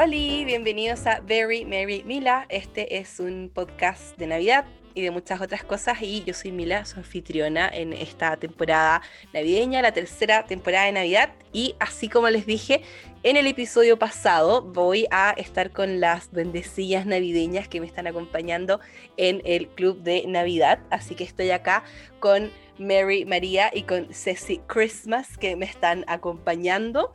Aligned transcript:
Hola, 0.00 0.44
bienvenidos 0.46 1.08
a 1.08 1.18
Very 1.18 1.64
Merry 1.64 2.04
Mila. 2.04 2.46
Este 2.50 2.98
es 2.98 3.18
un 3.18 3.50
podcast 3.52 4.16
de 4.16 4.28
Navidad 4.28 4.64
y 4.94 5.02
de 5.02 5.10
muchas 5.10 5.40
otras 5.40 5.64
cosas. 5.64 6.00
Y 6.02 6.22
yo 6.22 6.34
soy 6.34 6.52
Mila, 6.52 6.84
su 6.84 7.00
anfitriona 7.00 7.68
en 7.68 7.92
esta 7.92 8.36
temporada 8.36 9.02
navideña, 9.34 9.82
la 9.82 9.90
tercera 9.90 10.46
temporada 10.46 10.86
de 10.86 10.92
Navidad. 10.92 11.30
Y 11.52 11.74
así 11.80 12.08
como 12.08 12.30
les 12.30 12.46
dije 12.46 12.82
en 13.24 13.36
el 13.36 13.48
episodio 13.48 13.98
pasado, 13.98 14.62
voy 14.62 15.08
a 15.10 15.34
estar 15.36 15.72
con 15.72 15.98
las 15.98 16.30
bendecillas 16.30 17.04
navideñas 17.04 17.66
que 17.66 17.80
me 17.80 17.86
están 17.88 18.06
acompañando 18.06 18.78
en 19.16 19.42
el 19.44 19.66
club 19.66 20.04
de 20.04 20.22
Navidad. 20.28 20.78
Así 20.90 21.16
que 21.16 21.24
estoy 21.24 21.50
acá 21.50 21.82
con 22.20 22.52
Mary 22.78 23.24
María 23.24 23.72
y 23.74 23.82
con 23.82 24.14
Ceci 24.14 24.60
Christmas 24.68 25.36
que 25.36 25.56
me 25.56 25.66
están 25.66 26.04
acompañando 26.06 27.12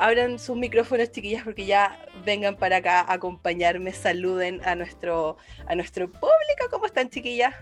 abran 0.00 0.38
sus 0.38 0.56
micrófonos, 0.56 1.12
chiquillas, 1.12 1.44
porque 1.44 1.66
ya 1.66 1.98
vengan 2.24 2.56
para 2.56 2.76
acá 2.76 3.00
a 3.00 3.12
acompañarme, 3.12 3.92
saluden 3.92 4.62
a 4.64 4.74
nuestro, 4.74 5.36
a 5.66 5.74
nuestro 5.74 6.10
público. 6.10 6.68
¿Cómo 6.70 6.86
están, 6.86 7.10
chiquillas? 7.10 7.54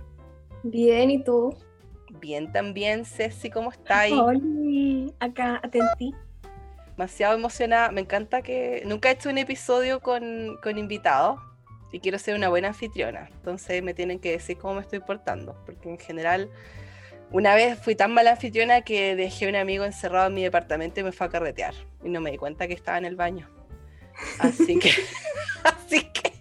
Bien, 0.62 1.10
¿y 1.10 1.22
tú? 1.22 1.56
Bien 2.20 2.50
también, 2.52 3.04
Ceci, 3.04 3.50
¿cómo 3.50 3.72
estás? 3.72 4.12
Hola, 4.12 4.40
acá, 5.18 5.60
atentí. 5.64 6.14
Demasiado 6.96 7.34
emocionada, 7.34 7.90
me 7.90 8.02
encanta 8.02 8.40
que 8.40 8.82
nunca 8.86 9.08
he 9.08 9.12
hecho 9.12 9.30
un 9.30 9.38
episodio 9.38 10.00
con, 10.00 10.58
con 10.62 10.78
invitados 10.78 11.40
y 11.90 11.98
quiero 11.98 12.18
ser 12.18 12.36
una 12.36 12.48
buena 12.48 12.68
anfitriona, 12.68 13.30
entonces 13.32 13.82
me 13.82 13.94
tienen 13.94 14.18
que 14.20 14.32
decir 14.32 14.58
cómo 14.58 14.74
me 14.74 14.80
estoy 14.80 15.00
portando, 15.00 15.56
porque 15.64 15.90
en 15.90 15.98
general 15.98 16.50
una 17.30 17.54
vez 17.54 17.78
fui 17.78 17.94
tan 17.94 18.12
mala 18.12 18.32
anfitriona 18.32 18.82
que 18.82 19.14
dejé 19.14 19.48
un 19.48 19.56
amigo 19.56 19.84
encerrado 19.84 20.28
en 20.28 20.34
mi 20.34 20.42
departamento 20.42 21.00
y 21.00 21.02
me 21.02 21.12
fue 21.12 21.26
a 21.26 21.30
carretear. 21.30 21.74
Y 22.02 22.08
no 22.08 22.20
me 22.20 22.30
di 22.30 22.38
cuenta 22.38 22.66
que 22.66 22.74
estaba 22.74 22.98
en 22.98 23.04
el 23.04 23.16
baño. 23.16 23.48
Así 24.38 24.78
que, 24.78 24.90
así 25.64 26.00
que, 26.10 26.32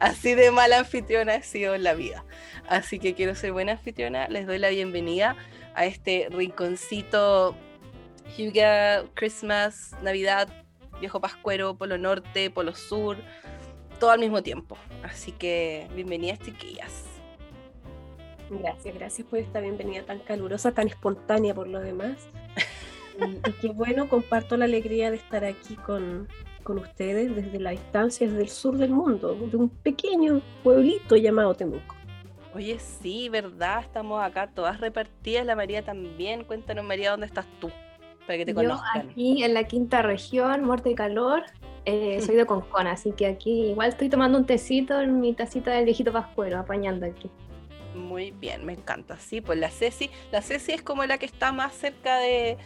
así 0.00 0.34
de 0.34 0.50
mala 0.50 0.78
anfitriona 0.78 1.34
he 1.34 1.42
sido 1.42 1.74
en 1.74 1.82
la 1.82 1.94
vida. 1.94 2.24
Así 2.68 2.98
que 2.98 3.14
quiero 3.14 3.34
ser 3.34 3.52
buena 3.52 3.72
anfitriona. 3.72 4.28
Les 4.28 4.46
doy 4.46 4.58
la 4.58 4.70
bienvenida 4.70 5.36
a 5.74 5.84
este 5.84 6.28
rinconcito 6.30 7.54
Huga, 8.38 9.04
Christmas, 9.14 9.94
Navidad, 10.02 10.48
Viejo 11.00 11.20
Pascuero, 11.20 11.76
Polo 11.76 11.98
Norte, 11.98 12.50
Polo 12.50 12.74
Sur, 12.74 13.18
todo 14.00 14.10
al 14.10 14.18
mismo 14.18 14.42
tiempo. 14.42 14.78
Así 15.02 15.32
que 15.32 15.86
bienvenidas 15.94 16.38
chiquillas. 16.40 17.17
Gracias, 18.50 18.94
gracias 18.94 19.26
por 19.28 19.38
esta 19.38 19.60
bienvenida 19.60 20.02
tan 20.02 20.20
calurosa, 20.20 20.72
tan 20.72 20.88
espontánea 20.88 21.54
por 21.54 21.68
lo 21.68 21.80
demás. 21.80 22.28
y, 23.46 23.52
qué 23.60 23.68
bueno, 23.68 24.08
comparto 24.08 24.56
la 24.56 24.64
alegría 24.64 25.10
de 25.10 25.16
estar 25.16 25.44
aquí 25.44 25.76
con, 25.76 26.28
con 26.62 26.78
ustedes 26.78 27.34
desde 27.34 27.60
la 27.60 27.70
distancia, 27.70 28.26
desde 28.26 28.42
el 28.42 28.48
sur 28.48 28.76
del 28.78 28.90
mundo, 28.90 29.34
de 29.34 29.56
un 29.56 29.68
pequeño 29.68 30.40
pueblito 30.62 31.16
llamado 31.16 31.54
Temuco. 31.54 31.94
Oye, 32.54 32.78
sí, 32.78 33.28
¿verdad? 33.28 33.82
Estamos 33.82 34.22
acá 34.22 34.48
todas 34.48 34.80
repartidas, 34.80 35.44
la 35.44 35.54
María 35.54 35.84
también. 35.84 36.44
Cuéntanos, 36.44 36.84
María, 36.84 37.10
¿dónde 37.10 37.26
estás 37.26 37.46
tú? 37.60 37.70
Para 38.26 38.38
que 38.38 38.46
te 38.46 38.54
Yo 38.54 38.80
aquí 38.94 39.42
en 39.42 39.54
la 39.54 39.64
quinta 39.64 40.02
región, 40.02 40.64
muerte 40.64 40.90
y 40.90 40.94
calor, 40.94 41.42
eh, 41.84 42.20
soy 42.24 42.36
de 42.36 42.46
Concón, 42.46 42.86
así 42.86 43.12
que 43.12 43.26
aquí 43.26 43.66
igual 43.66 43.90
estoy 43.90 44.08
tomando 44.08 44.38
un 44.38 44.46
tecito 44.46 45.00
en 45.00 45.20
mi 45.20 45.34
tacita 45.34 45.72
del 45.72 45.84
viejito 45.84 46.12
pascuero, 46.12 46.58
apañando 46.58 47.06
aquí. 47.06 47.30
Muy 47.98 48.30
bien, 48.30 48.64
me 48.64 48.72
encanta. 48.72 49.18
Sí, 49.18 49.40
pues 49.40 49.58
la 49.58 49.70
Ceci, 49.70 50.10
la 50.32 50.40
Ceci 50.40 50.72
es 50.72 50.82
como 50.82 51.04
la 51.04 51.18
que 51.18 51.26
está 51.26 51.52
más 51.52 51.74
cerca 51.74 52.18
de, 52.18 52.56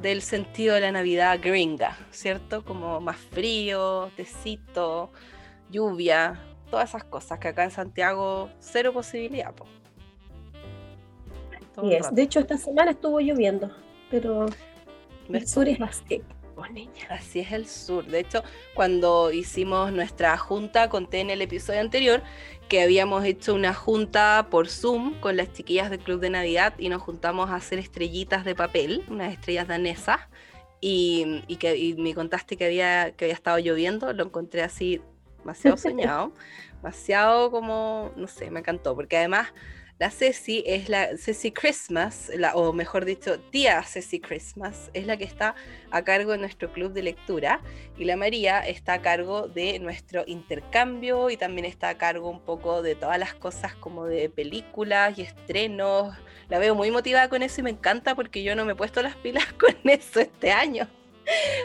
del 0.00 0.22
sentido 0.22 0.74
de 0.74 0.82
la 0.82 0.92
Navidad 0.92 1.38
gringa, 1.42 1.96
¿cierto? 2.10 2.64
Como 2.64 3.00
más 3.00 3.16
frío, 3.16 4.10
tecito, 4.16 5.10
lluvia, 5.70 6.40
todas 6.70 6.90
esas 6.90 7.04
cosas 7.04 7.38
que 7.38 7.48
acá 7.48 7.64
en 7.64 7.70
Santiago 7.70 8.50
cero 8.60 8.92
posibilidad. 8.92 9.54
Po. 9.54 9.66
De 12.12 12.22
hecho, 12.22 12.40
esta 12.40 12.58
semana 12.58 12.90
estuvo 12.90 13.18
lloviendo, 13.18 13.74
pero 14.10 14.46
el 15.28 15.48
sur 15.48 15.68
es 15.68 15.80
más 15.80 16.02
seco. 16.06 16.26
Así 17.08 17.40
es 17.40 17.52
el 17.52 17.66
sur. 17.66 18.06
De 18.06 18.20
hecho, 18.20 18.42
cuando 18.74 19.32
hicimos 19.32 19.92
nuestra 19.92 20.36
junta, 20.36 20.88
conté 20.88 21.20
en 21.20 21.30
el 21.30 21.42
episodio 21.42 21.80
anterior 21.80 22.22
que 22.72 22.80
habíamos 22.80 23.22
hecho 23.26 23.54
una 23.54 23.74
junta 23.74 24.46
por 24.50 24.66
Zoom 24.66 25.20
con 25.20 25.36
las 25.36 25.52
chiquillas 25.52 25.90
del 25.90 25.98
Club 25.98 26.20
de 26.20 26.30
Navidad 26.30 26.72
y 26.78 26.88
nos 26.88 27.02
juntamos 27.02 27.50
a 27.50 27.56
hacer 27.56 27.78
estrellitas 27.78 28.46
de 28.46 28.54
papel, 28.54 29.04
unas 29.10 29.30
estrellas 29.30 29.68
danesas, 29.68 30.20
y, 30.80 31.44
que 31.60 31.94
me 31.98 32.14
contaste 32.14 32.56
que 32.56 32.64
había, 32.64 33.12
que 33.12 33.26
había 33.26 33.34
estado 33.34 33.58
lloviendo, 33.58 34.14
lo 34.14 34.24
encontré 34.24 34.62
así 34.62 35.02
demasiado 35.40 35.76
soñado, 35.76 36.32
demasiado 36.76 37.50
como, 37.50 38.10
no 38.16 38.26
sé, 38.26 38.50
me 38.50 38.60
encantó, 38.60 38.94
porque 38.94 39.18
además 39.18 39.52
la 40.02 40.10
Ceci 40.10 40.64
es 40.66 40.88
la 40.88 41.16
Ceci 41.16 41.52
Christmas, 41.52 42.28
o 42.54 42.72
mejor 42.72 43.04
dicho, 43.04 43.38
tía 43.38 43.80
Ceci 43.84 44.18
Christmas, 44.18 44.90
es 44.94 45.06
la 45.06 45.16
que 45.16 45.22
está 45.22 45.54
a 45.92 46.02
cargo 46.02 46.32
de 46.32 46.38
nuestro 46.38 46.72
club 46.72 46.92
de 46.92 47.04
lectura 47.04 47.60
y 47.96 48.04
la 48.04 48.16
María 48.16 48.58
está 48.66 48.94
a 48.94 49.00
cargo 49.00 49.46
de 49.46 49.78
nuestro 49.78 50.24
intercambio 50.26 51.30
y 51.30 51.36
también 51.36 51.66
está 51.66 51.88
a 51.88 51.98
cargo 51.98 52.28
un 52.30 52.40
poco 52.40 52.82
de 52.82 52.96
todas 52.96 53.16
las 53.16 53.34
cosas 53.34 53.76
como 53.76 54.06
de 54.06 54.28
películas 54.28 55.16
y 55.16 55.22
estrenos. 55.22 56.12
La 56.48 56.58
veo 56.58 56.74
muy 56.74 56.90
motivada 56.90 57.28
con 57.28 57.44
eso 57.44 57.60
y 57.60 57.62
me 57.62 57.70
encanta 57.70 58.16
porque 58.16 58.42
yo 58.42 58.56
no 58.56 58.64
me 58.64 58.72
he 58.72 58.74
puesto 58.74 59.02
las 59.02 59.14
pilas 59.14 59.52
con 59.60 59.76
eso 59.84 60.18
este 60.18 60.50
año. 60.50 60.88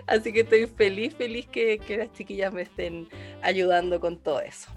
Así 0.05 0.31
que 0.31 0.41
estoy 0.41 0.67
feliz, 0.67 1.15
feliz 1.15 1.47
que, 1.47 1.79
que 1.79 1.97
las 1.97 2.13
chiquillas 2.13 2.53
me 2.53 2.61
estén 2.61 3.09
ayudando 3.41 3.99
con 3.99 4.15
todo 4.19 4.41
eso. 4.41 4.69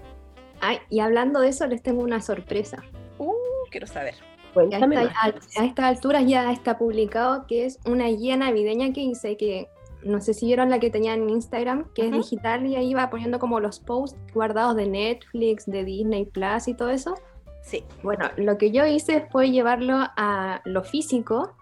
Ay, 0.61 0.79
y 0.89 0.99
hablando 0.99 1.41
de 1.41 1.49
eso, 1.49 1.67
les 1.67 1.83
tengo 1.83 2.01
una 2.01 2.21
sorpresa. 2.21 2.83
Uh, 3.19 3.50
quiero 3.71 3.87
saber. 3.87 4.13
a, 4.55 5.25
a, 5.25 5.65
estas 5.65 5.85
alturas 5.85 6.25
ya 6.27 6.51
está 6.51 6.77
publicado 6.77 7.47
que 7.47 7.65
es 7.65 7.79
una 7.85 8.07
guía 8.07 8.37
navideña 8.37 8.93
que 8.93 9.01
hice 9.01 9.37
que 9.37 9.67
no 10.03 10.19
sé 10.21 10.33
si 10.33 10.47
vieron 10.47 10.69
la 10.69 10.79
que 10.79 10.89
tenía 10.89 11.13
en 11.13 11.29
Instagram, 11.29 11.85
que 11.93 12.07
es 12.07 12.11
digital 12.11 12.65
y 12.65 12.75
ahí 12.75 12.93
va 12.93 13.09
poniendo 13.09 13.39
como 13.39 13.59
los 13.59 13.79
posts 13.79 14.17
guardados 14.33 14.75
de 14.75 14.87
Netflix, 14.87 15.65
de 15.65 15.83
Disney 15.83 16.25
Plus 16.25 16.67
y 16.67 16.73
todo 16.73 16.89
eso. 16.89 17.15
Sí. 17.61 17.83
Bueno, 18.01 18.29
lo 18.37 18.57
que 18.57 18.71
yo 18.71 18.85
hice 18.85 19.27
fue 19.31 19.51
llevarlo 19.51 19.95
a 20.17 20.61
lo 20.65 20.83
físico 20.83 21.53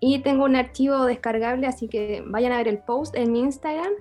y 0.00 0.20
tengo 0.20 0.44
un 0.44 0.56
archivo 0.56 1.04
descargable, 1.04 1.66
así 1.66 1.88
que 1.88 2.22
vayan 2.26 2.52
a 2.52 2.58
ver 2.58 2.68
el 2.68 2.78
post 2.78 3.14
en 3.16 3.32
mi 3.32 3.40
Instagram 3.40 3.92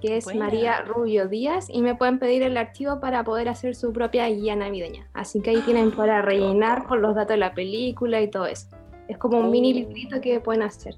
que 0.00 0.16
es 0.16 0.34
María 0.34 0.82
Rubio 0.82 1.28
Díaz, 1.28 1.68
y 1.70 1.82
me 1.82 1.94
pueden 1.94 2.18
pedir 2.18 2.42
el 2.42 2.56
archivo 2.56 3.00
para 3.00 3.24
poder 3.24 3.48
hacer 3.48 3.74
su 3.74 3.92
propia 3.92 4.28
guía 4.28 4.56
navideña. 4.56 5.08
Así 5.14 5.40
que 5.40 5.50
ahí 5.50 5.60
tienen 5.62 5.90
para 5.90 6.22
rellenar 6.22 6.84
con 6.86 7.02
los 7.02 7.14
datos 7.14 7.34
de 7.34 7.38
la 7.38 7.54
película 7.54 8.20
y 8.20 8.28
todo 8.28 8.46
eso. 8.46 8.68
Es 9.08 9.18
como 9.18 9.38
un 9.38 9.50
mini 9.50 9.72
oh. 9.72 9.74
librito 9.74 10.20
que 10.20 10.40
pueden 10.40 10.62
hacer. 10.62 10.94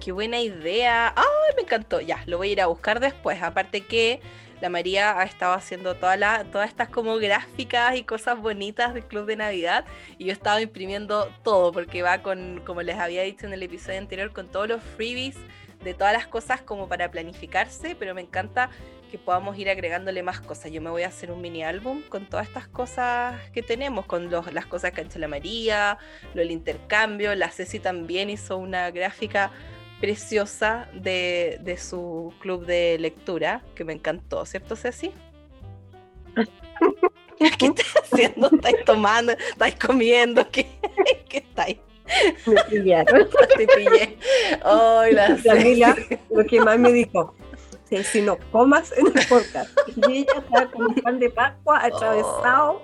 Qué 0.00 0.12
buena 0.12 0.40
idea. 0.40 1.14
¡Ay, 1.16 1.54
me 1.56 1.62
encantó! 1.62 2.00
Ya, 2.00 2.22
lo 2.26 2.38
voy 2.38 2.50
a 2.50 2.52
ir 2.52 2.60
a 2.60 2.66
buscar 2.66 3.00
después. 3.00 3.42
Aparte 3.42 3.82
que 3.82 4.20
la 4.60 4.68
María 4.68 5.18
ha 5.18 5.24
estado 5.24 5.52
haciendo 5.54 5.94
toda 5.94 6.16
la, 6.16 6.44
todas 6.44 6.68
estas 6.68 6.88
como 6.88 7.16
gráficas 7.16 7.96
y 7.96 8.04
cosas 8.04 8.40
bonitas 8.40 8.94
del 8.94 9.04
Club 9.04 9.26
de 9.26 9.36
Navidad 9.36 9.84
y 10.18 10.24
yo 10.24 10.30
he 10.30 10.32
estado 10.32 10.60
imprimiendo 10.60 11.30
todo 11.42 11.72
porque 11.72 12.02
va 12.02 12.22
con, 12.22 12.62
como 12.64 12.82
les 12.82 12.96
había 12.96 13.22
dicho 13.22 13.46
en 13.46 13.52
el 13.52 13.62
episodio 13.62 13.98
anterior, 13.98 14.32
con 14.32 14.48
todos 14.48 14.68
los 14.68 14.82
freebies 14.82 15.36
de 15.84 15.94
todas 15.94 16.12
las 16.12 16.26
cosas 16.26 16.62
como 16.62 16.88
para 16.88 17.10
planificarse, 17.10 17.94
pero 17.94 18.14
me 18.14 18.22
encanta 18.22 18.70
que 19.10 19.18
podamos 19.18 19.56
ir 19.58 19.68
agregándole 19.70 20.22
más 20.22 20.40
cosas. 20.40 20.72
Yo 20.72 20.80
me 20.80 20.90
voy 20.90 21.02
a 21.02 21.08
hacer 21.08 21.30
un 21.30 21.40
mini 21.40 21.62
álbum 21.62 22.02
con 22.08 22.26
todas 22.26 22.48
estas 22.48 22.66
cosas 22.66 23.40
que 23.52 23.62
tenemos, 23.62 24.06
con 24.06 24.30
las 24.30 24.66
cosas 24.66 24.90
que 24.92 25.02
ha 25.02 25.04
hecho 25.04 25.18
la 25.18 25.28
María, 25.28 25.98
lo 26.34 26.40
del 26.40 26.50
intercambio, 26.50 27.34
la 27.34 27.50
Ceci 27.50 27.78
también 27.78 28.30
hizo 28.30 28.56
una 28.56 28.90
gráfica 28.90 29.52
preciosa 30.00 30.88
de, 30.92 31.58
de 31.60 31.76
su 31.76 32.34
club 32.40 32.66
de 32.66 32.98
lectura, 32.98 33.62
que 33.76 33.84
me 33.84 33.92
encantó, 33.92 34.44
¿cierto 34.46 34.74
Ceci? 34.74 35.12
¿Qué 37.58 37.66
estás 37.66 37.94
haciendo? 38.02 38.50
¿Estáis 38.52 38.84
tomando? 38.84 39.32
¿Estáis 39.32 39.76
comiendo? 39.76 40.48
¿Qué, 40.50 40.66
¿Qué 41.28 41.38
estáis? 41.38 41.78
Me 42.46 42.62
pillaron. 42.64 43.28
Te 43.56 43.66
pillé. 43.66 44.18
la 44.62 45.38
Camila, 45.42 45.96
lo 46.30 46.44
que 46.44 46.60
más 46.60 46.78
me 46.78 46.92
dijo, 46.92 47.34
si 48.02 48.22
no 48.22 48.38
comas 48.50 48.92
en 48.96 49.06
el 49.06 49.26
podcast. 49.26 49.70
Y 49.96 50.18
ella 50.18 50.32
estaba 50.38 50.70
con 50.70 50.86
un 50.86 50.94
pan 50.96 51.18
de 51.18 51.30
Pascua 51.30 51.84
atravesado. 51.84 52.82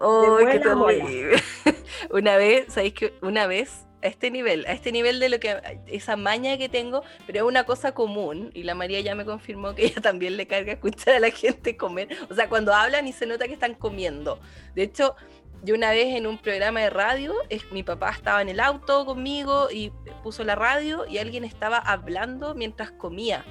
Oh, 0.00 0.38
qué 0.38 0.58
terrible. 0.58 1.42
Una 2.10 2.36
vez, 2.36 2.72
¿sabéis 2.72 2.94
que 2.94 3.14
una 3.20 3.46
vez 3.46 3.86
a 4.02 4.06
este 4.06 4.30
nivel, 4.30 4.64
a 4.66 4.72
este 4.72 4.92
nivel 4.92 5.18
de 5.18 5.28
lo 5.28 5.40
que 5.40 5.56
esa 5.88 6.16
maña 6.16 6.56
que 6.56 6.68
tengo, 6.68 7.02
pero 7.26 7.38
es 7.40 7.44
una 7.44 7.64
cosa 7.64 7.92
común 7.92 8.52
y 8.54 8.62
la 8.62 8.76
María 8.76 9.00
ya 9.00 9.16
me 9.16 9.24
confirmó 9.24 9.74
que 9.74 9.86
ella 9.86 10.00
también 10.00 10.36
le 10.36 10.46
carga 10.46 10.72
escuchar 10.72 11.14
a 11.14 11.20
la 11.20 11.30
gente 11.30 11.76
comer, 11.76 12.08
o 12.30 12.34
sea, 12.34 12.48
cuando 12.48 12.72
hablan 12.72 13.08
y 13.08 13.12
se 13.12 13.26
nota 13.26 13.48
que 13.48 13.54
están 13.54 13.74
comiendo. 13.74 14.38
De 14.76 14.84
hecho, 14.84 15.16
yo 15.62 15.74
una 15.74 15.90
vez 15.90 16.14
en 16.14 16.26
un 16.26 16.38
programa 16.38 16.80
de 16.80 16.90
radio, 16.90 17.34
mi 17.72 17.82
papá 17.82 18.10
estaba 18.10 18.42
en 18.42 18.48
el 18.48 18.60
auto 18.60 19.04
conmigo 19.04 19.68
y 19.70 19.90
puso 20.22 20.44
la 20.44 20.54
radio 20.54 21.04
y 21.08 21.18
alguien 21.18 21.44
estaba 21.44 21.78
hablando 21.78 22.54
mientras 22.54 22.92
comía. 22.92 23.44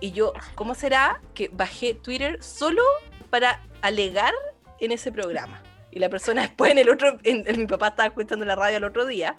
Y 0.00 0.12
yo, 0.12 0.32
¿cómo 0.54 0.74
será 0.74 1.20
que 1.34 1.48
bajé 1.52 1.94
Twitter 1.94 2.42
solo 2.42 2.82
para 3.30 3.62
alegar 3.82 4.32
en 4.80 4.92
ese 4.92 5.12
programa? 5.12 5.62
Y 5.90 5.98
la 5.98 6.08
persona 6.08 6.42
después 6.48 6.72
en 6.72 6.78
el 6.78 6.88
otro, 6.88 7.18
en, 7.22 7.44
mi 7.58 7.66
papá 7.66 7.88
estaba 7.88 8.08
escuchando 8.08 8.44
la 8.44 8.54
radio 8.54 8.78
el 8.78 8.84
otro 8.84 9.06
día 9.06 9.36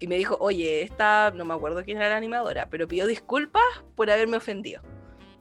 y 0.00 0.06
me 0.06 0.16
dijo, 0.16 0.36
oye, 0.40 0.82
esta, 0.82 1.30
no 1.34 1.44
me 1.44 1.54
acuerdo 1.54 1.84
quién 1.84 1.98
era 1.98 2.10
la 2.10 2.16
animadora, 2.16 2.68
pero 2.70 2.88
pidió 2.88 3.06
disculpas 3.06 3.62
por 3.94 4.10
haberme 4.10 4.38
ofendido. 4.38 4.82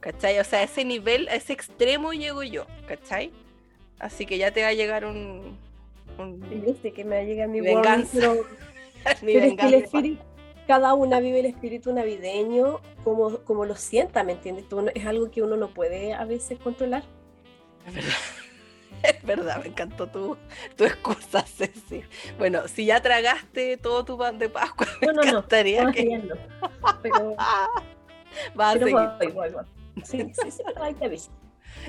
¿Cachai? 0.01 0.38
O 0.39 0.44
sea, 0.44 0.59
a 0.59 0.63
ese 0.63 0.83
nivel, 0.83 1.29
a 1.29 1.35
ese 1.35 1.53
extremo 1.53 2.11
llego 2.11 2.44
yo, 2.44 2.67
¿cachai? 2.88 3.31
Así 4.00 4.25
que 4.25 4.38
ya 4.38 4.51
te 4.51 4.61
va 4.61 4.67
a 4.67 4.73
llegar 4.73 5.05
un... 5.05 5.57
un 6.18 6.42
que 6.94 7.04
me 7.04 7.15
va 7.15 7.21
a 7.21 7.25
llegar 7.25 7.48
mi 7.48 7.62
venganza. 7.62 8.33
mi 9.21 9.36
venganza. 9.36 10.01
cada 10.68 10.94
una 10.94 11.19
vive 11.19 11.39
el 11.42 11.45
espíritu 11.48 11.94
navideño 11.94 12.80
como, 13.04 13.39
como 13.39 13.65
lo 13.65 13.75
sienta, 13.75 14.24
¿me 14.24 14.33
entiendes? 14.33 14.65
es 14.95 15.06
algo 15.06 15.30
que 15.30 15.42
uno 15.42 15.57
no 15.57 15.74
puede 15.74 16.13
a 16.13 16.25
veces 16.25 16.60
controlar. 16.60 17.04
Es 17.88 17.94
verdad. 17.94 18.13
Es 19.04 19.21
verdad, 19.21 19.62
me 19.62 19.68
encantó 19.68 20.07
tu, 20.07 20.38
tu 20.77 20.86
excusa, 20.86 21.42
Ceci. 21.42 22.04
Bueno, 22.38 22.69
si 22.69 22.86
ya 22.86 23.01
tragaste 23.01 23.75
todo 23.75 24.06
tu 24.06 24.18
pan 24.18 24.39
de 24.39 24.48
Pascua, 24.48 24.88
me 25.01 25.07
no, 25.07 25.13
no, 25.13 25.24
encantaría 25.24 25.83
no, 25.83 25.92
que... 25.92 26.21
Pero... 27.01 27.36
Va 28.60 28.69
a 28.69 28.74
seguir. 28.74 28.88
Igual, 28.88 29.50
igual. 29.50 29.65
Sí, 30.04 30.31
sí, 30.42 30.51
sí, 30.51 30.63
hay 30.77 30.94
que 30.95 31.19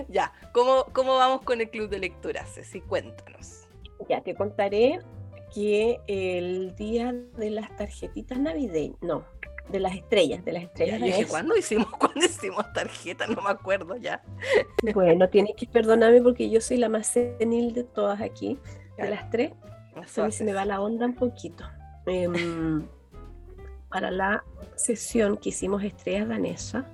Ya, 0.09 0.32
¿cómo, 0.53 0.87
¿cómo 0.93 1.17
vamos 1.17 1.43
con 1.43 1.61
el 1.61 1.71
club 1.71 1.88
de 1.88 2.00
lectura, 2.00 2.44
Ceci? 2.47 2.81
Cuéntanos. 2.81 3.63
Ya, 4.08 4.20
te 4.23 4.35
contaré 4.35 5.00
que 5.55 6.00
el 6.06 6.75
día 6.75 7.14
de 7.37 7.50
las 7.50 7.75
tarjetitas 7.76 8.38
navideñas, 8.38 9.00
no, 9.00 9.25
de 9.69 9.81
las 9.81 9.94
estrellas, 9.94 10.44
de 10.44 10.52
las 10.52 10.64
estrellas. 10.64 11.00
Ya, 11.00 11.06
dije, 11.06 11.26
¿cuándo 11.26 11.56
hicimos, 11.56 11.88
¿cuándo 11.99 12.25
hicimos 12.25 12.73
tarjetas? 12.73 13.29
No 13.31 13.43
me 13.43 13.50
acuerdo 13.50 13.96
ya. 13.96 14.23
Bueno, 14.93 15.29
tienes 15.29 15.55
que 15.56 15.67
perdonarme 15.67 16.20
porque 16.23 16.50
yo 16.50 16.61
soy 16.61 16.76
la 16.76 16.88
más 16.88 17.06
senil 17.06 17.73
de 17.73 17.85
todas 17.85 18.20
aquí, 18.20 18.58
de 18.99 19.11
las 19.11 19.31
tres. 19.31 19.52
A 19.94 20.25
mí 20.25 20.32
se 20.32 20.44
me 20.44 20.52
va 20.52 20.64
la 20.64 20.81
onda 20.81 21.06
un 21.06 21.14
poquito. 21.14 21.64
Em, 22.06 22.87
para 23.88 24.11
la 24.11 24.44
sesión 24.75 25.37
que 25.37 25.50
hicimos 25.50 25.82
Estrellas 25.85 26.29
Danesa, 26.29 26.85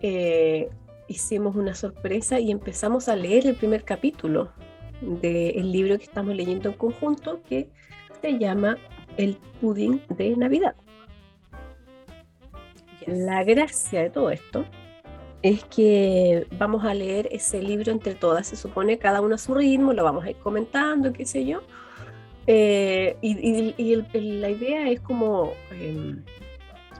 eh, 0.00 0.68
hicimos 1.08 1.56
una 1.56 1.74
sorpresa 1.74 2.38
y 2.38 2.50
empezamos 2.50 3.08
a 3.08 3.16
leer 3.16 3.46
el 3.46 3.56
primer 3.56 3.84
capítulo 3.84 4.52
del 5.00 5.72
libro 5.72 5.98
que 5.98 6.04
estamos 6.04 6.34
leyendo 6.34 6.70
en 6.70 6.76
conjunto, 6.76 7.40
que 7.48 7.68
se 8.20 8.38
llama 8.38 8.78
El 9.16 9.36
pudín 9.60 10.00
de 10.16 10.36
Navidad. 10.36 10.74
La 13.06 13.44
gracia 13.44 14.02
de 14.02 14.10
todo 14.10 14.30
esto 14.30 14.64
es 15.42 15.62
que 15.64 16.46
vamos 16.56 16.84
a 16.84 16.94
leer 16.94 17.28
ese 17.30 17.62
libro 17.62 17.92
entre 17.92 18.14
todas, 18.14 18.46
se 18.46 18.56
supone 18.56 18.98
cada 18.98 19.20
uno 19.20 19.34
a 19.34 19.38
su 19.38 19.54
ritmo, 19.54 19.92
lo 19.92 20.02
vamos 20.02 20.24
a 20.24 20.30
ir 20.30 20.36
comentando, 20.36 21.12
qué 21.12 21.26
sé 21.26 21.44
yo. 21.44 21.60
Eh, 22.46 23.16
y, 23.20 23.96
la 24.40 24.50
idea 24.50 24.88
es 24.88 25.00
como 25.00 25.52
em, 25.70 26.22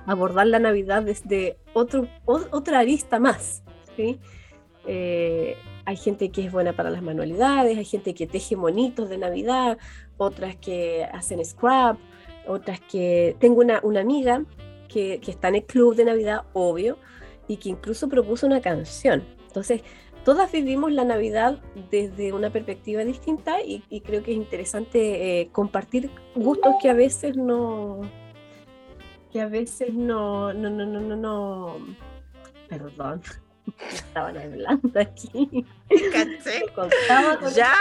abordar 0.07 0.47
la 0.47 0.59
Navidad 0.59 1.03
desde 1.03 1.57
otro, 1.73 2.07
otra 2.27 2.81
arista 2.81 3.19
más. 3.19 3.63
¿sí? 3.97 4.19
Eh, 4.87 5.57
hay 5.85 5.97
gente 5.97 6.31
que 6.31 6.47
es 6.47 6.53
buena 6.53 6.73
para 6.73 6.91
las 6.91 7.03
manualidades, 7.03 7.77
hay 7.77 7.85
gente 7.85 8.15
que 8.15 8.27
teje 8.27 8.57
monitos 8.57 9.09
de 9.09 9.19
Navidad, 9.19 9.79
otras 10.17 10.57
que 10.57 11.05
hacen 11.05 11.45
scrap, 11.45 11.99
otras 12.47 12.81
que... 12.81 13.37
Tengo 13.39 13.61
una, 13.61 14.01
amiga 14.01 14.45
que, 14.89 15.21
que, 15.21 15.31
está 15.31 15.49
en 15.49 15.57
el 15.57 15.65
club 15.65 15.95
de 15.95 16.05
Navidad, 16.05 16.43
obvio, 16.53 16.99
y 17.49 17.57
que 17.59 17.69
incluso 17.69 18.09
propuso 18.09 18.47
una 18.47 18.61
canción. 18.61 19.25
Entonces, 19.47 19.83
todas 20.25 20.51
vivimos 20.51 20.93
la 20.93 21.05
Navidad 21.05 21.61
desde 21.91 22.33
una 22.33 22.51
perspectiva 22.51 23.05
distinta 23.05 23.63
y, 23.63 24.01
creo 24.01 24.23
que 24.23 24.33
es 24.33 24.37
interesante 24.37 25.41
eh, 25.41 25.49
compartir 25.53 26.11
gustos 26.35 26.75
que 26.81 26.89
a 26.89 26.95
veces 26.95 27.37
no, 27.37 28.01
que 29.31 29.41
a 29.41 29.49
veces 29.49 29.93
no, 29.93 30.53
no, 30.53 30.71
no, 30.71 30.87
no, 30.87 31.01
no, 31.01 31.17
no, 31.17 31.77
perdón, 32.69 33.23
estaban 33.93 34.37
hablando 34.37 35.01
aquí. 35.01 35.65
¿Caché? 36.13 36.65
¿Ya? 37.55 37.75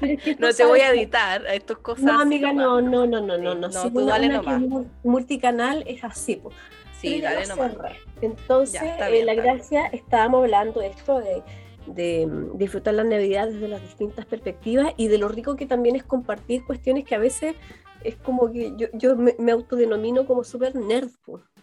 no 0.38 0.52
te 0.52 0.64
voy 0.64 0.80
a 0.80 0.92
editar 0.92 1.46
a 1.46 1.54
estas 1.54 1.78
cosas. 1.78 2.04
No, 2.04 2.20
amiga, 2.20 2.52
no, 2.52 2.80
no, 2.80 3.06
no, 3.06 3.20
no, 3.20 3.38
no, 3.38 3.54
no. 3.54 3.68
no 3.68 3.92
tú 3.92 4.06
dale 4.06 4.28
nomás. 4.28 4.62
multicanal 5.02 5.84
es 5.86 6.04
así, 6.04 6.36
pues. 6.36 6.54
Sí, 7.00 7.20
dale 7.20 7.46
nomás. 7.46 7.72
Entonces, 8.20 8.82
eh, 8.82 9.24
la 9.24 9.34
gracia, 9.34 9.86
estábamos 9.86 10.44
hablando 10.44 10.80
de 10.80 10.88
esto 10.88 11.18
de, 11.20 11.42
de 11.86 12.26
mm, 12.26 12.58
disfrutar 12.58 12.94
la 12.94 13.04
Navidad 13.04 13.48
desde 13.48 13.68
las 13.68 13.80
distintas 13.82 14.26
perspectivas 14.26 14.92
y 14.96 15.08
de 15.08 15.18
lo 15.18 15.28
rico 15.28 15.56
que 15.56 15.66
también 15.66 15.96
es 15.96 16.02
compartir 16.02 16.64
cuestiones 16.64 17.04
que 17.04 17.14
a 17.14 17.18
veces 17.18 17.56
es 18.04 18.16
como 18.16 18.50
que 18.50 18.72
yo, 18.76 18.88
yo 18.94 19.16
me, 19.16 19.52
autodenomino 19.52 20.26
como 20.26 20.44
súper 20.44 20.74
nerd, 20.74 21.10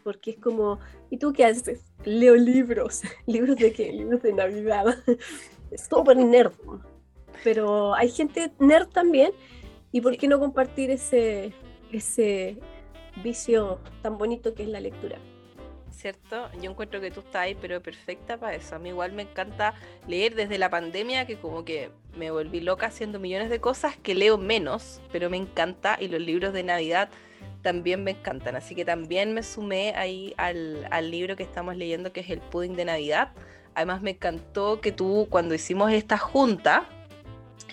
porque 0.07 0.31
es 0.31 0.37
como, 0.37 0.79
¿y 1.09 1.17
tú 1.17 1.33
qué 1.33 1.43
haces? 1.43 1.81
Leo 2.05 2.33
libros. 2.37 3.01
¿Libros 3.25 3.57
de 3.57 3.73
qué? 3.73 3.91
Libros 3.91 4.21
de 4.21 4.31
Navidad. 4.31 4.85
súper 5.89 6.15
nerd. 6.15 6.53
Pero 7.43 7.93
hay 7.93 8.09
gente 8.09 8.53
nerd 8.57 8.87
también, 8.87 9.33
¿y 9.91 9.99
por 9.99 10.15
qué 10.15 10.29
no 10.29 10.39
compartir 10.39 10.91
ese, 10.91 11.51
ese 11.91 12.57
vicio 13.21 13.81
tan 14.01 14.17
bonito 14.17 14.53
que 14.53 14.63
es 14.63 14.69
la 14.69 14.79
lectura? 14.79 15.19
¿cierto? 15.91 16.49
Yo 16.61 16.71
encuentro 16.71 17.01
que 17.01 17.11
tú 17.11 17.19
estás 17.19 17.41
ahí, 17.41 17.57
pero 17.59 17.81
perfecta 17.81 18.37
para 18.37 18.55
eso. 18.55 18.75
A 18.75 18.79
mí 18.79 18.89
igual 18.89 19.11
me 19.11 19.23
encanta 19.23 19.73
leer 20.07 20.35
desde 20.35 20.57
la 20.57 20.69
pandemia, 20.69 21.25
que 21.25 21.35
como 21.37 21.65
que 21.65 21.89
me 22.15 22.31
volví 22.31 22.61
loca 22.61 22.85
haciendo 22.85 23.19
millones 23.19 23.49
de 23.49 23.59
cosas 23.59 23.97
que 23.97 24.15
leo 24.15 24.37
menos, 24.37 25.01
pero 25.11 25.29
me 25.29 25.37
encanta 25.37 25.97
y 25.99 26.07
los 26.07 26.21
libros 26.21 26.53
de 26.53 26.63
Navidad 26.63 27.09
también 27.61 28.03
me 28.03 28.11
encantan. 28.11 28.55
Así 28.55 28.75
que 28.75 28.85
también 28.85 29.33
me 29.33 29.43
sumé 29.43 29.93
ahí 29.95 30.33
al, 30.37 30.87
al 30.91 31.11
libro 31.11 31.35
que 31.35 31.43
estamos 31.43 31.75
leyendo, 31.75 32.13
que 32.13 32.21
es 32.21 32.29
el 32.29 32.39
pudding 32.39 32.75
de 32.75 32.85
Navidad. 32.85 33.33
Además 33.75 34.01
me 34.01 34.11
encantó 34.11 34.81
que 34.81 34.91
tú 34.91 35.27
cuando 35.29 35.53
hicimos 35.53 35.91
esta 35.91 36.17
junta, 36.17 36.89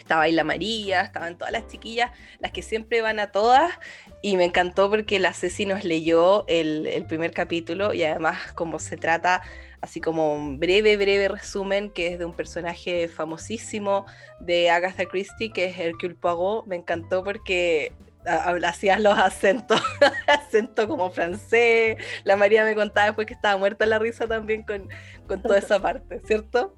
estaba 0.05 0.23
ahí 0.23 0.33
la 0.33 0.45
María, 0.45 1.01
estaban 1.01 1.39
todas 1.39 1.53
las 1.53 1.67
chiquillas, 1.67 2.11
las 2.39 2.53
que 2.53 2.61
siempre 2.61 3.01
van 3.01 3.19
a 3.19 3.33
todas, 3.33 3.73
y 4.21 4.37
me 4.37 4.45
encantó 4.45 4.91
porque 4.91 5.19
la 5.19 5.33
Ceci 5.33 5.65
nos 5.65 5.85
leyó 5.85 6.45
el, 6.47 7.05
primer 7.09 7.33
capítulo 7.33 7.95
y 7.95 8.05
además 8.05 8.53
como 8.53 8.79
se 8.79 8.97
trata 8.99 9.43
así 9.81 10.01
como 10.01 10.35
un 10.35 10.59
breve, 10.59 10.97
breve 10.97 11.29
resumen 11.29 11.91
que 11.91 12.09
es 12.09 12.19
de 12.19 12.25
un 12.27 12.35
personaje 12.35 13.09
famosísimo 13.09 14.05
de 14.41 14.71
Agatha 14.71 15.07
Christie, 15.07 15.53
que 15.53 15.67
es 15.67 15.79
Hercule 15.79 16.15
Poirot, 16.15 16.67
me 16.67 16.77
encantó 16.77 17.25
porque 17.25 17.93
hacías 18.27 19.01
los 19.01 19.19
acentos, 19.19 19.81
acento 20.27 20.89
como 20.89 21.11
francés, 21.11 21.99
la 22.25 22.37
María 22.37 22.65
me 22.65 22.75
contaba 22.75 23.07
después 23.07 23.27
que 23.27 23.35
estaba 23.35 23.57
muerta 23.57 23.87
la 23.87 23.99
risa 23.99 24.27
también 24.27 24.63
con, 24.63 24.89
con 25.27 25.43
toda 25.43 25.59
esa 25.59 25.81
parte, 25.81 26.21
¿cierto? 26.25 26.75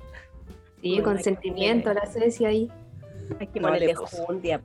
Sí, 0.82 1.00
con 1.02 1.22
sentimiento, 1.22 1.92
la 1.92 2.06
Ceci 2.06 2.44
ahí. 2.44 2.70
Hay 3.40 3.46
que 3.48 3.60
no 3.60 3.68
ponerle 3.68 3.94
un 4.28 4.40
día. 4.40 4.60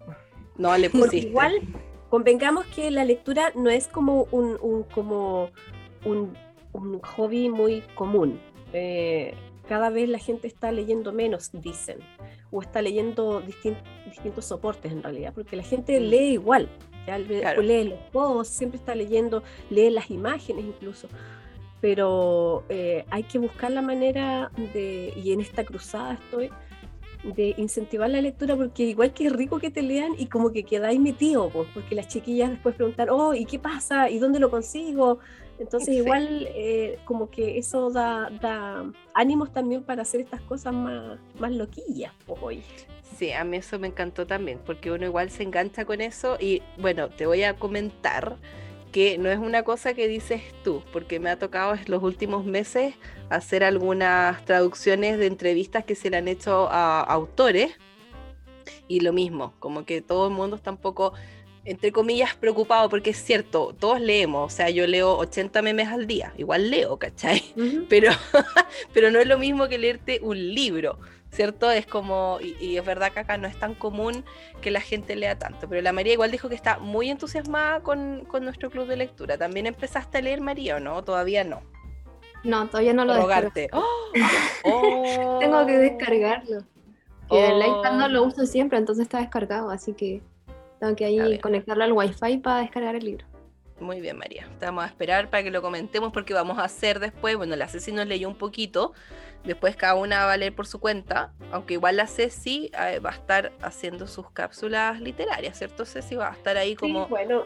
No 0.57 0.77
le 0.77 0.89
pusiste. 0.89 1.29
igual, 1.29 1.53
convengamos 2.09 2.65
que 2.67 2.91
la 2.91 3.05
lectura 3.05 3.51
no 3.55 3.69
es 3.69 3.87
como 3.87 4.27
un, 4.31 4.57
un 4.61 4.83
como 4.83 5.49
un, 6.05 6.37
un, 6.73 6.99
hobby 6.99 7.49
muy 7.49 7.81
común. 7.95 8.39
Eh, 8.73 9.33
cada 9.67 9.89
vez 9.89 10.09
la 10.09 10.19
gente 10.19 10.47
está 10.47 10.71
leyendo 10.71 11.13
menos, 11.13 11.51
dicen, 11.53 11.99
o 12.51 12.61
está 12.61 12.81
leyendo 12.81 13.41
distintos 13.41 13.83
soportes 14.41 14.91
en 14.91 15.03
realidad, 15.03 15.33
porque 15.33 15.55
la 15.55 15.63
gente 15.63 15.99
lee 15.99 16.33
igual, 16.33 16.69
ya 17.07 17.17
lee 17.17 17.83
los 17.85 17.99
posts, 18.11 18.53
siempre 18.55 18.77
está 18.77 18.95
leyendo, 18.95 19.43
lee 19.69 19.89
las 19.89 20.09
imágenes 20.09 20.65
incluso, 20.65 21.07
pero 21.79 22.63
eh, 22.69 23.05
hay 23.09 23.23
que 23.23 23.39
buscar 23.39 23.71
la 23.71 23.81
manera 23.81 24.51
de, 24.73 25.13
y 25.15 25.33
en 25.33 25.41
esta 25.41 25.63
cruzada 25.63 26.13
estoy, 26.13 26.49
de 27.23 27.53
incentivar 27.57 28.09
la 28.09 28.21
lectura 28.21 28.55
porque 28.55 28.83
igual 28.83 29.13
que 29.13 29.27
es 29.27 29.33
rico 29.33 29.59
que 29.59 29.69
te 29.69 29.81
lean 29.81 30.13
y 30.17 30.25
como 30.25 30.51
que 30.51 30.63
quedáis 30.63 30.99
metido, 30.99 31.49
pues, 31.49 31.67
porque 31.73 31.95
las 31.95 32.07
chiquillas 32.07 32.49
después 32.49 32.75
preguntan, 32.75 33.09
oh, 33.09 33.33
¿y 33.33 33.45
qué 33.45 33.59
pasa? 33.59 34.09
¿Y 34.09 34.17
dónde 34.17 34.39
lo 34.39 34.49
consigo? 34.49 35.19
Entonces 35.59 35.93
igual 35.95 36.47
eh, 36.55 36.97
como 37.05 37.29
que 37.29 37.59
eso 37.59 37.91
da, 37.91 38.31
da, 38.41 38.83
ánimos 39.13 39.53
también 39.53 39.83
para 39.83 40.01
hacer 40.01 40.21
estas 40.21 40.41
cosas 40.41 40.73
más, 40.73 41.19
más 41.39 41.51
loquillas, 41.51 42.11
pues, 42.25 42.39
hoy. 42.41 42.63
Sí, 43.21 43.31
a 43.33 43.43
mí 43.43 43.57
eso 43.57 43.77
me 43.77 43.85
encantó 43.85 44.25
también, 44.25 44.59
porque 44.65 44.89
uno 44.89 45.05
igual 45.05 45.29
se 45.29 45.43
engancha 45.43 45.85
con 45.85 46.01
eso 46.01 46.37
y 46.39 46.63
bueno, 46.79 47.07
te 47.07 47.27
voy 47.27 47.43
a 47.43 47.55
comentar 47.55 48.35
que 48.91 49.19
no 49.19 49.29
es 49.29 49.37
una 49.37 49.61
cosa 49.61 49.93
que 49.93 50.07
dices 50.07 50.41
tú, 50.63 50.81
porque 50.91 51.19
me 51.19 51.29
ha 51.29 51.37
tocado 51.37 51.75
en 51.75 51.83
los 51.85 52.01
últimos 52.01 52.45
meses 52.45 52.95
hacer 53.29 53.63
algunas 53.63 54.43
traducciones 54.45 55.19
de 55.19 55.27
entrevistas 55.27 55.85
que 55.85 55.93
se 55.93 56.09
le 56.09 56.17
han 56.17 56.27
hecho 56.27 56.67
a 56.71 56.99
autores 57.01 57.77
y 58.87 59.01
lo 59.01 59.13
mismo, 59.13 59.53
como 59.59 59.85
que 59.85 60.01
todo 60.01 60.29
el 60.29 60.33
mundo 60.33 60.55
está 60.55 60.71
un 60.71 60.77
poco 60.77 61.13
entre 61.63 61.91
comillas, 61.91 62.33
preocupado, 62.33 62.89
porque 62.89 63.11
es 63.11 63.23
cierto, 63.23 63.75
todos 63.79 64.01
leemos, 64.01 64.51
o 64.51 64.55
sea, 64.55 64.71
yo 64.71 64.87
leo 64.87 65.15
80 65.17 65.61
memes 65.61 65.89
al 65.89 66.07
día, 66.07 66.33
igual 66.39 66.71
leo, 66.71 66.97
¿cachai? 66.97 67.43
pero, 67.87 68.11
pero 68.95 69.11
no 69.11 69.19
es 69.19 69.27
lo 69.27 69.37
mismo 69.37 69.67
que 69.67 69.77
leerte 69.77 70.19
un 70.23 70.55
libro, 70.55 70.97
¿cierto? 71.31 71.71
Es 71.71 71.85
como, 71.85 72.39
y, 72.41 72.77
es 72.77 72.85
verdad 72.85 73.11
que 73.11 73.21
acá 73.21 73.37
no 73.37 73.47
es 73.47 73.57
tan 73.57 73.73
común 73.73 74.23
que 74.61 74.69
la 74.69 74.81
gente 74.81 75.15
lea 75.15 75.37
tanto, 75.37 75.67
pero 75.67 75.81
la 75.81 75.93
María 75.93 76.13
igual 76.13 76.31
dijo 76.31 76.49
que 76.49 76.55
está 76.55 76.77
muy 76.79 77.09
entusiasmada 77.09 77.81
con, 77.81 78.27
nuestro 78.41 78.69
club 78.69 78.87
de 78.87 78.97
lectura. 78.97 79.37
¿También 79.37 79.65
empezaste 79.65 80.19
a 80.19 80.21
leer, 80.21 80.41
María, 80.41 80.77
o 80.77 80.79
no? 80.79 81.03
Todavía 81.03 81.43
no. 81.43 81.61
No, 82.43 82.67
todavía 82.67 82.93
no 82.93 83.05
lo 83.05 83.15
Rogarte. 83.15 83.69
¡Oh! 83.71 84.11
Tengo 85.39 85.65
que 85.65 85.77
descargarlo. 85.77 86.63
el 87.29 87.59
iPad 87.59 87.93
no 87.93 88.07
lo 88.09 88.23
uso 88.23 88.45
siempre, 88.45 88.77
entonces 88.77 89.03
está 89.03 89.19
descargado, 89.19 89.69
así 89.69 89.93
que 89.93 90.21
tengo 90.79 90.95
que 90.95 91.05
ahí 91.05 91.39
conectarlo 91.39 91.83
al 91.83 91.93
Wi-Fi 91.93 92.39
para 92.39 92.61
descargar 92.61 92.95
el 92.95 93.05
libro. 93.05 93.30
Muy 93.81 93.99
bien, 93.99 94.17
María. 94.17 94.47
Te 94.59 94.65
vamos 94.65 94.83
a 94.83 94.87
esperar 94.87 95.29
para 95.29 95.43
que 95.43 95.49
lo 95.49 95.61
comentemos 95.63 96.13
porque 96.13 96.35
vamos 96.35 96.59
a 96.59 96.63
hacer 96.63 96.99
después, 96.99 97.35
bueno, 97.35 97.55
la 97.55 97.67
Ceci 97.67 97.91
nos 97.91 98.05
leyó 98.05 98.29
un 98.29 98.35
poquito, 98.35 98.93
después 99.43 99.75
cada 99.75 99.95
una 99.95 100.25
va 100.25 100.33
a 100.33 100.37
leer 100.37 100.53
por 100.53 100.67
su 100.67 100.79
cuenta, 100.79 101.33
aunque 101.51 101.73
igual 101.73 101.97
la 101.97 102.05
Ceci 102.05 102.71
eh, 102.79 102.99
va 102.99 103.09
a 103.09 103.13
estar 103.13 103.51
haciendo 103.61 104.05
sus 104.05 104.29
cápsulas 104.29 105.01
literarias, 105.01 105.57
¿cierto, 105.57 105.85
Ceci? 105.85 106.15
Va 106.15 106.29
a 106.29 106.33
estar 106.33 106.57
ahí 106.57 106.75
como... 106.75 107.05
Sí, 107.05 107.09
bueno, 107.09 107.45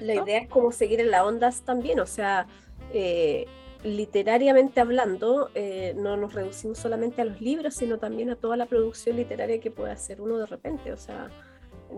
la 0.00 0.14
idea 0.14 0.38
es 0.38 0.48
como 0.48 0.72
seguir 0.72 1.00
en 1.00 1.10
la 1.10 1.24
onda 1.24 1.50
también, 1.64 2.00
o 2.00 2.06
sea, 2.06 2.46
eh, 2.94 3.46
literariamente 3.84 4.80
hablando, 4.80 5.50
eh, 5.54 5.92
no 5.96 6.16
nos 6.16 6.32
reducimos 6.32 6.78
solamente 6.78 7.20
a 7.20 7.26
los 7.26 7.42
libros, 7.42 7.74
sino 7.74 7.98
también 7.98 8.30
a 8.30 8.36
toda 8.36 8.56
la 8.56 8.64
producción 8.64 9.16
literaria 9.16 9.60
que 9.60 9.70
puede 9.70 9.92
hacer 9.92 10.22
uno 10.22 10.38
de 10.38 10.46
repente, 10.46 10.92
o 10.92 10.96
sea 10.96 11.28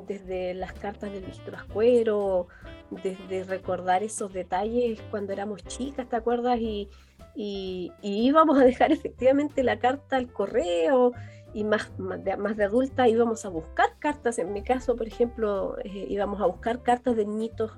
desde 0.07 0.55
las 0.55 0.73
cartas 0.73 1.13
del 1.13 1.25
Ascuero, 1.55 2.49
desde 2.91 3.45
recordar 3.45 4.03
esos 4.03 4.33
detalles 4.33 5.01
cuando 5.11 5.33
éramos 5.33 5.65
chicas, 5.65 6.09
¿te 6.09 6.17
acuerdas? 6.17 6.59
Y, 6.61 6.89
y, 7.35 7.93
íbamos 8.03 8.59
a 8.59 8.65
dejar 8.65 8.93
efectivamente 8.93 9.63
la 9.63 9.79
carta 9.79 10.17
al 10.17 10.33
correo 10.33 11.13
y 11.53 11.65
más, 11.65 11.91
más, 11.99 12.23
de, 12.25 12.65
adulta 12.65 13.09
íbamos 13.09 13.45
a 13.45 13.49
buscar 13.49 13.99
cartas. 13.99 14.39
En 14.39 14.53
mi 14.53 14.63
caso, 14.63 14.97
por 14.97 15.07
ejemplo, 15.07 15.77
eh, 15.85 16.07
íbamos 16.09 16.41
a 16.41 16.47
buscar 16.47 16.83
cartas 16.83 17.17
de 17.17 17.27
niñitos 17.27 17.73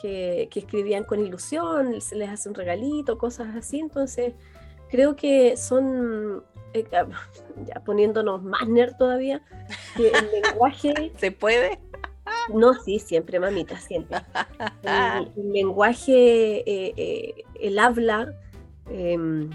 que, 0.00 0.48
que, 0.50 0.60
escribían 0.60 1.04
con 1.04 1.20
ilusión, 1.20 2.00
se 2.00 2.16
les 2.16 2.28
hace 2.28 2.48
un 2.48 2.54
regalito, 2.54 3.18
cosas 3.18 3.54
así. 3.56 3.80
Entonces, 3.80 4.34
creo 4.90 5.16
que 5.16 5.56
son 5.56 6.44
eh, 6.74 6.86
ya 7.66 7.80
poniéndonos 7.84 8.42
más 8.42 8.68
nerd 8.68 8.96
todavía, 8.96 9.42
que 9.96 10.08
el 10.08 10.30
lenguaje... 10.42 11.12
¿Se 11.16 11.32
puede? 11.32 11.78
No, 12.52 12.74
sí, 12.74 12.98
siempre, 12.98 13.40
mamita, 13.40 13.78
siempre. 13.78 14.18
El, 14.82 15.52
lenguaje, 15.52 16.58
eh, 16.60 16.94
eh, 16.96 17.44
el 17.60 17.78
habla, 17.78 18.34
em, 18.90 19.50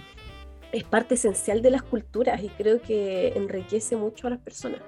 es 0.71 0.83
parte 0.83 1.15
esencial 1.15 1.61
de 1.61 1.71
las 1.71 1.83
culturas 1.83 2.41
y 2.43 2.49
creo 2.49 2.81
que 2.81 3.29
enriquece 3.35 3.95
mucho 3.95 4.27
a 4.27 4.31
las 4.31 4.39
personas. 4.39 4.81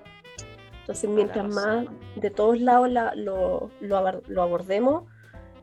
Entonces, 0.82 1.10
mientras 1.10 1.48
más 1.48 1.88
de 2.16 2.30
todos 2.30 2.60
lados 2.60 2.90
lo, 3.16 3.72
lo, 3.80 4.42
abordemos 4.42 5.04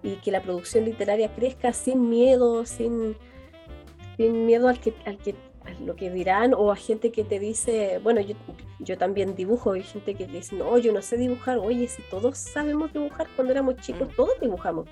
y 0.03 0.17
que 0.17 0.33
la 0.33 0.43
producción 0.43 0.85
literaria 0.85 1.33
crezca 1.33 1.73
sin 1.73 2.09
miedo, 2.09 2.65
sin, 2.67 3.17
sin 4.17 4.47
miedo 4.47 4.69
al 4.69 4.81
que, 4.81 4.95
al 5.07 5.19
que 5.19 5.37
lo 5.85 5.97
que 5.97 6.11
dirán 6.11 6.55
o 6.55 6.71
a 6.71 6.77
gente 6.77 7.13
que 7.13 7.25
te 7.25 7.39
dice, 7.39 8.01
bueno, 8.03 8.21
yo, 8.21 8.35
yo 8.79 8.99
también 8.99 9.35
dibujo, 9.35 9.73
hay 9.73 9.83
gente 9.83 10.15
que 10.15 10.27
te 10.27 10.33
dice, 10.33 10.57
no, 10.57 10.79
yo 10.79 10.93
no 10.93 11.03
sé 11.03 11.17
dibujar, 11.17 11.59
oye, 11.59 11.89
si 11.89 12.03
todos 12.11 12.39
sabemos 12.39 12.93
dibujar, 12.93 13.27
cuando 13.37 13.53
éramos 13.53 13.77
chicos 13.77 14.09
mm. 14.09 14.17
todos 14.17 14.41
dibujamos, 14.41 14.89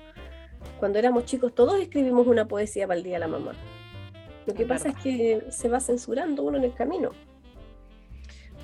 cuando 0.79 0.99
éramos 0.99 1.25
chicos 1.25 1.53
todos 1.53 1.79
escribimos 1.79 2.27
una 2.27 2.47
poesía 2.47 2.87
para 2.87 2.97
el 2.97 3.03
día 3.03 3.17
a 3.17 3.19
la 3.19 3.27
mamá. 3.27 3.53
Lo 4.45 4.53
que 4.53 4.65
pasa 4.65 4.89
es 4.89 4.95
que 4.95 5.45
se 5.49 5.69
va 5.69 5.79
censurando 5.79 6.43
uno 6.43 6.57
en 6.57 6.63
el 6.63 6.73
camino. 6.73 7.11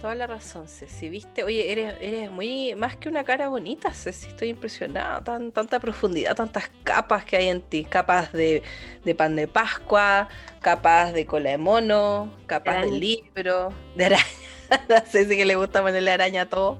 Toda 0.01 0.13
la 0.13 0.27
razón, 0.27 0.67
Ceci. 0.67 1.09
Viste, 1.09 1.43
oye, 1.43 1.71
eres, 1.71 1.95
eres 1.99 2.29
muy 2.29 2.75
más 2.75 2.95
que 2.97 3.09
una 3.09 3.23
cara 3.23 3.49
bonita, 3.49 3.91
Ceci. 3.91 4.27
Estoy 4.27 4.49
impresionada. 4.49 5.23
Tan, 5.23 5.51
tanta 5.51 5.79
profundidad, 5.79 6.35
tantas 6.35 6.69
capas 6.83 7.25
que 7.25 7.37
hay 7.37 7.47
en 7.47 7.61
ti. 7.61 7.83
Capas 7.83 8.31
de, 8.31 8.61
pan 9.17 9.35
de 9.35 9.47
Pascua, 9.47 10.29
capas 10.61 11.13
de 11.13 11.25
cola 11.25 11.49
de 11.49 11.57
mono, 11.57 12.31
capas 12.45 12.85
de 12.85 12.91
libro, 12.91 13.73
de 13.95 14.05
araña. 14.05 14.23
a 14.95 15.01
Ceci 15.01 15.35
que 15.35 15.45
le 15.45 15.55
gusta 15.55 15.81
ponerle 15.81 16.11
araña 16.11 16.43
a 16.43 16.45
todo. 16.45 16.79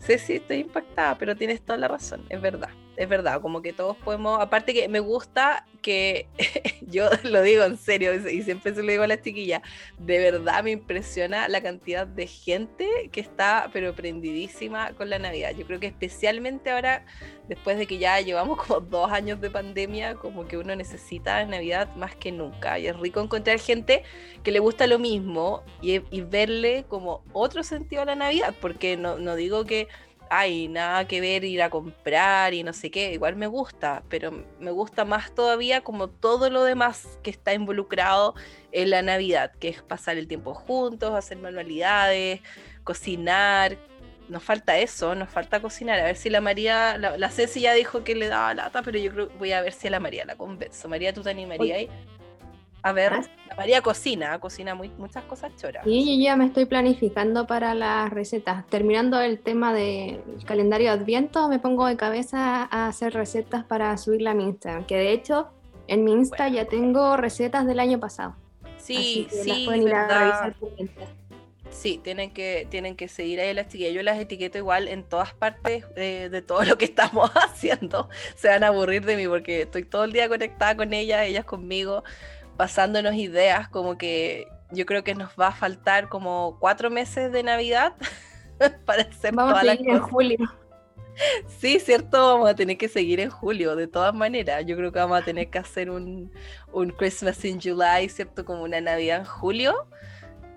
Ceci, 0.00 0.34
estoy 0.34 0.58
impactada, 0.58 1.16
pero 1.16 1.36
tienes 1.36 1.60
toda 1.60 1.78
la 1.78 1.88
razón, 1.88 2.26
es 2.28 2.40
verdad 2.40 2.70
es 2.96 3.08
verdad, 3.08 3.40
como 3.40 3.62
que 3.62 3.72
todos 3.72 3.96
podemos, 3.96 4.40
aparte 4.40 4.72
que 4.72 4.88
me 4.88 5.00
gusta 5.00 5.66
que, 5.82 6.26
yo 6.80 7.08
lo 7.24 7.42
digo 7.42 7.64
en 7.64 7.76
serio 7.76 8.14
y 8.14 8.42
siempre 8.42 8.74
se 8.74 8.82
lo 8.82 8.90
digo 8.90 9.02
a 9.02 9.06
las 9.06 9.22
chiquillas, 9.22 9.62
de 9.98 10.18
verdad 10.18 10.64
me 10.64 10.70
impresiona 10.70 11.48
la 11.48 11.62
cantidad 11.62 12.06
de 12.06 12.26
gente 12.26 12.88
que 13.12 13.20
está 13.20 13.68
pero 13.72 13.94
prendidísima 13.94 14.92
con 14.92 15.10
la 15.10 15.18
Navidad. 15.18 15.52
Yo 15.56 15.66
creo 15.66 15.80
que 15.80 15.88
especialmente 15.88 16.70
ahora, 16.70 17.04
después 17.48 17.76
de 17.76 17.86
que 17.86 17.98
ya 17.98 18.20
llevamos 18.20 18.62
como 18.62 18.80
dos 18.80 19.10
años 19.12 19.40
de 19.40 19.50
pandemia, 19.50 20.14
como 20.14 20.46
que 20.46 20.56
uno 20.56 20.74
necesita 20.74 21.44
Navidad 21.44 21.94
más 21.96 22.16
que 22.16 22.32
nunca. 22.32 22.78
Y 22.78 22.86
es 22.86 22.98
rico 22.98 23.20
encontrar 23.20 23.58
gente 23.58 24.02
que 24.42 24.52
le 24.52 24.58
gusta 24.58 24.86
lo 24.86 24.98
mismo 24.98 25.62
y, 25.82 25.98
verle 26.24 26.84
como 26.88 27.22
otro 27.32 27.62
sentido 27.62 28.02
a 28.02 28.06
la 28.06 28.14
Navidad, 28.14 28.54
porque 28.60 28.96
no, 28.96 29.18
no 29.18 29.36
digo 29.36 29.64
que 29.64 29.88
ay, 30.30 30.68
nada 30.68 31.06
que 31.06 31.20
ver 31.20 31.44
ir 31.44 31.62
a 31.62 31.70
comprar 31.70 32.54
y 32.54 32.62
no 32.62 32.72
sé 32.72 32.90
qué, 32.90 33.12
igual 33.12 33.36
me 33.36 33.46
gusta, 33.46 34.02
pero 34.08 34.44
me 34.60 34.70
gusta 34.70 35.04
más 35.04 35.34
todavía 35.34 35.82
como 35.82 36.08
todo 36.08 36.50
lo 36.50 36.64
demás 36.64 37.18
que 37.22 37.30
está 37.30 37.54
involucrado 37.54 38.34
en 38.72 38.90
la 38.90 39.02
Navidad, 39.02 39.52
que 39.60 39.68
es 39.68 39.82
pasar 39.82 40.16
el 40.16 40.28
tiempo 40.28 40.54
juntos, 40.54 41.14
hacer 41.14 41.38
manualidades, 41.38 42.40
cocinar. 42.82 43.76
Nos 44.28 44.42
falta 44.42 44.78
eso, 44.78 45.14
nos 45.14 45.28
falta 45.28 45.60
cocinar. 45.60 46.00
A 46.00 46.04
ver 46.04 46.16
si 46.16 46.30
la 46.30 46.40
María, 46.40 46.96
la, 46.96 47.18
la 47.18 47.30
Ceci 47.30 47.60
ya 47.60 47.74
dijo 47.74 48.04
que 48.04 48.14
le 48.14 48.28
daba 48.28 48.54
lata, 48.54 48.82
pero 48.82 48.98
yo 48.98 49.12
creo 49.12 49.28
voy 49.38 49.52
a 49.52 49.60
ver 49.60 49.72
si 49.72 49.88
a 49.88 49.90
la 49.90 50.00
María 50.00 50.24
la 50.24 50.36
convenzo. 50.36 50.88
María, 50.88 51.12
¿tú 51.12 51.22
te 51.22 51.30
animarías 51.30 51.78
ahí? 51.78 51.90
A 52.84 52.92
ver, 52.92 53.14
ah. 53.14 53.22
María 53.56 53.80
cocina, 53.80 54.38
cocina 54.38 54.74
muchas 54.74 55.24
cosas 55.24 55.56
choras. 55.56 55.84
Sí, 55.84 56.18
yo 56.18 56.22
ya 56.22 56.36
me 56.36 56.44
estoy 56.44 56.66
planificando 56.66 57.46
para 57.46 57.74
las 57.74 58.10
recetas. 58.10 58.66
Terminando 58.66 59.18
el 59.20 59.38
tema 59.38 59.72
del 59.72 60.20
calendario 60.44 60.88
de 60.88 61.00
Adviento, 61.00 61.48
me 61.48 61.58
pongo 61.58 61.86
de 61.86 61.96
cabeza 61.96 62.68
a 62.70 62.88
hacer 62.88 63.14
recetas 63.14 63.64
para 63.64 63.96
subirla 63.96 64.32
a 64.32 64.34
mi 64.34 64.44
Instagram. 64.44 64.84
Que 64.84 64.96
de 64.96 65.12
hecho, 65.12 65.48
en 65.86 66.04
mi 66.04 66.12
Insta 66.12 66.50
ya 66.50 66.66
tengo 66.66 67.16
recetas 67.16 67.66
del 67.66 67.80
año 67.80 67.98
pasado. 67.98 68.36
Sí, 68.76 69.28
sí, 69.30 69.66
las 69.86 70.52
Sí, 71.70 71.98
tienen 72.02 72.30
que, 72.30 72.68
tienen 72.70 72.94
que 72.94 73.08
seguir 73.08 73.40
ahí 73.40 73.52
las 73.52 73.68
chiquillas. 73.68 73.94
Yo 73.94 74.02
las 74.02 74.18
etiqueto 74.18 74.58
igual 74.58 74.86
en 74.86 75.02
todas 75.02 75.34
partes 75.34 75.84
eh, 75.96 76.28
de 76.30 76.42
todo 76.42 76.62
lo 76.64 76.78
que 76.78 76.84
estamos 76.84 77.30
haciendo. 77.34 78.08
Se 78.36 78.48
van 78.48 78.62
a 78.62 78.68
aburrir 78.68 79.04
de 79.04 79.16
mí 79.16 79.26
porque 79.26 79.62
estoy 79.62 79.84
todo 79.84 80.04
el 80.04 80.12
día 80.12 80.28
conectada 80.28 80.76
con 80.76 80.92
ellas, 80.92 81.26
ellas 81.26 81.44
conmigo 81.44 82.04
pasándonos 82.56 83.14
ideas, 83.14 83.68
como 83.68 83.98
que 83.98 84.46
yo 84.70 84.86
creo 84.86 85.04
que 85.04 85.14
nos 85.14 85.30
va 85.40 85.48
a 85.48 85.52
faltar 85.52 86.08
como 86.08 86.58
cuatro 86.60 86.90
meses 86.90 87.32
de 87.32 87.42
Navidad 87.42 87.94
para 88.86 89.02
hacer 89.02 89.34
Vamos 89.34 89.58
a 89.58 89.60
seguir 89.62 89.90
en 89.90 90.00
julio. 90.00 90.38
Sí, 91.46 91.78
cierto, 91.78 92.34
vamos 92.34 92.48
a 92.48 92.56
tener 92.56 92.76
que 92.76 92.88
seguir 92.88 93.20
en 93.20 93.30
julio, 93.30 93.76
de 93.76 93.86
todas 93.86 94.12
maneras. 94.12 94.64
Yo 94.66 94.76
creo 94.76 94.90
que 94.90 94.98
vamos 94.98 95.20
a 95.20 95.24
tener 95.24 95.48
que 95.48 95.58
hacer 95.58 95.88
un, 95.88 96.32
un 96.72 96.90
Christmas 96.90 97.44
in 97.44 97.60
July, 97.60 98.08
¿cierto? 98.08 98.44
Como 98.44 98.64
una 98.64 98.80
Navidad 98.80 99.18
en 99.18 99.24
julio 99.24 99.86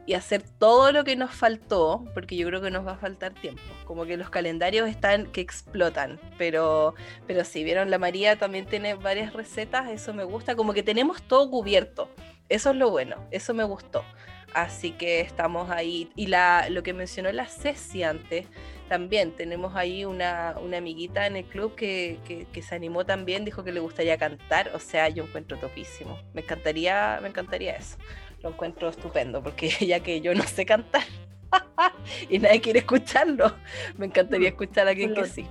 y 0.07 0.13
hacer 0.13 0.41
todo 0.41 0.93
lo 0.93 1.03
que 1.03 1.17
nos 1.17 1.35
faltó, 1.35 2.05
porque 2.13 2.37
yo 2.37 2.47
creo 2.47 2.61
que 2.61 2.71
nos 2.71 2.87
va 2.87 2.93
a 2.93 2.97
faltar 2.97 3.33
tiempo. 3.33 3.61
Como 3.85 4.05
que 4.05 4.15
los 4.15 4.29
calendarios 4.29 4.89
están 4.89 5.27
que 5.27 5.41
explotan, 5.41 6.17
pero, 6.37 6.95
pero 7.27 7.43
si 7.43 7.65
vieron 7.65 7.91
la 7.91 7.99
María 7.99 8.37
también 8.37 8.65
tiene 8.65 8.95
varias 8.95 9.33
recetas, 9.33 9.89
eso 9.89 10.13
me 10.13 10.23
gusta, 10.23 10.55
como 10.55 10.73
que 10.73 10.81
tenemos 10.81 11.21
todo 11.21 11.51
cubierto. 11.51 12.09
Eso 12.47 12.69
es 12.69 12.77
lo 12.77 12.89
bueno, 12.89 13.17
eso 13.31 13.53
me 13.53 13.65
gustó. 13.65 14.05
Así 14.53 14.91
que 14.91 15.19
estamos 15.19 15.69
ahí. 15.69 16.09
Y 16.15 16.27
la, 16.27 16.69
lo 16.69 16.81
que 16.83 16.93
mencionó 16.93 17.29
la 17.33 17.45
Ceci 17.45 18.03
antes, 18.03 18.47
también 18.87 19.33
tenemos 19.33 19.75
ahí 19.75 20.05
una, 20.05 20.55
una 20.63 20.77
amiguita 20.77 21.27
en 21.27 21.35
el 21.35 21.43
club 21.43 21.75
que, 21.75 22.17
que, 22.25 22.45
que, 22.45 22.61
se 22.61 22.73
animó 22.73 23.05
también, 23.05 23.43
dijo 23.43 23.65
que 23.65 23.73
le 23.73 23.81
gustaría 23.81 24.17
cantar. 24.17 24.71
O 24.73 24.79
sea, 24.79 25.09
yo 25.09 25.25
encuentro 25.25 25.57
topísimo. 25.57 26.17
Me 26.33 26.41
encantaría, 26.41 27.19
me 27.21 27.27
encantaría 27.27 27.75
eso 27.75 27.97
lo 28.41 28.49
encuentro 28.49 28.89
estupendo, 28.89 29.41
porque 29.41 29.69
ya 29.85 29.99
que 29.99 30.21
yo 30.21 30.33
no 30.33 30.43
sé 30.43 30.65
cantar 30.65 31.03
y 32.29 32.39
nadie 32.39 32.61
quiere 32.61 32.79
escucharlo, 32.79 33.53
me 33.97 34.07
encantaría 34.07 34.49
escuchar 34.49 34.87
a 34.87 34.91
alguien 34.91 35.13
que 35.13 35.25
sí. 35.25 35.45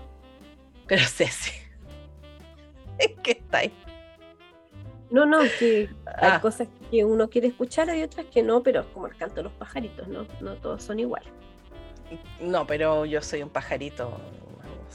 Pero 0.87 1.03
Ceci, 1.05 1.53
es 2.99 3.13
que 3.23 3.33
está 3.33 3.59
ahí. 3.59 3.73
No, 5.11 5.25
no, 5.25 5.39
que 5.59 5.89
hay 6.05 6.31
ah. 6.33 6.41
cosas 6.41 6.69
que 6.91 7.05
uno 7.05 7.31
quiere 7.31 7.49
escuchar, 7.49 7.89
hay 7.91 8.03
otras 8.03 8.27
que 8.27 8.43
no, 8.43 8.63
pero 8.63 8.81
es 8.81 8.87
como 8.87 9.07
el 9.07 9.17
canto 9.17 9.37
de 9.37 9.45
los 9.45 9.53
pajaritos, 9.53 10.09
¿no? 10.09 10.27
No 10.41 10.57
todos 10.57 10.83
son 10.83 10.99
iguales. 10.99 11.29
No, 12.41 12.67
pero 12.67 13.05
yo 13.05 13.23
soy 13.23 13.43
un 13.43 13.51
pajarito. 13.51 14.21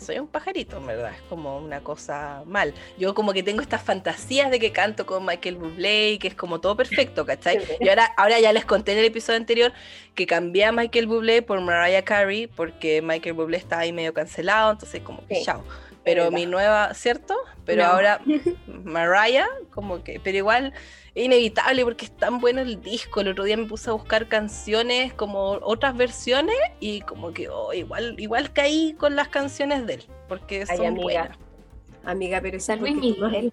Soy 0.02 0.20
un 0.20 0.28
pajarito, 0.28 0.78
en 0.78 0.88
verdad, 0.88 1.12
es 1.16 1.22
como 1.30 1.58
una 1.58 1.82
cosa 1.82 2.44
mal. 2.46 2.74
Yo 2.98 3.14
como 3.14 3.34
que 3.34 3.44
tengo 3.44 3.62
estas 3.62 3.82
fantasías 3.82 4.50
de 4.50 4.60
que 4.60 4.72
canto 4.72 5.06
con 5.06 5.26
Michael 5.26 5.58
Bublé 5.58 6.12
y 6.14 6.18
que 6.18 6.28
es 6.28 6.36
como 6.36 6.60
todo 6.60 6.76
perfecto, 6.76 7.26
¿cachai? 7.26 7.60
Y 7.80 7.88
ahora, 7.88 8.12
ahora 8.18 8.40
ya 8.40 8.52
les 8.52 8.66
conté 8.66 8.94
en 8.94 9.00
el 9.00 9.06
episodio 9.06 9.38
anterior 9.38 9.72
que 10.16 10.26
cambié 10.26 10.66
a 10.66 10.72
Michael 10.72 11.08
Bublé 11.08 11.42
por 11.42 11.62
Mariah 11.62 12.04
Carey 12.04 12.48
porque 12.48 13.02
Michael 13.02 13.34
Bublé 13.34 13.58
está 13.58 13.80
ahí 13.80 13.94
medio 13.94 14.14
cancelado, 14.14 14.72
entonces 14.72 15.02
como 15.02 15.26
que 15.28 15.42
chao. 15.44 15.64
Pero 16.04 16.32
mi 16.32 16.48
nueva, 16.48 16.94
¿cierto? 16.96 17.36
Pero 17.64 17.86
ahora 17.86 18.22
Mariah, 18.68 19.48
como 19.70 20.04
que, 20.04 20.20
pero 20.20 20.38
igual 20.38 20.74
es 21.14 21.26
inevitable 21.26 21.84
porque 21.84 22.06
es 22.06 22.12
tan 22.12 22.40
bueno 22.40 22.62
el 22.62 22.82
disco. 22.82 23.22
El 23.22 23.30
otro 23.30 23.44
día 23.44 23.58
me 23.58 23.66
puse 23.66 23.90
a 23.90 23.94
buscar 23.94 24.28
canciones 24.28 25.14
como 25.14 25.60
otras 25.62 25.96
versiones 25.96 26.56
y 26.80 27.02
como 27.02 27.34
que 27.34 27.50
oh, 27.50 27.74
igual, 27.74 28.16
igual 28.20 28.54
caí 28.54 28.96
con 28.98 29.16
las 29.16 29.28
canciones 29.28 29.86
de 29.86 29.96
él, 29.96 30.04
porque 30.28 30.66
son 30.66 30.86
amiga. 30.86 31.04
buenas. 31.04 31.38
Amiga, 32.04 32.42
pero 32.42 32.58
es 32.58 32.70
Miguel. 32.80 33.52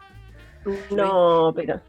No, 0.91 1.53
pero 1.55 1.81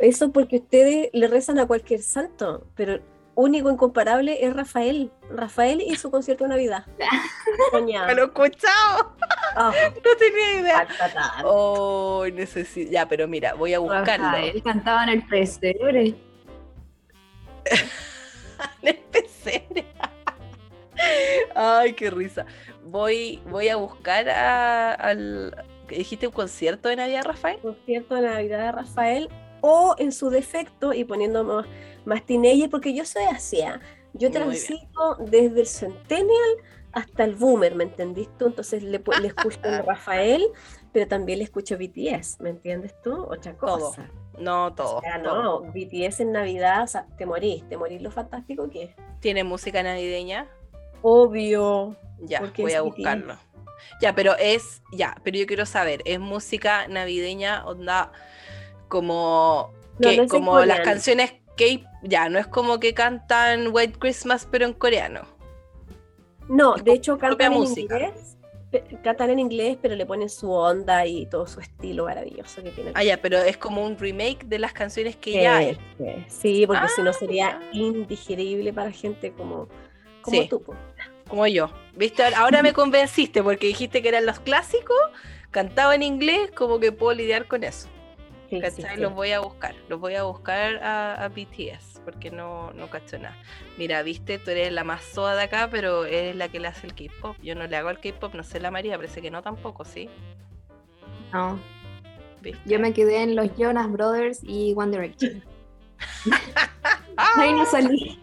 eso 0.00 0.30
porque 0.30 0.56
ustedes 0.56 1.10
le 1.12 1.26
rezan 1.26 1.58
a 1.58 1.66
cualquier 1.66 2.02
santo, 2.02 2.66
pero 2.74 3.00
único, 3.34 3.70
incomparable 3.70 4.44
es 4.44 4.54
Rafael. 4.54 5.10
Rafael 5.30 5.80
y 5.80 5.96
su 5.96 6.10
concierto 6.10 6.44
de 6.44 6.50
Navidad. 6.50 6.86
Me 7.72 8.14
lo 8.14 8.22
he 8.22 8.26
escuchado. 8.26 9.16
Ah. 9.56 9.72
no 9.94 10.16
tenía 10.16 10.60
idea. 10.60 10.88
Oh, 11.44 12.24
necesito. 12.32 12.90
Ya, 12.90 13.06
pero 13.06 13.26
mira, 13.28 13.54
voy 13.54 13.74
a 13.74 13.78
buscarlo. 13.78 14.26
Rafael 14.26 14.62
cantaba 14.62 15.04
en 15.04 15.08
el 15.10 15.26
pesebre. 15.26 16.14
en 18.82 18.88
el 18.88 18.96
pesebre. 18.96 19.86
Ay, 21.54 21.92
qué 21.94 22.10
risa. 22.10 22.46
Voy, 22.84 23.40
voy 23.48 23.68
a 23.68 23.76
buscar 23.76 24.28
al. 24.28 25.64
¿Dijiste 25.88 26.28
un 26.28 26.32
concierto 26.32 26.88
de 26.88 26.96
Navidad, 26.96 27.24
Rafael? 27.24 27.58
Concierto 27.60 28.14
de 28.14 28.22
Navidad 28.22 28.66
de 28.66 28.72
Rafael 28.72 29.28
o 29.60 29.94
en 29.98 30.12
su 30.12 30.30
defecto 30.30 30.92
y 30.92 31.04
poniendo 31.04 31.44
más, 31.44 31.66
más 32.04 32.24
teenager, 32.24 32.70
porque 32.70 32.94
yo 32.94 33.04
soy 33.04 33.24
así, 33.24 33.60
¿ah? 33.62 33.80
yo 34.12 34.30
transito 34.30 35.16
desde 35.18 35.60
el 35.60 35.66
Centennial 35.66 36.56
hasta 36.92 37.24
el 37.24 37.36
Boomer, 37.36 37.74
¿me 37.74 37.84
entendiste 37.84 38.44
Entonces 38.44 38.82
le, 38.82 39.00
le 39.20 39.28
escucho 39.28 39.60
a 39.62 39.82
Rafael, 39.82 40.44
pero 40.92 41.06
también 41.06 41.38
le 41.38 41.44
escucho 41.44 41.76
BTS, 41.78 42.40
¿me 42.40 42.50
entiendes 42.50 42.94
tú? 43.02 43.12
Otra 43.12 43.56
cosa. 43.56 44.10
No, 44.38 44.74
todo. 44.74 44.96
O 44.96 45.00
sea, 45.00 45.18
no, 45.18 45.60
BTS 45.60 46.20
en 46.20 46.32
Navidad, 46.32 46.82
o 46.84 46.86
sea, 46.86 47.06
te 47.16 47.26
morís, 47.26 47.68
te 47.68 47.76
morís 47.76 48.02
lo 48.02 48.10
fantástico 48.10 48.68
que 48.70 48.84
es. 48.84 48.90
¿Tiene 49.20 49.44
música 49.44 49.82
navideña? 49.82 50.48
Obvio. 51.02 51.96
Ya, 52.20 52.42
voy 52.58 52.72
a 52.72 52.82
buscarlo. 52.82 53.36
Ya, 54.00 54.14
pero 54.14 54.36
es, 54.38 54.82
ya, 54.92 55.16
pero 55.22 55.38
yo 55.38 55.46
quiero 55.46 55.66
saber, 55.66 56.02
¿es 56.04 56.20
música 56.20 56.86
navideña 56.88 57.64
onda 57.66 58.12
como, 58.88 59.72
que, 60.00 60.26
como 60.26 60.60
las 60.60 60.80
canciones 60.80 61.32
que 61.60 61.84
ya, 62.02 62.30
no 62.30 62.38
es 62.38 62.46
como 62.46 62.80
que 62.80 62.94
cantan 62.94 63.68
White 63.70 63.98
Christmas 63.98 64.48
pero 64.50 64.64
en 64.64 64.72
coreano. 64.72 65.20
No, 66.48 66.74
de 66.76 66.94
hecho 66.94 67.18
cantan 67.18 67.52
en 67.52 67.62
inglés. 67.64 68.36
Cantan 69.02 69.30
en 69.30 69.40
inglés, 69.40 69.76
pero 69.82 69.94
le 69.94 70.06
ponen 70.06 70.30
su 70.30 70.50
onda 70.50 71.04
y 71.04 71.26
todo 71.26 71.46
su 71.46 71.60
estilo 71.60 72.06
maravilloso 72.06 72.62
que 72.62 72.70
tienen. 72.70 72.94
Ah, 72.96 73.04
ya, 73.04 73.20
pero 73.20 73.36
es 73.38 73.58
como 73.58 73.84
un 73.84 73.98
remake 73.98 74.46
de 74.46 74.58
las 74.58 74.72
canciones 74.72 75.16
que 75.16 75.42
ya 75.42 75.56
hay. 75.56 75.78
Sí, 76.28 76.66
porque 76.66 76.88
si 76.96 77.02
no 77.02 77.10
ah, 77.10 77.12
sería 77.12 77.60
indigerible 77.72 78.72
para 78.72 78.90
gente 78.90 79.32
como, 79.32 79.68
como 80.22 80.48
tú. 80.48 80.62
Como 81.28 81.46
yo. 81.46 81.68
¿Viste? 81.94 82.22
Ahora 82.36 82.62
me 82.62 82.72
convenciste 82.72 83.42
porque 83.42 83.66
dijiste 83.66 84.00
que 84.00 84.08
eran 84.08 84.24
los 84.24 84.40
clásicos, 84.40 84.96
cantaba 85.50 85.94
en 85.94 86.04
inglés, 86.04 86.50
como 86.52 86.78
que 86.78 86.90
puedo 86.90 87.12
lidiar 87.12 87.48
con 87.48 87.64
eso. 87.64 87.88
Los 88.96 89.14
voy 89.14 89.32
a 89.32 89.40
buscar, 89.40 89.74
los 89.88 90.00
voy 90.00 90.14
a 90.14 90.24
buscar 90.24 90.82
a, 90.82 91.28
BTS, 91.28 92.00
porque 92.04 92.30
no, 92.30 92.72
no 92.72 92.90
cacho 92.90 93.18
nada. 93.18 93.36
Mira, 93.78 94.02
viste, 94.02 94.38
tú 94.38 94.50
eres 94.50 94.72
la 94.72 94.84
más 94.84 95.02
soa 95.04 95.34
de 95.34 95.42
acá, 95.42 95.68
pero 95.70 96.04
eres 96.04 96.34
la 96.36 96.48
que 96.48 96.58
le 96.58 96.68
hace 96.68 96.86
el 96.86 96.94
K-pop. 96.94 97.36
Yo 97.42 97.54
no 97.54 97.66
le 97.66 97.76
hago 97.76 97.90
el 97.90 98.00
K-pop, 98.00 98.34
no 98.34 98.42
sé 98.42 98.60
la 98.60 98.70
María, 98.70 98.96
parece 98.96 99.22
que 99.22 99.30
no 99.30 99.42
tampoco, 99.42 99.84
¿sí? 99.84 100.08
No. 101.32 101.58
Yo 102.64 102.80
me 102.80 102.92
quedé 102.92 103.22
en 103.22 103.36
los 103.36 103.54
Jonas 103.56 103.90
Brothers 103.90 104.40
y 104.42 104.74
One 104.76 104.90
Direction. 104.90 105.44
Ahí 107.16 107.52
no 107.52 107.66
salí. 107.66 108.18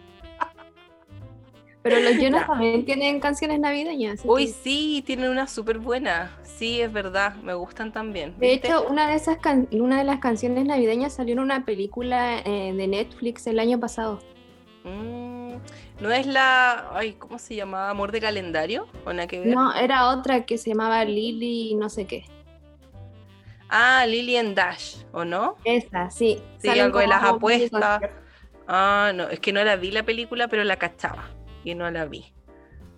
Pero 1.88 2.02
los 2.02 2.18
Jonas 2.18 2.48
también 2.48 2.86
tienen 2.86 3.20
canciones 3.20 3.60
navideñas. 3.60 4.22
Uy, 4.26 4.48
sí, 4.48 5.04
tienen 5.06 5.30
una 5.30 5.48
súper 5.48 5.80
buena. 5.80 6.38
Sí, 6.44 6.82
es 6.82 6.92
verdad, 6.92 7.36
me 7.36 7.54
gustan 7.54 7.92
también. 7.92 8.36
De 8.38 8.54
hecho, 8.54 8.86
una 8.88 9.08
de 9.08 9.16
esas 9.16 9.38
una 9.72 10.00
de 10.00 10.04
las 10.04 10.20
canciones 10.20 10.66
navideñas 10.66 11.14
salió 11.14 11.34
en 11.34 11.40
una 11.40 11.66
película 11.66 12.40
eh, 12.40 12.74
de 12.76 12.88
Netflix 12.88 13.48
el 13.48 13.60
año 13.60 13.80
pasado. 13.80 14.20
Mm, 14.84 15.54
¿No 16.02 16.12
es 16.12 16.28
la, 16.28 16.90
ay, 16.94 17.14
¿cómo 17.14 17.40
se 17.40 17.56
llamaba? 17.56 17.90
¿Amor 17.90 18.12
de 18.12 18.20
calendario? 18.20 18.88
¿O 19.06 19.28
que 19.28 19.40
No, 19.46 19.74
era 19.74 20.10
otra 20.10 20.46
que 20.46 20.58
se 20.58 20.72
llamaba 20.72 21.04
Lily 21.06 21.76
no 21.76 21.90
sé 21.90 22.06
qué. 22.06 22.26
Ah, 23.70 24.06
Lily 24.06 24.38
and 24.38 24.56
Dash, 24.56 24.98
¿o 25.12 25.26
no? 25.26 25.56
Esa, 25.64 26.10
sí. 26.10 26.42
Sí, 26.58 26.70
algo 26.70 27.00
de 27.00 27.08
las 27.08 27.24
apuestas. 27.24 28.02
Ah, 28.68 29.12
no, 29.14 29.30
es 29.30 29.40
que 29.40 29.54
no 29.54 29.64
la 29.64 29.76
vi 29.76 29.92
la 29.92 30.04
película, 30.04 30.48
pero 30.48 30.64
la 30.64 30.76
cachaba 30.78 31.37
y 31.64 31.76
no 31.76 31.90
la 31.92 32.06
vi. 32.06 32.34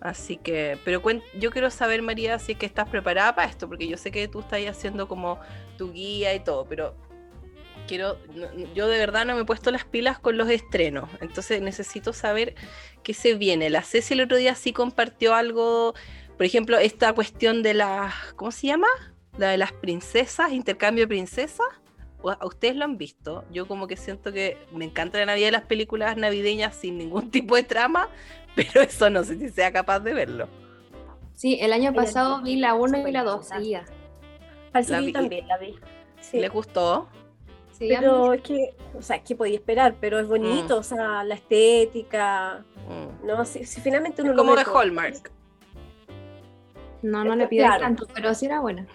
Así 0.00 0.36
que, 0.36 0.78
pero 0.84 1.02
yo 1.38 1.50
quiero 1.50 1.70
saber, 1.70 2.00
María, 2.00 2.38
si 2.38 2.52
es 2.52 2.58
que 2.58 2.66
estás 2.66 2.88
preparada 2.88 3.34
para 3.34 3.48
esto, 3.48 3.68
porque 3.68 3.86
yo 3.86 3.98
sé 3.98 4.10
que 4.10 4.28
tú 4.28 4.40
estás 4.40 4.60
haciendo 4.66 5.06
como 5.08 5.38
tu 5.76 5.92
guía 5.92 6.34
y 6.34 6.40
todo, 6.40 6.64
pero 6.64 6.96
quiero, 7.86 8.18
yo 8.74 8.88
de 8.88 8.98
verdad 8.98 9.26
no 9.26 9.34
me 9.34 9.42
he 9.42 9.44
puesto 9.44 9.70
las 9.70 9.84
pilas 9.84 10.18
con 10.18 10.38
los 10.38 10.48
estrenos, 10.48 11.10
entonces 11.20 11.60
necesito 11.60 12.12
saber 12.12 12.54
qué 13.02 13.12
se 13.12 13.34
viene. 13.34 13.68
La 13.68 13.82
Ceci 13.82 14.14
el 14.14 14.22
otro 14.22 14.38
día 14.38 14.54
sí 14.54 14.72
compartió 14.72 15.34
algo, 15.34 15.94
por 16.36 16.46
ejemplo, 16.46 16.78
esta 16.78 17.12
cuestión 17.12 17.62
de 17.62 17.74
las, 17.74 18.14
¿cómo 18.36 18.52
se 18.52 18.68
llama? 18.68 18.88
La 19.36 19.48
de 19.48 19.58
las 19.58 19.72
princesas, 19.72 20.52
intercambio 20.52 21.04
de 21.04 21.08
princesas. 21.08 21.66
¿A 22.22 22.46
ustedes 22.46 22.76
lo 22.76 22.84
han 22.84 22.98
visto? 22.98 23.44
Yo 23.50 23.66
como 23.66 23.86
que 23.86 23.96
siento 23.96 24.30
que 24.30 24.58
me 24.72 24.84
encanta 24.84 25.18
la 25.18 25.26
Navidad 25.26 25.52
las 25.52 25.62
películas 25.62 26.18
navideñas 26.18 26.76
sin 26.76 26.98
ningún 26.98 27.30
tipo 27.32 27.56
de 27.56 27.62
trama, 27.62 28.08
pero 28.54 28.82
eso 28.82 29.10
no 29.10 29.24
sé 29.24 29.38
si 29.38 29.48
sea 29.48 29.72
capaz 29.72 30.00
de 30.00 30.14
verlo. 30.14 30.48
Sí, 31.34 31.58
el 31.60 31.72
año 31.72 31.94
pasado 31.94 32.42
vi 32.42 32.56
la 32.56 32.74
1 32.74 33.08
y 33.08 33.12
la 33.12 33.24
2 33.24 33.46
seguía. 33.46 33.84
Al 34.72 34.86
también 35.12 35.48
la 35.48 35.56
vi. 35.58 35.78
¿Le 36.32 36.48
gustó? 36.48 37.08
Sí, 37.72 37.88
pero 37.88 38.34
es 38.34 38.42
que, 38.42 38.74
o 38.94 39.00
sea, 39.00 39.22
¿qué 39.22 39.34
podía 39.34 39.54
esperar? 39.54 39.94
Pero 39.98 40.18
es 40.18 40.28
bonito, 40.28 40.76
mm. 40.76 40.80
o 40.80 40.82
sea, 40.82 41.24
la 41.24 41.34
estética. 41.34 42.62
Mm. 42.86 43.26
No, 43.26 43.44
si, 43.46 43.64
finalmente 43.64 44.22
uno 44.22 44.36
Como 44.36 44.54
de 44.54 44.64
Hallmark. 44.64 45.30
No, 47.02 47.24
no 47.24 47.34
le 47.34 47.48
pido 47.48 47.66
tanto, 47.78 48.06
pero 48.12 48.34
sí 48.34 48.44
era 48.46 48.60
buena. 48.60 48.86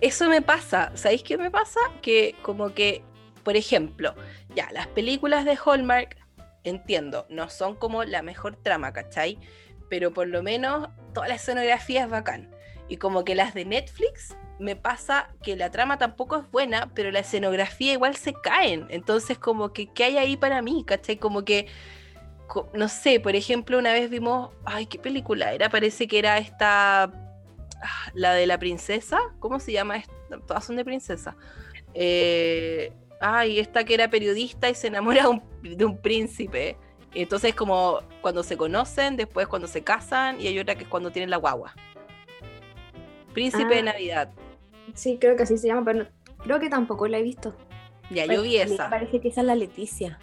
Eso 0.00 0.28
me 0.28 0.42
pasa, 0.42 0.90
¿sabéis 0.94 1.22
qué 1.22 1.38
me 1.38 1.50
pasa? 1.50 1.78
Que 2.02 2.34
como 2.42 2.74
que, 2.74 3.04
por 3.44 3.56
ejemplo, 3.56 4.14
ya, 4.56 4.68
las 4.72 4.88
películas 4.88 5.44
de 5.44 5.56
Hallmark 5.64 6.16
entiendo, 6.64 7.26
no 7.28 7.50
son 7.50 7.76
como 7.76 8.04
la 8.04 8.22
mejor 8.22 8.56
trama, 8.56 8.92
¿cachai? 8.92 9.38
Pero 9.88 10.12
por 10.12 10.28
lo 10.28 10.42
menos 10.42 10.88
toda 11.12 11.28
la 11.28 11.34
escenografía 11.34 12.04
es 12.04 12.10
bacán. 12.10 12.50
Y 12.88 12.96
como 12.96 13.24
que 13.24 13.34
las 13.34 13.54
de 13.54 13.64
Netflix 13.64 14.36
me 14.58 14.76
pasa 14.76 15.30
que 15.42 15.56
la 15.56 15.70
trama 15.70 15.98
tampoco 15.98 16.36
es 16.36 16.50
buena, 16.50 16.90
pero 16.94 17.10
la 17.10 17.20
escenografía 17.20 17.92
igual 17.92 18.16
se 18.16 18.32
caen. 18.32 18.86
Entonces 18.90 19.38
como 19.38 19.72
que, 19.72 19.92
¿qué 19.92 20.04
hay 20.04 20.18
ahí 20.18 20.36
para 20.36 20.62
mí? 20.62 20.84
¿Cachai? 20.86 21.16
Como 21.16 21.44
que, 21.44 21.66
no 22.74 22.88
sé, 22.88 23.18
por 23.20 23.34
ejemplo, 23.34 23.78
una 23.78 23.92
vez 23.92 24.10
vimos, 24.10 24.50
ay, 24.64 24.86
¿qué 24.86 24.98
película 24.98 25.52
era? 25.52 25.68
Parece 25.68 26.06
que 26.06 26.18
era 26.18 26.38
esta, 26.38 27.04
ah, 27.04 28.10
la 28.14 28.34
de 28.34 28.46
la 28.46 28.58
princesa, 28.58 29.18
¿cómo 29.40 29.58
se 29.58 29.72
llama? 29.72 30.02
Todas 30.46 30.64
son 30.64 30.76
de 30.76 30.84
princesa. 30.84 31.36
Eh, 31.94 32.92
ay, 33.22 33.60
esta 33.60 33.84
que 33.84 33.94
era 33.94 34.10
periodista 34.10 34.68
y 34.68 34.74
se 34.74 34.88
enamora 34.88 35.26
de 35.62 35.84
un, 35.84 35.96
príncipe. 35.98 36.76
Entonces 37.14 37.54
como 37.54 38.00
cuando 38.20 38.42
se 38.42 38.56
conocen, 38.56 39.16
después 39.16 39.46
cuando 39.46 39.68
se 39.68 39.82
casan 39.82 40.40
y 40.40 40.48
hay 40.48 40.58
otra 40.58 40.74
que 40.74 40.82
es 40.82 40.88
cuando 40.88 41.10
tienen 41.10 41.30
la 41.30 41.36
guagua. 41.36 41.74
Príncipe 43.32 43.74
de 43.74 43.80
ah. 43.80 43.92
Navidad. 43.92 44.30
Sí, 44.94 45.18
creo 45.20 45.36
que 45.36 45.44
así 45.44 45.56
se 45.56 45.68
llama, 45.68 45.84
pero 45.84 46.06
creo 46.42 46.58
que 46.58 46.68
tampoco 46.68 47.06
la 47.06 47.18
he 47.18 47.22
visto. 47.22 47.54
Ya, 48.10 48.26
yo 48.26 48.42
vi 48.42 48.56
esa. 48.56 48.90
Parece 48.90 49.20
que 49.20 49.28
esa 49.28 49.40
es 49.40 49.46
la 49.46 49.54
Leticia. 49.54 50.18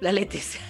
La 0.00 0.12
Leticia. 0.12 0.60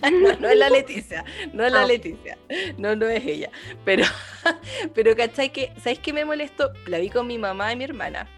no, 0.40 0.48
es 0.48 0.56
la 0.56 0.70
Leticia, 0.70 1.24
no 1.52 1.64
es 1.64 1.72
la 1.72 1.82
ah. 1.82 1.86
Leticia, 1.86 2.38
no, 2.78 2.94
no 2.94 3.08
es 3.08 3.24
ella. 3.24 3.50
Pero, 3.84 4.04
pero 4.94 5.16
¿cachai? 5.16 5.50
Que, 5.50 5.72
¿Sabes 5.82 5.98
qué 5.98 6.12
me 6.12 6.24
molestó? 6.24 6.72
La 6.86 6.98
vi 6.98 7.10
con 7.10 7.26
mi 7.26 7.38
mamá 7.38 7.72
y 7.72 7.76
mi 7.76 7.84
hermana 7.84 8.28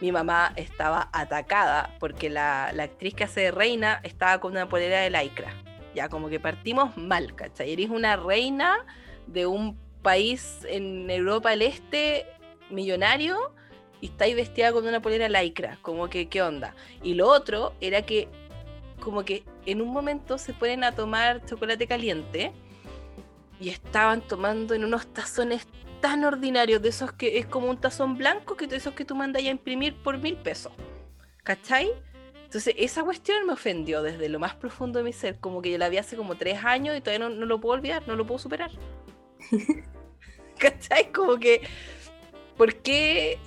mi 0.00 0.12
mamá 0.12 0.52
estaba 0.56 1.08
atacada 1.12 1.94
porque 1.98 2.28
la, 2.28 2.66
actriz 2.66 3.14
que 3.14 3.24
hace 3.24 3.40
de 3.42 3.50
reina 3.50 4.00
estaba 4.02 4.40
con 4.40 4.52
una 4.52 4.68
polera 4.68 5.00
de 5.00 5.10
lycra. 5.10 5.54
Ya 5.94 6.08
como 6.08 6.28
que 6.28 6.38
partimos 6.38 6.96
mal, 6.96 7.34
¿cachai? 7.34 7.72
Eres 7.72 7.88
una 7.88 8.16
reina 8.16 8.84
de 9.26 9.46
un 9.46 9.78
país 10.02 10.60
en 10.68 11.10
Europa 11.10 11.50
del 11.50 11.62
Este 11.62 12.26
millonario 12.70 13.52
y 14.00 14.06
estáis 14.06 14.36
vestida 14.36 14.72
con 14.72 14.86
una 14.86 15.00
polera 15.00 15.28
lycra, 15.28 15.78
como 15.80 16.08
que, 16.08 16.28
¿qué 16.28 16.42
onda? 16.42 16.74
Y 17.02 17.14
lo 17.14 17.28
otro 17.28 17.72
era 17.80 18.02
que, 18.02 18.28
como 19.00 19.24
que 19.24 19.44
en 19.64 19.80
un 19.80 19.88
momento 19.88 20.36
se 20.36 20.52
ponen 20.52 20.84
a 20.84 20.92
tomar 20.92 21.44
chocolate 21.46 21.86
caliente 21.86 22.52
y 23.58 23.70
estaban 23.70 24.20
tomando 24.20 24.74
en 24.74 24.84
unos 24.84 25.06
tazones 25.06 25.66
tan 26.06 26.22
ordinarios, 26.22 26.80
de 26.80 26.90
esos 26.90 27.10
que 27.10 27.36
es 27.36 27.46
como 27.46 27.68
un 27.68 27.80
tazón 27.80 28.16
blanco, 28.16 28.56
que 28.56 28.68
de 28.68 28.76
esos 28.76 28.94
que 28.94 29.04
tú 29.04 29.16
mandas 29.16 29.42
a 29.42 29.50
imprimir 29.50 30.00
por 30.04 30.18
mil 30.18 30.36
pesos. 30.36 30.72
¿Cachai? 31.42 31.90
Entonces, 32.44 32.76
esa 32.78 33.02
cuestión 33.02 33.44
me 33.44 33.54
ofendió 33.54 34.02
desde 34.02 34.28
lo 34.28 34.38
más 34.38 34.54
profundo 34.54 35.00
de 35.00 35.04
mi 35.04 35.12
ser, 35.12 35.40
como 35.40 35.60
que 35.62 35.72
yo 35.72 35.78
la 35.78 35.88
vi 35.88 35.96
hace 35.96 36.16
como 36.16 36.36
tres 36.36 36.64
años 36.64 36.96
y 36.96 37.00
todavía 37.00 37.28
no, 37.28 37.34
no 37.34 37.44
lo 37.44 37.60
puedo 37.60 37.74
olvidar, 37.74 38.06
no 38.06 38.14
lo 38.14 38.24
puedo 38.24 38.38
superar. 38.38 38.70
¿Cachai? 40.60 41.10
Como 41.10 41.38
que, 41.38 41.62
¿por 42.56 42.72
qué? 42.76 43.40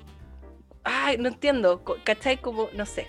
Ay, 0.83 1.17
no 1.17 1.29
entiendo, 1.29 1.81
¿cachai? 2.03 2.41
Como, 2.41 2.67
no 2.73 2.85
sé. 2.85 3.07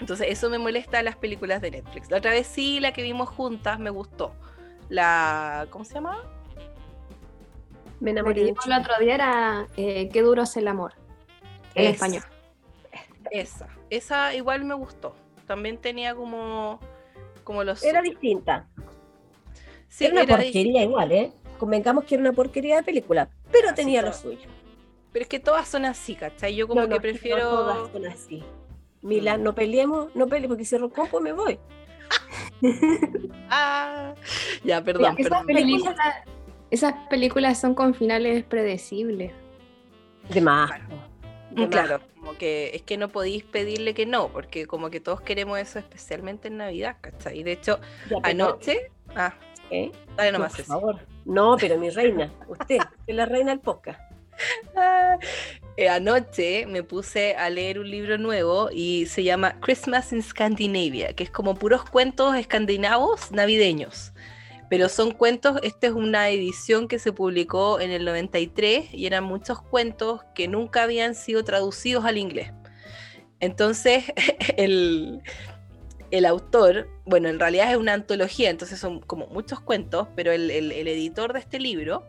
Entonces, 0.00 0.28
eso 0.30 0.48
me 0.48 0.56
molesta 0.56 1.00
a 1.00 1.02
las 1.02 1.16
películas 1.16 1.60
de 1.60 1.72
Netflix. 1.72 2.10
La 2.10 2.16
otra 2.16 2.30
vez 2.30 2.46
sí, 2.46 2.80
la 2.80 2.94
que 2.94 3.02
vimos 3.02 3.28
juntas 3.28 3.78
me 3.78 3.90
gustó. 3.90 4.34
La, 4.88 5.66
¿cómo 5.68 5.84
se 5.84 5.92
llama? 5.92 6.41
Me 8.02 8.10
enamoré. 8.10 8.48
el 8.48 8.50
otro 8.50 8.94
día 9.00 9.14
era 9.14 9.68
eh, 9.76 10.08
Qué 10.12 10.22
duro 10.22 10.42
es 10.42 10.56
el 10.56 10.66
amor. 10.66 10.94
En 11.74 11.86
español. 11.92 12.22
Esa, 13.30 13.68
esa 13.90 14.34
igual 14.34 14.64
me 14.64 14.74
gustó. 14.74 15.14
También 15.46 15.78
tenía 15.78 16.14
como, 16.14 16.80
como 17.44 17.62
los. 17.62 17.82
Era 17.84 18.02
distinta. 18.02 18.66
Sí, 19.88 20.06
era 20.06 20.22
una 20.22 20.26
porquería 20.26 20.82
igual, 20.82 21.12
¿eh? 21.12 21.32
Convengamos 21.58 22.04
que 22.04 22.16
era 22.16 22.22
una 22.22 22.32
porquería 22.32 22.76
de 22.76 22.82
película, 22.82 23.28
pero 23.52 23.72
tenía 23.72 24.02
lo 24.02 24.12
suyo. 24.12 24.48
Pero 25.12 25.22
es 25.22 25.28
que 25.28 25.38
todas 25.38 25.68
son 25.68 25.84
así, 25.84 26.16
¿cachai? 26.16 26.56
Yo 26.56 26.66
como 26.66 26.88
que 26.88 27.00
prefiero. 27.00 27.48
todas 27.48 27.92
son 27.92 28.06
así. 28.06 28.42
Mila, 29.02 29.38
mm. 29.38 29.42
no 29.42 29.54
peleemos, 29.54 30.14
no 30.16 30.26
peleemos, 30.26 30.56
porque 30.56 30.64
si 30.64 30.76
rompo 30.76 31.20
me 31.20 31.32
voy. 31.32 31.58
ah, 33.48 34.14
ya, 34.64 34.82
perdón, 34.82 35.14
perdón. 35.14 35.32
Esas 35.32 35.44
películas, 35.44 35.96
son 37.54 37.74
con 37.74 37.94
finales 37.94 38.44
predecibles. 38.44 39.32
De 40.28 40.40
más. 40.40 40.70
Claro, 41.70 42.00
como 42.18 42.38
que 42.38 42.70
es 42.74 42.82
que 42.82 42.96
no 42.96 43.08
podéis 43.08 43.44
pedirle 43.44 43.94
que 43.94 44.06
no, 44.06 44.28
porque 44.28 44.66
como 44.66 44.90
que 44.90 45.00
todos 45.00 45.20
queremos 45.20 45.58
eso, 45.58 45.78
especialmente 45.78 46.48
en 46.48 46.56
Navidad, 46.56 46.96
¿cachai? 47.00 47.42
De 47.42 47.52
hecho, 47.52 47.78
anoche. 48.22 48.90
Ah, 49.14 49.34
¿Eh? 49.70 49.90
dale 50.16 50.32
nomás. 50.32 50.54
Por 50.54 50.64
favor. 50.64 51.00
No, 51.24 51.56
pero 51.60 51.78
mi 51.78 51.90
reina, 51.90 52.32
usted, 52.48 52.78
es 53.06 53.14
la 53.14 53.26
reina 53.26 53.50
del 53.50 53.60
podcast. 53.60 54.00
Ah, 54.74 55.18
eh, 55.76 55.88
anoche 55.88 56.66
me 56.66 56.82
puse 56.82 57.36
a 57.36 57.50
leer 57.50 57.78
un 57.78 57.90
libro 57.90 58.16
nuevo 58.16 58.70
y 58.72 59.06
se 59.06 59.22
llama 59.22 59.60
Christmas 59.60 60.12
in 60.12 60.22
Scandinavia, 60.22 61.12
que 61.12 61.24
es 61.24 61.30
como 61.30 61.54
puros 61.54 61.84
cuentos 61.84 62.34
escandinavos 62.34 63.30
navideños 63.30 64.12
pero 64.72 64.88
son 64.88 65.10
cuentos, 65.10 65.60
esta 65.62 65.88
es 65.88 65.92
una 65.92 66.30
edición 66.30 66.88
que 66.88 66.98
se 66.98 67.12
publicó 67.12 67.78
en 67.78 67.90
el 67.90 68.06
93 68.06 68.94
y 68.94 69.04
eran 69.04 69.22
muchos 69.22 69.60
cuentos 69.60 70.22
que 70.34 70.48
nunca 70.48 70.84
habían 70.84 71.14
sido 71.14 71.44
traducidos 71.44 72.06
al 72.06 72.16
inglés. 72.16 72.54
Entonces, 73.38 74.04
el, 74.56 75.20
el 76.10 76.24
autor, 76.24 76.88
bueno, 77.04 77.28
en 77.28 77.38
realidad 77.38 77.70
es 77.70 77.76
una 77.76 77.92
antología, 77.92 78.48
entonces 78.48 78.78
son 78.78 79.00
como 79.00 79.26
muchos 79.26 79.60
cuentos, 79.60 80.08
pero 80.16 80.32
el, 80.32 80.50
el, 80.50 80.88
editor 80.88 81.34
de 81.34 81.40
este 81.40 81.60
libro 81.60 82.06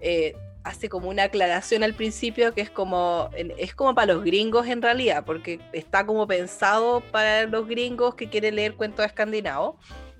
eh, 0.00 0.36
hace 0.62 0.88
como 0.88 1.08
una 1.08 1.24
aclaración 1.24 1.82
al 1.82 1.94
principio 1.94 2.54
que 2.54 2.60
es 2.60 2.70
como, 2.70 3.28
es 3.34 3.74
como 3.74 3.96
para 3.96 4.14
los 4.14 4.22
gringos 4.22 4.68
en 4.68 4.82
realidad, 4.82 5.24
porque 5.24 5.58
está 5.72 6.06
como 6.06 6.28
pensado 6.28 7.00
para 7.10 7.46
los 7.46 7.66
gringos 7.66 8.14
que 8.14 8.28
quieren 8.28 8.54
leer 8.54 8.76
cuentos 8.76 9.04
escandinavos. 9.04 9.74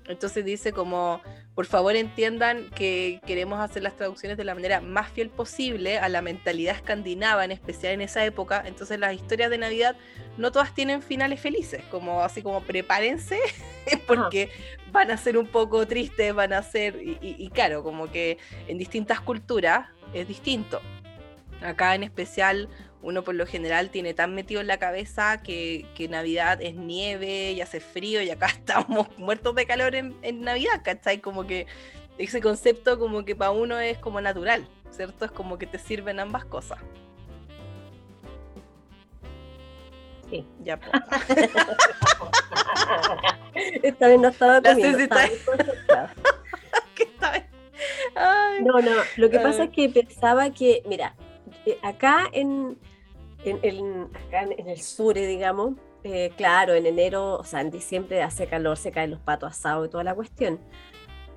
Entonces 0.09 0.43
dice 0.43 0.73
como, 0.73 1.21
por 1.53 1.67
favor 1.67 1.95
entiendan 1.95 2.71
que 2.71 3.21
queremos 3.27 3.59
hacer 3.59 3.83
las 3.83 3.95
traducciones 3.95 4.37
de 4.37 4.43
la 4.43 4.55
manera 4.55 4.81
más 4.81 5.11
fiel 5.11 5.29
posible 5.29 5.99
a 5.99 6.09
la 6.09 6.23
mentalidad 6.23 6.75
escandinava, 6.75 7.45
en 7.45 7.51
especial 7.51 7.93
en 7.93 8.01
esa 8.01 8.25
época. 8.25 8.63
Entonces 8.65 8.99
las 8.99 9.13
historias 9.13 9.51
de 9.51 9.59
Navidad 9.59 9.95
no 10.37 10.51
todas 10.51 10.73
tienen 10.73 11.03
finales 11.03 11.39
felices, 11.39 11.83
como 11.91 12.23
así 12.23 12.41
como 12.41 12.61
prepárense, 12.61 13.39
porque 14.07 14.49
van 14.91 15.11
a 15.11 15.17
ser 15.17 15.37
un 15.37 15.45
poco 15.45 15.85
tristes, 15.85 16.33
van 16.33 16.53
a 16.53 16.63
ser, 16.63 16.99
y 16.99 17.49
claro, 17.53 17.83
como 17.83 18.11
que 18.11 18.39
en 18.67 18.79
distintas 18.79 19.21
culturas 19.21 19.89
es 20.13 20.27
distinto. 20.27 20.81
Acá 21.61 21.93
en 21.93 22.03
especial 22.03 22.67
uno 23.01 23.23
por 23.23 23.35
lo 23.35 23.45
general 23.45 23.89
tiene 23.89 24.13
tan 24.13 24.35
metido 24.35 24.61
en 24.61 24.67
la 24.67 24.77
cabeza 24.77 25.41
que, 25.41 25.85
Navidad 26.09 26.61
es 26.61 26.75
nieve 26.75 27.51
y 27.51 27.61
hace 27.61 27.79
frío 27.79 28.21
y 28.21 28.29
acá 28.29 28.47
estamos 28.47 29.07
muertos 29.17 29.55
de 29.55 29.65
calor 29.65 29.95
en, 29.95 30.41
Navidad, 30.41 30.81
¿cachai? 30.83 31.19
Como 31.19 31.45
que 31.45 31.67
ese 32.17 32.41
concepto 32.41 32.99
como 32.99 33.23
que 33.23 33.35
para 33.35 33.51
uno 33.51 33.79
es 33.79 33.97
como 33.97 34.19
natural, 34.19 34.67
¿cierto? 34.91 35.25
Es 35.25 35.31
como 35.31 35.57
que 35.57 35.67
te 35.67 35.79
sirven 35.79 36.19
ambas 36.19 36.45
cosas. 36.45 36.79
Sí. 40.29 40.45
Ya. 40.63 40.77
Pues. 40.77 40.91
Esta 43.83 44.07
vez 44.07 44.19
no 44.19 44.27
estaba 44.27 44.61
comiendo. 44.61 44.99
No, 48.61 48.81
no, 48.81 48.91
lo 49.15 49.29
que 49.29 49.39
pasa 49.39 49.65
es 49.65 49.69
que 49.69 49.87
pensaba 49.87 50.49
que, 50.49 50.83
mira, 50.85 51.15
eh, 51.65 51.77
acá 51.81 52.27
en, 52.31 52.77
en, 53.43 53.59
en, 53.63 54.69
el 54.69 54.81
sur, 54.81 55.15
digamos, 55.15 55.73
eh, 56.03 56.31
claro, 56.37 56.73
en 56.73 56.85
enero, 56.85 57.35
o 57.35 57.43
sea, 57.43 57.61
en 57.61 57.71
diciembre 57.71 58.21
hace 58.21 58.47
calor, 58.47 58.77
se 58.77 58.91
caen 58.91 59.11
los 59.11 59.19
patos 59.19 59.51
asados 59.51 59.87
y 59.87 59.89
toda 59.89 60.03
la 60.03 60.15
cuestión. 60.15 60.59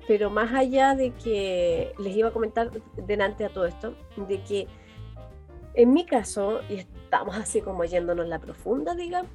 Pero 0.07 0.29
más 0.29 0.53
allá 0.53 0.95
de 0.95 1.11
que 1.11 1.93
les 1.97 2.15
iba 2.15 2.29
a 2.29 2.31
comentar 2.31 2.71
delante 3.07 3.45
a 3.45 3.49
todo 3.49 3.65
esto, 3.65 3.95
de 4.17 4.41
que 4.43 4.67
en 5.75 5.93
mi 5.93 6.05
caso, 6.05 6.61
y 6.69 6.75
estamos 6.75 7.35
así 7.35 7.61
como 7.61 7.83
yéndonos 7.83 8.27
la 8.27 8.39
profunda, 8.39 8.95
digamos, 8.95 9.31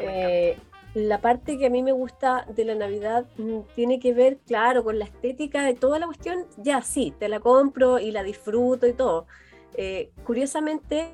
eh, 0.00 0.56
la 0.94 1.20
parte 1.20 1.58
que 1.58 1.66
a 1.66 1.70
mí 1.70 1.82
me 1.82 1.92
gusta 1.92 2.46
de 2.54 2.64
la 2.64 2.74
Navidad 2.74 3.26
mm, 3.36 3.60
tiene 3.74 3.98
que 3.98 4.14
ver, 4.14 4.38
claro, 4.46 4.84
con 4.84 4.98
la 4.98 5.04
estética 5.04 5.64
de 5.64 5.74
toda 5.74 5.98
la 5.98 6.06
cuestión, 6.06 6.46
ya 6.58 6.82
sí, 6.82 7.12
te 7.18 7.28
la 7.28 7.40
compro 7.40 7.98
y 7.98 8.12
la 8.12 8.22
disfruto 8.22 8.86
y 8.86 8.92
todo. 8.92 9.26
Eh, 9.76 10.10
curiosamente, 10.24 11.10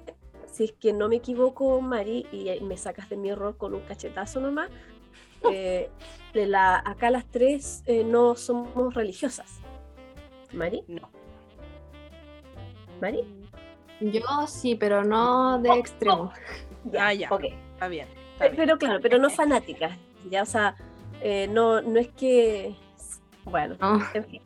si 0.46 0.64
es 0.64 0.73
que 0.73 0.92
no 0.92 1.09
me 1.09 1.16
equivoco, 1.16 1.81
Mari, 1.81 2.27
y 2.33 2.61
me 2.62 2.77
sacas 2.77 3.09
de 3.09 3.16
mi 3.16 3.31
error 3.31 3.57
con 3.57 3.75
un 3.75 3.81
cachetazo 3.81 4.40
nomás, 4.40 4.70
eh, 5.51 5.88
de 6.35 6.46
la, 6.46 6.83
acá 6.85 7.11
las 7.11 7.25
tres 7.27 7.83
eh, 7.87 8.05
no 8.05 8.37
somos 8.37 8.94
religiosas. 8.94 9.61
¿Mari? 10.53 10.85
No. 10.88 11.09
¿Mari? 13.01 13.25
Yo 14.01 14.23
sí, 14.46 14.75
pero 14.75 15.05
no 15.05 15.59
de 15.59 15.70
oh, 15.70 15.77
extremo. 15.77 16.23
Oh. 16.25 16.90
Ya, 16.90 17.12
ya. 17.12 17.29
Está 17.75 17.88
bien. 17.88 18.09
Pero 18.38 18.79
claro, 18.79 19.01
pero 19.03 19.18
no 19.18 19.29
fanáticas. 19.29 19.92
Ya, 20.31 20.42
o 20.42 20.46
sea, 20.46 20.75
eh, 21.20 21.46
no, 21.49 21.83
no 21.83 22.01
es 22.01 22.09
que. 22.09 22.75
Bueno, 23.44 23.77
en 24.14 24.25
fin. 24.25 24.42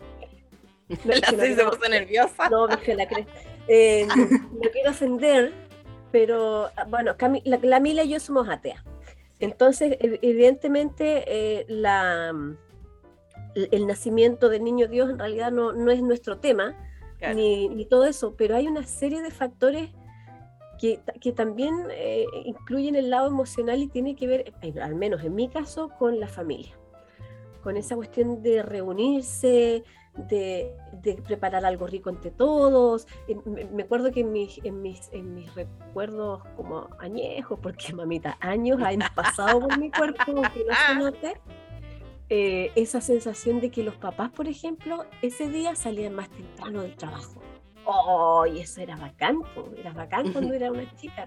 la 1.04 1.16
se 1.16 1.64
puso 1.64 1.88
nerviosa. 1.88 2.48
No, 2.48 2.66
me 2.66 2.94
la 2.94 3.06
cresta. 3.06 3.32
Eh, 3.68 4.06
no 4.52 4.70
quiero 4.72 4.90
ofender, 4.90 5.52
pero 6.12 6.70
bueno, 6.88 7.16
la, 7.44 7.58
la, 7.62 7.80
Mila 7.80 8.04
y 8.04 8.10
yo 8.10 8.20
somos 8.20 8.48
ateas. 8.48 8.82
Entonces, 9.40 9.96
evidentemente, 10.00 11.24
eh, 11.26 11.66
la, 11.68 12.32
el 13.54 13.86
nacimiento 13.86 14.48
del 14.48 14.64
niño 14.64 14.88
Dios 14.88 15.10
en 15.10 15.18
realidad 15.18 15.52
no, 15.52 15.72
no 15.72 15.90
es 15.90 16.02
nuestro 16.02 16.38
tema, 16.38 16.74
ni, 17.34 17.68
ni, 17.68 17.86
todo 17.86 18.04
eso, 18.04 18.34
pero 18.36 18.54
hay 18.54 18.66
una 18.66 18.84
serie 18.84 19.22
de 19.22 19.30
factores 19.30 19.88
que, 20.78 21.00
que 21.20 21.32
también 21.32 21.74
eh, 21.90 22.26
incluyen 22.44 22.96
el 22.96 23.08
lado 23.08 23.28
emocional 23.28 23.80
y 23.80 23.88
tiene 23.88 24.14
que 24.14 24.26
ver, 24.26 24.52
al 24.82 24.94
menos 24.94 25.24
en 25.24 25.34
mi 25.34 25.48
caso, 25.48 25.90
con 25.98 26.20
la 26.20 26.28
familia, 26.28 26.76
con 27.62 27.76
esa 27.76 27.96
cuestión 27.96 28.42
de 28.42 28.62
reunirse, 28.62 29.84
de, 30.16 30.74
preparar 31.26 31.64
algo 31.64 31.86
rico 31.86 32.10
entre 32.10 32.30
todos. 32.30 33.06
Me, 33.72 33.82
acuerdo 33.82 34.12
que 34.12 34.20
en 34.20 34.32
mis, 34.32 34.58
en, 34.64 34.82
mis, 34.82 35.10
en 35.12 35.34
mis 35.34 35.54
recuerdos 35.54 36.42
como 36.56 36.88
añejos, 36.98 37.58
porque 37.60 37.92
mamita, 37.94 38.36
años 38.40 38.80
han 38.82 39.00
pasado 39.14 39.60
por 39.60 39.78
mi 39.78 39.90
cuerpo, 39.90 40.24
que 40.24 40.64
no 40.64 40.74
se 40.86 40.94
note, 40.96 41.40
eh, 42.30 42.72
esa 42.74 43.00
sensación 43.00 43.60
de 43.60 43.70
que 43.70 43.82
los 43.82 43.96
papás, 43.96 44.30
por 44.30 44.48
ejemplo, 44.48 45.04
ese 45.22 45.48
día 45.48 45.74
salían 45.74 46.14
más 46.14 46.30
temprano 46.30 46.82
del 46.82 46.96
trabajo. 46.96 47.40
¡Oh! 47.86 48.46
Y 48.46 48.60
eso 48.60 48.80
era 48.80 48.96
bacán, 48.96 49.40
era 49.76 49.92
bacán 49.92 50.32
cuando 50.32 50.54
era 50.54 50.72
una 50.72 50.90
chica. 50.96 51.26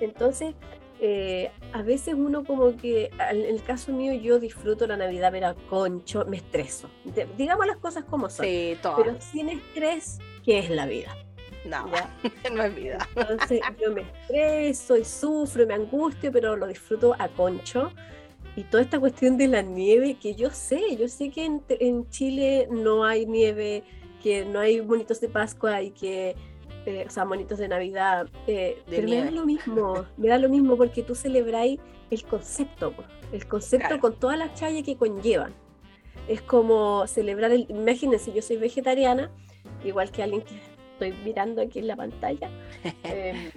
Entonces, 0.00 0.54
eh, 1.00 1.50
a 1.72 1.82
veces 1.82 2.14
uno 2.14 2.44
como 2.44 2.76
que, 2.76 3.10
en 3.30 3.42
el 3.42 3.62
caso 3.62 3.92
mío, 3.92 4.14
yo 4.14 4.38
disfruto 4.38 4.86
la 4.86 4.96
Navidad, 4.96 5.30
pero 5.30 5.54
concho, 5.68 6.24
me 6.26 6.38
estreso. 6.38 6.88
digamos 7.36 7.66
las 7.66 7.76
cosas 7.76 8.04
como 8.04 8.30
son. 8.30 8.46
pero 8.46 9.20
sin 9.20 9.48
estrés, 9.50 10.18
¿qué 10.44 10.58
es 10.58 10.70
la 10.70 10.86
vida? 10.86 11.14
No, 11.66 11.86
no 12.54 12.62
es 12.62 12.74
vida. 12.74 13.08
Entonces 13.14 13.60
yo 13.80 13.92
me 13.92 14.02
estreso 14.02 14.96
y 14.96 15.04
sufro 15.04 15.64
y 15.64 15.66
me 15.66 15.74
angustio, 15.74 16.32
pero 16.32 16.56
lo 16.56 16.66
disfruto 16.66 17.14
a 17.18 17.28
concho. 17.28 17.92
Y 18.56 18.62
toda 18.64 18.82
esta 18.82 18.98
cuestión 18.98 19.36
de 19.36 19.48
la 19.48 19.60
nieve, 19.60 20.16
que 20.20 20.34
yo 20.34 20.50
sé, 20.50 20.96
yo 20.96 21.08
sé 21.08 21.30
que 21.30 21.44
en, 21.44 22.08
Chile 22.08 22.68
no 22.70 23.04
hay 23.04 23.26
nieve, 23.26 23.82
que 24.22 24.46
no 24.46 24.60
hay 24.60 24.80
monitos 24.80 25.20
de 25.20 25.28
Pascua 25.28 25.82
y 25.82 25.90
que, 25.90 26.34
eh, 26.86 27.04
o 27.04 27.10
sea, 27.10 27.24
monitos 27.24 27.58
de 27.58 27.66
Navidad, 27.66 28.28
eh, 28.46 28.80
pero 28.88 29.08
me 29.08 29.24
da 29.24 29.30
lo 29.32 29.44
mismo, 29.44 30.06
me 30.16 30.28
da 30.28 30.38
lo 30.38 30.48
mismo 30.48 30.76
porque 30.76 31.02
tú 31.02 31.16
celebráis 31.16 31.80
el 32.10 32.24
concepto, 32.24 32.94
el 33.32 33.46
concepto 33.48 33.98
con 33.98 34.14
todas 34.14 34.38
las 34.38 34.54
chayas 34.54 34.84
que 34.84 34.96
conllevan. 34.96 35.52
Es 36.28 36.40
como 36.42 37.04
celebrar 37.08 37.50
el, 37.50 37.66
imagínense, 37.68 38.32
yo 38.32 38.40
soy 38.40 38.56
vegetariana, 38.56 39.32
igual 39.84 40.12
que 40.12 40.22
alguien 40.22 40.42
que 40.42 40.54
estoy 40.92 41.12
mirando 41.24 41.60
aquí 41.60 41.80
en 41.80 41.88
la 41.88 41.96
pantalla. 41.96 42.50
Em, 43.02 43.50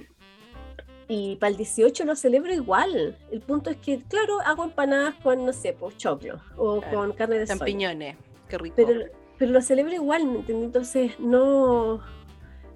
y 1.07 1.35
para 1.35 1.51
el 1.51 1.57
18 1.57 2.05
lo 2.05 2.15
celebro 2.15 2.51
igual. 2.51 3.15
El 3.31 3.41
punto 3.41 3.69
es 3.69 3.77
que, 3.77 3.99
claro, 4.03 4.39
hago 4.43 4.63
empanadas 4.63 5.13
con, 5.21 5.45
no 5.45 5.53
sé, 5.53 5.73
pues 5.73 5.97
choclo 5.97 6.39
o 6.57 6.81
con 6.81 7.13
carne 7.13 7.37
de 7.37 7.45
Champiñones, 7.45 8.15
qué 8.47 8.57
rico. 8.57 8.75
Pero, 8.75 9.05
pero 9.37 9.51
lo 9.51 9.61
celebro 9.61 9.93
igual, 9.93 10.25
¿me 10.25 10.39
entiendes? 10.39 10.65
Entonces, 10.65 11.19
no. 11.19 12.01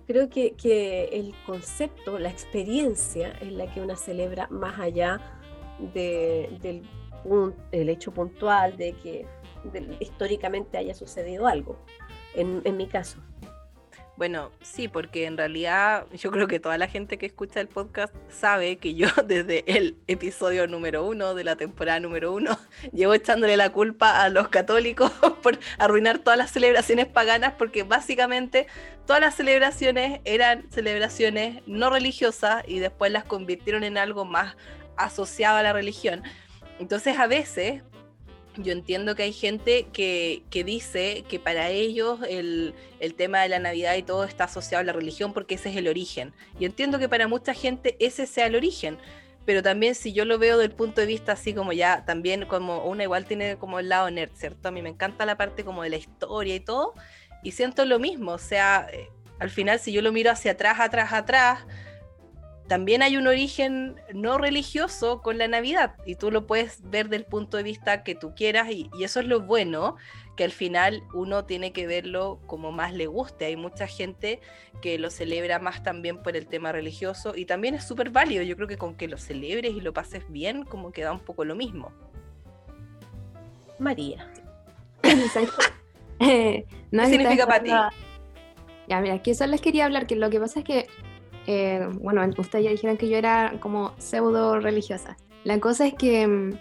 Creo 0.05 0.29
que, 0.29 0.53
que 0.53 1.05
el 1.05 1.33
concepto, 1.45 2.19
la 2.19 2.29
experiencia 2.29 3.29
es 3.41 3.51
la 3.51 3.73
que 3.73 3.81
una 3.81 3.95
celebra 3.95 4.47
más 4.49 4.79
allá 4.79 5.19
de, 5.93 6.57
del 6.61 6.83
el 7.71 7.89
hecho 7.89 8.11
puntual 8.11 8.75
de 8.75 8.93
que 8.93 9.25
históricamente 10.01 10.77
haya 10.77 10.93
sucedido 10.93 11.47
algo, 11.47 11.77
en, 12.35 12.61
en 12.65 12.77
mi 12.77 12.87
caso. 12.87 13.19
Bueno, 14.15 14.51
sí, 14.61 14.87
porque 14.87 15.25
en 15.25 15.37
realidad 15.37 16.05
yo 16.13 16.29
creo 16.29 16.47
que 16.47 16.59
toda 16.59 16.77
la 16.77 16.87
gente 16.87 17.17
que 17.17 17.25
escucha 17.25 17.59
el 17.59 17.67
podcast 17.67 18.13
sabe 18.29 18.77
que 18.77 18.93
yo 18.93 19.07
desde 19.25 19.63
el 19.65 19.97
episodio 20.07 20.67
número 20.67 21.03
uno 21.03 21.33
de 21.33 21.43
la 21.43 21.55
temporada 21.55 21.99
número 21.99 22.31
uno 22.31 22.59
llevo 22.93 23.15
echándole 23.15 23.57
la 23.57 23.71
culpa 23.71 24.21
a 24.21 24.29
los 24.29 24.49
católicos 24.49 25.11
por 25.41 25.57
arruinar 25.79 26.19
todas 26.19 26.37
las 26.37 26.51
celebraciones 26.51 27.07
paganas 27.07 27.53
porque 27.57 27.81
básicamente 27.81 28.67
todas 29.07 29.19
las 29.19 29.33
celebraciones 29.33 30.21
eran 30.25 30.71
celebraciones 30.71 31.63
no 31.65 31.89
religiosas 31.89 32.63
y 32.67 32.77
después 32.77 33.11
las 33.11 33.23
convirtieron 33.23 33.83
en 33.83 33.97
algo 33.97 34.25
más 34.25 34.55
asociado 34.95 35.57
a 35.57 35.63
la 35.63 35.73
religión. 35.73 36.21
Entonces 36.79 37.17
a 37.17 37.25
veces 37.25 37.81
yo 38.57 38.71
entiendo 38.71 39.15
que 39.15 39.23
hay 39.23 39.33
gente 39.33 39.87
que, 39.91 40.43
dice 40.65 41.23
que 41.27 41.39
para 41.39 41.69
ellos 41.69 42.19
el, 42.27 42.73
tema 43.17 43.41
de 43.41 43.49
la 43.49 43.59
Navidad 43.59 43.95
y 43.95 44.03
todo 44.03 44.23
está 44.23 44.45
asociado 44.45 44.81
a 44.81 44.85
la 44.85 44.93
religión 44.93 45.33
porque 45.33 45.55
ese 45.55 45.69
es 45.69 45.75
el 45.75 45.87
origen. 45.87 46.33
Y 46.59 46.65
entiendo 46.65 46.99
que 46.99 47.09
para 47.09 47.27
mucha 47.27 47.53
gente 47.53 47.95
ese 47.99 48.25
sea 48.27 48.47
el 48.47 48.55
origen. 48.55 48.97
Pero 49.45 49.61
también 49.61 49.93
si 49.93 50.13
yo 50.13 50.23
lo 50.23 50.39
veo 50.39 50.57
del 50.57 50.71
punto 50.71 51.01
de 51.01 51.07
vista 51.07 51.33
así 51.33 51.53
como 51.53 51.73
ya, 51.73 52.05
también 52.05 52.45
como 52.45 52.85
una 52.85 53.03
igual 53.03 53.25
tiene 53.25 53.57
como 53.57 53.79
el 53.79 53.89
lado 53.89 54.09
nerd, 54.09 54.31
¿cierto? 54.35 54.69
A 54.69 54.71
mí 54.71 54.81
me 54.81 54.89
encanta 54.89 55.25
la 55.25 55.35
parte 55.35 55.65
como 55.65 55.83
de 55.83 55.89
la 55.89 55.97
historia 55.97 56.55
y 56.55 56.61
todo. 56.61 56.93
Y 57.43 57.51
siento 57.51 57.85
lo 57.85 57.99
mismo, 57.99 58.31
o 58.31 58.37
sea, 58.37 58.87
eh, 58.93 59.09
al 59.39 59.49
final 59.49 59.79
si 59.79 59.91
yo 59.91 60.01
lo 60.01 60.13
miro 60.13 60.31
hacia 60.31 60.53
atrás, 60.53 60.79
atrás, 60.79 61.11
atrás, 61.11 61.65
también 62.67 63.01
hay 63.01 63.17
un 63.17 63.27
origen 63.27 63.95
no 64.13 64.37
religioso 64.37 65.21
con 65.21 65.37
la 65.37 65.47
Navidad 65.47 65.95
y 66.05 66.15
tú 66.15 66.31
lo 66.31 66.47
puedes 66.47 66.89
ver 66.89 67.09
del 67.09 67.25
punto 67.25 67.57
de 67.57 67.63
vista 67.63 68.03
que 68.03 68.15
tú 68.15 68.33
quieras 68.35 68.69
y, 68.71 68.89
eso 69.01 69.19
es 69.19 69.27
lo 69.27 69.41
bueno, 69.41 69.97
que 70.37 70.45
al 70.45 70.51
final 70.51 71.03
uno 71.13 71.45
tiene 71.45 71.73
que 71.73 71.87
verlo 71.87 72.39
como 72.47 72.71
más 72.71 72.93
le 72.93 73.07
guste. 73.07 73.45
Hay 73.45 73.57
mucha 73.57 73.85
gente 73.85 74.39
que 74.81 74.97
lo 74.97 75.09
celebra 75.09 75.59
más 75.59 75.83
también 75.83 76.23
por 76.23 76.37
el 76.37 76.47
tema 76.47 76.71
religioso 76.71 77.33
y 77.35 77.45
también 77.45 77.75
es 77.75 77.85
súper 77.85 78.11
válido. 78.11 78.43
Yo 78.43 78.55
creo 78.55 78.67
que 78.67 78.77
con 78.77 78.95
que 78.95 79.07
lo 79.07 79.17
celebres 79.17 79.73
y 79.73 79.81
lo 79.81 79.93
pases 79.93 80.23
bien, 80.29 80.63
como 80.63 80.91
que 80.91 81.03
da 81.03 81.11
un 81.11 81.19
poco 81.19 81.43
lo 81.43 81.55
mismo. 81.55 81.91
María. 83.77 84.31
¿Qué 86.19 86.65
significa 86.91 87.45
para 87.45 87.63
ti? 87.63 87.71
Ya, 88.85 88.99
mira, 88.99 89.13
aquí 89.13 89.31
eso 89.31 89.47
les 89.47 89.61
quería 89.61 89.85
hablar, 89.85 90.07
que 90.07 90.17
lo 90.17 90.29
que 90.29 90.41
pasa 90.41 90.59
es 90.59 90.65
que 90.65 90.87
eh, 91.47 91.87
bueno, 91.99 92.23
ustedes 92.37 92.65
ya 92.65 92.71
dijeron 92.71 92.97
que 92.97 93.09
yo 93.09 93.17
era 93.17 93.53
como 93.59 93.93
pseudo 93.97 94.59
religiosa. 94.59 95.17
La 95.43 95.59
cosa 95.59 95.85
es 95.85 95.93
que 95.93 96.25
mm, 96.27 96.53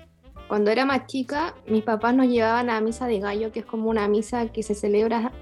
cuando 0.49 0.71
era 0.71 0.85
más 0.85 1.07
chica, 1.07 1.55
mis 1.66 1.85
papás 1.85 2.14
nos 2.14 2.27
llevaban 2.27 2.68
a 2.68 2.81
misa 2.81 3.07
de 3.07 3.21
gallo, 3.21 3.53
que 3.53 3.61
es 3.61 3.66
como 3.66 3.88
una 3.88 4.09
misa 4.09 4.49
que 4.49 4.62
se 4.62 4.75
celebra, 4.75 5.33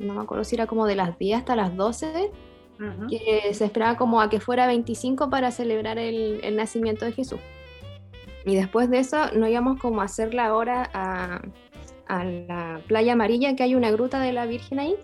no 0.00 0.14
me 0.14 0.20
acuerdo 0.20 0.44
si 0.44 0.54
era 0.54 0.66
como 0.66 0.86
de 0.86 0.96
las 0.96 1.18
10 1.18 1.38
hasta 1.38 1.56
las 1.56 1.76
12, 1.76 2.30
que 3.08 3.54
se 3.54 3.64
esperaba 3.64 3.96
como 3.96 4.20
a 4.20 4.28
que 4.28 4.38
fuera 4.38 4.66
25 4.66 5.30
para 5.30 5.50
celebrar 5.50 5.98
el, 5.98 6.40
el, 6.42 6.56
nacimiento 6.56 7.06
de 7.06 7.12
Jesús. 7.12 7.40
Y 8.44 8.54
después 8.54 8.90
de 8.90 8.98
eso 8.98 9.30
nos 9.32 9.48
íbamos 9.48 9.80
como 9.80 10.02
a 10.02 10.04
hacer 10.04 10.34
la 10.34 10.54
hora 10.54 10.90
a, 10.92 11.40
a 12.06 12.24
la 12.24 12.80
playa 12.86 13.14
amarilla, 13.14 13.56
que 13.56 13.62
hay 13.62 13.74
una 13.74 13.90
gruta 13.90 14.20
de 14.20 14.32
la 14.32 14.46
Virgen 14.46 14.78
ahí. 14.78 14.96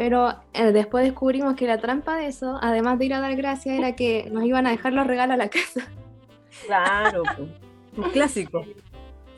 Pero 0.00 0.34
eh, 0.54 0.72
después 0.72 1.04
descubrimos 1.04 1.56
que 1.56 1.66
la 1.66 1.76
trampa 1.76 2.16
de 2.16 2.28
eso, 2.28 2.58
además 2.62 2.98
de 2.98 3.04
ir 3.04 3.12
a 3.12 3.20
dar 3.20 3.36
gracias, 3.36 3.78
era 3.78 3.94
que 3.96 4.30
nos 4.32 4.44
iban 4.44 4.66
a 4.66 4.70
dejar 4.70 4.94
los 4.94 5.06
regalos 5.06 5.34
a 5.34 5.36
la 5.36 5.50
casa. 5.50 5.88
Claro, 6.64 7.22
un 7.98 8.04
clásico. 8.04 8.64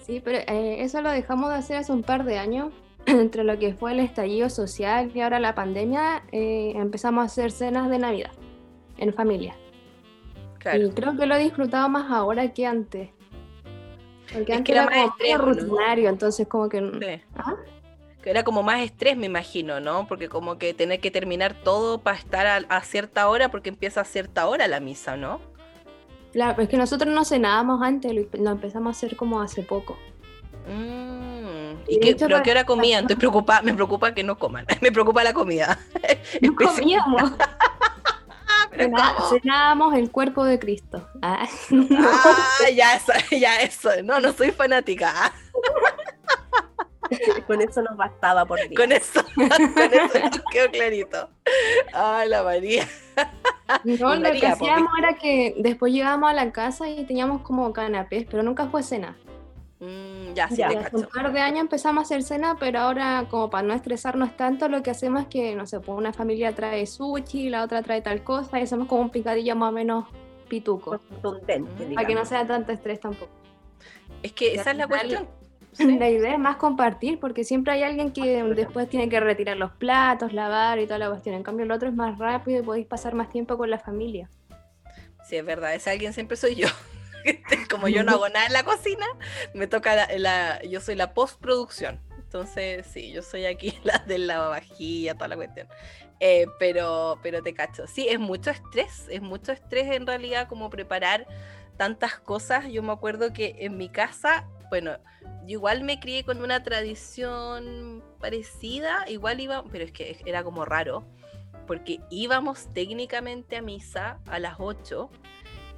Sí, 0.07 0.22
pero 0.25 0.38
eh, 0.38 0.85
eso 0.85 1.03
lo 1.03 1.11
dejamos 1.11 1.51
de 1.51 1.57
hacer 1.57 1.79
hace 1.79 1.90
un 1.90 2.05
par 2.05 2.22
de 2.22 2.38
años. 2.38 2.72
Entre 3.07 3.42
lo 3.42 3.59
que 3.59 3.75
fue 3.75 3.90
el 3.90 3.98
estallido 3.98 4.48
social 4.51 5.11
y 5.12 5.20
ahora 5.22 5.40
la 5.40 5.57
pandemia, 5.57 6.22
eh, 6.31 6.75
empezamos 6.77 7.22
a 7.22 7.25
hacer 7.25 7.51
cenas 7.51 7.90
de 7.90 7.98
Navidad 7.98 8.31
en 8.98 9.12
familia. 9.12 9.57
Y 10.75 10.90
creo 10.90 11.16
que 11.16 11.27
lo 11.27 11.35
he 11.35 11.42
disfrutado 11.42 11.88
más 11.88 12.09
ahora 12.09 12.53
que 12.53 12.66
antes. 12.66 13.11
Porque 14.33 14.53
antes 14.55 14.77
era, 14.77 14.87
como 14.87 15.38
rutinario, 15.38 16.09
entonces 16.09 16.46
como 16.46 16.68
que... 16.68 17.20
¿Ah? 17.35 17.57
Que 18.23 18.31
era 18.31 18.45
como 18.45 18.63
más 18.63 18.81
estrés, 18.81 19.17
me 19.17 19.27
imagino, 19.27 19.81
¿no? 19.81 20.07
Porque 20.07 20.29
como 20.29 20.57
que 20.57 20.73
tener 20.75 21.01
que 21.01 21.11
terminar 21.11 21.55
todo 21.55 21.99
para 21.99 22.17
estar 22.17 22.67
a, 22.69 22.81
cierta 22.83 23.29
hora, 23.29 23.51
porque 23.51 23.69
empieza 23.69 24.01
a 24.01 24.05
cierta 24.05 24.47
hora 24.47 24.69
la 24.69 24.81
misa, 24.81 25.17
¿no? 25.17 25.41
Claro, 26.33 26.63
es 26.63 26.69
que 26.69 26.77
nosotros 26.77 27.13
no 27.13 27.25
cenábamos 27.25 27.83
antes, 27.83 28.13
lo, 28.13 28.51
empezamos 28.51 28.89
a 28.89 28.97
hacer 28.97 29.17
como 29.17 29.43
hace 29.43 29.63
poco. 29.63 29.99
Mm, 30.69 31.83
¿Y, 31.89 32.01
qué, 32.01 32.17
pero 32.17 32.43
qué 32.43 32.53
hora 32.53 32.65
comían? 32.65 33.05
Estoy 33.05 33.17
preocupada, 33.17 33.61
me 33.63 33.75
preocupa 33.75 34.15
que 34.15 34.23
no 34.23 34.39
coman, 34.39 34.65
me 34.81 34.93
preocupa 34.93 35.25
la 35.25 35.33
comida. 35.33 35.79
No 36.41 36.55
comíamos. 36.55 37.33
cenábamos 39.31 39.95
el 39.95 40.11
cuerpo 40.11 40.45
de 40.45 40.59
Cristo. 40.59 41.07
Ah. 41.21 41.47
ah, 41.47 42.71
ya 42.75 42.95
eso, 42.95 43.13
ya 43.31 43.61
eso. 43.61 43.91
No, 44.03 44.21
no 44.21 44.33
soy 44.33 44.51
fanática. 44.51 45.33
con 47.46 47.61
eso 47.61 47.83
nos 47.83 47.96
bastaba 47.96 48.44
por 48.44 48.59
mí. 48.68 48.75
Con 48.75 48.92
eso, 48.92 49.22
con 49.35 49.51
eso 49.51 50.42
quedó 50.51 50.70
clarito. 50.70 51.29
Ay, 51.92 52.29
la 52.29 52.42
María. 52.42 52.87
No, 53.85 54.14
lo 54.14 54.33
que 54.33 54.46
hacíamos 54.46 54.90
era 54.98 55.14
que 55.14 55.55
después 55.59 55.92
llegábamos 55.92 56.31
a 56.31 56.35
la 56.35 56.53
casa 56.53 56.88
y 56.88 57.05
teníamos 57.05 57.42
como 57.42 57.72
canapés, 57.72 58.27
pero 58.31 58.42
nunca 58.42 58.66
fue 58.66 58.83
cena. 58.83 59.16
Mm, 59.81 60.35
ya, 60.35 60.48
sí, 60.48 60.57
ya, 60.57 60.68
hace 60.68 60.96
un 60.96 61.07
par 61.07 61.33
de 61.33 61.40
años 61.40 61.62
empezamos 61.62 62.03
a 62.03 62.05
hacer 62.05 62.22
cena, 62.22 62.57
pero 62.59 62.79
ahora 62.79 63.27
como 63.29 63.51
para 63.51 63.66
no 63.66 63.75
estresarnos 63.75 64.37
tanto, 64.37 64.68
lo 64.68 64.83
que 64.83 64.90
hacemos 64.90 65.22
es 65.22 65.29
que, 65.29 65.57
no 65.57 65.66
sé, 65.66 65.81
pues 65.81 65.98
una 65.98 66.12
familia 66.12 66.55
trae 66.55 66.87
sushi, 66.87 67.48
la 67.48 67.64
otra 67.64 67.83
trae 67.83 68.01
tal 68.01 68.22
cosa, 68.22 68.61
y 68.61 68.62
hacemos 68.62 68.87
como 68.87 69.03
un 69.03 69.11
picadillo 69.11 69.57
más 69.57 69.70
o 69.70 69.72
menos 69.72 70.05
pituco. 70.48 71.01
Para 71.94 72.07
que 72.07 72.14
no 72.14 72.25
sea 72.25 72.46
tanto 72.46 72.70
estrés 72.72 73.01
tampoco. 73.01 73.33
Es 74.22 74.33
que 74.33 74.55
esa 74.55 74.70
es 74.70 74.77
la 74.77 74.87
cuestión 74.87 75.27
La 75.79 76.11
idea 76.11 76.35
es 76.35 76.39
más 76.39 76.57
compartir, 76.57 77.19
porque 77.19 77.45
siempre 77.45 77.73
hay 77.73 77.83
alguien 77.83 78.13
que 78.13 78.43
después 78.45 78.89
tiene 78.89 79.09
que 79.09 79.21
retirar 79.21 79.57
los 79.57 79.73
platos, 79.73 80.33
lavar 80.33 80.79
y 80.79 80.87
toda 80.87 80.99
la 80.99 81.09
cuestión. 81.09 81.35
En 81.35 81.43
cambio, 81.43 81.65
el 81.65 81.73
otro 81.73 81.89
es 81.89 81.95
más 81.95 82.19
rápido 82.19 82.61
y 82.61 82.63
podéis 82.63 82.87
pasar 82.87 83.15
más 83.15 83.31
tiempo 83.31 83.57
con 83.57 83.71
la 83.71 83.79
familia. 83.79 84.29
Sí, 85.25 85.37
es 85.37 85.45
verdad, 85.45 85.75
ese 85.75 85.91
alguien 85.91 86.13
siempre 86.13 86.37
soy 86.37 86.57
yo. 86.57 86.69
Como 87.71 87.89
yo 87.89 88.03
no 88.03 88.13
hago 88.13 88.29
nada 88.29 88.47
en 88.47 88.53
la 88.53 88.65
cocina, 88.65 89.07
me 89.55 89.67
toca 89.67 90.09
la, 90.19 90.63
yo 90.63 90.81
soy 90.81 90.95
la 90.95 91.15
postproducción. 91.15 92.01
Entonces, 92.19 92.87
sí, 92.87 93.13
yo 93.13 93.23
soy 93.23 93.47
aquí 93.47 93.79
la 93.85 93.99
del 94.07 94.27
lavavajilla, 94.27 95.15
toda 95.15 95.29
la 95.29 95.37
cuestión. 95.37 95.69
Eh, 96.21 96.47
pero, 96.59 97.19
pero 97.23 97.43
te 97.43 97.55
cacho. 97.55 97.87
Sí, 97.87 98.09
es 98.09 98.19
mucho 98.21 98.51
estrés, 98.51 99.07
es 99.09 99.23
mucho 99.23 99.53
estrés 99.53 99.91
en 99.91 100.07
realidad 100.07 100.49
como 100.49 100.71
preparar 100.71 101.27
tantas 101.77 102.21
cosas. 102.21 102.69
Yo 102.71 102.83
me 102.83 102.93
acuerdo 102.93 103.33
que 103.33 103.57
en 103.59 103.77
mi 103.77 103.89
casa, 103.89 104.47
bueno, 104.73 104.97
yo 105.45 105.59
igual 105.59 105.83
me 105.83 106.01
crié 106.01 106.25
con 106.25 106.41
una 106.41 106.63
tradición 106.63 108.03
parecida, 108.19 109.05
igual 109.07 109.39
iba, 109.39 109.63
pero 109.71 109.85
es 109.85 109.93
que 109.93 110.17
era 110.25 110.43
como 110.43 110.65
raro, 110.65 111.05
porque 111.67 112.01
íbamos 112.09 112.73
técnicamente 112.73 113.59
a 113.59 113.61
misa 113.61 114.19
a 114.25 114.39
las 114.39 114.55
8, 114.59 115.11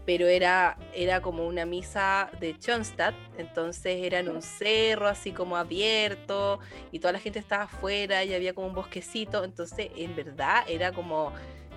pero 0.06 0.28
era, 0.28 0.78
era 0.92 1.20
como 1.22 1.44
una 1.44 1.66
misa 1.66 2.30
de 2.38 2.54
Schoenstatt, 2.56 3.16
entonces 3.36 3.98
era 4.00 4.20
en 4.20 4.28
un 4.28 4.42
cerro 4.42 5.08
así 5.08 5.32
como 5.32 5.56
abierto 5.56 6.60
y 6.92 7.00
toda 7.00 7.14
la 7.14 7.18
gente 7.18 7.40
estaba 7.40 7.64
afuera 7.64 8.22
y 8.22 8.32
había 8.32 8.54
como 8.54 8.68
un 8.68 8.74
bosquecito, 8.74 9.42
entonces 9.42 9.90
en 9.96 10.14
verdad 10.14 10.62
era 10.68 10.92
como, 10.92 11.32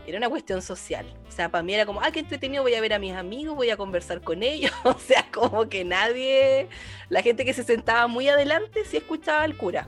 era 0.08 0.18
una 0.18 0.30
cuestión 0.30 0.62
social, 0.62 1.06
o 1.28 1.32
sea, 1.32 1.50
para 1.50 1.64
mí 1.64 1.74
era 1.74 1.86
como, 1.86 2.02
ah, 2.02 2.12
qué 2.12 2.22
entretenido, 2.22 2.64
voy 2.64 2.74
a 2.76 2.82
ver 2.82 2.94
a 2.94 3.00
mis 3.00 3.14
amigos, 3.14 3.56
voy 3.56 3.70
a 3.70 3.78
conversar 3.78 4.22
con 4.22 4.42
ellos, 4.42 4.72
o 4.86 4.98
sea, 4.98 5.28
como 5.34 5.68
que 5.68 5.84
nadie, 5.84 6.70
la 7.10 7.22
gente 7.22 7.44
que 7.44 7.54
se 7.54 7.64
sentaba 7.64 8.08
muy 8.08 8.30
adelante 8.30 8.86
sí 8.86 8.98
escuchaba 8.98 9.44
al 9.44 9.58
cura. 9.58 9.86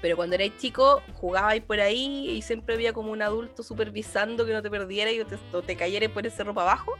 Pero 0.00 0.16
cuando 0.16 0.34
erais 0.34 0.56
chico, 0.58 1.00
jugabais 1.14 1.62
por 1.62 1.78
ahí 1.78 2.28
y 2.30 2.42
siempre 2.42 2.74
había 2.74 2.92
como 2.92 3.12
un 3.12 3.22
adulto 3.22 3.62
supervisando 3.62 4.44
que 4.44 4.52
no 4.52 4.60
te 4.60 4.68
perdieras 4.68 5.14
y 5.14 5.24
te, 5.24 5.36
o 5.56 5.62
te 5.62 5.76
cayeras 5.76 6.10
por 6.10 6.26
ese 6.26 6.42
ropa 6.42 6.62
abajo. 6.62 6.94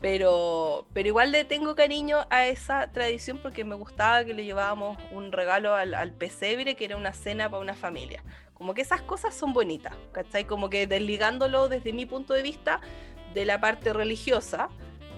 Pero, 0.00 0.86
pero 0.92 1.08
igual 1.08 1.30
le 1.30 1.44
tengo 1.44 1.76
cariño 1.76 2.26
a 2.28 2.46
esa 2.46 2.90
tradición 2.92 3.38
porque 3.38 3.64
me 3.64 3.76
gustaba 3.76 4.24
que 4.24 4.34
le 4.34 4.44
llevábamos 4.44 4.98
un 5.12 5.32
regalo 5.32 5.74
al, 5.74 5.94
al 5.94 6.12
pesebre, 6.12 6.74
que 6.74 6.84
era 6.84 6.96
una 6.96 7.12
cena 7.12 7.48
para 7.48 7.62
una 7.62 7.74
familia. 7.74 8.22
Como 8.54 8.74
que 8.74 8.82
esas 8.82 9.02
cosas 9.02 9.34
son 9.34 9.52
bonitas, 9.52 9.94
¿cachai? 10.12 10.46
Como 10.46 10.70
que 10.70 10.86
desligándolo 10.86 11.68
desde 11.68 11.92
mi 11.92 12.06
punto 12.06 12.34
de 12.34 12.42
vista 12.42 12.80
de 13.34 13.44
la 13.44 13.60
parte 13.60 13.92
religiosa, 13.92 14.68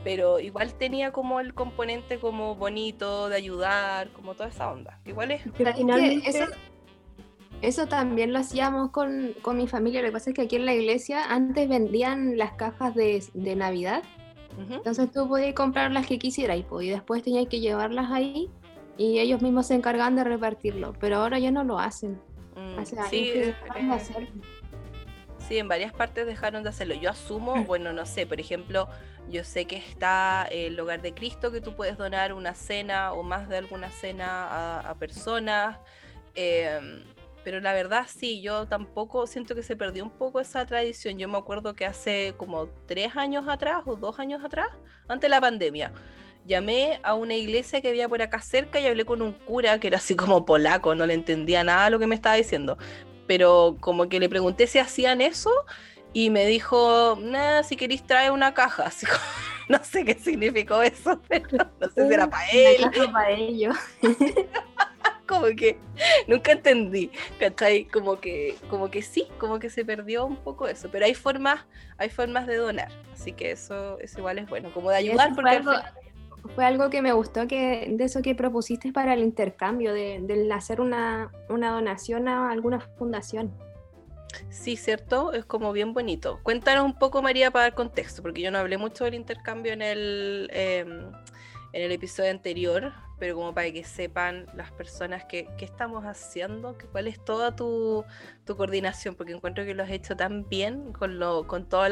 pero 0.02 0.40
igual 0.40 0.74
tenía 0.74 1.12
como 1.12 1.40
el 1.40 1.54
componente 1.54 2.18
como 2.18 2.54
bonito 2.54 3.28
de 3.28 3.36
ayudar, 3.36 4.08
como 4.10 4.34
toda 4.34 4.48
esa 4.48 4.70
onda. 4.70 5.00
Igual 5.04 5.32
es... 5.32 5.42
Finalmente... 5.54 6.46
Eso 7.62 7.86
también 7.86 8.32
lo 8.32 8.40
hacíamos 8.40 8.90
con, 8.90 9.34
con, 9.40 9.56
mi 9.56 9.66
familia. 9.66 10.02
Lo 10.02 10.08
que 10.08 10.12
pasa 10.12 10.30
es 10.30 10.36
que 10.36 10.42
aquí 10.42 10.56
en 10.56 10.66
la 10.66 10.74
iglesia 10.74 11.24
antes 11.24 11.68
vendían 11.68 12.36
las 12.36 12.52
cajas 12.52 12.94
de, 12.94 13.24
de 13.32 13.56
Navidad. 13.56 14.02
Entonces 14.70 15.10
tú 15.10 15.28
podías 15.28 15.54
comprar 15.54 15.90
las 15.90 16.06
que 16.06 16.18
quisieras 16.18 16.58
y, 16.58 16.88
después 16.88 17.22
tenías 17.22 17.46
que 17.46 17.60
llevarlas 17.60 18.10
ahí 18.10 18.50
y 18.96 19.18
ellos 19.18 19.42
mismos 19.42 19.66
se 19.66 19.74
encargaban 19.74 20.16
de 20.16 20.24
repartirlo. 20.24 20.94
Pero 20.98 21.16
ahora 21.16 21.38
ya 21.38 21.50
no 21.50 21.64
lo 21.64 21.78
hacen. 21.78 22.20
Mm, 22.74 22.84
sí, 22.84 23.32
eh, 23.34 23.54
sí, 25.38 25.58
en 25.58 25.68
varias 25.68 25.92
partes 25.92 26.26
dejaron 26.26 26.62
de 26.62 26.70
hacerlo. 26.70 26.94
Yo 26.94 27.10
asumo, 27.10 27.64
bueno, 27.64 27.92
no 27.92 28.06
sé, 28.06 28.26
por 28.26 28.40
ejemplo, 28.40 28.88
yo 29.28 29.44
sé 29.44 29.66
que 29.66 29.76
está 29.76 30.46
el 30.50 30.78
hogar 30.78 31.02
de 31.02 31.12
Cristo, 31.14 31.52
que 31.52 31.60
tú 31.60 31.74
puedes 31.74 31.96
donar 31.96 32.32
una 32.32 32.54
cena 32.54 33.12
o 33.12 33.22
más 33.22 33.48
de 33.48 33.58
alguna 33.58 33.90
cena 33.90 34.46
a, 34.46 34.80
a 34.90 34.94
personas. 34.94 35.78
Eh, 36.34 37.04
pero 37.46 37.60
la 37.60 37.72
verdad 37.72 38.06
sí, 38.08 38.40
yo 38.42 38.66
tampoco 38.66 39.24
siento 39.28 39.54
que 39.54 39.62
se 39.62 39.76
perdió 39.76 40.02
un 40.02 40.10
poco 40.10 40.40
esa 40.40 40.66
tradición. 40.66 41.16
Yo 41.16 41.28
me 41.28 41.38
acuerdo 41.38 41.76
que 41.76 41.86
hace 41.86 42.34
como 42.36 42.66
tres 42.86 43.14
años 43.16 43.46
atrás 43.46 43.84
o 43.86 43.94
dos 43.94 44.18
años 44.18 44.44
atrás, 44.44 44.66
antes 45.06 45.22
de 45.22 45.28
la 45.28 45.40
pandemia, 45.40 45.92
llamé 46.46 47.00
a 47.02 47.14
una 47.14 47.34
iglesia 47.34 47.80
que 47.80 47.88
había 47.88 48.08
por 48.08 48.22
acá 48.22 48.40
cerca 48.40 48.80
y 48.80 48.86
hablé 48.86 49.04
con 49.04 49.22
un 49.22 49.32
cura 49.32 49.78
que 49.80 49.88
era 49.88 49.98
así 49.98 50.14
como 50.16 50.44
polaco, 50.44 50.94
no 50.94 51.06
le 51.06 51.14
entendía 51.14 51.64
nada 51.64 51.90
lo 51.90 51.98
que 51.98 52.06
me 52.06 52.14
estaba 52.14 52.36
diciendo. 52.36 52.78
Pero 53.26 53.76
como 53.80 54.08
que 54.08 54.20
le 54.20 54.28
pregunté 54.28 54.66
si 54.66 54.78
hacían 54.78 55.20
eso 55.20 55.50
y 56.12 56.30
me 56.30 56.46
dijo, 56.46 57.18
nada, 57.20 57.62
si 57.62 57.76
queréis 57.76 58.06
traer 58.06 58.30
una 58.30 58.54
caja. 58.54 58.84
Así 58.86 59.06
no 59.68 59.82
sé 59.82 60.04
qué 60.04 60.14
significó 60.14 60.82
eso, 60.82 61.20
pero 61.28 61.70
no 61.80 61.88
sé 61.90 62.08
si 62.08 62.14
era 62.14 62.30
para 62.30 62.48
él. 62.50 62.90
Para 63.12 63.30
ellos. 63.30 63.76
como 65.26 65.46
que 65.46 65.78
nunca 66.28 66.52
entendí, 66.52 67.10
¿cachai? 67.38 67.84
Como 67.84 68.20
que, 68.20 68.56
como 68.70 68.90
que 68.90 69.02
sí, 69.02 69.26
como 69.38 69.58
que 69.58 69.70
se 69.70 69.84
perdió 69.84 70.24
un 70.24 70.36
poco 70.36 70.68
eso, 70.68 70.88
pero 70.90 71.04
hay 71.04 71.14
formas, 71.14 71.66
hay 71.98 72.08
formas 72.10 72.46
de 72.46 72.56
donar, 72.56 72.92
así 73.12 73.32
que 73.32 73.50
eso, 73.50 73.98
eso 73.98 74.20
igual 74.20 74.38
es 74.38 74.48
bueno, 74.48 74.72
como 74.72 74.90
de 74.90 74.96
ayudar 74.96 75.34
porque... 75.34 75.42
Fue 75.42 75.56
algo, 75.56 75.72
fue 76.48 76.64
algo 76.64 76.90
que 76.90 77.02
me 77.02 77.12
gustó 77.12 77.46
que, 77.46 77.86
de 77.90 78.04
eso 78.04 78.22
que 78.22 78.34
propusiste 78.34 78.92
para 78.92 79.14
el 79.14 79.20
intercambio, 79.20 79.92
de, 79.92 80.20
de 80.20 80.52
hacer 80.52 80.80
una, 80.80 81.30
una 81.48 81.70
donación 81.70 82.28
a 82.28 82.50
alguna 82.50 82.80
fundación. 82.80 83.52
Sí, 84.50 84.76
cierto, 84.76 85.32
es 85.32 85.44
como 85.44 85.72
bien 85.72 85.92
bonito. 85.92 86.40
Cuéntanos 86.42 86.84
un 86.84 86.98
poco, 86.98 87.22
María, 87.22 87.50
para 87.50 87.64
dar 87.66 87.74
contexto, 87.74 88.22
porque 88.22 88.42
yo 88.42 88.50
no 88.50 88.58
hablé 88.58 88.78
mucho 88.78 89.04
del 89.04 89.14
intercambio 89.14 89.72
en 89.72 89.82
el, 89.82 90.50
em, 90.52 91.12
en 91.76 91.82
el 91.82 91.92
episodio 91.92 92.30
anterior, 92.30 92.94
pero 93.18 93.34
como 93.34 93.52
para 93.52 93.70
que 93.70 93.84
sepan 93.84 94.46
las 94.54 94.72
personas 94.72 95.26
qué 95.26 95.46
estamos 95.58 96.04
haciendo, 96.04 96.78
que, 96.78 96.86
cuál 96.86 97.06
es 97.06 97.22
toda 97.22 97.54
tu, 97.54 98.02
tu, 98.46 98.56
coordinación, 98.56 99.14
porque 99.14 99.34
encuentro 99.34 99.62
que 99.66 99.74
lo 99.74 99.82
has 99.82 99.90
hecho 99.90 100.16
tan 100.16 100.48
bien 100.48 100.94
con, 100.94 101.18
lo, 101.18 101.46
con 101.46 101.68
todos 101.68 101.90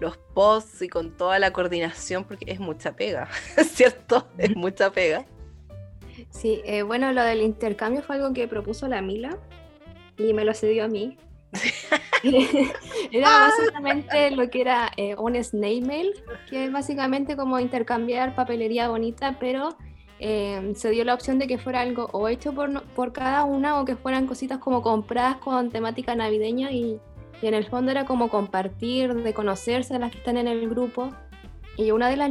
los 0.00 0.18
posts 0.18 0.82
y 0.82 0.88
con 0.90 1.16
toda 1.16 1.38
la 1.38 1.50
coordinación, 1.50 2.24
porque 2.24 2.44
es 2.46 2.60
mucha 2.60 2.94
pega, 2.94 3.26
¿cierto? 3.72 4.28
Es 4.36 4.54
mucha 4.54 4.92
pega. 4.92 5.24
Sí, 6.28 6.60
eh, 6.66 6.82
bueno, 6.82 7.10
lo 7.12 7.22
del 7.22 7.40
intercambio 7.40 8.02
fue 8.02 8.16
algo 8.16 8.34
que 8.34 8.46
propuso 8.46 8.86
la 8.86 9.00
Mila 9.00 9.38
y 10.18 10.34
me 10.34 10.44
lo 10.44 10.52
cedió 10.52 10.84
a 10.84 10.88
mí. 10.88 11.16
era 13.12 13.28
básicamente 13.28 14.30
lo 14.30 14.48
que 14.48 14.60
era 14.60 14.90
eh, 14.96 15.14
un 15.16 15.42
snail 15.42 15.86
mail, 15.86 16.12
que 16.48 16.64
es 16.64 16.72
básicamente 16.72 17.36
como 17.36 17.60
intercambiar 17.60 18.34
papelería 18.34 18.88
bonita, 18.88 19.36
pero 19.38 19.76
Em, 20.24 20.76
se 20.76 20.90
dio 20.90 21.04
la 21.04 21.14
opción 21.14 21.40
de 21.40 21.48
que 21.48 21.58
fuera 21.58 21.80
algo 21.80 22.08
o 22.12 22.28
hecho 22.28 22.52
por, 22.52 22.84
por 22.94 23.12
cada 23.12 23.42
una 23.42 23.80
o 23.80 23.84
que 23.84 23.96
fueran 23.96 24.28
cositas 24.28 24.58
como 24.58 24.80
compradas 24.80 25.38
con 25.38 25.70
temática 25.70 26.14
navideña 26.14 26.70
y, 26.70 27.00
y 27.42 27.46
en 27.48 27.54
el 27.54 27.66
fondo 27.66 27.90
era 27.90 28.06
como 28.06 28.28
compartir, 28.28 29.14
de 29.14 29.34
conocerse 29.34 29.96
a 29.96 29.98
las 29.98 30.12
que 30.12 30.18
están 30.18 30.36
en 30.36 30.46
el 30.46 30.68
grupo. 30.68 31.10
Y 31.76 31.90
una 31.90 32.08
de 32.08 32.16
las 32.16 32.30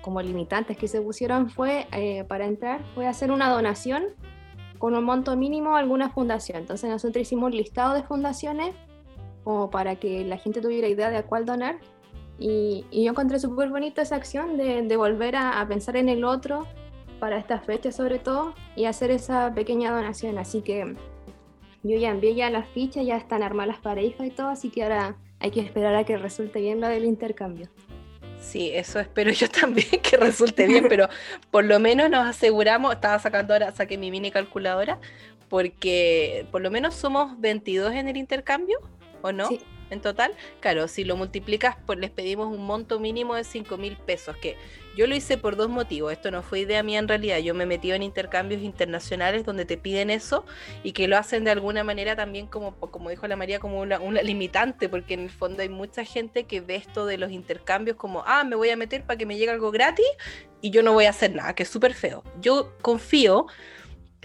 como 0.00 0.20
limitantes 0.20 0.76
que 0.76 0.88
se 0.88 1.00
pusieron 1.00 1.48
fue, 1.48 1.86
eh, 1.92 2.24
para 2.24 2.44
entrar, 2.44 2.82
fue 2.96 3.06
hacer 3.06 3.30
una 3.30 3.48
donación 3.48 4.06
con 4.78 4.94
un 4.94 5.04
monto 5.04 5.36
mínimo 5.36 5.76
alguna 5.76 6.10
fundación. 6.10 6.58
Entonces 6.58 6.90
nosotros 6.90 7.22
hicimos 7.22 7.46
un 7.50 7.56
listado 7.56 7.94
de 7.94 8.02
fundaciones 8.02 8.74
como 9.44 9.70
para 9.70 9.96
que 9.96 10.24
la 10.24 10.36
gente 10.36 10.60
tuviera 10.60 10.88
idea 10.88 11.10
de 11.10 11.18
a 11.18 11.26
cuál 11.26 11.44
donar. 11.44 11.78
Y, 12.38 12.84
y 12.90 13.04
yo 13.04 13.10
encontré 13.10 13.38
súper 13.40 13.68
bonita 13.68 14.02
esa 14.02 14.16
acción 14.16 14.56
de, 14.56 14.82
de 14.82 14.96
volver 14.96 15.36
a, 15.36 15.60
a, 15.60 15.66
pensar 15.66 15.96
en 15.96 16.08
el 16.08 16.24
otro 16.24 16.66
para 17.18 17.36
esta 17.36 17.58
fecha 17.58 17.90
sobre 17.90 18.20
todo 18.20 18.54
y 18.76 18.84
hacer 18.84 19.10
esa 19.10 19.52
pequeña 19.54 19.90
donación. 19.90 20.38
Así 20.38 20.62
que 20.62 20.94
yo 21.82 21.96
ya 21.96 22.10
envié 22.10 22.34
ya 22.34 22.50
las 22.50 22.68
fichas, 22.68 23.04
ya 23.06 23.16
están 23.16 23.42
armadas 23.42 23.68
las 23.68 23.80
parejas 23.80 24.26
y 24.26 24.30
todo, 24.30 24.48
así 24.48 24.70
que 24.70 24.82
ahora 24.82 25.16
hay 25.40 25.50
que 25.50 25.60
esperar 25.60 25.94
a 25.94 26.04
que 26.04 26.16
resulte 26.16 26.60
bien 26.60 26.80
lo 26.80 26.88
del 26.88 27.04
intercambio. 27.04 27.68
Sí, 28.40 28.70
eso 28.72 29.00
espero 29.00 29.30
yo 29.30 29.48
también 29.60 29.88
que 30.02 30.16
resulte 30.16 30.66
bien, 30.66 30.86
pero 30.88 31.08
por 31.50 31.64
lo 31.64 31.78
menos 31.80 32.10
nos 32.10 32.26
aseguramos, 32.26 32.94
estaba 32.94 33.18
sacando 33.18 33.52
ahora, 33.52 33.72
saqué 33.72 33.98
mi 33.98 34.10
mini 34.10 34.30
calculadora, 34.30 34.98
porque 35.48 36.46
por 36.50 36.60
lo 36.60 36.70
menos 36.70 36.94
somos 36.94 37.40
22 37.40 37.94
en 37.94 38.08
el 38.08 38.16
intercambio, 38.16 38.78
¿o 39.22 39.32
no? 39.32 39.48
Sí 39.48 39.60
en 39.90 40.00
total. 40.00 40.34
Claro, 40.60 40.88
si 40.88 41.04
lo 41.04 41.16
multiplicas, 41.16 41.76
pues 41.86 41.98
les 41.98 42.10
pedimos 42.10 42.48
un 42.48 42.64
monto 42.64 43.00
mínimo 43.00 43.34
de 43.34 43.44
5 43.44 43.76
mil 43.76 43.96
pesos, 43.96 44.36
que 44.36 44.56
yo 44.98 45.06
lo 45.06 45.14
hice 45.14 45.38
por 45.38 45.54
dos 45.54 45.68
motivos. 45.68 46.10
Esto 46.10 46.32
no 46.32 46.42
fue 46.42 46.58
idea 46.58 46.82
mía 46.82 46.98
en 46.98 47.06
realidad. 47.06 47.38
Yo 47.38 47.54
me 47.54 47.66
metí 47.66 47.92
en 47.92 48.02
intercambios 48.02 48.62
internacionales 48.62 49.46
donde 49.46 49.64
te 49.64 49.76
piden 49.76 50.10
eso 50.10 50.44
y 50.82 50.90
que 50.90 51.06
lo 51.06 51.16
hacen 51.16 51.44
de 51.44 51.52
alguna 51.52 51.84
manera 51.84 52.16
también 52.16 52.48
como, 52.48 52.74
como 52.74 53.08
dijo 53.08 53.28
la 53.28 53.36
María, 53.36 53.60
como 53.60 53.80
una, 53.80 54.00
limitante, 54.22 54.88
porque 54.88 55.14
en 55.14 55.20
el 55.20 55.30
fondo 55.30 55.62
hay 55.62 55.68
mucha 55.68 56.04
gente 56.04 56.46
que 56.46 56.60
ve 56.60 56.74
esto 56.74 57.06
de 57.06 57.16
los 57.16 57.30
intercambios 57.30 57.96
como, 57.96 58.24
ah, 58.26 58.42
me 58.42 58.56
voy 58.56 58.70
a 58.70 58.76
meter 58.76 59.04
para 59.04 59.16
que 59.16 59.24
me 59.24 59.36
llegue 59.36 59.52
algo 59.52 59.70
gratis 59.70 60.04
y 60.60 60.70
yo 60.70 60.82
no 60.82 60.92
voy 60.92 61.04
a 61.04 61.10
hacer 61.10 61.32
nada, 61.32 61.54
que 61.54 61.62
es 61.62 61.68
súper 61.68 61.94
feo. 61.94 62.24
Yo 62.40 62.76
confío 62.82 63.46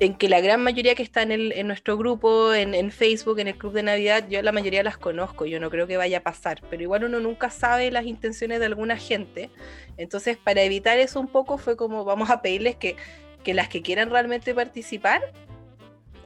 en 0.04 0.16
que 0.16 0.30
la 0.30 0.42
gran 0.42 0.62
mayoría 0.62 0.96
que 0.96 1.04
está 1.04 1.22
en, 1.22 1.32
el, 1.32 1.52
en 1.54 1.68
nuestro 1.68 1.98
grupo, 1.98 2.54
en, 2.54 2.74
en, 2.74 2.92
Facebook, 2.92 3.40
en 3.40 3.48
el 3.48 3.58
Club 3.58 3.74
de 3.74 3.84
Navidad, 3.84 4.28
yo 4.30 4.42
la 4.42 4.52
mayoría 4.52 4.84
las 4.84 4.98
conozco, 4.98 5.46
yo 5.46 5.60
no 5.60 5.70
creo 5.70 5.88
que 5.88 5.98
vaya 5.98 6.20
a 6.20 6.22
pasar, 6.22 6.62
pero 6.70 6.84
igual 6.84 7.06
uno 7.06 7.20
nunca 7.20 7.50
sabe 7.50 7.90
las 7.92 8.06
intenciones 8.06 8.60
de 8.60 8.66
alguna 8.66 8.98
gente. 8.98 9.50
Entonces, 9.98 10.38
para 10.38 10.62
evitar 10.62 10.98
eso 11.00 11.20
un 11.20 11.28
poco, 11.28 11.58
fue 11.58 11.78
como 11.78 12.06
vamos 12.06 12.30
a 12.30 12.42
pedirles 12.42 12.76
que, 12.76 12.96
que 13.44 13.54
las 13.54 13.70
que 13.70 13.82
quieran 13.82 14.10
realmente 14.10 14.54
participar 14.54 15.22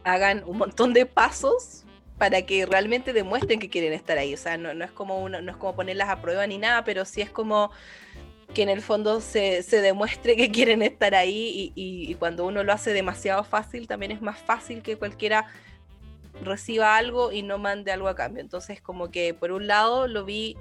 hagan 0.04 0.44
un 0.46 0.58
montón 0.58 0.94
de 0.94 1.06
pasos 1.06 1.84
para 2.17 2.42
que 2.44 2.65
realmente 2.65 3.13
demuestren 3.13 3.60
que 3.60 3.69
quieren 3.69 3.94
estar 3.94 4.17
ahí. 4.17 4.34
O 4.34 4.38
sea, 4.38 4.58
no, 4.58 4.73
no 4.73 4.86
es 4.86 4.92
como 4.92 5.30
no 5.30 5.52
es 5.52 5.58
como 5.58 5.75
ponerlas 5.75 6.10
a 6.10 6.21
prueba 6.21 6.48
ni 6.48 6.58
nada, 6.58 6.84
pero 6.84 7.06
sí 7.06 7.21
es 7.21 7.30
como 7.30 7.71
que 8.58 8.64
en 8.64 8.70
el 8.70 8.82
fondo 8.82 9.22
se, 9.22 9.62
se 9.62 9.82
demuestre 9.82 10.36
que 10.36 10.50
quieren 10.50 10.82
estar 10.82 11.14
ahí 11.14 11.72
y, 11.76 12.16
cuando 12.16 12.44
uno 12.44 12.64
lo 12.64 12.74
hace 12.74 12.92
demasiado 12.92 13.44
fácil, 13.44 13.88
también 13.88 14.12
es 14.12 14.20
más 14.20 14.40
fácil 14.40 14.82
que 14.82 14.98
cualquiera 14.98 15.46
reciba 16.44 16.98
algo 16.98 17.32
y 17.32 17.44
no 17.44 17.60
mande 17.60 17.92
algo 17.92 18.08
a 18.08 18.16
cambio. 18.16 18.42
Entonces, 18.42 18.82
como 18.82 19.12
que 19.12 19.36
por 19.36 19.52
un 19.52 19.68
lado 19.68 20.08
lo 20.08 20.26
vi 20.26 20.58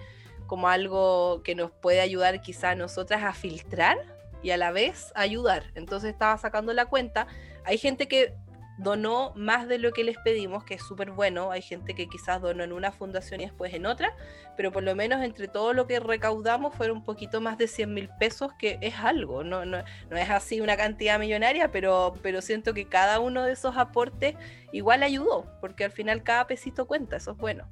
como 0.46 0.68
algo 0.68 1.40
que 1.42 1.54
nos 1.54 1.70
puede 1.70 2.02
ayudar 2.02 2.42
quizá 2.42 2.72
a 2.72 2.74
nosotras 2.74 3.22
a 3.24 3.32
filtrar 3.32 3.96
y 4.42 4.50
a 4.50 4.58
la 4.58 4.72
vez 4.72 5.10
ayudar. 5.14 5.72
Entonces 5.74 6.10
estaba 6.10 6.36
sacando 6.36 6.74
la 6.74 6.84
cuenta. 6.84 7.26
Hay 7.64 7.78
gente 7.78 8.08
que 8.08 8.34
donó 8.78 9.32
más 9.34 9.68
de 9.68 9.78
lo 9.78 9.92
que 9.92 10.04
les 10.04 10.18
pedimos, 10.18 10.64
que 10.64 10.74
es 10.74 10.82
súper 10.82 11.10
bueno. 11.10 11.50
Hay 11.50 11.62
gente 11.62 11.94
que 11.94 12.08
quizás 12.08 12.40
donó 12.40 12.62
en 12.64 12.72
una 12.72 12.92
fundación 12.92 13.40
y 13.40 13.44
después 13.44 13.72
en 13.72 13.86
otra, 13.86 14.14
pero 14.56 14.72
por 14.72 14.82
lo 14.82 14.94
menos 14.94 15.22
entre 15.22 15.48
todo 15.48 15.72
lo 15.72 15.86
que 15.86 15.98
recaudamos 16.00 16.74
fueron 16.74 16.98
un 16.98 17.04
poquito 17.04 17.40
más 17.40 17.58
de 17.58 17.68
100 17.68 17.94
mil 17.94 18.10
pesos, 18.18 18.52
que 18.58 18.78
es 18.82 18.94
algo. 18.96 19.44
No, 19.44 19.64
no, 19.64 19.78
no, 20.10 20.16
es 20.16 20.30
así 20.30 20.60
una 20.60 20.76
cantidad 20.76 21.18
millonaria, 21.18 21.70
pero, 21.70 22.14
pero 22.22 22.42
siento 22.42 22.74
que 22.74 22.86
cada 22.86 23.20
uno 23.20 23.44
de 23.44 23.52
esos 23.52 23.76
aportes 23.76 24.34
igual 24.72 25.02
ayudó, 25.02 25.46
porque 25.60 25.84
al 25.84 25.92
final 25.92 26.22
cada 26.22 26.46
pesito 26.46 26.86
cuenta, 26.86 27.16
eso 27.16 27.32
es 27.32 27.38
bueno. 27.38 27.66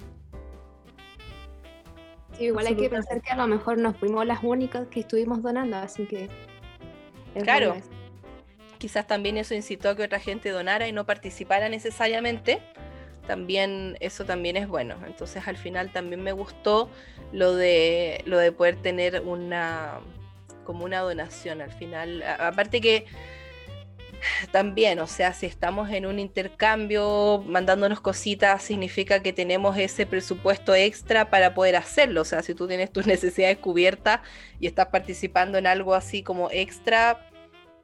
Sí, 2.37 2.45
igual 2.45 2.67
hay 2.67 2.75
que 2.75 2.89
pensar 2.89 3.21
que 3.21 3.31
a 3.31 3.37
lo 3.37 3.47
mejor 3.47 3.77
nos 3.77 3.95
fuimos 3.95 4.25
las 4.25 4.43
únicas 4.43 4.87
que 4.87 5.01
estuvimos 5.01 5.41
donando, 5.41 5.77
así 5.77 6.05
que... 6.05 6.29
Claro 7.43 7.75
quizás 8.77 9.07
también 9.07 9.37
eso 9.37 9.53
incitó 9.53 9.89
a 9.89 9.95
que 9.95 10.03
otra 10.03 10.19
gente 10.19 10.49
donara 10.49 10.87
y 10.87 10.91
no 10.91 11.05
participara 11.05 11.69
necesariamente, 11.69 12.61
también 13.27 13.97
eso 13.99 14.25
también 14.25 14.57
es 14.57 14.67
bueno. 14.67 14.95
Entonces 15.05 15.47
al 15.47 15.57
final 15.57 15.91
también 15.91 16.21
me 16.21 16.31
gustó 16.31 16.89
lo 17.31 17.55
de 17.55 18.21
lo 18.25 18.37
de 18.37 18.51
poder 18.51 18.75
tener 18.77 19.21
una 19.21 19.99
como 20.63 20.85
una 20.85 20.99
donación 20.99 21.61
al 21.61 21.71
final. 21.71 22.23
aparte 22.23 22.81
que 22.81 23.05
también, 24.51 24.99
o 24.99 25.07
sea, 25.07 25.33
si 25.33 25.45
estamos 25.45 25.89
en 25.91 26.05
un 26.05 26.19
intercambio 26.19 27.43
mandándonos 27.45 28.01
cositas, 28.01 28.63
significa 28.63 29.21
que 29.21 29.33
tenemos 29.33 29.77
ese 29.77 30.05
presupuesto 30.05 30.73
extra 30.73 31.29
para 31.29 31.53
poder 31.53 31.75
hacerlo. 31.75 32.21
O 32.21 32.25
sea, 32.25 32.41
si 32.41 32.55
tú 32.55 32.67
tienes 32.67 32.91
tus 32.91 33.05
necesidades 33.07 33.57
cubiertas 33.57 34.21
y 34.59 34.67
estás 34.67 34.87
participando 34.87 35.57
en 35.57 35.67
algo 35.67 35.93
así 35.93 36.23
como 36.23 36.49
extra, 36.51 37.29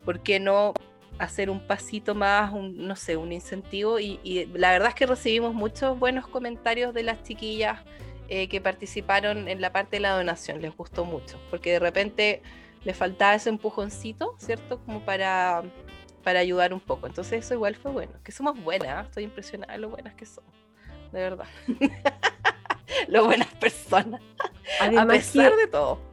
¿por 0.04 0.22
qué 0.22 0.40
no 0.40 0.74
hacer 1.20 1.50
un 1.50 1.66
pasito 1.66 2.16
más, 2.16 2.52
un, 2.52 2.88
no 2.88 2.96
sé, 2.96 3.18
un 3.18 3.32
incentivo? 3.32 4.00
Y, 4.00 4.50
la 4.54 4.72
verdad 4.72 4.90
es 4.90 4.96
que 4.96 5.06
recibimos 5.06 5.54
muchos 5.54 5.98
buenos 5.98 6.28
comentarios 6.28 6.94
de 6.94 7.04
las 7.04 7.24
chiquillas 7.24 7.80
eh, 8.28 8.48
que 8.48 8.62
participaron 8.62 9.48
en 9.48 9.62
la 9.62 9.72
parte 9.72 9.98
de 9.98 10.02
la 10.02 10.16
donación, 10.16 10.62
les 10.62 10.76
gustó 10.76 11.06
mucho, 11.06 11.40
porque 11.50 11.74
de 11.74 11.80
repente 11.80 12.42
les 12.84 12.96
faltaba 12.98 13.36
ese 13.36 13.50
empujoncito, 13.50 14.36
¿cierto? 14.40 14.80
Como 14.86 15.04
para, 15.06 15.64
para 16.24 16.40
ayudar 16.40 16.74
un 16.74 16.80
poco. 16.80 17.08
Entonces 17.08 17.46
eso 17.46 17.54
igual 17.54 17.76
fue 17.76 17.92
bueno, 17.92 18.14
que 18.24 18.32
somos 18.32 18.62
buenas, 18.64 19.08
estoy 19.08 19.26
impresionada 19.26 19.74
de 19.74 19.80
lo 19.80 19.90
buenas 19.90 20.16
que 20.16 20.26
somos, 20.26 20.54
de 21.12 21.20
verdad. 21.20 21.48
lo 23.08 23.26
buenas 23.26 23.54
personas, 23.56 24.22
a 24.80 25.06
pesar 25.06 25.56
de 25.56 25.68
todo. 25.68 26.11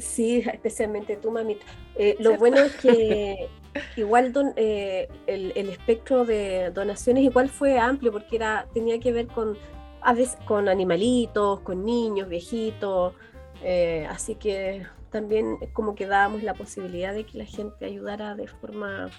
Sí, 0.00 0.42
especialmente 0.52 1.16
tú, 1.16 1.30
mamita. 1.30 1.64
Eh, 1.96 2.16
lo 2.18 2.36
bueno 2.36 2.58
es 2.58 2.74
que 2.76 3.48
igual 3.96 4.32
eh, 4.56 5.08
el, 5.26 5.68
espectro 5.68 6.24
de 6.24 6.70
donaciones 6.70 7.24
igual 7.24 7.48
fue 7.48 7.78
amplio 7.78 8.12
porque 8.12 8.36
era 8.36 8.66
tenía 8.72 8.98
que 8.98 9.12
ver 9.12 9.26
con 9.26 9.56
a 10.00 10.14
veces 10.14 10.36
con 10.46 10.68
animalitos, 10.68 11.60
con 11.60 11.84
niños, 11.84 12.28
viejitos, 12.28 13.14
eh, 13.62 14.06
así 14.10 14.34
que 14.34 14.86
también 15.10 15.58
como 15.72 15.94
que 15.94 16.06
dábamos 16.06 16.42
la 16.42 16.54
posibilidad 16.54 17.14
de 17.14 17.24
que 17.24 17.38
la 17.38 17.44
gente 17.44 17.84
ayudara 17.84 18.34
de 18.34 18.48
forma 18.48 19.10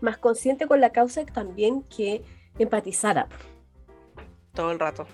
más 0.00 0.16
consciente 0.16 0.66
con 0.66 0.80
la 0.80 0.90
causa 0.90 1.20
y 1.22 1.26
también 1.26 1.82
que 1.82 2.22
empatizara. 2.58 3.28
Todo 4.54 4.72
el 4.72 4.78
rato. 4.78 5.06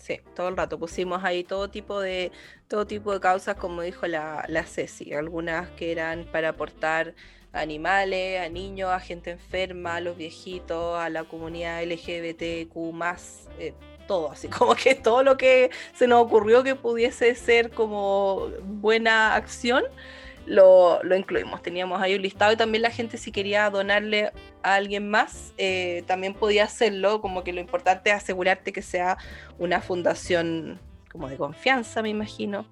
Sí, 0.00 0.20
todo 0.34 0.48
el 0.48 0.56
rato. 0.56 0.78
Pusimos 0.78 1.22
ahí 1.24 1.44
todo 1.44 1.68
tipo 1.68 2.00
de 2.00 2.32
todo 2.68 2.86
tipo 2.86 3.12
de 3.12 3.20
causas, 3.20 3.56
como 3.56 3.82
dijo 3.82 4.06
la, 4.06 4.44
la 4.48 4.64
Ceci, 4.64 5.12
algunas 5.12 5.68
que 5.72 5.92
eran 5.92 6.24
para 6.32 6.50
aportar 6.50 7.14
animales, 7.52 8.40
a 8.40 8.48
niños, 8.48 8.90
a 8.90 9.00
gente 9.00 9.30
enferma, 9.30 9.96
a 9.96 10.00
los 10.00 10.16
viejitos, 10.16 10.98
a 10.98 11.10
la 11.10 11.24
comunidad 11.24 11.82
LGBTQ, 11.82 12.76
eh, 13.58 13.74
todo, 14.06 14.30
así 14.30 14.48
como 14.58 14.74
que 14.74 14.94
todo 14.94 15.22
lo 15.22 15.36
que 15.36 15.70
se 15.94 16.06
nos 16.06 16.22
ocurrió 16.22 16.62
que 16.62 16.76
pudiese 16.76 17.34
ser 17.34 17.70
como 17.70 18.48
buena 18.62 19.34
acción, 19.34 19.84
lo, 20.50 21.16
incluimos. 21.16 21.62
Teníamos 21.62 22.02
ahí 22.02 22.16
un 22.16 22.22
listado 22.22 22.52
y 22.52 22.56
también 22.56 22.82
la 22.82 22.90
gente 22.90 23.18
si 23.18 23.30
quería 23.30 23.70
donarle 23.70 24.32
a 24.62 24.74
alguien 24.74 25.08
más, 25.08 25.54
eh, 25.58 26.02
también 26.06 26.34
podía 26.34 26.64
hacerlo, 26.64 27.20
como 27.20 27.44
que 27.44 27.52
lo 27.52 27.60
importante 27.60 28.10
es 28.10 28.16
asegurarte 28.16 28.72
que 28.72 28.82
sea 28.82 29.16
una 29.58 29.80
fundación 29.80 30.80
como 31.10 31.28
de 31.28 31.36
confianza, 31.36 32.02
me 32.02 32.08
imagino. 32.08 32.66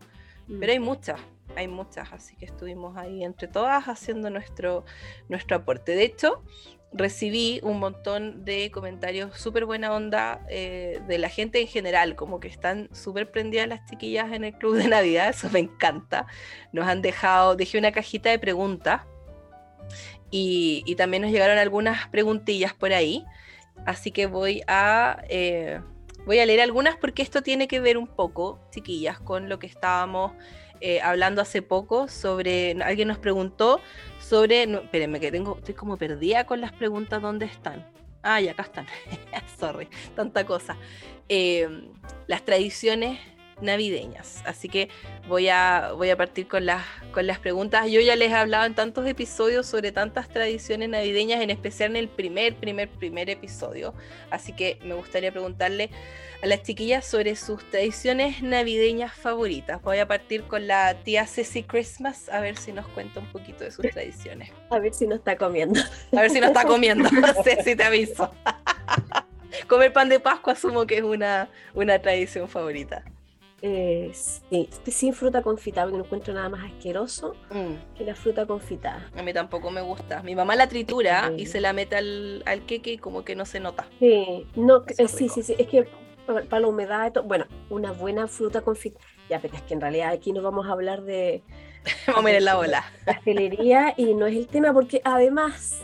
Mm. 0.48 0.58
Pero 0.58 0.72
hay 0.72 0.80
muchas, 0.80 1.20
hay 1.54 1.68
muchas, 1.68 2.12
así 2.12 2.34
que 2.36 2.46
estuvimos 2.46 2.96
ahí 2.96 3.22
entre 3.22 3.46
todas 3.46 3.84
haciendo 3.86 4.28
nuestro, 4.28 4.84
nuestro 5.28 5.56
aporte. 5.56 5.94
De 5.94 6.02
hecho, 6.02 6.42
recibí 6.93 7.61
un 7.62 7.78
montón 7.78 8.45
de 8.45 8.70
comentarios 8.70 9.39
súper 9.39 9.66
buena 9.66 9.93
onda 9.93 10.41
eh, 10.49 11.01
de 11.07 11.18
la 11.18 11.28
gente 11.28 11.61
en 11.61 11.66
general, 11.66 12.16
como 12.16 12.41
que 12.41 12.49
están 12.49 12.89
súper 12.93 13.30
prendidas 13.30 13.68
las 13.68 13.84
chiquillas 13.86 14.32
en 14.32 14.45
el 14.45 14.55
club 14.55 14.76
de 14.76 14.89
Navidad, 14.89 15.28
eso 15.30 15.51
me 15.51 15.61
encanta. 15.61 16.26
Nos 16.72 16.86
han 16.86 17.03
dejado, 17.03 17.57
dejé 17.57 17.78
una 17.78 17.93
cajita 17.93 18.30
de 18.30 18.39
preguntas 18.39 19.03
y, 20.30 20.95
también 20.97 21.22
nos 21.22 21.32
llegaron 21.32 21.59
algunas 21.59 22.09
preguntillas 22.09 22.74
por 22.74 22.93
ahí, 22.93 23.24
así 23.86 24.11
que 24.11 24.26
voy 24.26 24.62
a... 24.66 25.22
Eh, 25.28 25.80
voy 26.26 26.41
a 26.41 26.47
leer 26.47 26.61
algunas 26.61 26.95
porque 26.97 27.22
esto 27.22 27.43
tiene 27.43 27.68
que 27.68 27.80
ver 27.80 27.97
un 27.97 28.07
poco, 28.07 28.61
chiquillas, 28.70 29.18
con 29.18 29.49
lo 29.49 29.59
que 29.59 29.66
estábamos 29.66 30.32
eh, 30.80 31.01
hablando 31.01 31.43
hace 31.43 31.61
poco 31.61 32.07
sobre, 32.07 32.76
alguien 32.82 33.09
nos 33.09 33.18
preguntó 33.18 33.80
sobre, 34.28 34.66
no, 34.66 34.80
espérenme 34.80 35.20
que 35.20 35.32
tengo, 35.32 35.56
estoy 35.56 35.74
como 35.74 35.96
perdida 35.96 36.44
con 36.44 36.60
las 36.60 36.72
preguntas, 36.72 37.22
¿dónde 37.22 37.46
están? 37.46 37.86
Ah, 38.22 38.40
ya 38.40 38.52
acá 38.52 38.64
están, 38.64 38.86
sorry, 39.58 39.88
tanta 40.14 40.44
cosa. 40.44 40.76
Em, 41.28 41.88
las 42.26 42.44
tradiciones 42.44 43.18
navideñas. 43.61 44.42
Así 44.44 44.68
que 44.68 44.88
voy 45.28 45.48
a, 45.48 45.92
voy 45.96 46.11
a 46.11 46.16
partir 46.16 46.48
con 46.48 46.66
las, 46.66 46.84
con 47.12 47.26
las 47.26 47.38
preguntas. 47.38 47.90
Yo 47.90 48.00
ya 48.00 48.16
les 48.16 48.30
he 48.30 48.34
hablado 48.34 48.66
en 48.66 48.74
tantos 48.74 49.06
episodios 49.06 49.66
sobre 49.66 49.92
tantas 49.92 50.28
tradiciones 50.28 50.88
navideñas, 50.88 51.40
en 51.40 51.50
especial 51.50 51.90
en 51.90 51.96
el 51.96 52.09
primer, 52.09 52.54
primer, 52.56 52.88
primer 52.88 53.30
episodio. 53.30 53.94
Así 54.30 54.52
que 54.52 54.78
me 54.84 54.94
gustaría 54.94 55.32
preguntarle 55.32 55.90
a 56.42 56.46
las 56.46 56.62
chiquillas 56.62 57.04
sobre 57.04 57.34
sus 57.36 57.68
tradiciones 57.70 58.42
navideñas 58.42 59.12
favoritas. 59.12 59.82
Voy 59.82 59.98
a 59.98 60.06
partir 60.06 60.44
con 60.44 60.66
la 60.66 60.94
tía 61.02 61.26
Ceci 61.26 61.64
Christmas 61.64 62.28
a 62.28 62.40
ver 62.40 62.56
si 62.56 62.72
nos 62.72 62.86
cuenta 62.88 63.20
un 63.20 63.26
poquito 63.26 63.64
de 63.64 63.72
sus 63.72 63.88
tradiciones. 63.90 64.50
A 64.70 64.78
ver 64.78 64.94
si 64.94 65.06
nos 65.06 65.18
está 65.18 65.36
comiendo. 65.36 65.80
A 66.16 66.20
ver 66.20 66.30
si 66.30 66.40
nos 66.40 66.50
está 66.50 66.64
comiendo. 66.66 67.09
Ceci, 67.44 67.74
te 67.74 67.84
aviso. 67.84 68.32
Comer 69.66 69.92
pan 69.92 70.09
de 70.09 70.20
Pascua 70.20 70.52
asumo 70.52 70.86
que 70.86 70.98
es 70.98 71.02
una, 71.02 71.48
una 71.74 71.98
tradición 71.98 72.48
favorita. 72.48 73.02
Eh, 73.61 74.12
sí, 74.12 74.68
sin 74.86 75.12
fruta 75.12 75.42
confitada, 75.42 75.86
porque 75.86 75.98
no 75.98 76.04
encuentro 76.04 76.32
nada 76.32 76.48
más 76.48 76.64
asqueroso 76.64 77.34
mm. 77.50 77.96
que 77.96 78.04
la 78.04 78.14
fruta 78.14 78.46
confitada. 78.46 79.11
A 79.16 79.22
mí 79.22 79.32
tampoco 79.32 79.70
me 79.70 79.80
gusta. 79.80 80.22
Mi 80.22 80.36
mamá 80.36 80.54
la 80.54 80.68
tritura 80.68 81.32
y 81.36 81.46
se 81.46 81.61
la 81.61 81.72
mete 81.72 81.96
al, 81.96 82.42
al 82.46 82.64
queque 82.66 82.92
y 82.92 82.98
como 82.98 83.24
que 83.24 83.34
no 83.34 83.44
se 83.44 83.59
nota. 83.59 83.86
Sí, 83.98 84.46
no, 84.54 84.84
eh, 84.96 85.09
sí, 85.09 85.28
sí, 85.28 85.42
sí, 85.42 85.56
es 85.59 85.66
que 85.66 85.88
para 86.26 86.61
la 86.61 86.68
humedad, 86.68 87.12
bueno, 87.24 87.46
una 87.70 87.92
buena 87.92 88.28
fruta 88.28 88.61
confitada. 88.61 89.04
Ya, 89.28 89.40
pero 89.40 89.56
es 89.56 89.62
que 89.62 89.74
en 89.74 89.80
realidad 89.80 90.12
aquí 90.12 90.32
no 90.32 90.42
vamos 90.42 90.66
a 90.68 90.72
hablar 90.72 91.02
de... 91.02 91.42
vamos 92.06 92.30
a 92.30 92.36
en 92.36 92.44
la 92.44 92.59
ola. 92.59 92.84
Pastelería 93.06 93.94
y 93.96 94.14
no 94.14 94.26
es 94.26 94.36
el 94.36 94.46
tema 94.46 94.72
porque 94.72 95.00
además, 95.04 95.80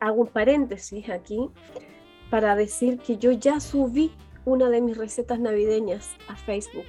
hago 0.00 0.20
un 0.22 0.26
paréntesis 0.26 1.08
aquí 1.08 1.48
para 2.30 2.56
decir 2.56 2.98
que 2.98 3.16
yo 3.16 3.32
ya 3.32 3.60
subí 3.60 4.12
una 4.44 4.68
de 4.70 4.80
mis 4.80 4.96
recetas 4.96 5.38
navideñas 5.40 6.10
a 6.28 6.36
Facebook. 6.36 6.86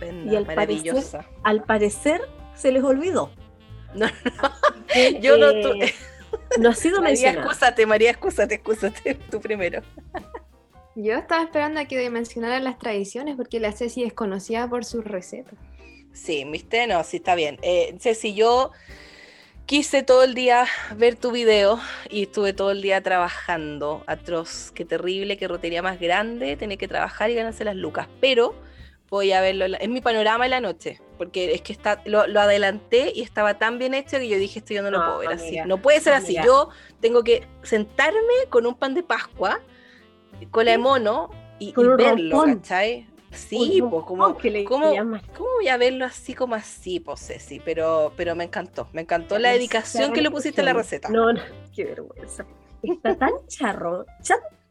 y 0.00 0.34
al 0.34 0.46
maravillosa. 0.46 1.18
Parecer, 1.18 1.40
al 1.44 1.62
parecer 1.64 2.22
se 2.54 2.72
les 2.72 2.82
olvidó. 2.82 3.30
No, 3.94 4.06
no, 4.06 5.20
yo 5.20 5.36
no 5.36 5.52
tuve. 5.52 5.92
No 6.58 6.70
ha 6.70 6.74
sido 6.74 7.02
María, 7.02 7.32
excúsate, 7.32 7.84
María, 7.84 8.10
excúsate, 8.10 8.54
excúsate, 8.54 9.16
tú 9.30 9.38
primero. 9.38 9.82
Yo 10.94 11.14
estaba 11.14 11.42
esperando 11.42 11.80
a 11.80 11.84
que 11.84 12.08
mencionaran 12.08 12.64
las 12.64 12.78
tradiciones 12.78 13.36
porque 13.36 13.60
la 13.60 13.72
Ceci 13.72 14.02
es 14.04 14.14
conocida 14.14 14.66
por 14.66 14.86
sus 14.86 15.04
recetas. 15.04 15.58
Sí, 16.14 16.44
viste, 16.50 16.86
no, 16.86 17.04
sí 17.04 17.18
está 17.18 17.34
bien. 17.34 17.58
Eh, 17.60 17.94
Ceci, 17.98 18.32
yo 18.32 18.70
quise 19.72 20.02
todo 20.02 20.22
el 20.22 20.34
día 20.34 20.66
ver 20.98 21.16
tu 21.16 21.30
video 21.32 21.80
y 22.10 22.24
estuve 22.24 22.52
todo 22.52 22.72
el 22.72 22.82
día 22.82 23.02
trabajando. 23.02 24.04
Atroz, 24.06 24.70
qué 24.74 24.84
terrible, 24.84 25.38
qué 25.38 25.48
rotería 25.48 25.80
más 25.80 25.98
grande, 25.98 26.58
tener 26.58 26.76
que 26.76 26.86
trabajar 26.86 27.30
y 27.30 27.34
ganarse 27.36 27.64
las 27.64 27.74
lucas. 27.74 28.06
Pero 28.20 28.54
voy 29.08 29.32
a 29.32 29.40
verlo, 29.40 29.64
en 29.64 29.92
mi 29.94 30.02
panorama 30.02 30.44
en 30.44 30.50
la 30.50 30.60
noche, 30.60 31.00
porque 31.16 31.54
es 31.54 31.62
que 31.62 31.72
está, 31.72 32.02
lo, 32.04 32.20
adelanté 32.20 33.12
y 33.14 33.22
estaba 33.22 33.54
tan 33.54 33.78
bien 33.78 33.94
hecho 33.94 34.18
que 34.18 34.28
yo 34.28 34.36
dije, 34.36 34.58
esto 34.58 34.74
yo 34.74 34.82
no, 34.82 34.90
lo 34.90 34.98
puedo 35.06 35.18
ver 35.20 35.32
así. 35.32 35.58
No 35.64 35.78
puede 35.78 36.00
ser 36.00 36.12
así. 36.12 36.36
Yo 36.44 36.68
tengo 37.00 37.24
que 37.24 37.48
sentarme 37.62 38.20
con 38.50 38.66
un 38.66 38.74
pan 38.74 38.92
de 38.92 39.02
Pascua 39.02 39.58
cola 40.50 40.72
de 40.72 40.78
mono 40.78 41.30
y, 41.58 41.72
verlo, 41.72 42.42
¿cachai? 42.44 43.06
Sí, 43.32 43.82
pues 43.88 44.04
como, 44.04 44.36
¿cómo, 44.66 44.86
voy 45.56 45.68
a 45.68 45.76
verlo 45.76 46.04
así 46.04 46.34
como 46.34 46.54
así, 46.54 47.00
pues 47.00 47.26
Ceci? 47.26 47.60
Pero, 47.64 48.12
pero 48.16 48.34
me 48.34 48.44
encantó, 48.44 48.88
me 48.92 49.02
encantó 49.02 49.38
la 49.38 49.50
dedicación 49.52 50.12
que 50.12 50.20
le 50.20 50.30
pusiste 50.30 50.60
a 50.60 50.64
la 50.64 50.72
receta. 50.74 51.08
No, 51.08 51.32
no, 51.32 51.40
qué 51.74 51.84
vergüenza. 51.84 52.44
está 52.82 53.16
tan 53.16 53.32
charro, 53.48 54.04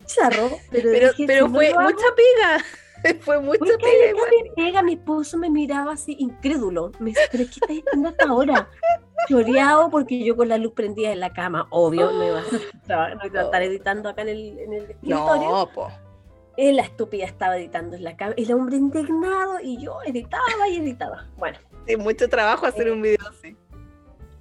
charro, 0.05 0.51
pero, 0.71 1.11
pero, 1.25 1.49
fue 1.49 1.73
mucha 1.73 2.05
pega. 2.15 3.19
Fue 3.21 3.39
mucha 3.39 3.77
pega. 3.79 4.13
Me 4.13 4.51
pega, 4.55 4.83
mi 4.83 4.93
esposo 4.93 5.37
me 5.37 5.49
miraba 5.49 5.93
así 5.93 6.15
incrédulo. 6.19 6.91
Me 6.99 7.09
dice, 7.09 7.21
pero 7.31 7.45
¿qué 7.45 7.51
estás 7.51 7.77
haciendo 7.87 8.09
hasta 8.09 8.25
ahora? 8.25 8.69
Choreado 9.27 9.89
porque 9.89 10.23
yo 10.23 10.35
con 10.35 10.49
la 10.49 10.57
luz 10.57 10.73
prendida 10.73 11.11
en 11.11 11.19
la 11.19 11.33
cama, 11.33 11.67
obvio, 11.71 12.11
no 12.11 12.27
iba 12.27 12.39
a, 12.41 13.43
estar 13.43 13.63
editando 13.63 14.09
acá 14.09 14.21
en 14.21 14.29
el, 14.29 14.59
en 14.59 14.73
el 14.73 14.91
escritorio. 14.91 15.49
No, 15.49 15.69
po. 16.55 16.61
La 16.61 16.83
estúpida 16.83 17.25
estaba 17.25 17.57
editando 17.57 17.95
en 17.95 18.03
la 18.03 18.15
cama, 18.15 18.33
el 18.37 18.51
hombre 18.51 18.77
indignado 18.77 19.59
y 19.61 19.77
yo 19.77 19.97
editaba 20.05 20.67
y 20.69 20.77
editaba. 20.77 21.27
Bueno. 21.37 21.57
Sí, 21.87 21.97
mucho 21.97 22.29
trabajo 22.29 22.65
hacer 22.65 22.91
un 22.91 23.01
video 23.01 23.27
así. 23.27 23.55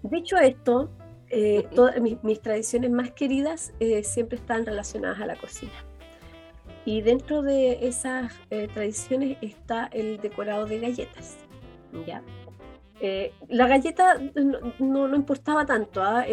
Dicho 0.03 0.37
esto, 0.37 0.91
eh, 1.29 1.69
todas 1.75 2.01
mis, 2.01 2.41
tradiciones 2.43 2.91
más 2.91 3.13
queridas 3.13 3.73
eh, 3.79 4.03
siempre 4.03 4.37
están 4.37 4.67
relacionadas 4.67 5.21
a 5.21 5.27
la 5.27 5.37
cocina. 5.37 5.73
Y 6.85 7.03
dentro 7.03 7.43
de 7.43 7.87
esas 7.87 8.33
eh, 8.51 8.69
tradiciones 8.73 9.39
está 9.41 9.89
el 9.93 10.21
decorado 10.21 10.67
de 10.67 10.81
galletas. 10.81 11.37
¿ya? 12.07 12.23
la 13.49 13.67
galleta 13.67 14.21
no, 14.79 15.09
no, 15.09 15.17
importaba 15.17 15.65
tanto, 15.65 16.03
¿ah? 16.03 16.27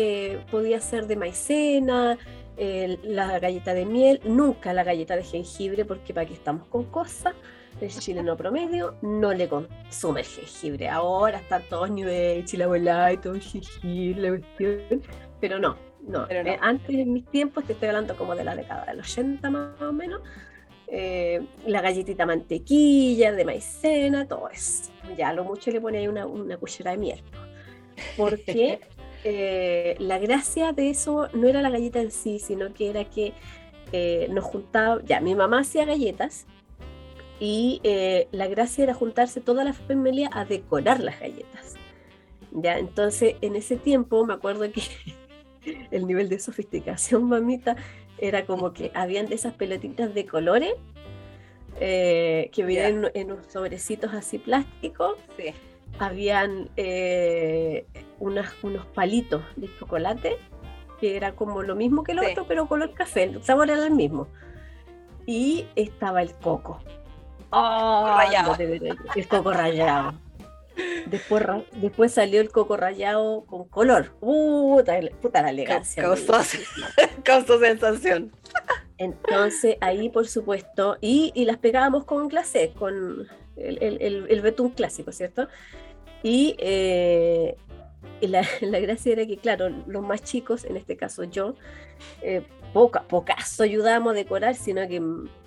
podía 0.52 0.82
ser 0.82 1.08
de 1.08 1.16
maicena, 1.16 2.18
la 2.58 3.40
galleta 3.40 3.74
de 3.74 3.86
miel, 3.86 4.20
nunca 4.24 4.74
la 4.74 4.84
galleta 4.84 5.16
de 5.16 5.24
jengibre, 5.24 5.86
porque 5.86 6.14
para 6.14 6.26
aquí 6.26 6.34
estamos 6.34 6.68
con 6.68 6.86
cosas 6.86 7.36
el 7.82 7.92
chileno 7.92 8.36
promedio 8.36 8.96
no 9.02 9.34
le 9.34 9.48
consume 9.48 10.22
el 10.22 10.26
jengibre. 10.26 10.90
Ahora 10.90 11.38
está 11.38 11.60
todo 11.60 11.88
nivel, 11.88 12.44
chila 12.46 12.68
y 13.14 13.18
todo 13.18 13.34
el 13.36 13.42
jengibre, 13.42 14.22
la 14.22 14.30
cuestión. 14.30 15.02
Pero 15.40 15.60
no, 15.60 15.78
no. 16.08 16.28
Eh, 16.30 16.58
antes 16.62 16.90
en 16.90 17.14
mis 17.14 17.26
tiempos, 17.28 17.66
te 17.66 17.74
estoy 17.74 17.90
hablando 17.90 18.16
como 18.16 18.36
de 18.36 18.44
la 18.44 18.56
década 18.56 18.86
del 18.86 19.00
80 19.00 19.50
más 19.50 19.82
o 19.82 19.94
menos, 19.94 20.22
eh, 20.88 21.46
la 21.66 21.82
galletita 21.82 22.26
mantequilla, 22.26 23.32
de 23.32 23.46
maicena, 23.46 24.28
todo 24.28 24.50
eso. 24.50 24.92
Ya 25.16 25.34
lo 25.34 25.44
mucho 25.44 25.70
le 25.70 25.80
pone 25.80 26.00
ahí 26.00 26.08
una, 26.08 26.26
una 26.26 26.58
cuchara 26.58 26.92
de 26.92 26.98
miel. 26.98 27.24
Porque 28.16 28.80
eh, 29.24 29.96
la 30.00 30.20
gracia 30.20 30.74
de 30.74 30.90
eso 30.90 31.30
no 31.34 31.48
era 31.48 31.62
la 31.62 31.70
galleta 31.70 32.02
en 32.02 32.12
sí, 32.12 32.40
sino 32.40 32.74
que 32.74 32.90
era 32.90 33.06
que 33.06 33.34
nos 34.30 34.44
juntaba, 34.44 35.02
ya, 35.06 35.22
mi 35.22 35.34
mamá 35.34 35.62
hacía 35.62 35.86
galletas 35.86 36.46
y 37.40 37.80
eh, 37.84 38.28
la 38.32 38.48
gracia 38.48 38.84
era 38.84 38.94
juntarse 38.94 39.42
toda 39.42 39.64
la 39.64 39.74
familia 39.74 40.30
a 40.34 40.46
decorar 40.46 41.00
las 41.00 41.20
galletas. 41.20 41.76
¿ya? 42.52 42.80
Entonces, 42.80 43.36
en 43.42 43.56
ese 43.56 43.76
tiempo 43.76 44.26
me 44.26 44.34
acuerdo 44.34 44.72
que 44.72 44.82
el 45.92 46.08
nivel 46.08 46.30
de 46.30 46.40
sofisticación, 46.40 47.24
mamita, 47.26 47.76
era 48.18 48.46
como 48.46 48.74
que 48.74 48.92
habían 48.96 49.28
de 49.28 49.36
esas 49.36 49.54
pelotitas 49.54 50.14
de 50.14 50.26
colores 50.26 50.74
eh, 51.80 52.50
que 52.52 52.66
vienen 52.66 53.12
en, 53.14 53.32
unos 53.32 53.46
sobrecitos 53.48 54.14
así 54.14 54.40
plásticos. 54.40 55.18
Sí. 55.38 55.54
Habían 56.00 56.70
eh, 56.78 57.86
unos 58.20 58.48
palitos 58.94 59.44
de 59.56 59.70
chocolate, 59.80 60.38
que 61.00 61.16
era 61.16 61.34
como 61.34 61.64
lo 61.64 61.76
mismo 61.76 62.04
que 62.04 62.12
el 62.14 62.20
otro, 62.20 62.46
pero 62.48 62.68
color 62.68 62.94
café, 62.94 63.24
el 63.24 63.44
sabor 63.44 63.70
era 63.70 63.86
el 63.86 63.92
mismo. 63.94 64.28
Y 65.26 65.68
estaba 65.76 66.22
el 66.22 66.34
coco. 66.34 66.80
Oh, 67.50 68.06
rayado. 68.18 68.56
el 68.60 69.28
coco 69.28 69.54
rayado. 69.54 70.14
Después, 71.08 71.44
después 71.74 72.14
salió 72.14 72.42
el 72.42 72.52
coco 72.52 72.78
rayado 72.78 73.46
con 73.46 73.68
color. 73.68 74.12
Puta, 74.20 75.00
puta 75.22 75.42
la 75.42 75.50
elegancia. 75.50 76.04
Causó, 76.04 77.60
sensación. 77.60 78.32
Entonces 78.98 79.78
ahí, 79.82 80.10
por 80.10 80.28
supuesto, 80.28 80.98
y, 81.02 81.32
y 81.36 81.46
las 81.46 81.58
pegábamos 81.58 82.06
con 82.06 82.28
glacé, 82.28 82.74
con 82.78 83.28
el, 83.56 83.78
el, 83.82 84.28
el, 84.30 84.42
betún 84.42 84.72
clásico, 84.72 85.12
¿cierto? 85.12 85.48
Y, 86.24 86.56
eh, 86.60 87.56
la, 88.22 88.46
la, 88.62 88.80
gracia 88.80 89.14
era 89.14 89.26
que, 89.26 89.38
claro, 89.38 89.70
los 89.86 90.04
más 90.04 90.24
chicos, 90.24 90.66
en 90.66 90.78
este 90.78 90.98
caso 90.98 91.24
yo, 91.24 91.56
eh, 92.22 92.44
poca, 92.74 93.04
pocaso 93.04 93.64
ayudábamos 93.64 94.12
a 94.12 94.16
decorar, 94.16 94.56
sino 94.56 94.88
que 94.88 95.02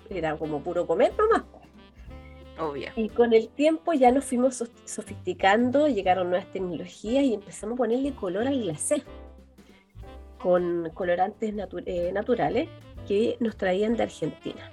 era 0.09 0.37
como 0.37 0.61
puro 0.61 0.85
comer 0.87 1.13
nomás. 1.17 1.43
Y 2.95 3.09
con 3.09 3.33
el 3.33 3.49
tiempo 3.49 3.93
ya 3.93 4.11
nos 4.11 4.25
fuimos 4.25 4.63
sofisticando, 4.85 5.87
llegaron 5.87 6.29
nuevas 6.29 6.51
tecnologías 6.51 7.23
y 7.23 7.33
empezamos 7.33 7.75
a 7.75 7.77
ponerle 7.77 8.13
color 8.13 8.47
al 8.47 8.61
glacé 8.61 9.03
con 10.37 10.89
colorantes 10.93 11.53
eh, 11.85 12.11
naturales 12.13 12.69
que 13.07 13.37
nos 13.39 13.57
traían 13.57 13.95
de 13.95 14.03
Argentina. 14.03 14.71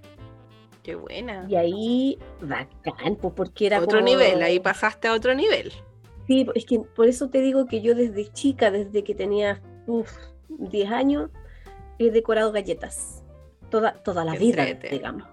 Qué 0.89 0.95
buena. 0.95 1.45
Y 1.47 1.55
ahí, 1.55 2.19
bacán, 2.41 3.17
pues 3.17 3.35
porque 3.37 3.67
era 3.67 3.79
otro 3.79 4.01
nivel, 4.01 4.43
ahí 4.43 4.59
pasaste 4.59 5.07
a 5.07 5.13
otro 5.13 5.35
nivel. 5.35 5.71
Sí, 6.27 6.47
es 6.55 6.65
que 6.65 6.79
por 6.79 7.07
eso 7.07 7.29
te 7.29 7.43
digo 7.43 7.67
que 7.67 7.83
yo 7.83 7.95
desde 7.95 8.33
chica, 8.33 8.71
desde 8.71 9.05
que 9.05 9.15
tenía 9.15 9.61
10 10.49 10.91
años, 10.91 11.29
he 11.99 12.11
decorado 12.11 12.53
galletas. 12.53 13.23
Toda, 13.69 14.03
toda 14.03 14.25
la 14.25 14.33
vida, 14.37 14.65
digamos. 14.91 15.25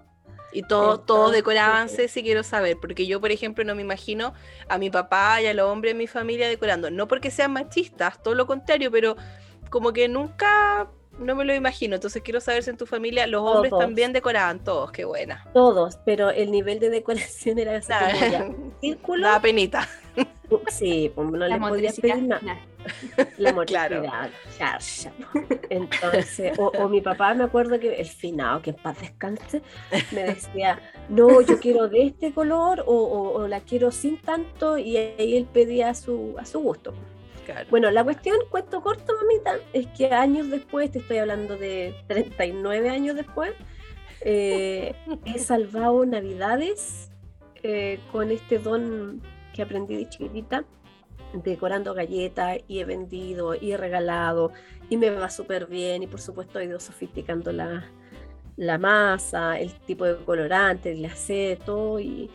Y 0.52 0.60
todo, 0.60 1.00
todo 1.00 1.30
decoraban, 1.30 1.88
si 1.88 2.22
quiero 2.22 2.42
saber, 2.42 2.76
porque 2.78 3.06
yo, 3.06 3.18
por 3.18 3.30
ejemplo, 3.30 3.64
no 3.64 3.74
me 3.74 3.80
imagino 3.80 4.34
a 4.68 4.76
mi 4.76 4.90
papá 4.90 5.40
y 5.40 5.46
a 5.46 5.54
los 5.54 5.70
hombres 5.70 5.94
de 5.94 5.98
mi 5.98 6.06
familia 6.06 6.50
decorando. 6.50 6.90
No 6.90 7.08
porque 7.08 7.30
sean 7.30 7.54
machistas, 7.54 8.22
todo 8.22 8.34
lo 8.34 8.46
contrario, 8.46 8.90
pero 8.90 9.16
como 9.70 9.94
que 9.94 10.06
nunca 10.06 10.90
no 11.18 11.34
me 11.34 11.44
lo 11.44 11.54
imagino. 11.54 11.94
Entonces 11.94 12.22
quiero 12.22 12.40
saber 12.40 12.62
si 12.62 12.70
en 12.70 12.76
tu 12.76 12.86
familia 12.86 13.26
los 13.26 13.42
hombres 13.42 13.72
también 13.78 14.12
decoraban 14.12 14.62
todos, 14.62 14.92
qué 14.92 15.04
buena. 15.04 15.44
Todos, 15.52 15.98
pero 16.04 16.30
el 16.30 16.50
nivel 16.50 16.78
de 16.78 16.90
decoración 16.90 17.58
era 17.58 17.76
así 17.76 17.92
círculo. 18.80 19.22
La 19.22 19.40
penita. 19.40 19.88
Sí, 20.68 21.10
pues 21.14 21.28
no 21.28 21.46
le 21.46 21.58
podía 21.58 21.90
pedir 21.92 22.22
nada. 22.22 22.58
La 23.38 23.52
motricidad, 23.52 24.30
Entonces, 25.70 26.56
o, 26.56 26.88
mi 26.88 27.00
papá 27.00 27.34
me 27.34 27.42
acuerdo 27.42 27.80
que 27.80 27.94
el 27.94 28.06
finado, 28.06 28.62
que 28.62 28.70
en 28.70 28.76
paz 28.76 29.00
descanse, 29.00 29.62
me 30.12 30.22
decía, 30.22 30.78
no, 31.08 31.40
yo 31.40 31.58
quiero 31.58 31.88
de 31.88 32.04
este 32.04 32.32
color 32.32 32.84
o, 32.86 33.46
la 33.48 33.60
quiero 33.60 33.90
sin 33.90 34.18
tanto, 34.18 34.78
y 34.78 34.96
ahí 34.96 35.36
él 35.36 35.48
pedía 35.52 35.90
a 35.90 35.94
su, 35.94 36.36
a 36.38 36.44
su 36.44 36.60
gusto. 36.60 36.94
Bueno, 37.70 37.90
la 37.90 38.04
cuestión, 38.04 38.36
cuento 38.50 38.82
corto, 38.82 39.12
mamita, 39.14 39.58
es 39.72 39.86
que 39.88 40.12
años 40.12 40.50
después, 40.50 40.90
te 40.90 40.98
estoy 40.98 41.18
hablando 41.18 41.56
de 41.56 41.94
39 42.08 42.90
años 42.90 43.16
después, 43.16 43.52
eh, 44.22 44.94
he 45.24 45.38
salvado 45.38 46.04
navidades 46.06 47.10
eh, 47.62 48.00
con 48.12 48.30
este 48.30 48.58
don 48.58 49.22
que 49.52 49.62
aprendí 49.62 49.96
de 49.96 50.08
chiquitita, 50.08 50.64
decorando 51.32 51.94
galletas 51.94 52.58
y 52.68 52.80
he 52.80 52.84
vendido 52.84 53.54
y 53.54 53.72
he 53.72 53.76
regalado 53.76 54.52
y 54.88 54.96
me 54.96 55.10
va 55.10 55.28
súper 55.30 55.66
bien 55.66 56.02
y 56.02 56.06
por 56.06 56.20
supuesto 56.20 56.58
he 56.58 56.64
ido 56.64 56.80
sofisticando 56.80 57.52
la, 57.52 57.84
la 58.56 58.78
masa, 58.78 59.58
el 59.58 59.72
tipo 59.80 60.04
de 60.04 60.16
colorante, 60.24 60.92
el 60.92 61.04
y, 62.00 62.30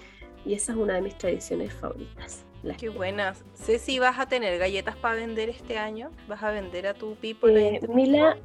y 0.45 0.53
esa 0.53 0.72
es 0.72 0.78
una 0.78 0.95
de 0.95 1.01
mis 1.01 1.18
tradiciones 1.18 1.74
favoritas. 1.74 2.45
Qué 2.78 2.89
buenas. 2.89 3.43
Sé 3.53 3.80
si 3.80 3.99
vas 3.99 4.20
a 4.20 4.28
tener 4.28 4.57
galletas 4.59 4.95
para 4.95 5.16
vender 5.16 5.49
este 5.49 5.78
año. 5.78 6.12
¿Vas 6.28 6.43
a 6.43 6.51
vender 6.51 6.88
a 6.88 6.93
tu 6.93 7.16
people? 7.16 7.76
Eh, 7.76 7.82
Mila, 7.88 8.38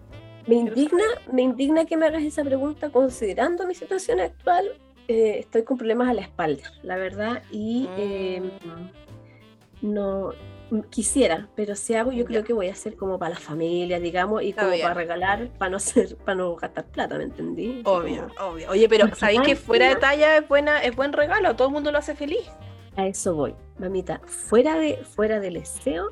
me 0.47 0.57
indigna, 0.57 1.05
me 1.33 1.43
indigna 1.43 1.85
que 1.85 1.97
me 1.97 2.07
hagas 2.07 2.23
esa 2.23 2.45
pregunta 2.45 2.91
considerando 2.91 3.67
mi 3.67 3.75
situación 3.75 4.21
actual. 4.21 4.73
Eh, 5.09 5.39
estoy 5.41 5.65
con 5.65 5.77
problemas 5.77 6.09
a 6.09 6.15
la 6.15 6.23
espalda, 6.23 6.73
la 6.83 6.97
verdad, 6.97 7.43
y 7.53 7.89
mm. 7.97 9.93
no 9.93 10.33
quisiera, 10.91 11.49
pero 11.55 11.77
si 11.77 11.95
hago, 11.95 12.11
yo 12.11 12.25
creo 12.25 12.43
que 12.43 12.53
voy 12.53 12.69
a 12.69 12.73
hacer 12.73 12.97
como 12.97 13.19
para 13.19 13.35
la 13.35 13.41
familia, 13.41 14.01
digamos, 14.01 14.43
y 14.43 14.53
como 14.53 14.71
para 14.71 14.95
regalar, 14.95 15.49
para 15.59 15.71
no 15.71 15.79
ser, 15.79 16.17
para 16.17 16.35
no 16.35 16.57
gastar 16.57 16.87
plata, 16.87 17.19
¿me 17.19 17.25
entendí? 17.25 17.83
Obvio, 17.85 18.29
obvio. 18.41 18.71
Oye, 18.71 18.89
pero 18.89 19.15
¿sabéis 19.15 19.43
que 19.43 19.55
fuera 19.55 19.89
de 19.89 19.97
talla 19.97 20.39
es 20.39 20.49
buena, 20.49 20.83
es 20.83 20.97
buen 20.97 21.13
regalo? 21.13 21.55
Todo 21.55 21.69
el 21.69 21.75
mundo 21.75 21.93
lo 21.93 21.99
hace 21.99 22.17
feliz. 22.17 22.51
A 22.97 23.07
eso 23.07 23.35
voy, 23.35 23.55
mamita. 23.79 24.21
Fuera 24.25 24.77
de, 24.77 24.97
fuera 24.97 25.41
del 25.41 25.55
deseo, 25.55 26.11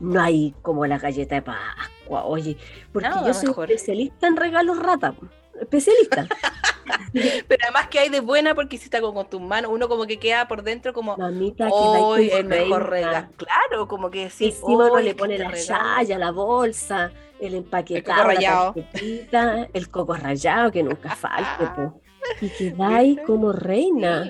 no 0.00 0.20
hay 0.20 0.54
como 0.62 0.86
la 0.86 0.98
galleta 0.98 1.36
de 1.36 1.42
Pascua, 1.42 2.24
oye, 2.24 2.56
porque 2.92 3.10
yo 3.26 3.34
soy 3.34 3.50
especialista 3.50 4.26
en 4.26 4.36
regalos 4.36 4.78
rata, 4.78 5.14
especialista. 5.60 6.26
Pero 7.12 7.62
además 7.64 7.88
que 7.88 7.98
hay 7.98 8.08
de 8.08 8.20
buena 8.20 8.54
porque 8.54 8.76
hiciste 8.76 8.96
algo 8.96 9.14
con 9.14 9.28
tus 9.28 9.40
manos, 9.40 9.70
uno 9.72 9.88
como 9.88 10.06
que 10.06 10.18
queda 10.18 10.48
por 10.48 10.62
dentro 10.62 10.92
como, 10.92 11.16
mamita, 11.16 11.68
hoy 11.70 12.30
el 12.30 12.44
mejor 12.46 12.90
regalo. 12.90 13.28
Claro, 13.36 13.88
como 13.88 14.10
que 14.10 14.30
sí. 14.30 14.46
Encima 14.46 14.86
uno 14.86 14.98
le 15.00 15.14
pone 15.14 15.38
la 15.38 15.52
chaya, 15.52 16.18
la 16.18 16.30
bolsa, 16.30 17.12
el 17.40 17.54
empaquetado, 17.54 18.30
el 18.30 18.38
coco 18.38 19.68
el 19.72 19.90
coco 19.90 20.14
rayado 20.14 20.72
que 20.72 20.82
nunca 20.82 21.14
falta. 21.14 21.94
y 22.40 22.48
que 22.48 22.72
va 22.72 22.96
ahí 22.96 23.16
como 23.26 23.52
reina. 23.52 24.24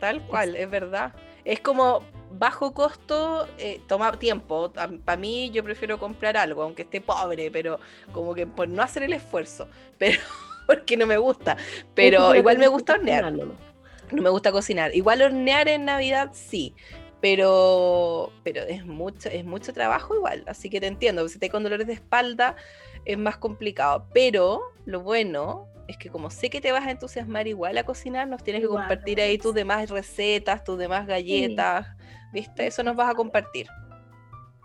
Tal 0.00 0.22
cual, 0.26 0.56
es 0.56 0.68
verdad. 0.70 1.12
Es 1.44 1.60
como 1.60 2.02
bajo 2.30 2.74
costo 2.74 3.48
eh, 3.58 3.80
toma 3.86 4.12
tiempo. 4.12 4.72
Para 5.04 5.16
mí 5.16 5.50
yo 5.50 5.64
prefiero 5.64 5.98
comprar 5.98 6.36
algo, 6.36 6.62
aunque 6.62 6.82
esté 6.82 7.00
pobre, 7.00 7.50
pero 7.50 7.78
como 8.12 8.34
que 8.34 8.46
por 8.46 8.68
no 8.68 8.82
hacer 8.82 9.04
el 9.04 9.12
esfuerzo, 9.12 9.68
pero 9.98 10.20
porque 10.66 10.96
no 10.96 11.06
me 11.06 11.16
gusta. 11.16 11.56
Pero 11.94 12.34
igual 12.34 12.58
me 12.58 12.68
gusta 12.68 12.94
hornear. 12.94 13.32
No 13.32 14.22
me 14.22 14.30
gusta 14.30 14.52
cocinar. 14.52 14.94
Igual 14.94 15.22
hornear 15.22 15.68
en 15.68 15.84
Navidad 15.84 16.30
sí, 16.32 16.74
pero, 17.20 18.32
pero 18.44 18.62
es, 18.62 18.84
mucho, 18.84 19.28
es 19.28 19.44
mucho 19.44 19.72
trabajo 19.72 20.14
igual, 20.14 20.44
así 20.46 20.70
que 20.70 20.80
te 20.80 20.86
entiendo, 20.86 21.28
si 21.28 21.38
te 21.38 21.50
con 21.50 21.62
dolores 21.62 21.86
de 21.86 21.94
espalda 21.94 22.56
es 23.04 23.18
más 23.18 23.36
complicado, 23.38 24.06
pero 24.12 24.62
lo 24.84 25.00
bueno 25.00 25.68
es 25.88 25.96
que 25.96 26.10
como 26.10 26.30
sé 26.30 26.50
que 26.50 26.60
te 26.60 26.72
vas 26.72 26.86
a 26.86 26.90
entusiasmar 26.90 27.46
igual 27.46 27.78
a 27.78 27.84
cocinar, 27.84 28.26
nos 28.28 28.42
tienes 28.42 28.62
que 28.62 28.68
compartir 28.68 29.20
ahí 29.20 29.38
tus 29.38 29.54
demás 29.54 29.88
recetas, 29.90 30.64
tus 30.64 30.78
demás 30.78 31.06
galletas, 31.06 31.86
¿viste? 32.32 32.66
Eso 32.66 32.82
nos 32.82 32.96
vas 32.96 33.10
a 33.10 33.14
compartir. 33.14 33.68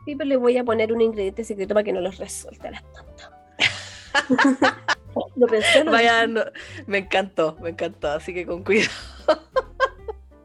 Sí, 0.06 0.16
pero 0.16 0.28
le 0.28 0.38
voy 0.38 0.58
a 0.58 0.64
poner 0.64 0.92
un 0.92 1.02
ingrediente 1.02 1.44
secreto 1.44 1.74
para 1.74 1.84
que 1.84 1.94
no 1.94 2.02
los 2.02 2.18
resuelte 2.18 2.72
las 2.72 2.84
tontas. 2.92 3.32
lo 5.36 5.48
pensé, 5.48 5.84
Vaya, 5.84 6.28
me 6.88 6.98
encantó, 6.98 7.58
me 7.62 7.70
encantó, 7.70 8.12
así 8.12 8.34
que 8.34 8.46
con 8.46 8.64
cuidado. 8.64 8.90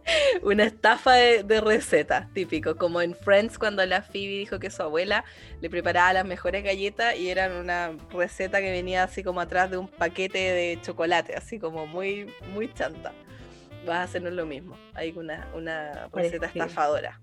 una 0.43 0.65
estafa 0.65 1.15
de, 1.15 1.61
recetas, 1.61 2.33
típico, 2.33 2.77
como 2.77 3.01
en 3.01 3.15
Friends 3.15 3.59
cuando 3.59 3.85
la 3.87 4.03
Phoebe 4.03 4.39
dijo 4.39 4.59
que 4.59 4.71
su 4.71 4.83
abuela 4.83 5.25
le 5.61 5.71
preparaba 5.71 6.13
las 6.13 6.25
mejores 6.25 6.63
galletas 6.63 7.17
y 7.17 7.31
eran 7.31 7.53
una 7.53 7.93
receta 8.11 8.61
que 8.61 8.71
venía 8.71 9.03
así 9.03 9.23
como 9.23 9.41
atrás 9.41 9.71
de 9.71 9.79
un 9.79 9.89
paquete 9.89 10.39
de 10.39 10.79
chocolate, 10.83 11.35
así 11.35 11.59
como 11.59 11.87
muy, 11.87 12.33
muy 12.53 12.73
chanta. 12.73 13.13
Vas 13.85 13.97
a 13.99 14.03
hacernos 14.03 14.33
lo 14.33 14.47
mismo, 14.47 14.77
hay 14.95 15.13
una, 15.17 15.49
una 15.55 16.09
receta 16.13 16.47
estafadora. 16.47 17.21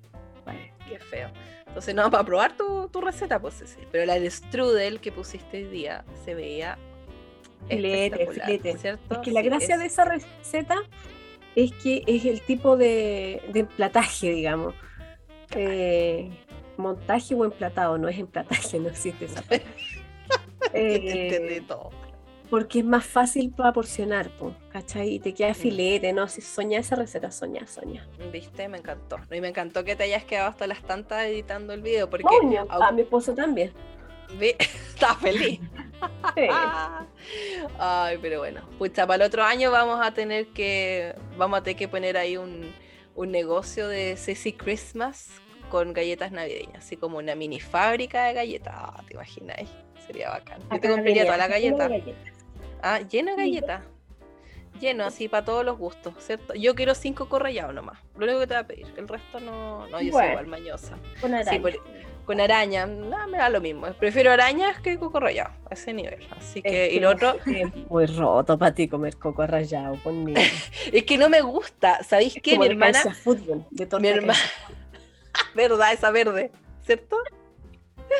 Qué 0.88 1.00
feo. 1.00 1.30
Entonces, 1.68 1.96
no, 1.96 2.10
para 2.12 2.24
probar 2.24 2.56
tu, 2.56 2.90
receta, 3.02 3.40
pues 3.40 3.56
sí. 3.66 3.80
Pero 3.92 4.06
la 4.06 4.16
del 4.16 4.30
strudel 4.30 5.00
que 5.00 5.12
pusiste 5.12 5.58
hoy 5.58 5.64
día 5.64 6.06
se 6.24 6.36
veía 6.36 6.78
filete, 7.68 8.28
filete. 8.28 8.78
¿cierto? 8.78 9.16
Es 9.16 9.20
que 9.22 9.32
la 9.32 9.42
gracia 9.42 9.78
de 9.78 9.86
esa 9.86 10.06
receta 10.06 10.84
es 11.56 11.72
que 11.74 12.04
es 12.08 12.26
el 12.26 12.42
tipo 12.42 12.78
de, 12.78 13.42
de 13.52 13.62
emplataje, 13.62 14.32
digamos. 14.32 14.74
Eh, 15.56 16.30
montaje 16.78 17.36
o 17.36 17.46
emplatado, 17.46 17.98
no 17.98 18.08
es 18.08 18.18
emplataje, 18.18 18.80
no 18.80 18.90
existe 18.90 19.26
esa 19.26 19.44
eh, 20.74 21.62
todo. 21.68 21.92
Porque 22.50 22.80
es 22.80 22.86
más 22.86 23.06
fácil 23.06 23.52
para 23.52 23.74
porcionar, 23.74 24.30
¿cachai? 24.72 25.16
Y 25.16 25.20
te 25.20 25.34
queda 25.34 25.52
mm. 25.52 25.56
filete, 25.56 26.14
¿no? 26.14 26.28
Si 26.28 26.42
soña 26.42 26.80
esa 26.80 26.96
receta, 26.96 27.32
soña, 27.32 27.66
soña. 27.68 28.08
Viste, 28.32 28.68
me 28.68 28.78
encantó. 28.78 29.18
Y 29.32 29.42
me 29.42 29.48
encantó 29.48 29.84
que 29.84 29.96
te 29.96 30.04
hayas 30.04 30.24
quedado 30.24 30.50
hasta 30.50 30.68
las 30.68 30.82
tantas 30.84 31.26
editando 31.26 31.74
el 31.74 31.82
video. 31.82 32.10
Porque 32.10 32.28
a 32.70 32.92
mi 32.92 33.02
esposo 33.02 33.34
también. 33.34 33.72
Está 34.40 35.16
feliz. 35.16 35.60
Ay, 37.80 38.18
pero 38.22 38.40
bueno. 38.40 38.62
Pucha, 38.78 39.08
para 39.08 39.24
el 39.24 39.28
otro 39.28 39.44
año 39.44 39.72
vamos 39.72 40.06
a 40.06 40.14
tener 40.14 40.48
que. 40.48 41.16
Vamos 41.38 41.60
a 41.60 41.64
tener 41.64 41.78
que 41.78 41.88
poner 41.88 42.18
ahí 42.18 42.38
un, 42.38 42.74
un 43.16 43.32
negocio 43.32 43.88
de 43.88 44.16
Ceci 44.18 44.54
Christmas 44.54 45.30
con 45.70 45.94
galletas 45.94 46.32
navideñas, 46.32 46.86
así 46.86 46.98
como 46.98 47.18
una 47.18 47.36
mini 47.36 47.60
fábrica 47.60 48.26
de 48.26 48.34
galletas. 48.34 48.74
Ah, 48.78 49.04
¿Te 49.08 49.14
imagináis? 49.14 49.70
Sería 50.06 50.30
bacán. 50.30 50.62
Yo 50.72 50.80
te 50.80 50.90
compraría 50.90 51.26
toda 51.26 51.38
la 51.38 51.48
galleta. 51.48 51.90
Ah, 52.82 53.00
lleno 53.00 53.32
de 53.32 53.38
galletas. 53.38 53.84
Lleno, 54.80 55.06
así 55.06 55.28
para 55.28 55.46
todos 55.46 55.64
los 55.64 55.78
gustos, 55.78 56.14
¿cierto? 56.20 56.54
Yo 56.56 56.76
quiero 56.76 56.94
cinco 56.96 57.30
correllados 57.30 57.74
nomás. 57.74 58.00
Lo 58.18 58.26
único 58.26 58.40
que 58.42 58.48
te 58.48 58.54
voy 58.56 58.62
a 58.62 58.68
pedir. 58.68 58.88
El 58.98 59.08
resto 59.08 59.40
no, 59.40 59.88
no 59.88 60.02
yo 60.02 60.12
soy 60.12 60.30
igual 60.30 60.48
mañosa. 60.48 60.98
Con 62.26 62.40
araña, 62.40 62.86
no, 62.86 63.28
me 63.28 63.38
da 63.38 63.50
lo 63.50 63.62
mismo. 63.62 63.88
Prefiero 64.00 64.32
arañas 64.32 64.80
que 64.80 64.98
coco 64.98 65.20
rallado, 65.20 65.52
a 65.70 65.74
ese 65.74 65.94
nivel. 65.94 66.26
Así 66.38 66.62
que, 66.62 66.92
y 66.94 67.00
lo 67.00 67.12
otro. 67.12 67.36
Es 67.46 67.76
muy 67.90 68.06
roto 68.06 68.58
para 68.58 68.74
ti 68.74 68.88
comer 68.88 69.18
coco 69.18 69.46
rallado 69.46 70.02
conmigo. 70.04 70.40
es 70.92 71.04
que 71.04 71.18
no 71.18 71.30
me 71.30 71.42
gusta. 71.42 72.04
¿Sabéis 72.04 72.38
qué? 72.42 72.58
Mi 72.58 72.68
hermana. 72.68 73.00
Fútbol, 73.14 73.66
de 73.72 73.88
mi 74.00 74.08
hermana. 74.08 74.40
¿Verdad? 75.56 75.94
Esa 75.94 76.12
verde, 76.12 76.52
¿cierto? 76.86 77.18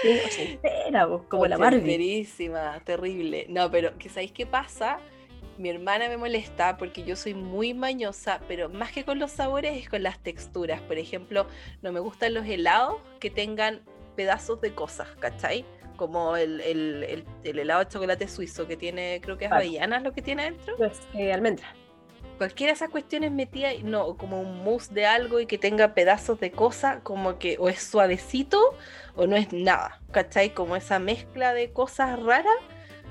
Sí, 0.02 0.60
entera, 0.64 1.08
como 1.30 1.46
la 1.46 1.58
Barbie. 1.58 2.28
terrible. 2.84 3.46
No, 3.50 3.70
pero 3.70 3.98
que 3.98 4.10
¿sabéis 4.10 4.32
qué 4.32 4.46
pasa? 4.46 5.00
mi 5.58 5.70
hermana 5.70 6.10
me 6.10 6.18
molesta 6.18 6.78
porque 6.78 7.04
yo 7.04 7.16
soy 7.16 7.34
muy 7.34 7.74
mañosa, 7.74 8.42
pero 8.48 8.70
más 8.70 8.92
que 8.92 9.04
con 9.04 9.20
los 9.20 9.32
sabores 9.32 9.78
es 9.78 9.90
con 9.90 10.04
las 10.04 10.20
texturas. 10.20 10.82
Por 10.82 10.98
ejemplo, 10.98 11.48
no 11.82 11.92
me 11.92 12.00
gustan 12.00 12.34
los 12.34 12.46
helados 12.46 13.02
que 13.20 13.30
tengan 13.30 13.82
pedazos 14.16 14.62
de 14.62 14.74
cosas, 14.74 15.08
¿cachai? 15.20 15.66
Como 15.96 16.36
el, 16.36 16.62
helado 17.44 17.84
de 17.84 17.88
chocolate 17.90 18.28
suizo 18.28 18.68
que 18.68 18.78
tiene, 18.78 19.20
creo 19.22 19.38
que 19.38 19.46
es 19.46 19.52
avellanas 19.52 20.04
lo 20.04 20.14
que 20.14 20.22
tiene 20.22 20.44
adentro. 20.44 20.76
Pues, 20.78 21.02
eh, 21.14 21.32
almendra. 21.34 21.68
Cualquiera 22.38 22.72
de 22.72 22.76
esas 22.76 22.90
cuestiones 22.90 23.32
metidas, 23.32 23.76
no, 23.84 24.18
como 24.18 24.42
un 24.42 24.64
mousse 24.64 24.92
de 24.92 25.06
algo 25.06 25.40
y 25.40 25.46
que 25.46 25.58
tenga 25.58 25.94
pedazos 25.94 26.40
de 26.40 26.52
cosas, 26.52 27.00
como 27.04 27.38
que 27.38 27.58
o 27.60 27.70
es 27.70 27.84
suavecito 27.84 28.76
o 29.16 29.28
no 29.28 29.36
es 29.36 29.54
nada, 29.54 30.02
¿cachai? 30.12 30.54
Como 30.54 30.76
esa 30.76 30.98
mezcla 31.00 31.54
de 31.54 31.72
cosas 31.72 32.22
raras 32.22 32.58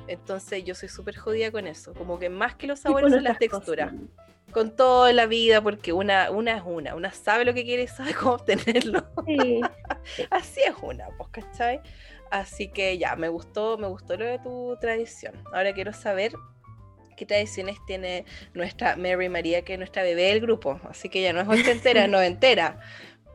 entonces 0.09 0.65
yo 0.65 0.75
soy 0.75 0.89
súper 0.89 1.17
jodida 1.17 1.51
con 1.51 1.67
eso. 1.67 1.95
Como 1.95 2.19
que 2.19 2.29
más 2.29 2.55
que 2.55 2.67
los 2.67 2.81
sabores 2.81 3.13
son 3.13 3.25
las 3.25 3.39
texturas. 3.39 3.93
Con 4.53 4.77
toda 4.77 5.13
la 5.13 5.27
vida, 5.27 5.63
porque 5.63 5.93
una, 5.93 6.31
una 6.31 6.57
es 6.57 6.63
una. 6.65 6.95
Una 6.95 7.13
sabe 7.13 7.45
lo 7.45 7.55
que 7.55 7.65
quiere 7.65 7.85
y 7.85 7.89
sabe 7.89 8.15
cómo 8.15 8.35
obtenerlo. 8.35 9.07
Así 10.31 10.61
es 10.61 10.75
una, 10.83 11.07
pues, 11.17 11.31
¿cachai? 11.31 11.81
Así 12.31 12.69
que 12.69 12.97
ya, 12.99 13.15
me 13.17 13.29
gustó, 13.29 13.77
me 13.79 13.87
gustó 13.89 14.17
lo 14.17 14.25
de 14.25 14.39
tu 14.39 14.77
tradición. 14.81 15.35
Ahora 15.53 15.73
quiero 15.75 15.93
saber 15.93 16.33
qué 17.17 17.27
tradiciones 17.27 17.77
tiene 17.87 18.25
nuestra 18.55 18.97
Mary 18.97 19.29
María, 19.29 19.63
que 19.65 19.75
es 19.75 19.79
nuestra 19.79 20.03
bebé 20.03 20.25
del 20.25 20.41
grupo. 20.41 20.81
Así 20.89 21.09
que 21.09 21.23
ya 21.23 21.33
no 21.33 21.41
es 21.41 21.49
ochentera, 21.49 22.05
es 22.05 22.11
noventera. 22.11 22.81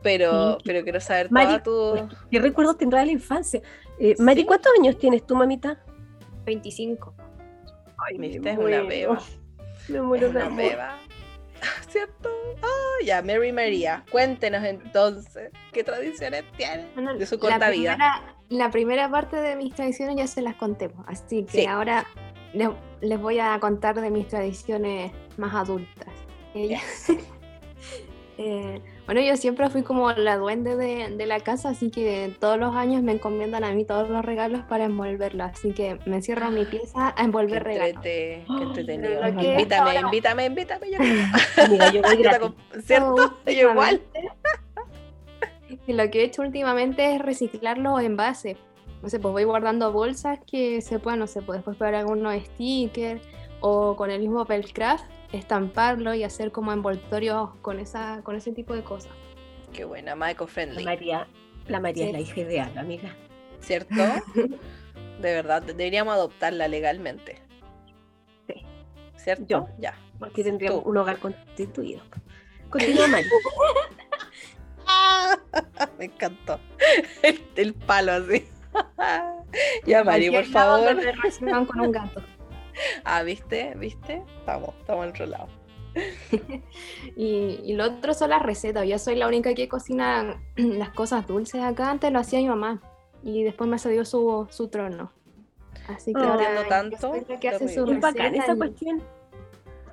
Pero, 0.02 0.58
pero 0.64 0.82
quiero 0.82 1.00
saber 1.00 1.30
Mari, 1.30 1.62
tu. 1.62 2.08
¿Qué 2.30 2.38
recuerdo 2.40 2.76
tendrá 2.76 3.00
de 3.00 3.06
la 3.06 3.12
infancia? 3.12 3.60
Eh, 3.98 4.14
Mari, 4.18 4.44
¿cuántos 4.44 4.72
años 4.78 4.98
tienes 4.98 5.26
tú, 5.26 5.34
mamita? 5.34 5.82
25. 6.44 7.14
Ay, 8.06 8.18
viste, 8.18 8.50
es 8.50 8.58
una 8.58 8.82
beba. 8.82 9.18
Me 9.88 10.02
muero 10.02 10.30
de 10.30 10.38
una 10.38 10.56
beba. 10.56 10.98
¿Cierto? 11.88 12.28
Oh, 12.62 13.04
ya, 13.04 13.22
Mary 13.22 13.52
María, 13.52 14.04
cuéntenos 14.10 14.64
entonces, 14.64 15.50
¿qué 15.72 15.84
tradiciones 15.84 16.44
tiene 16.56 16.88
de 17.16 17.26
su 17.26 17.38
corta 17.38 17.58
la 17.58 17.70
vida? 17.70 17.94
Primera, 17.94 18.34
la 18.48 18.70
primera 18.70 19.10
parte 19.10 19.36
de 19.36 19.56
mis 19.56 19.74
tradiciones 19.74 20.16
ya 20.16 20.26
se 20.26 20.42
las 20.42 20.56
conté, 20.56 20.90
así 21.06 21.44
que 21.44 21.68
ahora 21.68 22.06
les, 23.00 23.20
voy 23.20 23.38
a 23.38 23.58
contar 23.60 24.00
de 24.00 24.10
mis 24.10 24.26
tradiciones 24.28 25.12
más 25.36 25.54
adultas. 25.54 26.12
eh, 28.38 28.82
bueno, 29.08 29.22
yo 29.22 29.38
siempre 29.38 29.70
fui 29.70 29.82
como 29.82 30.12
la 30.12 30.36
duende 30.36 30.76
de, 30.76 31.26
la 31.26 31.40
casa, 31.40 31.70
así 31.70 31.90
que 31.90 32.36
todos 32.38 32.58
los 32.58 32.76
años 32.76 33.02
me 33.02 33.12
encomiendan 33.12 33.64
a 33.64 33.72
mí 33.72 33.86
todos 33.86 34.10
los 34.10 34.22
regalos 34.22 34.60
para 34.68 34.84
envolverlos. 34.84 35.50
Así 35.50 35.72
que 35.72 35.98
me 36.04 36.16
encierro 36.16 36.48
en 36.48 36.54
mi 36.56 36.66
pieza 36.66 37.14
a 37.16 37.24
envolver 37.24 37.64
regalos. 37.64 38.02
Qué 38.02 38.44
entretenido. 38.46 39.26
invítame, 39.26 39.98
invítame, 39.98 40.44
invítame, 40.44 40.90
Yo, 40.90 40.98
yo 41.94 42.02
¿Cierto? 42.84 43.34
yo 43.46 43.52
igual. 43.70 44.02
Y 45.86 45.94
lo 45.94 46.10
que 46.10 46.20
he 46.20 46.24
hecho 46.24 46.42
últimamente 46.42 47.14
es 47.14 47.22
reciclar 47.22 47.78
los 47.78 48.02
envases. 48.02 48.58
No 49.00 49.08
sé, 49.08 49.18
pues 49.18 49.32
voy 49.32 49.44
guardando 49.44 49.90
bolsas 49.90 50.38
que 50.46 50.82
se 50.82 50.98
puedan, 50.98 51.20
no 51.20 51.26
sé, 51.26 51.40
pues 51.40 51.60
después 51.60 51.78
pegar 51.78 51.94
algunos 51.94 52.34
stickers 52.44 53.22
o 53.60 53.96
con 53.96 54.10
el 54.10 54.20
mismo 54.20 54.44
Pelcraft 54.44 55.06
estamparlo 55.32 56.14
y 56.14 56.24
hacer 56.24 56.52
como 56.52 56.72
envoltorios 56.72 57.50
con, 57.62 57.78
esa, 57.78 58.22
con 58.22 58.36
ese 58.36 58.52
tipo 58.52 58.74
de 58.74 58.82
cosas. 58.82 59.12
Qué 59.72 59.84
buena, 59.84 60.14
más 60.14 60.32
eco-friendly. 60.32 60.82
La 60.82 60.90
María, 60.90 61.28
la 61.66 61.80
María 61.80 62.06
es 62.06 62.12
la 62.12 62.20
hija 62.20 62.40
ideal, 62.40 62.78
amiga. 62.78 63.14
¿Cierto? 63.60 63.94
de 64.34 65.34
verdad, 65.34 65.62
deberíamos 65.62 66.14
adoptarla 66.14 66.68
legalmente. 66.68 67.40
Sí. 68.46 68.62
¿Cierto? 69.16 69.44
Yo. 69.46 69.68
Ya. 69.78 69.94
Porque 70.18 70.42
tendríamos 70.42 70.84
un 70.84 70.96
hogar 70.96 71.18
constituido. 71.18 72.02
Continúa, 72.70 73.08
María. 73.08 73.28
Me 75.98 76.06
encantó. 76.06 76.58
El, 77.56 77.74
palo 77.74 78.12
así. 78.12 78.48
ya, 79.86 80.04
Mari, 80.04 80.30
por 80.30 80.44
favor. 80.46 80.96
con 81.66 81.80
un 81.80 81.92
gato. 81.92 82.22
Ah, 83.04 83.22
¿viste? 83.22 83.74
¿Viste? 83.76 84.22
Estamos, 84.38 84.74
estamos 84.80 85.04
al 85.04 85.10
otro 85.10 85.26
lado. 85.26 85.48
y, 87.16 87.72
lo 87.74 87.84
otro 87.84 88.14
son 88.14 88.30
las 88.30 88.42
recetas. 88.42 88.86
Yo 88.86 88.98
soy 88.98 89.16
la 89.16 89.26
única 89.26 89.54
que 89.54 89.68
cocina 89.68 90.40
las 90.56 90.90
cosas 90.90 91.26
dulces 91.26 91.62
acá. 91.62 91.90
Antes 91.90 92.12
lo 92.12 92.20
hacía 92.20 92.38
mi 92.38 92.48
mamá. 92.48 92.80
Y 93.22 93.42
después 93.42 93.68
me 93.68 93.78
cedió 93.78 94.04
su, 94.04 94.46
su 94.50 94.68
trono. 94.68 95.12
Así 95.88 96.12
que 96.12 96.20
ahora 96.20 96.68
tanto. 96.68 97.12
que 97.40 97.48
hace 97.48 97.68
su 97.68 97.90
esa 97.90 98.56
cuestión. 98.56 99.02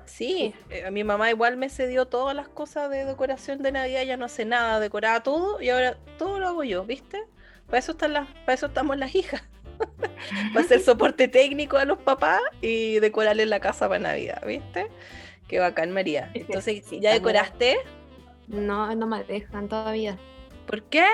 Sí, 0.04 0.54
eh, 0.70 0.84
a 0.86 0.90
mi 0.90 1.02
mamá 1.02 1.30
igual 1.30 1.56
me 1.56 1.68
cedió 1.68 2.06
todas 2.06 2.34
las 2.34 2.48
cosas 2.48 2.88
de 2.90 3.04
decoración 3.04 3.62
de 3.62 3.72
Navidad, 3.72 4.02
ya 4.04 4.16
no 4.16 4.28
sé 4.28 4.44
nada, 4.44 4.78
decoraba 4.78 5.22
todo 5.22 5.60
y 5.60 5.68
ahora 5.68 5.98
todo 6.16 6.38
lo 6.38 6.46
hago 6.46 6.62
yo, 6.62 6.84
¿viste? 6.84 7.24
Para 7.66 7.78
eso, 7.78 7.92
están 7.92 8.12
las, 8.12 8.28
para 8.44 8.54
eso 8.54 8.66
estamos 8.66 8.96
las 8.96 9.14
hijas. 9.16 9.42
Para 10.52 10.64
hacer 10.64 10.80
soporte 10.80 11.28
técnico 11.28 11.76
a 11.76 11.84
los 11.84 11.98
papás 11.98 12.40
y 12.60 12.98
decorarles 13.00 13.48
la 13.48 13.60
casa 13.60 13.88
para 13.88 14.00
Navidad, 14.00 14.42
¿viste? 14.46 14.88
Qué 15.48 15.58
bacán, 15.58 15.92
María. 15.92 16.30
Entonces, 16.34 16.84
¿ya 16.90 17.12
decoraste? 17.12 17.76
No, 18.48 18.94
no 18.94 19.06
me 19.06 19.22
dejan 19.24 19.68
todavía. 19.68 20.18
¿Por 20.66 20.82
qué? 20.84 21.04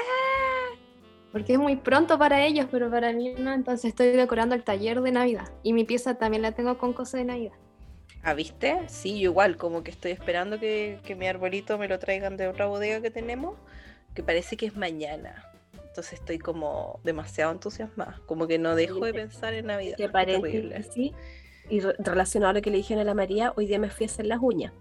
Porque 1.32 1.54
es 1.54 1.58
muy 1.58 1.76
pronto 1.76 2.18
para 2.18 2.44
ellos, 2.44 2.66
pero 2.70 2.90
para 2.90 3.12
mí 3.12 3.34
no. 3.38 3.52
Entonces 3.52 3.86
estoy 3.86 4.08
decorando 4.08 4.54
el 4.54 4.64
taller 4.64 5.00
de 5.00 5.12
Navidad. 5.12 5.50
Y 5.62 5.72
mi 5.72 5.84
pieza 5.84 6.14
también 6.14 6.42
la 6.42 6.52
tengo 6.52 6.78
con 6.78 6.92
cosas 6.92 7.20
de 7.20 7.24
Navidad. 7.24 7.54
¿Ah, 8.22 8.34
viste? 8.34 8.78
Sí, 8.88 9.20
yo 9.20 9.30
igual, 9.30 9.56
como 9.56 9.82
que 9.82 9.90
estoy 9.90 10.12
esperando 10.12 10.60
que, 10.60 11.00
que 11.04 11.14
mi 11.14 11.26
arbolito 11.26 11.76
me 11.76 11.88
lo 11.88 11.98
traigan 11.98 12.36
de 12.36 12.48
otra 12.48 12.66
bodega 12.66 13.00
que 13.00 13.10
tenemos, 13.10 13.56
que 14.14 14.22
parece 14.22 14.56
que 14.56 14.66
es 14.66 14.76
mañana. 14.76 15.51
Entonces 15.92 16.20
estoy 16.20 16.38
como 16.38 17.00
demasiado 17.04 17.52
entusiasmada, 17.52 18.18
como 18.24 18.46
que 18.46 18.58
no 18.58 18.74
dejo 18.74 19.04
de 19.04 19.12
pensar 19.12 19.52
en 19.52 19.66
Navidad. 19.66 19.98
Que 19.98 20.08
parece 20.08 20.82
sí. 20.90 21.12
Y 21.68 21.80
relacionado 21.80 22.52
a 22.52 22.54
lo 22.54 22.62
que 22.62 22.70
le 22.70 22.78
dijeron 22.78 23.02
a 23.02 23.04
la 23.04 23.12
María, 23.12 23.52
hoy 23.56 23.66
día 23.66 23.78
me 23.78 23.90
fui 23.90 24.04
a 24.04 24.06
hacer 24.06 24.24
las 24.24 24.38
uñas. 24.40 24.72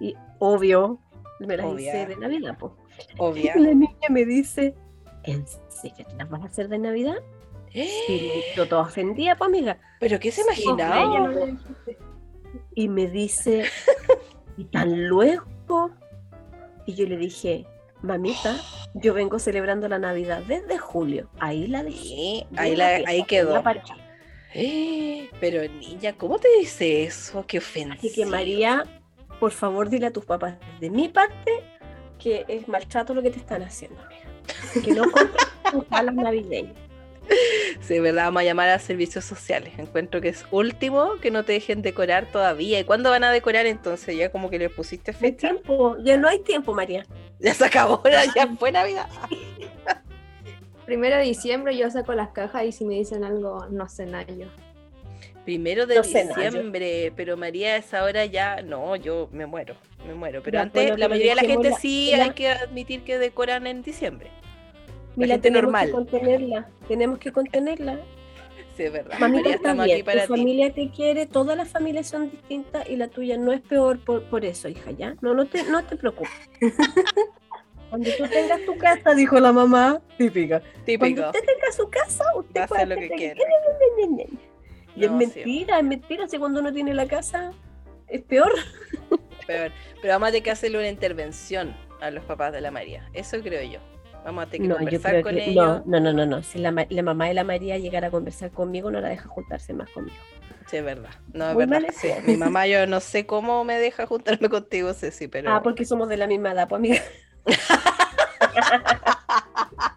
Y 0.00 0.14
obvio, 0.38 1.00
me 1.40 1.56
las 1.56 1.66
hice 1.80 2.06
de 2.06 2.14
Navidad. 2.14 2.56
Po. 2.58 2.76
Obvio. 3.18 3.50
Y 3.56 3.60
la 3.60 3.74
niña 3.74 4.08
me 4.08 4.24
dice, 4.24 4.76
¿en 5.24 5.44
serio 5.66 6.06
te 6.08 6.14
las 6.14 6.30
vas 6.30 6.42
a 6.42 6.44
hacer 6.44 6.68
de 6.68 6.78
Navidad? 6.78 7.16
Sí, 7.72 8.30
yo 8.56 8.68
toda 8.68 8.82
ofendida, 8.82 9.34
pues 9.34 9.48
amiga. 9.48 9.80
¿Pero 9.98 10.20
qué 10.20 10.30
se 10.30 10.42
imaginaba? 10.42 11.28
y 12.76 12.88
me 12.88 13.08
dice, 13.08 13.64
¿y 14.56 14.64
tan 14.66 15.08
luego? 15.08 15.90
Y 16.86 16.94
yo 16.94 17.04
le 17.04 17.16
dije, 17.16 17.66
mamita, 18.06 18.56
yo 18.94 19.12
vengo 19.12 19.38
celebrando 19.38 19.88
la 19.88 19.98
Navidad 19.98 20.42
desde 20.46 20.78
julio. 20.78 21.28
Ahí 21.38 21.66
la 21.66 21.82
dejé. 21.82 22.46
ahí, 22.56 22.76
la, 22.76 23.02
ahí 23.06 23.24
quedó. 23.24 23.62
pero 25.40 25.62
niña, 25.72 26.14
¿cómo 26.16 26.38
te 26.38 26.48
dice 26.58 27.04
eso? 27.04 27.44
Qué 27.46 27.58
ofensiva. 27.58 27.94
Así 27.94 28.12
que 28.12 28.24
María, 28.24 28.84
por 29.38 29.52
favor 29.52 29.90
dile 29.90 30.06
a 30.06 30.12
tus 30.12 30.24
papás 30.24 30.54
de 30.80 30.90
mi 30.90 31.08
parte 31.08 31.62
que 32.18 32.44
es 32.48 32.66
maltrato 32.68 33.14
lo 33.14 33.22
que 33.22 33.30
te 33.30 33.38
están 33.38 33.62
haciendo, 33.62 34.00
Que 34.82 34.92
no 34.92 35.02
compren 35.10 35.46
tus 35.70 35.84
palas 35.84 36.14
navideñas. 36.14 36.85
Sí, 37.80 38.00
verdad, 38.00 38.24
vamos 38.24 38.40
a 38.40 38.44
llamar 38.44 38.68
a 38.70 38.78
servicios 38.78 39.24
sociales. 39.24 39.74
Encuentro 39.78 40.20
que 40.20 40.28
es 40.28 40.44
último 40.50 41.16
que 41.20 41.30
no 41.30 41.44
te 41.44 41.52
dejen 41.52 41.82
decorar 41.82 42.26
todavía. 42.26 42.80
¿Y 42.80 42.84
cuándo 42.84 43.10
van 43.10 43.24
a 43.24 43.30
decorar 43.30 43.66
entonces? 43.66 44.16
Ya 44.16 44.30
como 44.30 44.50
que 44.50 44.58
le 44.58 44.70
pusiste 44.70 45.12
fecha. 45.12 45.50
Tiempo. 45.50 45.96
Ya 46.02 46.16
no 46.16 46.28
hay 46.28 46.40
tiempo, 46.40 46.74
María. 46.74 47.04
Ya 47.38 47.52
se 47.52 47.66
acabó, 47.66 48.02
ya 48.34 48.46
fue 48.58 48.72
Navidad. 48.72 49.06
Primero 50.86 51.16
de 51.16 51.24
diciembre 51.24 51.76
yo 51.76 51.90
saco 51.90 52.14
las 52.14 52.30
cajas 52.30 52.64
y 52.64 52.72
si 52.72 52.86
me 52.86 52.94
dicen 52.94 53.24
algo, 53.24 53.66
no 53.70 53.90
sé 53.90 54.06
nada 54.06 54.24
yo. 54.24 54.46
Primero 55.44 55.86
de 55.86 56.00
diciembre, 56.00 57.12
pero 57.14 57.36
María, 57.36 57.76
esa 57.76 58.04
hora 58.04 58.24
ya, 58.24 58.62
no, 58.62 58.96
yo 58.96 59.28
me 59.32 59.44
muero, 59.44 59.76
me 60.06 60.14
muero. 60.14 60.42
Pero 60.42 60.60
antes, 60.60 60.98
la 60.98 61.08
mayoría 61.08 61.34
de 61.34 61.42
la 61.42 61.48
gente 61.48 61.72
sí 61.78 62.14
hay 62.14 62.30
que 62.30 62.48
admitir 62.48 63.02
que 63.02 63.18
decoran 63.18 63.66
en 63.66 63.82
diciembre. 63.82 64.30
Gente 65.16 65.38
tenemos 65.38 65.62
normal. 65.64 65.86
que 65.86 65.92
contenerla, 65.92 66.68
tenemos 66.88 67.18
que 67.18 67.32
contenerla. 67.32 68.00
Sí, 68.76 68.82
es 68.82 68.92
verdad. 68.92 69.18
María, 69.18 69.54
estamos 69.54 69.86
aquí 69.86 70.02
para 70.02 70.26
tu 70.26 70.34
familia 70.34 70.72
te 70.72 70.90
quiere, 70.90 71.26
todas 71.26 71.56
las 71.56 71.68
familias 71.68 72.08
son 72.08 72.30
distintas 72.30 72.88
y 72.88 72.96
la 72.96 73.08
tuya 73.08 73.38
no 73.38 73.52
es 73.52 73.62
peor 73.62 73.98
por, 73.98 74.24
por 74.24 74.44
eso, 74.44 74.68
hija, 74.68 74.90
¿ya? 74.90 75.16
No, 75.22 75.32
no 75.32 75.46
te, 75.46 75.62
no 75.64 75.82
te 75.84 75.96
preocupes. 75.96 76.30
Cuando 77.90 78.10
tú 78.18 78.24
tengas 78.28 78.60
tu 78.66 78.76
casa, 78.76 79.14
dijo 79.14 79.40
la 79.40 79.52
mamá, 79.52 80.02
típica. 80.18 80.60
Típico. 80.84 80.98
Cuando 80.98 81.26
usted 81.28 81.40
tenga 81.40 81.72
su 81.72 81.88
casa, 81.88 82.24
usted 82.36 82.60
Va 82.60 82.62
a 82.62 82.64
hacer 82.64 82.88
lo 82.88 82.96
que 82.96 83.08
quiera. 83.10 83.40
Y 84.96 85.04
es 85.04 85.10
mentira, 85.10 85.78
es 85.78 85.84
mentira, 85.84 86.28
si 86.28 86.38
cuando 86.38 86.60
uno 86.60 86.72
tiene 86.72 86.92
la 86.94 87.06
casa 87.06 87.52
es 88.08 88.22
peor. 88.22 88.52
Peor. 89.46 89.72
Pero 90.02 90.14
vamos 90.14 90.28
a 90.28 90.32
tener 90.32 90.42
que 90.42 90.50
hacerle 90.50 90.78
una 90.78 90.88
intervención 90.88 91.76
a 92.00 92.10
los 92.10 92.24
papás 92.24 92.52
de 92.52 92.60
la 92.60 92.70
María. 92.70 93.08
Eso 93.12 93.40
creo 93.40 93.62
yo. 93.62 93.78
Vamos 94.26 94.42
a 94.42 94.50
tener 94.50 94.68
que 94.68 94.74
conversar 94.74 95.22
con 95.22 95.38
ellos. 95.38 95.86
No, 95.86 96.00
no, 96.00 96.12
no, 96.12 96.26
no. 96.26 96.42
Si 96.42 96.58
la, 96.58 96.72
mamá 96.72 97.28
de 97.28 97.34
la 97.34 97.44
María 97.44 97.78
llegara 97.78 98.08
a 98.08 98.10
conversar 98.10 98.50
conmigo, 98.50 98.90
no 98.90 99.00
la 99.00 99.08
deja 99.08 99.28
juntarse 99.28 99.72
más 99.72 99.88
conmigo. 99.90 100.16
Sí, 100.66 100.78
es 100.78 100.84
verdad. 100.84 101.10
No, 101.32 101.52
es 101.52 101.56
verdad. 101.56 101.80
Mi 102.26 102.36
mamá, 102.36 102.66
yo 102.66 102.88
no 102.88 102.98
sé 102.98 103.24
cómo 103.24 103.62
me 103.62 103.78
deja 103.78 104.04
juntarme 104.04 104.48
contigo, 104.48 104.92
Ceci, 104.94 105.28
pero. 105.28 105.52
Ah, 105.52 105.62
porque 105.62 105.84
somos 105.84 106.08
de 106.08 106.16
la 106.16 106.26
misma 106.26 106.50
edad, 106.50 106.68
pues 106.68 106.80
amiga. 106.80 107.00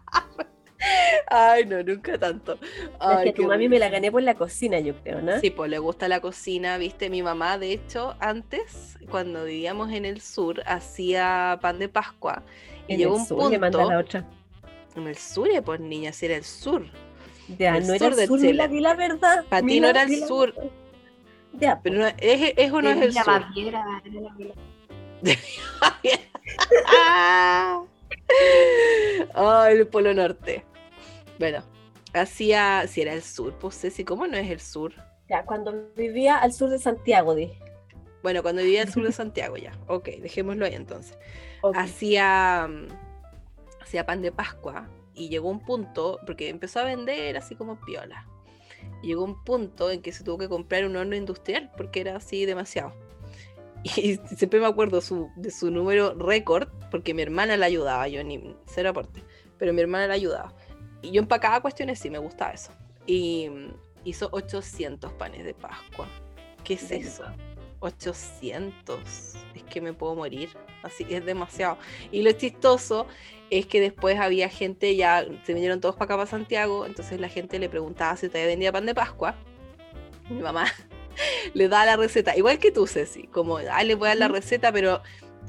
Ay, 1.28 1.66
no, 1.66 1.84
nunca 1.84 2.18
tanto. 2.18 2.58
Ay, 3.00 3.18
es 3.18 3.34
que 3.34 3.42
tu 3.42 3.48
mami 3.48 3.70
me 3.70 3.80
la 3.80 3.90
gané 3.90 4.12
por 4.12 4.24
la 4.24 4.36
cocina, 4.36 4.80
yo 4.80 4.96
creo, 4.96 5.22
¿no? 5.22 5.40
Sí, 5.40 5.50
pues 5.50 5.70
le 5.70 5.80
gusta 5.80 6.08
la 6.08 6.20
cocina, 6.20 6.78
viste. 6.78 7.10
Mi 7.10 7.22
mamá, 7.22 7.58
de 7.58 7.74
hecho, 7.74 8.16
antes, 8.20 8.98
cuando 9.10 9.46
vivíamos 9.46 9.92
en 9.92 10.06
el 10.06 10.22
sur, 10.22 10.62
hacía 10.66 11.60
pan 11.62 11.80
de 11.80 11.90
Pascua 11.90 12.44
y 12.88 12.98
llegó 12.98 13.16
un 13.16 13.28
punto. 13.28 13.90
la 13.90 14.00
otra. 14.00 14.26
En 14.96 15.08
el 15.08 15.18
sur, 15.18 15.48
pues 15.64 15.80
niña, 15.80 16.12
si 16.12 16.26
era 16.26 16.36
el 16.36 16.44
sur. 16.44 16.86
Ya, 17.58 17.80
no 17.80 17.94
era 17.94 18.08
el 18.08 18.28
sur, 18.28 18.40
mira, 18.40 18.68
la 18.68 18.94
verdad. 18.96 19.46
Para 19.50 19.66
ti 19.66 19.80
no 19.80 19.88
era 19.88 20.04
el 20.04 20.28
sur. 20.28 20.54
Ya, 21.54 21.80
pero 21.82 22.00
no, 22.00 22.08
es, 22.08 22.54
es 22.56 22.72
o 22.72 22.82
no 22.82 22.90
es 22.90 23.02
el 23.02 23.14
sur. 23.14 23.26
Baviera, 23.26 24.02
ah, 29.36 29.68
el 29.70 29.88
Polo 29.88 30.14
Norte. 30.14 30.64
Bueno, 31.40 31.64
hacía, 32.14 32.86
si 32.88 33.02
era 33.02 33.14
el 33.14 33.24
sur, 33.24 33.54
pues 33.60 33.80
Ceci, 33.80 34.04
¿cómo 34.04 34.28
no 34.28 34.38
es 34.38 34.52
el 34.52 34.60
sur? 34.60 34.94
Ya, 35.30 35.46
cuando 35.46 35.74
vivía 35.96 36.38
al 36.38 36.54
sur 36.54 36.70
de 36.70 36.80
Santiago, 36.80 37.34
dije. 37.34 37.58
Bueno, 38.22 38.44
cuando 38.44 38.62
vivía 38.62 38.84
al 38.84 38.90
sur 38.94 39.04
de 39.04 39.12
Santiago, 39.12 39.58
ya. 39.58 39.72
Ok, 39.88 40.10
dejémoslo 40.22 40.66
ahí 40.66 40.76
entonces 40.76 41.18
hacía, 41.74 42.68
mm, 42.68 42.88
hacía 43.82 44.06
pan 44.06 44.22
de 44.22 44.32
Pascua 44.32 44.88
y 45.14 45.30
llegó 45.30 45.50
un 45.50 45.60
punto, 45.60 46.20
porque 46.26 46.50
empezó 46.50 46.80
a 46.80 46.86
vender 46.86 47.38
así 47.38 47.56
como 47.56 47.80
piola. 47.82 48.26
Y 49.02 49.08
llegó 49.08 49.24
un 49.24 49.44
punto 49.44 49.92
en 49.92 50.02
que 50.02 50.12
se 50.12 50.24
tuvo 50.24 50.38
que 50.38 50.50
comprar 50.50 50.86
un 50.86 50.96
horno 50.96 51.16
industrial 51.16 51.72
porque 51.76 52.02
era 52.02 52.16
así 52.18 52.46
demasiado. 52.46 52.94
Y 53.96 54.18
siempre 54.36 54.60
me 54.60 54.66
acuerdo 54.66 55.00
de 55.38 55.52
su 55.52 55.72
número 55.72 56.14
récord 56.14 56.68
porque 56.92 57.14
mi 57.14 57.22
hermana 57.22 57.56
la 57.56 57.66
ayudaba, 57.66 58.10
yo 58.10 58.22
ni 58.26 58.56
cero 58.66 58.90
aporte, 58.90 59.24
pero 59.58 59.72
mi 59.72 59.82
hermana 59.82 60.08
la 60.08 60.16
ayudaba. 60.16 60.54
Y 61.02 61.12
yo 61.12 61.22
empacaba 61.22 61.62
cuestiones, 61.62 62.00
sí, 62.00 62.10
me 62.10 62.18
gustaba 62.18 62.52
eso. 62.52 62.72
Y 63.06 63.50
mm, 63.50 63.74
hizo 64.04 64.30
800 64.32 65.14
panes 65.14 65.46
de 65.46 65.54
Pascua. 65.54 66.08
¿Qué 66.64 66.74
es 66.76 66.92
eso? 66.92 67.24
800. 67.80 69.00
Es 69.56 69.64
que 69.64 69.82
me 69.82 69.94
puedo 69.94 70.16
morir. 70.16 70.50
Así 70.84 71.06
es 71.10 71.26
demasiado. 71.26 71.78
Y 72.12 72.22
lo 72.22 72.32
chistoso 72.32 73.08
es 73.50 73.66
que 73.66 73.82
después 73.82 74.20
había 74.20 74.50
gente, 74.50 74.96
ya 74.96 75.26
se 75.44 75.54
vinieron 75.54 75.82
todos 75.82 75.96
para 75.96 76.06
acá, 76.06 76.18
para 76.18 76.30
Santiago. 76.30 76.86
Entonces 76.86 77.20
la 77.20 77.30
gente 77.30 77.60
le 77.60 77.70
preguntaba 77.70 78.16
si 78.18 78.28
todavía 78.28 78.48
vendía 78.48 78.72
pan 78.72 78.86
de 78.86 78.96
Pascua. 78.96 79.36
Mi 80.30 80.42
mamá 80.42 80.66
le 81.54 81.68
da 81.68 81.86
la 81.86 81.98
receta. 81.98 82.36
Igual 82.38 82.60
que 82.60 82.72
tú, 82.72 82.88
Ceci. 82.88 83.24
Como, 83.28 83.58
ah, 83.58 83.84
le 83.84 83.96
voy 83.96 84.08
a 84.08 84.10
dar 84.10 84.18
la 84.18 84.28
receta, 84.28 84.72
pero 84.72 85.02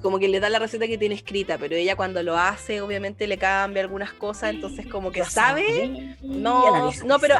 como 0.02 0.18
que 0.18 0.28
le 0.28 0.40
da 0.40 0.48
la 0.48 0.58
receta 0.58 0.86
que 0.86 0.98
tiene 0.98 1.14
escrita, 1.14 1.58
pero 1.58 1.76
ella 1.76 1.96
cuando 1.96 2.22
lo 2.22 2.36
hace, 2.36 2.80
obviamente 2.80 3.26
le 3.26 3.38
cambia 3.38 3.82
algunas 3.82 4.12
cosas, 4.12 4.50
entonces 4.50 4.86
como 4.86 5.10
que 5.10 5.24
sabe. 5.24 6.16
No, 6.22 6.90
no, 7.04 7.18
pero 7.18 7.36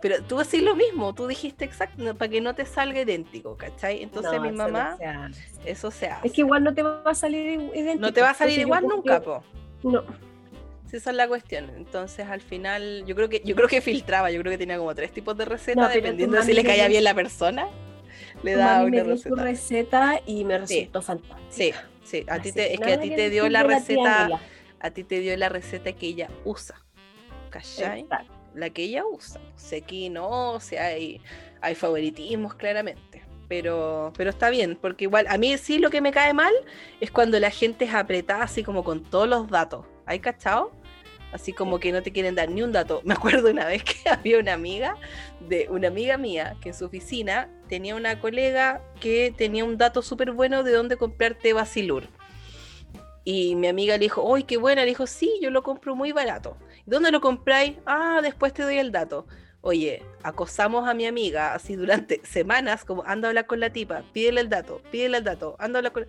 pero 0.00 0.22
tú 0.22 0.38
decís 0.38 0.62
lo 0.62 0.74
mismo, 0.76 1.14
tú 1.14 1.26
dijiste 1.26 1.64
exacto, 1.64 2.14
para 2.14 2.30
que 2.30 2.40
no 2.40 2.54
te 2.54 2.66
salga 2.66 3.00
idéntico, 3.00 3.56
¿cachai? 3.56 4.02
Entonces 4.02 4.40
mi 4.40 4.52
mamá, 4.52 4.96
eso 5.64 5.90
se 5.90 6.08
hace. 6.08 6.26
Es 6.26 6.32
que 6.32 6.42
igual 6.42 6.64
no 6.64 6.74
te 6.74 6.82
va 6.82 7.02
a 7.04 7.14
salir 7.14 7.60
idéntico. 7.74 8.00
No 8.00 8.12
te 8.12 8.20
va 8.20 8.30
a 8.30 8.34
salir 8.34 8.58
igual 8.58 8.84
nunca, 8.86 9.20
po. 9.20 9.42
No. 9.82 10.02
esa 10.92 11.10
es 11.10 11.16
la 11.16 11.28
cuestión. 11.28 11.70
Entonces 11.76 12.26
al 12.28 12.40
final, 12.40 13.04
yo 13.06 13.14
creo 13.14 13.28
que, 13.28 13.42
yo 13.44 13.54
creo 13.54 13.68
que 13.68 13.80
filtraba, 13.80 14.30
yo 14.30 14.40
creo 14.40 14.52
que 14.52 14.58
tenía 14.58 14.78
como 14.78 14.94
tres 14.94 15.12
tipos 15.12 15.36
de 15.36 15.44
recetas, 15.44 15.92
dependiendo 15.92 16.36
de 16.36 16.42
si 16.42 16.52
le 16.52 16.64
caía 16.64 16.88
bien 16.88 17.04
la 17.04 17.14
persona. 17.14 17.68
Le 18.44 18.56
daba 18.56 18.84
una 18.84 19.02
receta. 19.02 19.42
receta 19.42 20.20
y 20.26 20.44
me 20.44 20.58
resultó 20.58 21.02
fantástica. 21.02 21.42
Sí, 21.48 21.72
sí. 22.04 22.24
A 22.28 22.40
ti 22.40 22.52
te, 22.52 22.74
es 22.74 22.80
que 22.80 22.92
a 22.92 23.00
ti 23.00 23.10
te 23.10 23.30
dio 23.30 23.48
la 23.48 23.62
receta, 23.62 24.40
a 24.80 24.90
ti 24.90 25.04
te 25.04 25.20
dio 25.20 25.36
la 25.36 25.48
receta 25.48 25.92
que 25.92 26.06
ella 26.06 26.28
usa. 26.44 26.76
¿Cachai? 27.50 28.00
Exacto 28.00 28.34
la 28.54 28.70
que 28.70 28.84
ella 28.84 29.04
usa. 29.04 29.40
Sé 29.56 29.82
que 29.82 30.08
no, 30.10 30.52
o 30.52 30.60
sea, 30.60 30.86
hay, 30.86 31.20
hay 31.60 31.74
favoritismos 31.74 32.54
claramente. 32.54 33.22
Pero, 33.48 34.12
pero 34.16 34.30
está 34.30 34.48
bien, 34.48 34.78
porque 34.80 35.04
igual 35.04 35.26
a 35.28 35.36
mí 35.36 35.56
sí 35.58 35.78
lo 35.78 35.90
que 35.90 36.00
me 36.00 36.12
cae 36.12 36.32
mal 36.32 36.52
es 37.00 37.10
cuando 37.10 37.38
la 37.38 37.50
gente 37.50 37.84
es 37.84 37.94
apretada 37.94 38.44
así 38.44 38.62
como 38.64 38.82
con 38.84 39.02
todos 39.02 39.28
los 39.28 39.48
datos. 39.50 39.84
¿Hay 40.06 40.20
cachado? 40.20 40.72
Así 41.30 41.52
como 41.52 41.78
que 41.78 41.92
no 41.92 42.02
te 42.02 42.10
quieren 42.10 42.34
dar 42.34 42.48
ni 42.48 42.62
un 42.62 42.72
dato. 42.72 43.02
Me 43.04 43.14
acuerdo 43.14 43.50
una 43.50 43.66
vez 43.66 43.84
que 43.84 43.96
había 44.10 44.38
una 44.38 44.54
amiga 44.54 44.96
de 45.40 45.66
una 45.68 45.88
amiga 45.88 46.16
mía 46.16 46.56
que 46.62 46.70
en 46.70 46.74
su 46.74 46.86
oficina 46.86 47.50
tenía 47.74 47.96
una 47.96 48.20
colega 48.20 48.80
que 49.00 49.34
tenía 49.36 49.64
un 49.64 49.76
dato 49.76 50.00
súper 50.00 50.30
bueno 50.30 50.62
de 50.62 50.70
dónde 50.70 50.96
comprar 50.96 51.34
té 51.34 51.52
Basilur. 51.52 52.04
Y 53.24 53.56
mi 53.56 53.66
amiga 53.66 53.94
le 53.94 54.04
dijo, 54.04 54.32
¡ay, 54.32 54.44
qué 54.44 54.58
buena! 54.58 54.82
Le 54.82 54.90
dijo, 54.90 55.08
sí, 55.08 55.40
yo 55.42 55.50
lo 55.50 55.64
compro 55.64 55.96
muy 55.96 56.12
barato. 56.12 56.56
¿Dónde 56.86 57.10
lo 57.10 57.20
compráis? 57.20 57.74
Ah, 57.84 58.20
después 58.22 58.54
te 58.54 58.62
doy 58.62 58.78
el 58.78 58.92
dato. 58.92 59.26
Oye, 59.60 60.04
acosamos 60.22 60.88
a 60.88 60.94
mi 60.94 61.04
amiga 61.04 61.52
así 61.52 61.74
durante 61.74 62.20
semanas, 62.24 62.84
como 62.84 63.02
anda 63.06 63.26
a 63.26 63.30
hablar 63.30 63.46
con 63.46 63.58
la 63.58 63.70
tipa, 63.70 64.04
pídele 64.12 64.42
el 64.42 64.48
dato, 64.48 64.80
pídele 64.92 65.18
el 65.18 65.24
dato, 65.24 65.56
anda 65.58 65.78
a 65.78 65.80
hablar 65.80 65.92
con 65.92 66.06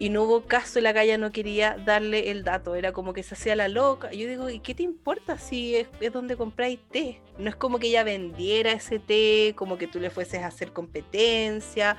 y 0.00 0.08
no 0.08 0.22
hubo 0.22 0.46
caso 0.46 0.78
y 0.78 0.82
la 0.82 0.94
calle 0.94 1.18
no 1.18 1.30
quería 1.30 1.76
darle 1.76 2.30
el 2.30 2.42
dato, 2.42 2.74
era 2.74 2.90
como 2.90 3.12
que 3.12 3.22
se 3.22 3.34
hacía 3.34 3.54
la 3.54 3.68
loca. 3.68 4.10
yo 4.12 4.26
digo, 4.26 4.48
¿y 4.48 4.58
qué 4.58 4.74
te 4.74 4.82
importa 4.82 5.36
si 5.36 5.76
es, 5.76 5.88
donde 6.10 6.38
compráis 6.38 6.80
té? 6.90 7.20
No 7.36 7.50
es 7.50 7.54
como 7.54 7.78
que 7.78 7.88
ella 7.88 8.02
vendiera 8.02 8.72
ese 8.72 8.98
té, 8.98 9.52
como 9.54 9.76
que 9.76 9.86
tú 9.86 10.00
le 10.00 10.08
fueses 10.08 10.42
a 10.42 10.46
hacer 10.46 10.72
competencia. 10.72 11.98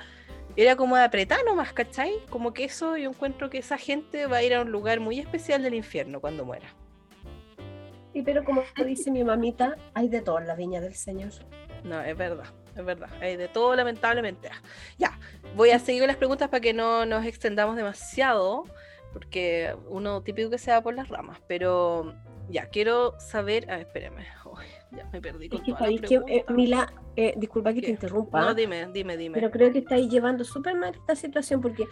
Era 0.56 0.74
como 0.74 0.96
de 0.96 1.04
apretar 1.04 1.44
nomás, 1.44 1.72
¿cachai? 1.72 2.14
Como 2.28 2.52
que 2.52 2.64
eso 2.64 2.96
yo 2.96 3.08
encuentro 3.08 3.48
que 3.50 3.58
esa 3.58 3.78
gente 3.78 4.26
va 4.26 4.38
a 4.38 4.42
ir 4.42 4.52
a 4.54 4.62
un 4.62 4.72
lugar 4.72 4.98
muy 4.98 5.20
especial 5.20 5.62
del 5.62 5.74
infierno 5.74 6.20
cuando 6.20 6.44
muera. 6.44 6.74
Sí, 8.12 8.22
pero 8.22 8.42
como 8.42 8.64
dice 8.84 9.12
mi 9.12 9.22
mamita, 9.22 9.76
hay 9.94 10.08
de 10.08 10.22
todo 10.22 10.40
en 10.40 10.48
la 10.48 10.56
viña 10.56 10.80
del 10.80 10.96
Señor. 10.96 11.30
No, 11.84 12.00
es 12.02 12.16
verdad 12.16 12.52
es 12.76 12.84
verdad. 12.84 13.08
Hay 13.20 13.36
de 13.36 13.48
todo, 13.48 13.74
lamentablemente. 13.76 14.50
Ya, 14.98 15.18
voy 15.56 15.70
a 15.70 15.78
seguir 15.78 16.02
con 16.02 16.08
las 16.08 16.16
preguntas 16.16 16.48
para 16.48 16.60
que 16.60 16.72
no 16.72 17.06
nos 17.06 17.24
extendamos 17.26 17.76
demasiado, 17.76 18.64
porque 19.12 19.74
uno 19.88 20.22
típico 20.22 20.50
que 20.50 20.58
se 20.58 20.70
va 20.70 20.80
por 20.80 20.94
las 20.94 21.08
ramas, 21.08 21.40
pero 21.46 22.14
ya, 22.48 22.66
quiero 22.66 23.18
saber. 23.18 23.70
A 23.70 23.76
ver, 23.76 23.86
espérame. 23.86 24.24
ya 24.90 25.08
me 25.12 25.20
perdí 25.20 25.48
con 25.48 25.60
es 25.60 26.00
que, 26.00 26.06
que 26.06 26.20
eh, 26.26 26.44
Mila, 26.48 26.92
eh, 27.16 27.34
disculpa 27.36 27.72
que 27.72 27.82
te 27.82 27.90
interrumpa. 27.90 28.40
No, 28.40 28.54
dime, 28.54 28.88
dime, 28.92 29.16
dime. 29.16 29.34
Pero 29.34 29.50
creo 29.50 29.72
que 29.72 29.78
estáis 29.78 30.08
llevando 30.08 30.44
súper 30.44 30.74
mal 30.74 30.94
esta 30.94 31.16
situación 31.16 31.60
porque 31.60 31.86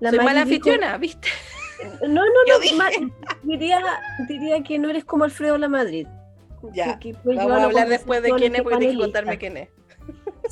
la 0.00 0.10
Soy 0.10 0.18
mala 0.18 0.42
anfitriona, 0.42 0.96
¿viste? 0.98 1.28
No, 2.00 2.08
no, 2.08 2.22
no. 2.24 3.10
diría, 3.42 3.82
diría 4.26 4.62
que 4.62 4.78
no 4.78 4.88
eres 4.88 5.04
como 5.04 5.24
Alfredo 5.24 5.58
La 5.58 5.68
Madrid. 5.68 6.06
Ya, 6.72 6.98
vamos 7.22 7.50
a 7.50 7.64
hablar 7.64 7.88
después 7.90 8.22
de 8.22 8.30
quién 8.32 8.54
es, 8.54 8.62
porque 8.62 8.78
tienes 8.78 8.96
que 8.96 9.02
contarme 9.02 9.36
quién 9.36 9.58
es. 9.58 9.68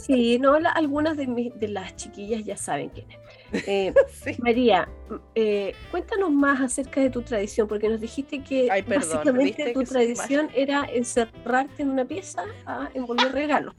Sí, 0.06 0.38
no, 0.38 0.58
algunas 0.74 1.16
de, 1.16 1.52
de, 1.54 1.68
las 1.68 1.96
chiquillas 1.96 2.44
ya 2.44 2.58
saben 2.58 2.90
quién 2.90 3.06
es. 3.10 3.66
Eh, 3.66 3.94
María, 4.38 4.86
eh, 5.34 5.74
cuéntanos 5.90 6.30
más 6.30 6.60
acerca 6.60 7.00
de 7.00 7.08
tu 7.08 7.22
tradición, 7.22 7.66
porque 7.66 7.88
nos 7.88 8.00
dijiste 8.00 8.42
que 8.42 8.68
básicamente 8.86 9.72
tu 9.72 9.82
tradición 9.82 10.50
era 10.54 10.84
encerrarte 10.92 11.82
en 11.82 11.90
una 11.90 12.04
pieza 12.04 12.44
a 12.66 12.90
envolver 12.92 13.32
regalos. 13.32 13.74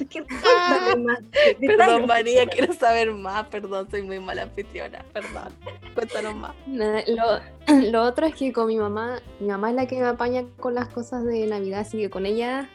perdón, 1.60 2.06
María, 2.06 2.46
quiero 2.46 2.72
saber 2.72 3.12
más. 3.12 3.46
Perdón, 3.48 3.86
soy 3.90 4.00
muy 4.00 4.18
mala 4.18 4.44
anfitriona. 4.44 5.04
Perdón. 5.12 5.52
Cuéntanos 5.94 6.36
más. 6.36 6.54
Lo, 6.66 7.40
lo, 7.90 8.04
otro 8.04 8.26
es 8.26 8.34
que 8.34 8.50
con 8.50 8.68
mi 8.68 8.78
mamá, 8.78 9.20
mi 9.40 9.48
mamá 9.48 9.68
es 9.68 9.76
la 9.76 9.86
que 9.86 10.00
me 10.00 10.06
apaña 10.06 10.44
con 10.58 10.74
las 10.74 10.88
cosas 10.88 11.26
de 11.26 11.46
Navidad, 11.46 11.80
así 11.80 11.98
que 11.98 12.08
con 12.08 12.24
ella 12.24 12.70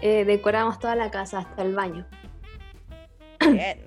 eh, 0.00 0.24
decoramos 0.24 0.78
toda 0.78 0.96
la 0.96 1.10
casa, 1.10 1.40
hasta 1.40 1.62
el 1.62 1.74
baño. 1.74 2.06
Bien. 3.50 3.78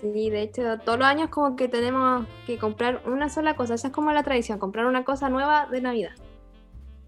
Sí, 0.00 0.30
de 0.30 0.42
hecho, 0.42 0.78
todos 0.78 0.98
los 0.98 1.06
años 1.06 1.28
como 1.28 1.56
que 1.56 1.68
tenemos 1.68 2.26
que 2.46 2.56
comprar 2.56 3.02
una 3.04 3.28
sola 3.28 3.54
cosa. 3.54 3.74
Esa 3.74 3.88
es 3.88 3.92
como 3.92 4.12
la 4.12 4.22
tradición, 4.22 4.58
comprar 4.58 4.86
una 4.86 5.04
cosa 5.04 5.28
nueva 5.28 5.66
de 5.66 5.82
Navidad. 5.82 6.12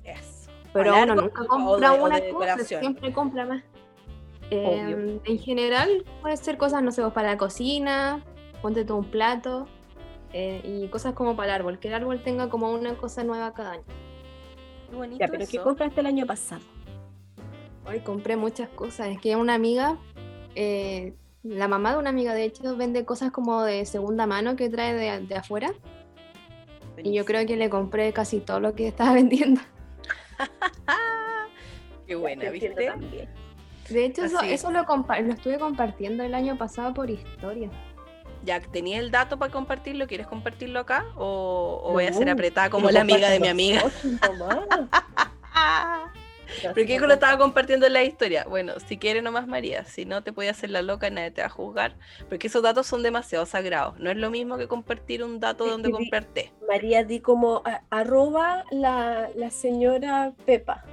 Eso. 0.04 0.50
Pero 0.74 1.02
uno 1.02 1.14
nunca 1.14 1.46
compra 1.46 1.92
una 1.94 2.20
cosa, 2.30 2.58
siempre 2.58 3.12
compra 3.12 3.46
más. 3.46 3.62
Em, 4.50 5.18
en 5.24 5.38
general 5.38 6.04
puede 6.20 6.36
ser 6.36 6.58
cosas, 6.58 6.82
no 6.82 6.92
sé, 6.92 7.02
para 7.10 7.30
la 7.30 7.38
cocina, 7.38 8.22
ponte 8.60 8.84
todo 8.84 8.98
un 8.98 9.10
plato 9.10 9.66
eh, 10.34 10.60
y 10.62 10.88
cosas 10.88 11.14
como 11.14 11.36
para 11.36 11.54
el 11.54 11.60
árbol, 11.60 11.78
que 11.78 11.88
el 11.88 11.94
árbol 11.94 12.22
tenga 12.22 12.50
como 12.50 12.70
una 12.70 12.94
cosa 12.94 13.24
nueva 13.24 13.54
cada 13.54 13.72
año. 13.72 13.84
Qué 14.90 14.96
bonito 14.96 15.18
ya, 15.18 15.28
pero 15.28 15.46
¿qué 15.50 15.58
compraste 15.58 16.00
el 16.00 16.06
año 16.06 16.26
pasado? 16.26 16.60
Hoy 17.86 18.00
compré 18.00 18.36
muchas 18.36 18.68
cosas. 18.68 19.08
Es 19.08 19.18
que 19.18 19.36
una 19.36 19.54
amiga, 19.54 19.96
eh, 20.54 21.14
la 21.42 21.68
mamá 21.68 21.92
de 21.92 21.98
una 21.98 22.10
amiga 22.10 22.34
de 22.34 22.44
hecho, 22.44 22.76
vende 22.76 23.04
cosas 23.04 23.32
como 23.32 23.62
de 23.62 23.84
segunda 23.84 24.26
mano 24.26 24.56
que 24.56 24.68
trae 24.68 24.94
de, 24.94 25.36
afuera. 25.36 25.72
Y 27.02 27.14
yo 27.14 27.24
creo 27.24 27.46
que 27.46 27.56
le 27.56 27.68
compré 27.68 28.12
casi 28.12 28.40
todo 28.40 28.60
lo 28.60 28.74
que 28.74 28.88
estaba 28.88 29.12
vendiendo. 29.14 29.60
Qué 32.06 32.14
buena, 32.14 32.50
¿viste? 32.50 32.92
De 33.88 34.04
hecho, 34.04 34.24
eso, 34.24 34.70
lo, 34.70 34.84
lo 34.84 35.32
estuve 35.32 35.58
compartiendo 35.58 36.22
el 36.22 36.34
año 36.34 36.56
pasado 36.56 36.94
por 36.94 37.10
historia. 37.10 37.70
Ya, 38.44 38.60
¿tenías 38.60 39.00
el 39.00 39.10
dato 39.10 39.38
para 39.38 39.52
compartirlo? 39.52 40.06
¿Quieres 40.06 40.26
compartirlo 40.26 40.80
acá? 40.80 41.06
¿O, 41.16 41.90
voy 41.92 42.06
a 42.06 42.12
ser 42.12 42.28
apretada 42.28 42.70
como 42.70 42.90
la 42.90 43.02
amiga 43.02 43.30
de 43.30 43.40
mi 43.40 43.48
amiga? 43.48 43.82
¿Pero 46.74 46.86
qué 46.86 46.98
lo 46.98 47.14
estaba 47.14 47.38
compartiendo 47.38 47.86
en 47.86 47.92
la 47.92 48.02
historia? 48.02 48.44
Bueno, 48.48 48.74
si 48.86 48.98
quiere 48.98 49.22
nomás 49.22 49.46
María, 49.46 49.84
si 49.84 50.04
no 50.04 50.22
te 50.22 50.32
puede 50.32 50.48
hacer 50.48 50.70
la 50.70 50.82
loca, 50.82 51.10
nadie 51.10 51.30
te 51.30 51.42
va 51.42 51.46
a 51.46 51.50
juzgar, 51.50 51.96
porque 52.28 52.46
esos 52.46 52.62
datos 52.62 52.86
son 52.86 53.02
demasiado 53.02 53.46
sagrados. 53.46 53.98
No 53.98 54.10
es 54.10 54.16
lo 54.16 54.30
mismo 54.30 54.58
que 54.58 54.68
compartir 54.68 55.22
un 55.24 55.40
dato 55.40 55.66
donde 55.66 55.90
comprarte. 55.90 56.52
María, 56.68 57.04
di 57.04 57.20
como 57.20 57.62
arroba 57.90 58.64
la, 58.70 59.30
la, 59.34 59.50
señora 59.50 60.32
Pepa. 60.46 60.84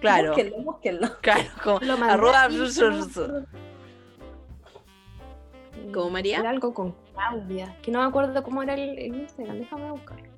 Claro. 0.00 0.30
Búsquenlo, 0.30 0.56
búsquenlo. 0.58 1.08
Claro, 1.20 1.44
como 1.62 2.04
arroba... 2.04 2.48
¿Cómo 5.92 6.10
María? 6.10 6.40
Era 6.40 6.50
algo 6.50 6.74
con 6.74 6.94
Claudia, 7.12 7.76
que 7.82 7.90
no 7.90 8.00
me 8.00 8.06
acuerdo 8.06 8.42
cómo 8.42 8.62
era 8.62 8.74
el, 8.74 8.98
el 8.98 9.14
Instagram, 9.14 9.58
déjame 9.58 9.90
buscarlo. 9.90 10.33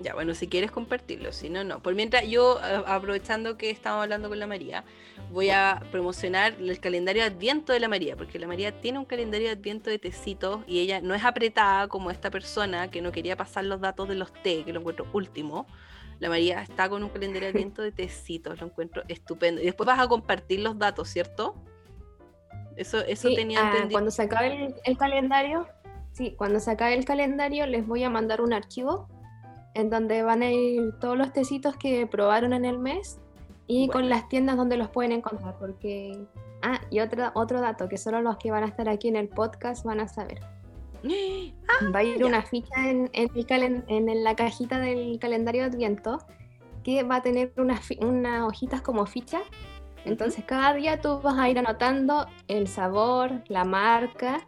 Ya, 0.00 0.14
bueno, 0.14 0.32
si 0.34 0.46
quieres 0.46 0.70
compartirlo, 0.70 1.32
si 1.32 1.50
no, 1.50 1.64
no. 1.64 1.80
Por 1.80 1.94
mientras, 1.94 2.24
yo, 2.28 2.60
aprovechando 2.86 3.56
que 3.56 3.70
estamos 3.70 4.02
hablando 4.02 4.28
con 4.28 4.38
la 4.38 4.46
María, 4.46 4.84
voy 5.32 5.50
a 5.50 5.82
promocionar 5.90 6.54
el 6.60 6.78
calendario 6.78 7.22
de 7.22 7.28
Adviento 7.28 7.72
de 7.72 7.80
la 7.80 7.88
María, 7.88 8.16
porque 8.16 8.38
la 8.38 8.46
María 8.46 8.80
tiene 8.80 9.00
un 9.00 9.04
calendario 9.04 9.48
de 9.48 9.54
Adviento 9.54 9.90
de 9.90 9.98
tecitos 9.98 10.60
y 10.68 10.78
ella 10.78 11.00
no 11.00 11.14
es 11.14 11.24
apretada 11.24 11.88
como 11.88 12.12
esta 12.12 12.30
persona 12.30 12.90
que 12.90 13.02
no 13.02 13.10
quería 13.10 13.36
pasar 13.36 13.64
los 13.64 13.80
datos 13.80 14.08
de 14.08 14.14
los 14.14 14.32
té, 14.32 14.62
que 14.64 14.72
lo 14.72 14.80
encuentro 14.80 15.06
último. 15.12 15.66
La 16.20 16.28
María 16.28 16.62
está 16.62 16.88
con 16.88 17.02
un 17.02 17.10
calendario 17.10 17.48
de 17.48 17.50
Adviento 17.50 17.82
de 17.82 17.90
tecitos, 17.90 18.60
lo 18.60 18.66
encuentro 18.66 19.02
estupendo. 19.08 19.60
Y 19.60 19.64
después 19.64 19.86
vas 19.86 19.98
a 19.98 20.06
compartir 20.06 20.60
los 20.60 20.78
datos, 20.78 21.08
¿cierto? 21.08 21.56
Eso, 22.76 23.00
eso 23.00 23.28
tenía 23.34 23.64
ah, 23.64 23.66
entendido. 23.70 23.92
Cuando 23.92 24.12
se 24.12 24.22
acabe 24.22 24.76
el 24.84 24.96
calendario, 24.96 25.66
sí, 26.12 26.34
cuando 26.38 26.60
se 26.60 26.70
acabe 26.70 26.94
el 26.94 27.04
calendario 27.04 27.66
les 27.66 27.84
voy 27.84 28.04
a 28.04 28.10
mandar 28.10 28.40
un 28.40 28.52
archivo 28.52 29.08
en 29.78 29.90
donde 29.90 30.22
van 30.24 30.42
a 30.42 30.50
ir 30.50 30.92
todos 30.98 31.16
los 31.16 31.32
tecitos 31.32 31.76
que 31.76 32.04
probaron 32.06 32.52
en 32.52 32.64
el 32.64 32.78
mes 32.80 33.20
y 33.68 33.88
con 33.88 34.08
las 34.08 34.28
tiendas 34.28 34.56
donde 34.56 34.76
los 34.76 34.88
pueden 34.88 35.12
encontrar, 35.12 35.56
porque... 35.58 36.18
Ah, 36.62 36.80
y 36.90 36.98
otro, 36.98 37.30
otro 37.34 37.60
dato, 37.60 37.88
que 37.88 37.96
solo 37.96 38.20
los 38.20 38.38
que 38.38 38.50
van 38.50 38.64
a 38.64 38.66
estar 38.66 38.88
aquí 38.88 39.06
en 39.06 39.14
el 39.14 39.28
podcast 39.28 39.84
van 39.84 40.00
a 40.00 40.08
saber. 40.08 40.40
Ah, 41.04 41.84
va 41.94 42.00
a 42.00 42.02
ir 42.02 42.24
una 42.24 42.42
ficha 42.42 42.90
en, 42.90 43.08
en, 43.12 43.84
en, 43.88 44.24
la 44.24 44.34
cajita 44.34 44.80
del 44.80 45.20
calendario 45.20 45.62
de 45.62 45.68
Adviento 45.68 46.18
que 46.82 47.04
va 47.04 47.16
a 47.16 47.22
tener 47.22 47.52
unas, 47.56 47.88
unas 48.00 48.42
hojitas 48.42 48.80
como 48.80 49.06
ficha. 49.06 49.42
Entonces 50.04 50.44
cada 50.44 50.74
día 50.74 51.00
tú 51.00 51.20
vas 51.20 51.38
a 51.38 51.48
ir 51.48 51.58
anotando 51.58 52.26
el 52.48 52.66
sabor, 52.66 53.44
la 53.46 53.64
marca 53.64 54.44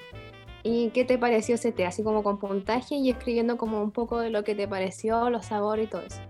¿Y 0.62 0.90
qué 0.90 1.04
te 1.04 1.18
pareció 1.18 1.54
ese 1.54 1.72
té? 1.72 1.86
Así 1.86 2.02
como 2.02 2.22
con 2.22 2.38
puntaje 2.38 2.96
y 2.96 3.10
escribiendo 3.10 3.56
como 3.56 3.82
un 3.82 3.90
poco 3.90 4.20
de 4.20 4.30
lo 4.30 4.44
que 4.44 4.54
te 4.54 4.68
pareció, 4.68 5.30
los 5.30 5.46
sabores 5.46 5.86
y 5.86 5.90
todo 5.90 6.02
eso. 6.02 6.20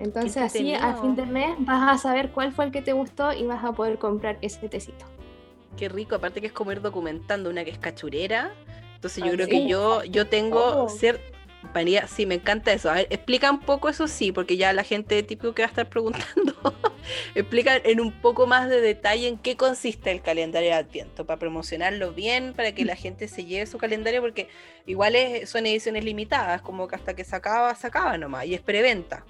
Entonces 0.00 0.36
así 0.36 0.74
a 0.74 0.94
fin 0.94 1.14
de 1.14 1.24
mes 1.24 1.56
vas 1.60 1.94
a 1.94 1.98
saber 1.98 2.30
cuál 2.30 2.52
fue 2.52 2.66
el 2.66 2.70
que 2.70 2.82
te 2.82 2.92
gustó 2.92 3.32
y 3.32 3.44
vas 3.44 3.64
a 3.64 3.72
poder 3.72 3.98
comprar 3.98 4.38
ese 4.40 4.68
tecito. 4.68 5.06
Qué 5.76 5.88
rico, 5.88 6.14
aparte 6.16 6.40
que 6.40 6.46
es 6.48 6.52
como 6.52 6.72
ir 6.72 6.80
documentando 6.80 7.50
una 7.50 7.64
que 7.64 7.70
es 7.70 7.78
cachurera. 7.78 8.52
Entonces 8.94 9.22
yo 9.22 9.30
creo 9.32 9.46
que 9.46 9.68
yo, 9.68 10.04
yo 10.04 10.26
tengo 10.26 10.84
oh. 10.84 10.88
cierto 10.88 11.35
Sí, 12.08 12.26
me 12.26 12.36
encanta 12.36 12.72
eso. 12.72 12.90
A 12.90 12.94
ver, 12.94 13.06
explica 13.10 13.50
un 13.50 13.60
poco 13.60 13.88
eso 13.88 14.08
sí, 14.08 14.32
porque 14.32 14.56
ya 14.56 14.72
la 14.72 14.84
gente 14.84 15.22
típico 15.22 15.54
que 15.54 15.62
va 15.62 15.66
a 15.66 15.70
estar 15.70 15.88
preguntando, 15.88 16.54
explica 17.34 17.76
en 17.76 18.00
un 18.00 18.12
poco 18.12 18.46
más 18.46 18.68
de 18.68 18.80
detalle 18.80 19.28
en 19.28 19.38
qué 19.38 19.56
consiste 19.56 20.10
el 20.10 20.22
calendario 20.22 20.70
de 20.70 20.74
Adviento, 20.74 21.26
para 21.26 21.38
promocionarlo 21.38 22.12
bien, 22.12 22.54
para 22.54 22.72
que 22.72 22.84
la 22.84 22.96
gente 22.96 23.28
se 23.28 23.44
lleve 23.44 23.66
su 23.66 23.78
calendario, 23.78 24.20
porque 24.20 24.48
igual 24.86 25.14
son 25.44 25.66
ediciones 25.66 26.04
limitadas, 26.04 26.62
como 26.62 26.88
que 26.88 26.96
hasta 26.96 27.14
que 27.14 27.24
se 27.24 27.36
acaba, 27.36 27.74
se 27.74 27.86
acaba 27.86 28.16
nomás, 28.16 28.46
y 28.46 28.54
es 28.54 28.60
preventa. 28.60 29.24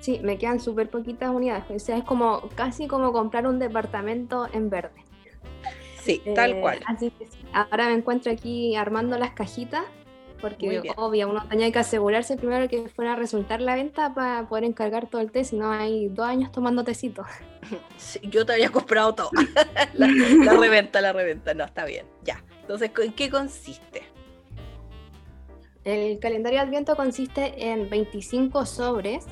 Sí, 0.00 0.20
me 0.22 0.36
quedan 0.36 0.60
súper 0.60 0.90
poquitas 0.90 1.30
unidades, 1.30 1.64
o 1.70 1.78
sea, 1.78 1.96
es 1.96 2.04
como 2.04 2.48
casi 2.54 2.86
como 2.86 3.12
comprar 3.12 3.46
un 3.46 3.58
departamento 3.58 4.48
en 4.52 4.70
verde. 4.70 5.02
Sí, 6.00 6.20
tal 6.34 6.52
eh, 6.52 6.60
cual. 6.60 6.80
Así 6.86 7.10
que 7.10 7.28
ahora 7.52 7.86
me 7.88 7.94
encuentro 7.94 8.32
aquí 8.32 8.74
armando 8.74 9.16
las 9.18 9.30
cajitas 9.30 9.84
porque 10.42 10.82
obvio, 10.96 11.30
uno 11.30 11.46
tenía 11.48 11.70
que 11.70 11.78
asegurarse 11.78 12.36
primero 12.36 12.68
que 12.68 12.88
fuera 12.88 13.12
a 13.12 13.16
resultar 13.16 13.60
la 13.60 13.76
venta 13.76 14.12
para 14.12 14.48
poder 14.48 14.64
encargar 14.64 15.08
todo 15.08 15.22
el 15.22 15.30
té, 15.30 15.44
si 15.44 15.56
no 15.56 15.70
hay 15.70 16.08
dos 16.08 16.26
años 16.26 16.50
tomando 16.50 16.82
tecito. 16.82 17.24
yo 18.22 18.44
te 18.44 18.52
había 18.52 18.68
comprado 18.68 19.14
todo. 19.14 19.30
la, 19.94 20.06
reventa, 20.60 21.00
la 21.00 21.12
reventa, 21.12 21.54
no, 21.54 21.64
está 21.64 21.84
bien, 21.84 22.06
ya. 22.24 22.44
Entonces, 22.60 22.90
¿en 23.02 23.12
qué 23.12 23.30
consiste? 23.30 24.02
El 25.84 26.18
calendario 26.18 26.58
de 26.58 26.66
Adviento 26.66 26.96
consiste 26.96 27.70
en 27.70 27.88
25 27.88 28.66
sobres 28.66 29.24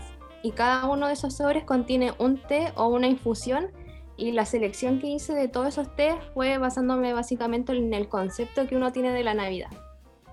y 0.43 0.53
cada 0.53 0.87
uno 0.87 1.09
de 1.09 1.15
esos 1.15 1.37
sobres 1.37 1.65
contiene 1.65 2.13
un 2.19 2.41
té 2.41 2.73
o 2.77 2.87
una 2.87 3.09
infusión 3.09 3.69
y 4.17 4.33
la 4.33 4.45
selección 4.45 5.01
que 5.01 5.09
hice 5.09 5.35
de 5.35 5.49
todos 5.49 5.69
esos 5.69 5.95
tés 5.97 6.15
fue 6.35 6.59
basándome 6.59 7.13
básicamente 7.13 7.73
en 7.73 7.93
el 7.95 8.09
concepto 8.09 8.67
que 8.69 8.77
uno 8.77 8.93
tiene 8.93 9.13
de 9.13 9.25
la 9.25 9.35
Navidad. 9.35 9.71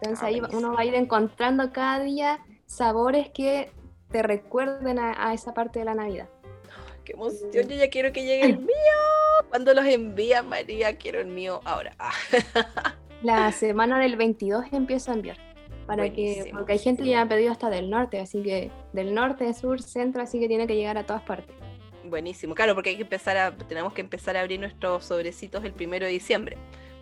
Entonces 0.01 0.23
ah, 0.23 0.27
ahí 0.27 0.41
uno 0.53 0.73
va 0.73 0.81
a 0.81 0.85
ir 0.85 0.95
encontrando 0.95 1.71
cada 1.71 2.03
día 2.03 2.39
sabores 2.65 3.29
que 3.29 3.71
te 4.11 4.21
recuerden 4.21 4.99
a, 4.99 5.33
esa 5.33 5.53
parte 5.53 5.79
de 5.79 5.85
la 5.85 5.95
Navidad. 5.95 6.29
¡Qué 7.03 7.13
emoción! 7.13 7.51
Yo 7.51 7.61
ya 7.61 7.89
quiero 7.89 8.11
que 8.11 8.23
llegue 8.23 8.45
el 8.45 8.57
mío. 8.59 8.67
Cuando 9.49 9.73
los 9.73 9.85
envía 9.85 10.43
María, 10.43 10.97
quiero 10.97 11.19
el 11.19 11.27
mío 11.27 11.61
ahora. 11.65 11.95
la 13.23 13.51
semana 13.51 13.99
del 13.99 14.15
22 14.15 14.65
empiezo 14.71 15.11
a 15.11 15.15
enviar. 15.15 15.37
Para 15.85 16.11
que, 16.11 16.49
porque 16.51 16.73
hay 16.73 16.79
gente 16.79 17.03
que 17.03 17.11
ya 17.11 17.21
ha 17.21 17.29
pedido 17.29 17.49
hasta 17.49 17.69
del 17.69 17.89
norte, 17.89 18.19
así 18.19 18.43
que 18.43 18.71
del 18.91 19.13
norte, 19.13 19.53
sur, 19.53 19.81
centro, 19.81 20.21
así 20.21 20.37
que 20.37 20.49
tiene 20.49 20.67
que 20.67 20.75
llegar 20.75 20.97
a 20.97 21.05
todas 21.05 21.21
partes. 21.21 21.55
Buenísimo, 22.03 22.55
claro, 22.55 22.75
porque 22.75 22.89
hay 22.89 22.97
que 22.97 23.03
empezar 23.03 23.37
a, 23.37 23.55
tenemos 23.55 23.93
que 23.93 24.01
empezar 24.01 24.35
a 24.35 24.41
abrir 24.41 24.59
nuestros 24.59 25.05
sobrecitos 25.05 25.63
el 25.63 25.71
primero 25.71 26.05
de 26.05 26.11
diciembre. 26.11 26.57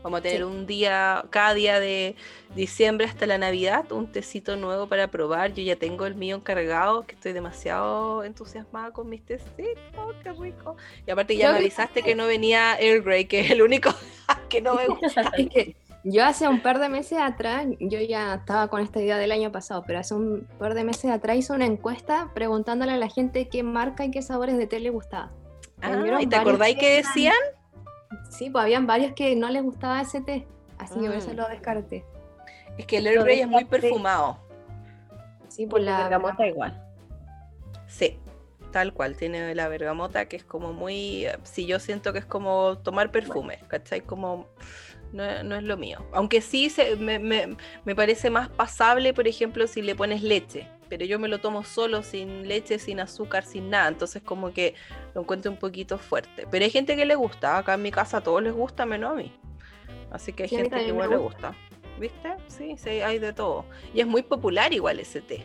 Vamos 0.06 0.20
a 0.20 0.22
tener 0.22 0.45
un 0.45 0.68
día, 0.68 1.26
cada 1.32 1.56
día 1.56 1.80
de 1.80 2.16
diciembre 2.53 3.08
hasta 3.08 3.26
la 3.26 3.39
Navidad, 3.39 3.91
un 3.91 4.12
tecito 4.12 4.56
nuevo 4.56 4.86
para 4.86 5.08
probar. 5.08 5.56
Yo 5.56 5.64
ya 5.64 5.78
tengo 5.78 6.06
el 6.06 6.14
mío 6.14 6.36
encargado, 6.36 7.08
que 7.08 7.16
estoy 7.16 7.34
demasiado 7.34 8.24
entusiasmada 8.24 8.91
con 8.91 9.10
mis 9.10 9.26
tecitos, 9.26 10.16
qué 10.22 10.32
rico. 10.32 10.78
Y 11.08 11.10
aparte 11.10 11.36
ya 11.36 11.53
me 11.53 11.58
avisaste 11.58 12.03
que 12.03 12.14
no 12.14 12.28
venía 12.28 12.80
Earl 12.80 13.01
Grey, 13.01 13.26
que 13.26 13.39
es 13.39 13.49
el 13.49 13.64
único 13.64 13.89
que 14.47 14.62
no 14.62 14.76
me 14.76 14.86
gusta. 14.89 15.32
yo 16.03 16.24
hace 16.24 16.47
un 16.47 16.62
par 16.62 16.78
de 16.78 16.89
meses 16.89 17.18
atrás, 17.20 17.66
yo 17.80 17.99
ya 17.99 18.36
estaba 18.36 18.68
con 18.68 18.82
esta 18.82 19.01
idea 19.01 19.18
del 19.18 19.32
año 19.32 19.51
pasado, 19.51 19.86
pero 19.88 19.97
hace 19.97 20.14
un 20.14 20.47
par 20.60 20.76
de 20.76 20.84
meses 20.84 21.10
atrás 21.10 21.36
hice 21.36 21.51
una 21.51 21.66
encuesta 21.66 22.30
preguntándole 22.36 22.91
a 22.91 22.97
la 22.97 23.10
gente 23.10 23.47
qué 23.47 23.64
marca 23.64 24.06
y 24.06 24.12
qué 24.12 24.22
sabores 24.22 24.56
de 24.60 24.68
té 24.68 24.80
le 24.80 24.91
gustaba. 24.91 25.32
Ah, 25.82 25.99
¿Y 26.20 26.28
te 26.28 26.36
acordáis 26.36 26.78
que 26.78 26.97
decían? 26.97 27.34
Sí, 28.30 28.49
pues 28.49 28.64
habían 28.64 28.88
varios 28.88 29.14
que 29.14 29.36
no 29.36 29.49
les 29.49 29.64
gustaba 29.64 30.01
ese 30.01 30.22
té, 30.22 30.47
así 30.78 30.99
que 30.99 31.08
por 31.08 31.16
eso 31.16 31.34
mm. 31.34 31.36
lo 31.36 31.47
descarté. 31.47 32.06
Es 32.78 32.86
que 32.86 32.97
el 32.97 33.08
Earl 33.08 33.24
Grey 33.24 33.41
es 33.41 33.47
muy 33.47 33.66
perfumado. 33.66 34.39
Sí, 35.47 35.66
por 35.66 35.80
la 35.80 36.03
bergamota 36.03 36.45
igual. 36.45 36.82
Sí, 37.88 38.20
tal 38.72 38.93
cual. 38.93 39.16
Tiene 39.16 39.56
la 39.56 39.70
bergamota 39.70 40.26
que 40.26 40.36
es 40.36 40.43
como 40.43 40.74
muy. 40.74 41.28
Sí, 41.43 41.66
yo 41.66 41.80
siento 41.80 42.12
que 42.12 42.20
es 42.20 42.26
como 42.26 42.78
tomar 42.80 43.12
perfume, 43.12 43.60
¿cachai? 43.68 44.01
Como. 44.01 44.47
No, 45.14 45.24
es 45.24 45.64
lo 45.64 45.78
mío. 45.78 46.06
Aunque 46.12 46.41
sí 46.41 46.70
se, 46.70 46.97
me, 46.97 47.20
me, 47.20 47.95
parece 47.95 48.30
más 48.30 48.49
pasable, 48.49 49.14
por 49.14 49.30
ejemplo, 49.30 49.66
si 49.68 49.82
le 49.82 49.95
pones 49.95 50.22
leche 50.22 50.68
pero 50.90 51.06
yo 51.06 51.20
me 51.20 51.28
lo 51.28 51.40
tomo 51.40 51.64
solo, 51.64 52.04
sin 52.04 52.48
leche, 52.48 52.80
sin 52.80 53.00
azúcar, 53.00 53.46
sin 53.46 53.70
nada, 53.70 53.88
entonces 53.88 54.22
como 54.22 54.52
que 54.52 54.76
lo 55.14 55.22
encuentro 55.22 55.52
un 55.52 55.58
poquito 55.58 55.98
fuerte. 55.98 56.48
Pero 56.50 56.66
hay 56.66 56.72
gente 56.72 56.96
que 56.96 57.06
le 57.06 57.16
gusta, 57.16 57.58
acá 57.58 57.74
en 57.74 57.82
mi 57.82 57.92
casa 57.92 58.18
a 58.18 58.22
todos 58.22 58.42
les 58.42 58.54
gusta, 58.54 58.86
menos 58.86 59.12
a 59.12 59.16
mí. 59.16 59.32
Así 60.12 60.34
que 60.34 60.44
hay 60.44 60.50
gente 60.50 60.76
que 60.78 60.88
igual 60.88 61.10
le 61.10 61.18
gusta. 61.18 61.56
¿Viste? 62.00 62.36
Sí, 62.48 62.76
sí, 62.78 62.90
hay 62.90 63.20
de 63.20 63.34
todo. 63.34 63.66
Y 63.94 64.02
es 64.02 64.08
muy 64.08 64.22
popular 64.22 64.74
igual 64.74 65.00
ese 65.00 65.22
té. 65.22 65.44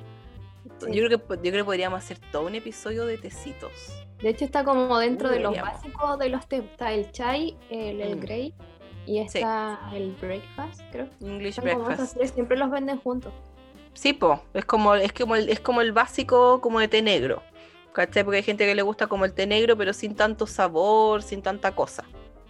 Yo, 0.81 1.07
creo 1.07 1.09
que, 1.09 1.17
yo 1.17 1.51
creo 1.51 1.53
que 1.53 1.65
podríamos 1.65 1.99
hacer 1.99 2.19
todo 2.33 2.47
un 2.47 2.55
episodio 2.55 3.07
de 3.07 3.19
tecitos. 3.19 3.73
De 4.21 4.31
hecho 4.31 4.45
está 4.45 4.65
como 4.65 4.99
dentro 4.99 5.31
de 5.31 5.41
los 5.41 5.59
básicos 5.61 6.19
de 6.19 6.29
los 6.29 6.47
té. 6.47 6.59
Está 6.59 6.93
el 6.93 7.11
chai, 7.13 7.57
el, 7.71 8.17
mm. 8.17 8.21
grey 8.21 8.55
y 9.07 9.19
está 9.19 9.91
el 9.95 10.13
breakfast, 10.21 10.83
creo. 10.93 11.09
English 11.21 11.61
breakfast. 11.61 12.17
siempre 12.33 12.57
los 12.57 12.71
venden 12.71 12.99
juntos. 12.99 13.33
Sí, 13.95 14.13
po, 14.13 14.43
es 14.55 14.65
como, 14.65 14.95
es 14.95 15.13
como 15.13 15.37
el, 15.37 15.49
es 15.49 15.61
como 15.61 15.81
el 15.81 15.93
básico 15.93 16.61
como 16.61 16.81
de 16.81 16.89
té 16.89 17.03
negro. 17.03 17.43
¿Cachai? 17.93 18.23
Porque 18.25 18.39
hay 18.39 18.43
gente 18.43 18.67
que 18.67 18.75
le 18.75 18.83
gusta 18.83 19.09
como 19.09 19.25
el 19.25 19.33
té 19.33 19.47
negro, 19.47 19.77
pero 19.77 19.93
sin 19.93 20.15
tanto 20.15 20.47
sabor, 20.47 21.23
sin 21.23 21.43
tanta 21.43 21.75
cosa. 21.75 22.05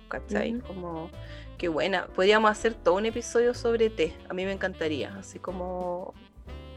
¿Cachai? 0.08 0.60
Como, 0.60 1.10
qué 1.56 1.68
buena. 1.68 2.06
Podríamos 2.08 2.50
hacer 2.50 2.74
todo 2.74 2.96
un 2.96 3.06
episodio 3.06 3.54
sobre 3.54 3.88
té. 3.88 4.14
A 4.28 4.34
mí 4.34 4.44
me 4.44 4.52
encantaría. 4.52 5.14
Así 5.18 5.38
como 5.38 6.14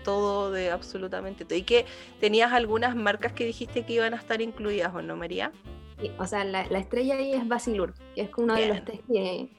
todo 0.03 0.51
de 0.51 0.71
absolutamente 0.71 1.45
todo. 1.45 1.57
¿Y 1.57 1.63
que 1.63 1.85
tenías 2.19 2.51
algunas 2.51 2.95
marcas 2.95 3.33
que 3.33 3.45
dijiste 3.45 3.85
que 3.85 3.93
iban 3.93 4.13
a 4.13 4.17
estar 4.17 4.41
incluidas 4.41 4.93
o 4.93 5.01
no, 5.01 5.15
María? 5.15 5.51
Sí, 5.99 6.11
o 6.17 6.27
sea, 6.27 6.43
la, 6.43 6.61
estrella 6.61 7.15
ahí 7.15 7.33
es 7.33 7.47
Basilur, 7.47 7.93
que 8.15 8.21
es 8.21 8.29
uno 8.37 8.55
de 8.55 8.67
los 8.67 8.85
tés 8.85 8.99
que, 9.07 9.49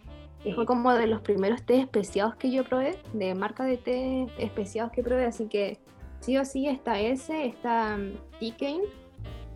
fue 0.52 0.66
como 0.66 0.92
de 0.92 1.06
los 1.06 1.22
primeros 1.22 1.62
té 1.62 1.80
especiados 1.80 2.36
que 2.36 2.50
yo 2.50 2.64
probé, 2.64 2.98
de 3.12 3.34
marca 3.34 3.64
de 3.64 3.78
té 3.78 4.26
especiados 4.38 4.92
que 4.92 5.02
probé, 5.02 5.24
así 5.24 5.46
que 5.46 5.78
sí 6.20 6.36
o 6.36 6.44
sí 6.44 6.68
está 6.68 7.00
ese, 7.00 7.46
está 7.46 7.98
Ticane 8.38 8.82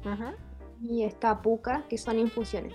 um, 0.04 0.34
y 0.82 1.04
está 1.04 1.42
Puka, 1.42 1.84
que 1.88 1.98
son 1.98 2.18
infusiones. 2.18 2.74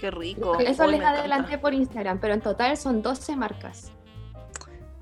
Qué 0.00 0.10
rico. 0.10 0.58
Eso 0.58 0.86
les 0.86 1.00
adelanté 1.00 1.58
por 1.58 1.74
Instagram, 1.74 2.20
pero 2.20 2.34
en 2.34 2.40
total 2.40 2.76
son 2.76 3.02
12 3.02 3.36
marcas. 3.36 3.92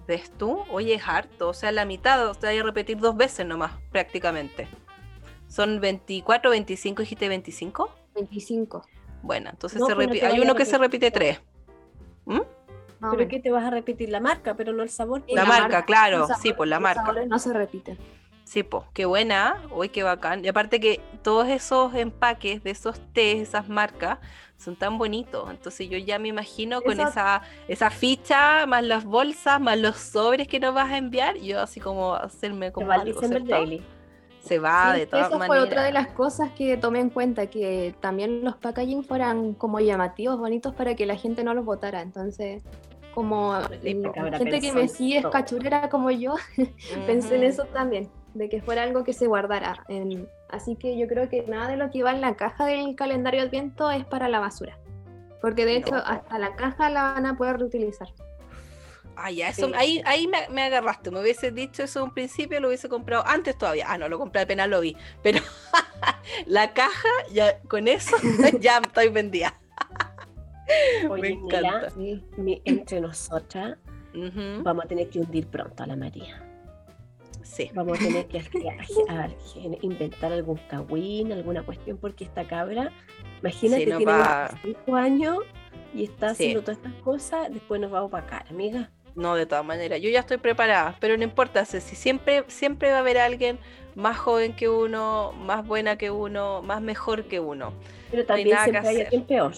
¿Ves 0.07 0.30
tú? 0.30 0.62
Oye, 0.70 0.95
es 0.95 1.03
harto, 1.07 1.49
o 1.49 1.55
sea, 1.55 1.72
la 1.72 1.84
mitad, 1.84 2.28
o 2.28 2.34
sea, 2.34 2.51
hay 2.51 2.59
que 2.59 2.62
repetir 2.62 2.99
dos 2.99 3.16
veces 3.16 3.45
nomás, 3.45 3.72
prácticamente. 3.91 4.68
Son 5.49 5.80
24, 5.80 6.51
25, 6.51 7.03
dijiste 7.03 7.28
25? 7.28 7.91
25. 8.14 8.82
Bueno, 9.22 9.51
entonces 9.51 9.82
se 9.84 9.95
pues 9.95 10.22
hay 10.22 10.41
uno 10.41 10.55
que 10.55 10.64
se 10.64 10.78
repite 10.78 11.11
tres. 11.11 11.41
¿Mm? 12.27 12.41
pero 13.11 13.29
que 13.29 13.41
te 13.41 13.51
vas 13.51 13.64
a 13.64 13.70
repetir 13.70 14.09
la 14.09 14.20
marca, 14.20 14.55
pero 14.55 14.72
no 14.72 14.83
el 14.83 14.89
sabor. 14.89 15.22
La, 15.29 15.45
marca, 15.45 15.85
claro, 15.85 16.27
sí, 16.41 16.53
pues 16.53 16.68
la 16.68 16.81
marca. 16.81 17.12
No 17.27 17.39
se 17.39 17.53
repite. 17.53 17.97
Sí, 18.45 18.62
pues, 18.62 18.85
qué 18.95 19.07
buena, 19.07 19.61
uy, 19.72 19.89
qué 19.89 20.05
bacán. 20.05 20.45
Y 20.45 20.49
aparte 20.49 20.79
que 20.79 21.01
todos 21.22 21.49
esos 21.49 21.95
empaques 21.95 22.62
de 22.62 22.70
esos 22.70 23.01
tés, 23.12 23.41
esas 23.49 23.68
marcas, 23.68 24.18
son 24.57 24.77
tan 24.77 24.99
bonitos. 24.99 25.51
Entonces 25.51 25.89
yo 25.89 25.99
ya 25.99 26.20
me 26.20 26.29
imagino 26.29 26.81
con 26.81 27.01
esa, 27.01 27.43
esa 27.66 27.91
ficha, 27.91 28.64
más 28.66 28.85
las 28.85 29.05
bolsas, 29.05 29.61
más 29.61 29.79
los 29.79 29.97
sobres 29.97 30.47
que 30.47 30.61
nos 30.61 30.72
vas 30.74 30.93
a 30.93 30.97
enviar, 30.97 31.37
yo 31.39 31.61
así 31.61 31.81
como 31.81 32.14
hacerme 32.14 32.70
como 32.70 32.93
algo, 32.93 33.20
se 34.47 34.59
va 34.59 34.93
de 34.93 35.07
todas 35.07 35.31
maneras. 35.31 35.47
Eso 35.47 35.47
fue 35.47 35.59
otra 35.61 35.83
de 35.83 35.93
las 35.93 36.09
cosas 36.09 36.51
que 36.53 36.77
tomé 36.77 37.01
en 37.01 37.11
cuenta, 37.11 37.47
que 37.49 37.95
también 38.01 38.45
los 38.45 38.57
packaging 38.57 39.05
fueran 39.05 39.55
como 39.55 39.81
llamativos, 39.81 40.39
bonitos 40.39 40.75
para 40.75 40.95
que 40.95 41.07
la 41.07 41.17
gente 41.17 41.45
no 41.45 41.55
los 41.55 41.65
votara. 41.65 42.01
Entonces, 42.01 42.63
como 43.15 43.55
la 43.55 44.39
gente 44.39 44.61
que 44.61 44.73
me 44.73 44.89
sigue 44.89 45.19
es 45.19 45.27
cachurera 45.27 45.89
como 45.89 46.11
yo, 46.11 46.35
pensé 47.07 47.37
en 47.37 47.45
eso 47.45 47.65
también, 47.65 48.11
de 48.35 48.49
que 48.49 48.61
fuera 48.61 48.83
algo 48.83 49.05
que 49.05 49.13
se 49.13 49.27
guardara. 49.27 49.85
así 50.51 50.77
que 50.77 50.99
yo 50.99 51.07
creo 51.09 51.29
que 51.29 51.43
nada 51.47 51.69
de 51.69 51.77
lo 51.77 51.91
que 51.91 51.99
iba 51.99 52.13
en 52.13 52.21
la 52.21 52.37
caja 52.37 52.67
del 52.67 52.95
calendario 52.95 53.43
Adviento 53.43 53.91
es 53.91 54.05
para 54.05 54.29
la 54.29 54.41
basura. 54.41 54.79
Porque 55.41 55.65
de 55.65 55.77
hecho 55.77 55.95
hasta 55.95 56.39
la 56.39 56.57
caja 56.57 56.91
la 56.91 57.15
van 57.15 57.27
a 57.27 57.37
poder 57.37 57.59
reutilizar. 57.59 58.09
Ah, 59.17 59.31
ya, 59.31 59.49
eso, 59.49 59.71
ahí, 59.75 60.03
ahí 60.05 60.29
me, 60.29 60.62
agarraste. 60.62 61.11
Me 61.11 61.21
hubiese 61.21 61.51
dicho 61.51 61.83
eso 61.83 62.01
en 62.01 62.05
un 62.07 62.14
principio, 62.14 62.61
lo 62.61 62.69
hubiese 62.69 62.89
comprado 62.89 63.25
antes 63.27 63.57
todavía. 63.57 63.87
Ah, 63.89 63.97
no, 63.97 64.09
lo 64.09 64.19
compré 64.19 64.43
apenas 64.43 64.69
lo 64.69 64.81
vi. 64.81 64.97
Pero 65.23 65.41
la 66.47 66.75
caja, 66.75 67.09
ya 67.33 67.61
con 67.62 67.89
eso, 67.89 68.17
ya 68.61 68.79
estoy 68.79 69.09
vendida. 69.09 69.59
me 71.21 71.29
encanta. 71.29 71.93
entre 72.64 73.01
nosotras, 73.01 73.79
vamos 74.62 74.85
a 74.85 74.89
tener 74.89 75.09
que 75.09 75.21
hundir 75.21 75.47
pronto 75.47 75.83
a 75.83 75.87
la 75.87 75.97
María. 75.97 76.43
Sí. 77.43 77.71
Vamos 77.75 77.99
a 77.99 78.03
tener 78.03 78.27
que 78.27 78.43
inventar 79.83 80.33
algún 80.33 80.59
cagüín, 80.69 81.33
alguna 81.33 81.62
cuestión, 81.62 81.97
porque 81.97 82.25
esta 82.25 82.47
cabra, 82.47 82.93
imagínate, 83.41 83.85
tiene 83.85 84.05
va... 84.05 84.51
5 84.62 84.97
años 84.97 85.39
y 85.95 86.05
está 86.05 86.31
haciendo 86.31 86.61
todas 86.62 86.79
estas 86.79 86.95
cosas, 87.03 87.53
después 87.53 87.81
nos 87.81 87.93
va 87.93 88.01
a 88.01 88.03
opacar, 88.03 88.45
amiga. 88.51 88.91
No, 89.17 89.35
de 89.35 89.47
todas 89.47 89.64
maneras, 89.64 90.01
yo 90.01 90.11
ya 90.11 90.21
estoy 90.21 90.37
preparada, 90.37 90.95
pero 91.01 91.17
no 91.17 91.25
importa, 91.25 91.64
si 91.64 91.81
siempre, 91.81 92.45
siempre 92.49 92.91
va 92.91 92.99
a 92.99 93.01
haber 93.01 93.17
alguien 93.17 93.59
más 93.95 94.19
joven 94.19 94.55
que 94.55 94.69
uno, 94.69 95.33
más 95.33 95.67
buena 95.67 95.97
que 95.97 96.11
uno, 96.11 96.61
más 96.62 96.83
mejor 96.83 97.25
que 97.25 97.41
uno. 97.41 97.73
Pero 98.11 98.27
también 98.27 98.59
siempre 98.59 98.89
hay 98.89 99.01
alguien 99.01 99.25
peor. 99.25 99.55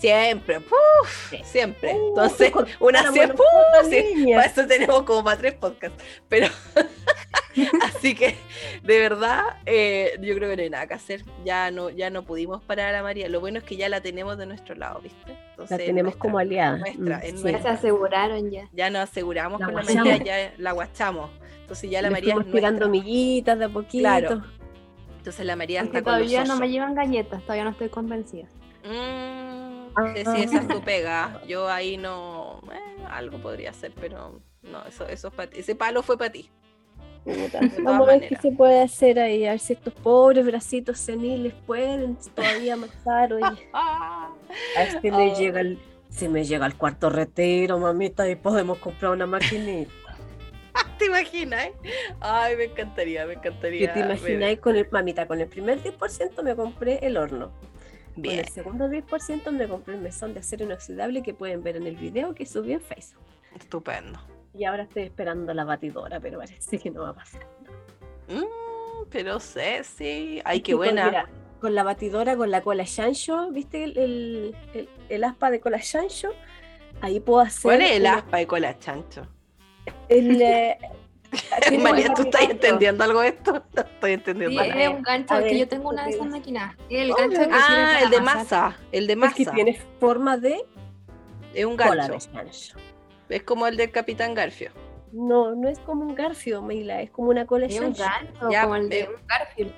Siempre, 0.00 0.60
siempre. 1.44 1.90
Entonces, 1.90 2.52
una 2.78 3.12
siempre, 3.12 3.36
para 4.34 4.46
eso 4.46 4.66
tenemos 4.66 5.02
como 5.02 5.22
para 5.22 5.36
tres 5.36 5.54
podcasts. 5.54 6.02
Pero 6.28 6.48
Así 7.82 8.14
que, 8.14 8.36
de 8.82 8.98
verdad, 8.98 9.42
eh, 9.66 10.12
yo 10.20 10.34
creo 10.34 10.50
que 10.50 10.56
no 10.56 10.62
hay 10.62 10.70
nada 10.70 10.86
que 10.86 10.94
hacer. 10.94 11.24
Ya 11.44 11.70
no, 11.70 11.90
ya 11.90 12.10
no 12.10 12.22
pudimos 12.22 12.62
parar 12.62 12.94
a 12.94 13.02
María. 13.02 13.28
Lo 13.28 13.40
bueno 13.40 13.58
es 13.58 13.64
que 13.64 13.76
ya 13.76 13.88
la 13.88 14.00
tenemos 14.00 14.38
de 14.38 14.46
nuestro 14.46 14.74
lado, 14.74 15.00
¿viste? 15.00 15.36
la 15.68 15.76
tenemos 15.76 16.16
como 16.16 16.38
aliada. 16.38 16.78
Nuestra, 16.96 17.18
mm, 17.18 17.52
Ya 17.52 17.62
se 17.62 17.68
aseguraron 17.68 18.50
ya. 18.50 18.68
Ya 18.72 18.90
nos 18.90 19.02
aseguramos 19.02 19.60
con 19.60 19.74
la 19.74 19.82
María, 19.82 20.16
ya 20.16 20.54
la 20.58 20.72
guachamos. 20.72 21.30
Entonces 21.60 21.90
ya 21.90 22.02
la 22.02 22.10
María 22.10 22.34
es 22.38 22.50
tirando 22.50 22.88
miguitas 22.88 23.58
de 23.58 23.66
a 23.66 23.68
poquito. 23.68 24.02
Claro. 24.02 24.42
Entonces 25.18 25.44
la 25.44 25.54
María 25.54 25.82
está 25.82 26.02
todavía 26.02 26.44
no 26.44 26.56
me 26.56 26.70
llevan 26.70 26.94
galletas, 26.94 27.42
todavía 27.42 27.64
no 27.64 27.70
estoy 27.70 27.90
convencida. 27.90 28.46
Mm, 28.84 29.69
ah. 29.96 30.12
sí, 30.14 30.42
esa 30.42 30.58
es 30.58 30.68
tu 30.68 30.80
pega. 30.82 31.40
Yo 31.46 31.68
ahí 31.68 31.96
no, 31.96 32.60
eh, 32.72 33.04
algo 33.10 33.38
podría 33.38 33.72
ser, 33.72 33.92
pero 34.00 34.40
no, 34.62 34.84
eso, 34.86 35.06
eso 35.06 35.32
ese 35.52 35.74
palo 35.74 36.02
fue 36.02 36.18
para 36.18 36.32
ti. 36.32 36.50
Vamos 37.82 38.08
a 38.08 38.12
ver 38.12 38.28
qué 38.28 38.36
se 38.36 38.52
puede 38.52 38.82
hacer 38.82 39.18
ahí, 39.18 39.46
a 39.46 39.50
ver 39.50 39.60
si 39.60 39.74
estos 39.74 39.92
pobres 39.92 40.44
bracitos 40.46 40.98
seniles 40.98 41.52
pueden 41.66 42.16
todavía 42.34 42.74
amasar. 42.74 43.32
Oye. 43.32 43.68
a 43.72 44.32
este 44.76 45.10
me 45.10 45.32
oh. 45.32 45.36
llega 45.36 45.60
el, 45.60 45.78
si 46.08 46.28
me 46.28 46.44
llega 46.44 46.66
el 46.66 46.76
cuarto 46.76 47.10
retiro, 47.10 47.78
mamita, 47.78 48.28
y 48.28 48.36
podemos 48.36 48.78
comprar 48.78 49.12
una 49.12 49.26
maquinita. 49.26 49.90
¿Te 50.98 51.06
imaginas? 51.06 51.68
Ay, 52.20 52.56
me 52.56 52.64
encantaría, 52.64 53.26
me 53.26 53.34
encantaría. 53.34 53.92
¿Te 53.92 54.00
imaginas 54.00 54.58
con 54.58 54.76
el, 54.76 54.88
mamita, 54.90 55.26
con 55.26 55.40
el 55.40 55.48
primer 55.48 55.82
10% 55.82 56.42
me 56.42 56.54
compré 56.56 56.98
el 57.02 57.16
horno. 57.16 57.50
Bien. 58.16 58.36
Con 58.36 58.44
el 58.46 58.52
segundo 58.52 58.88
10% 58.88 59.50
me 59.52 59.68
compré 59.68 59.94
el 59.94 60.00
mesón 60.00 60.34
de 60.34 60.40
acero 60.40 60.64
inoxidable 60.64 61.22
que 61.22 61.34
pueden 61.34 61.62
ver 61.62 61.76
en 61.76 61.86
el 61.86 61.96
video 61.96 62.34
que 62.34 62.46
subí 62.46 62.72
en 62.72 62.80
Facebook. 62.80 63.24
Estupendo. 63.56 64.20
Y 64.54 64.64
ahora 64.64 64.84
estoy 64.84 65.04
esperando 65.04 65.54
la 65.54 65.64
batidora, 65.64 66.20
pero 66.20 66.38
parece 66.38 66.78
que 66.78 66.90
no 66.90 67.02
va 67.02 67.10
a 67.10 67.14
pasar. 67.14 67.46
Mm, 68.28 69.08
pero 69.10 69.38
sé, 69.40 69.84
sí. 69.84 70.40
Ay, 70.44 70.60
qué 70.60 70.74
buena. 70.74 71.28
Con, 71.60 71.74
la 71.74 71.82
batidora, 71.82 72.36
con 72.36 72.50
la 72.50 72.62
cola 72.62 72.84
chancho, 72.84 73.50
¿viste 73.50 73.84
el, 73.84 74.54
el, 75.08 75.24
aspa 75.24 75.50
de 75.50 75.60
cola 75.60 75.78
chancho? 75.78 76.30
Ahí 77.00 77.20
puedo 77.20 77.40
hacer. 77.40 77.62
¿Cuál 77.62 77.82
es 77.82 77.92
el 77.92 78.06
aspa 78.06 78.38
de 78.38 78.46
cola 78.46 78.78
chancho? 78.78 79.26
El, 80.08 80.40
eh, 80.40 80.78
María, 81.80 82.12
¿tú 82.14 82.22
estás 82.22 82.42
entendiendo 82.42 83.04
algo 83.04 83.20
de 83.20 83.28
esto? 83.28 83.62
No 83.74 83.82
estoy 83.82 84.12
entendiendo 84.12 84.62
sí, 84.62 84.70
Es 84.74 84.88
un 84.88 85.02
gancho, 85.02 85.38
que 85.38 85.58
yo 85.58 85.68
tengo 85.68 85.90
una 85.90 86.04
de 86.04 86.10
esas 86.10 86.26
máquinas. 86.26 86.76
El 86.88 87.12
gancho 87.14 87.40
que 87.40 87.48
ah, 87.52 88.00
el 88.02 88.10
de 88.10 88.20
masa. 88.20 88.76
El 88.92 89.06
de 89.06 89.16
masa. 89.16 89.42
Es 89.42 89.48
que 89.48 89.54
tiene 89.54 89.80
forma 89.98 90.36
de. 90.36 90.64
Es 91.54 91.64
un 91.64 91.76
gancho. 91.76 92.18
Es 93.28 93.42
como 93.42 93.66
el 93.66 93.76
del 93.76 93.90
Capitán 93.90 94.34
Garfio. 94.34 94.72
No, 95.12 95.54
no 95.54 95.68
es 95.68 95.78
como 95.80 96.04
un 96.04 96.14
Garfio, 96.14 96.62
Mila, 96.62 97.02
es 97.02 97.10
como 97.10 97.30
una 97.30 97.44
cola 97.44 97.66
Es 97.66 97.80
un 97.80 97.92
gancho, 97.92 98.50
ya, 98.50 98.62
como 98.62 98.76
el 98.76 98.88
de 98.88 99.08
un 99.08 99.26
Garfio. 99.26 99.72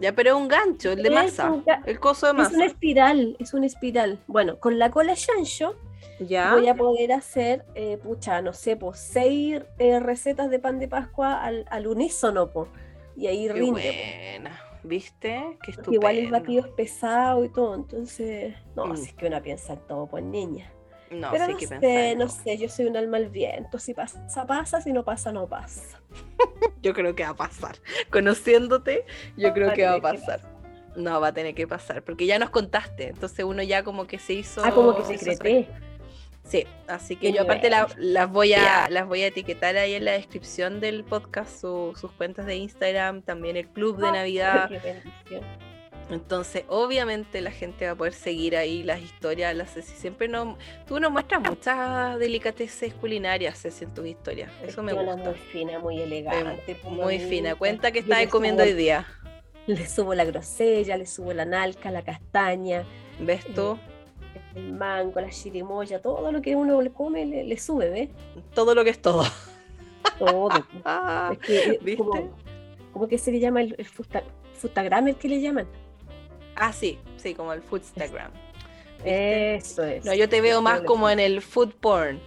Ya, 0.00 0.12
pero 0.12 0.30
es 0.30 0.36
un 0.36 0.48
gancho, 0.48 0.92
el 0.92 1.02
de 1.02 1.10
masa. 1.10 1.54
El 1.86 2.00
coso 2.00 2.26
de 2.26 2.32
masa. 2.32 2.50
Es 2.50 2.56
una 2.56 2.66
espiral, 2.66 3.36
es 3.38 3.54
una 3.54 3.66
espiral. 3.66 4.18
Bueno, 4.26 4.58
con 4.58 4.78
la 4.78 4.90
cola 4.90 5.14
chancho 5.14 5.76
ya. 6.20 6.54
voy 6.54 6.68
a 6.68 6.74
poder 6.74 7.12
hacer, 7.12 7.64
eh, 7.74 7.98
pucha, 7.98 8.42
no 8.42 8.52
sé, 8.52 8.76
pues 8.76 8.98
seis 8.98 9.62
eh, 9.78 10.00
recetas 10.00 10.50
de 10.50 10.58
pan 10.58 10.78
de 10.78 10.88
Pascua 10.88 11.42
al, 11.42 11.64
al 11.70 11.86
unísono, 11.86 12.50
po. 12.50 12.68
Y 13.16 13.26
ahí 13.26 13.48
Qué 13.48 13.62
Buena. 13.62 14.60
¿Viste? 14.82 15.56
Qué 15.62 15.70
estupendo. 15.70 15.94
Igual 15.94 16.16
el 16.18 16.30
batido 16.30 16.66
es 16.66 16.70
pesado 16.72 17.44
y 17.44 17.48
todo, 17.48 17.74
entonces, 17.74 18.54
no, 18.76 18.86
mm. 18.86 18.92
así 18.92 19.04
es 19.04 19.14
que 19.14 19.26
una 19.26 19.40
piensa 19.40 19.72
en 19.72 19.80
todo, 19.80 20.06
pues 20.06 20.22
niña. 20.22 20.70
No, 21.10 21.30
Pero 21.30 21.48
no 21.48 21.58
sé, 21.58 22.16
no 22.16 22.28
sé, 22.28 22.58
yo 22.58 22.68
soy 22.68 22.86
un 22.86 22.96
alma 22.96 23.18
al 23.18 23.28
viento. 23.28 23.78
Si 23.78 23.94
pasa, 23.94 24.46
pasa, 24.46 24.80
si 24.80 24.92
no 24.92 25.04
pasa, 25.04 25.32
no 25.32 25.46
pasa. 25.46 26.00
yo 26.82 26.92
creo 26.92 27.14
que 27.14 27.22
va 27.22 27.30
a 27.30 27.36
pasar. 27.36 27.76
Conociéndote, 28.10 29.04
yo 29.36 29.52
creo 29.52 29.72
que 29.72 29.84
va 29.84 29.94
a 29.94 30.00
pasar. 30.00 30.40
No, 30.96 31.20
va 31.20 31.28
a 31.28 31.34
tener 31.34 31.54
que 31.54 31.66
pasar, 31.66 32.02
porque 32.02 32.26
ya 32.26 32.38
nos 32.38 32.50
contaste, 32.50 33.08
entonces 33.08 33.44
uno 33.44 33.62
ya 33.62 33.82
como 33.82 34.06
que 34.06 34.18
se 34.18 34.34
hizo... 34.34 34.62
Ah, 34.64 34.70
como 34.70 34.96
que 34.96 35.04
secreté. 35.04 35.68
Sí, 36.44 36.66
así 36.86 37.16
que 37.16 37.32
yo 37.32 37.42
aparte 37.42 37.70
las 37.70 38.30
voy 38.30 38.52
a 38.52 38.88
las 38.90 39.08
voy 39.08 39.22
a 39.22 39.28
etiquetar 39.28 39.76
ahí 39.76 39.94
en 39.94 40.04
la 40.04 40.12
descripción 40.12 40.78
del 40.78 41.02
podcast 41.02 41.58
sus 41.60 42.12
cuentas 42.18 42.44
de 42.46 42.56
Instagram, 42.56 43.22
también 43.22 43.56
el 43.56 43.66
club 43.68 43.96
de 43.98 44.08
ah, 44.08 44.12
Navidad. 44.12 44.70
Entonces, 46.10 46.64
obviamente 46.68 47.40
la 47.40 47.50
gente 47.50 47.86
va 47.86 47.92
a 47.92 47.94
poder 47.94 48.12
seguir 48.12 48.56
ahí 48.56 48.82
las 48.82 49.00
historias, 49.00 49.56
las 49.56 49.72
Ceci. 49.72 49.94
Siempre 49.94 50.28
no, 50.28 50.58
tú 50.86 51.00
nos 51.00 51.10
muestras 51.10 51.40
muchas 51.40 52.18
delicateces 52.18 52.92
culinarias, 52.92 53.62
Ceci, 53.62 53.84
en 53.84 53.94
tus 53.94 54.06
historias. 54.06 54.50
Eso 54.62 54.82
me 54.82 54.92
gusta. 54.92 55.16
Muy 55.16 55.34
fina, 55.34 55.78
muy 55.78 56.00
elegante. 56.00 56.78
Muy, 56.84 57.18
fina. 57.20 57.54
Cuenta 57.54 57.90
que 57.90 58.00
estás 58.00 58.26
comiendo 58.26 58.62
hoy 58.62 58.74
día. 58.74 59.06
Le 59.66 59.88
subo 59.88 60.14
la 60.14 60.26
grosella, 60.26 60.98
le 60.98 61.06
subo 61.06 61.32
la 61.32 61.46
nalca, 61.46 61.90
la 61.90 62.02
castaña. 62.02 62.84
¿Ves 63.18 63.46
tú? 63.54 63.78
Eh, 63.78 63.93
el 64.54 64.72
mango, 64.72 65.20
la 65.20 65.30
chirimoya, 65.30 66.00
todo 66.00 66.30
lo 66.30 66.40
que 66.40 66.54
uno 66.56 66.80
le 66.80 66.90
come 66.90 67.24
le, 67.26 67.58
sube, 67.58 67.90
¿ves? 67.90 68.08
Todo 68.54 68.74
lo 68.74 68.84
que 68.84 68.90
es 68.90 69.00
todo. 69.00 69.24
Todo. 70.18 70.50
es 71.32 71.38
que, 71.38 71.78
¿Viste? 71.82 72.30
Como, 72.92 73.08
que 73.08 73.18
se 73.18 73.32
le 73.32 73.40
llama 73.40 73.62
el, 73.62 73.74
el 73.78 73.86
el 75.08 75.16
que 75.16 75.28
le 75.28 75.40
llaman. 75.40 75.66
Ah, 76.56 76.72
sí, 76.72 76.98
sí, 77.16 77.34
como 77.34 77.52
el 77.52 77.62
Foodstagram. 77.62 78.30
Eso 79.04 79.84
es. 79.84 80.04
No, 80.04 80.14
yo 80.14 80.28
te 80.28 80.40
veo 80.40 80.62
más 80.62 80.80
como 80.82 81.10
en 81.10 81.20
el 81.20 81.42
food 81.42 81.74
porn. 81.74 82.20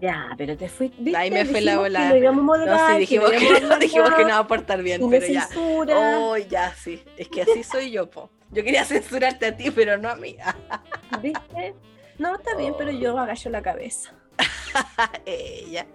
Ya, 0.00 0.34
pero 0.36 0.56
te 0.56 0.68
fui. 0.68 0.92
Ahí 1.16 1.30
me 1.30 1.44
fue 1.44 1.60
la 1.60 1.78
bola. 1.78 2.10
No, 2.10 2.92
sí, 2.92 2.98
dijimos, 2.98 3.30
que, 3.30 3.38
dijimos 3.80 4.14
que 4.14 4.22
no 4.22 4.30
va 4.30 4.38
a 4.38 4.46
portar 4.46 4.82
bien, 4.82 5.08
pero 5.08 5.26
ya. 5.26 5.48
Oh, 5.56 6.36
ya, 6.36 6.74
sí. 6.74 7.02
Es 7.16 7.28
que 7.28 7.42
así 7.42 7.62
soy 7.62 7.90
yo, 7.90 8.08
po. 8.08 8.30
Yo 8.50 8.64
quería 8.64 8.84
censurarte 8.86 9.46
a 9.46 9.56
ti, 9.56 9.70
pero 9.70 9.98
no 9.98 10.08
a 10.08 10.16
mí. 10.16 10.36
¿Viste? 11.22 11.74
No, 12.18 12.34
está 12.34 12.56
bien, 12.56 12.74
pero 12.76 12.90
yo 12.90 13.18
agacho 13.18 13.50
la 13.50 13.62
cabeza. 13.62 14.12
ella. 15.26 15.86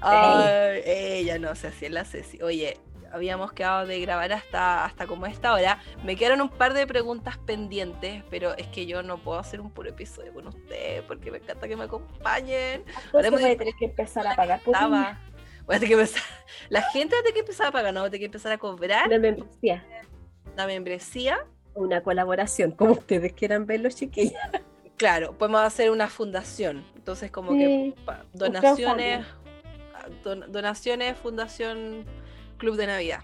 Ay, 0.00 0.82
ella 0.84 1.38
no 1.38 1.54
si 1.54 1.66
es 1.66 1.90
la 1.90 2.04
Ceci. 2.04 2.40
Oye, 2.42 2.78
habíamos 3.12 3.52
quedado 3.52 3.86
de 3.86 4.00
grabar 4.00 4.32
hasta, 4.32 4.84
hasta 4.84 5.06
como 5.06 5.26
esta 5.26 5.52
hora. 5.52 5.80
Me 6.04 6.16
quedaron 6.16 6.40
un 6.40 6.48
par 6.48 6.74
de 6.74 6.86
preguntas 6.86 7.38
pendientes, 7.38 8.22
pero 8.30 8.56
es 8.56 8.66
que 8.68 8.86
yo 8.86 9.02
no 9.02 9.18
puedo 9.18 9.38
hacer 9.38 9.60
un 9.60 9.70
puro 9.70 9.90
episodio 9.90 10.32
con 10.32 10.46
usted 10.46 11.04
porque 11.06 11.30
me 11.30 11.38
encanta 11.38 11.68
que 11.68 11.76
me 11.76 11.84
acompañen. 11.84 12.84
Ahora 13.12 13.30
voy 13.30 13.44
a 13.44 13.56
tener 13.56 13.74
que 13.78 13.86
empezar 13.86 14.26
a 14.26 14.34
pagar. 14.34 14.60
Voy 14.64 15.76
a 15.76 15.80
tener 15.80 15.88
que 15.88 16.00
empezar, 16.00 16.22
la 16.68 16.82
gente 16.82 17.16
va 17.16 17.20
a 17.20 17.22
tener 17.22 17.34
que 17.34 17.40
empezar 17.40 17.66
a 17.66 17.72
pagar, 17.72 17.92
no 17.92 18.00
va 18.00 18.06
a 18.06 18.10
tener 18.10 18.20
que 18.20 18.26
empezar 18.26 18.52
a 18.52 18.58
cobrar. 18.58 19.08
La 19.08 19.18
membresía. 19.18 19.84
La 20.54 20.66
membresía. 20.66 21.44
Una 21.76 22.02
colaboración, 22.02 22.72
como 22.72 22.92
ustedes 22.92 23.32
quieran 23.32 23.66
verlo, 23.66 23.88
chiquillos. 23.90 24.32
Claro, 24.96 25.36
podemos 25.36 25.60
hacer 25.60 25.90
una 25.90 26.08
fundación. 26.08 26.84
Entonces, 26.96 27.30
como 27.30 27.52
que 27.52 27.94
donaciones, 28.32 29.26
donaciones, 30.24 31.16
fundación 31.18 32.04
club 32.56 32.76
de 32.76 32.86
Navidad. 32.86 33.20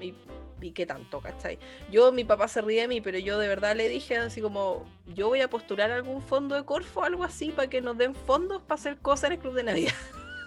Y, 0.00 0.72
qué 0.72 0.84
tanto, 0.84 1.20
¿cachai? 1.20 1.58
Yo, 1.90 2.12
mi 2.12 2.24
papá 2.24 2.46
se 2.46 2.60
ríe 2.60 2.82
de 2.82 2.88
mí, 2.88 3.00
pero 3.00 3.18
yo 3.18 3.38
de 3.38 3.48
verdad 3.48 3.74
le 3.74 3.88
dije 3.88 4.18
así 4.18 4.42
como, 4.42 4.84
yo 5.14 5.28
voy 5.28 5.40
a 5.40 5.48
postular 5.48 5.90
algún 5.90 6.20
fondo 6.20 6.54
de 6.54 6.64
Corfo, 6.64 7.02
algo 7.02 7.24
así, 7.24 7.50
para 7.50 7.68
que 7.70 7.80
nos 7.80 7.96
den 7.96 8.14
fondos 8.14 8.60
para 8.62 8.78
hacer 8.78 8.98
cosas 8.98 9.24
en 9.24 9.32
el 9.32 9.38
club 9.38 9.54
de 9.54 9.62
Navidad. 9.62 9.94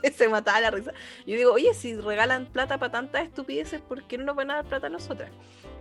se 0.15 0.27
mataba 0.27 0.59
la 0.59 0.71
risa. 0.71 0.91
Yo 1.25 1.35
digo, 1.35 1.53
oye, 1.53 1.73
si 1.73 1.95
regalan 1.95 2.45
plata 2.45 2.77
para 2.77 2.91
tantas 2.91 3.23
estupideces, 3.23 3.81
¿por 3.81 4.03
qué 4.03 4.17
no 4.17 4.25
nos 4.25 4.35
van 4.35 4.51
a 4.51 4.55
dar 4.55 4.65
plata 4.65 4.87
a 4.87 4.89
nosotras? 4.91 5.31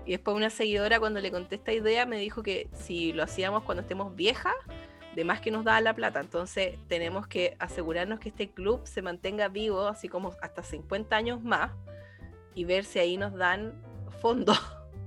Y 0.05 0.13
después 0.13 0.37
una 0.37 0.51
seguidora 0.51 0.99
cuando 0.99 1.21
le 1.21 1.31
conté 1.31 1.57
esta 1.57 1.73
idea 1.73 2.07
me 2.07 2.17
dijo 2.17 2.43
que 2.43 2.69
si 2.73 3.13
lo 3.13 3.23
hacíamos 3.23 3.63
cuando 3.63 3.83
estemos 3.83 4.15
viejas, 4.17 4.55
de 5.15 5.25
más 5.25 5.41
que 5.41 5.51
nos 5.51 5.65
da 5.65 5.81
la 5.81 5.95
plata. 5.95 6.21
Entonces 6.21 6.79
tenemos 6.89 7.27
que 7.27 7.57
asegurarnos 7.59 8.19
que 8.19 8.31
este 8.31 8.51
club 8.51 8.81
se 8.85 9.03
mantenga 9.03 9.49
vivo, 9.49 9.87
así 9.87 10.09
como 10.09 10.33
hasta 10.41 10.63
50 10.63 11.15
años 11.15 11.43
más, 11.43 11.73
y 12.55 12.65
ver 12.65 12.85
si 12.85 12.99
ahí 12.99 13.17
nos 13.17 13.35
dan 13.35 13.75
fondos 14.21 14.59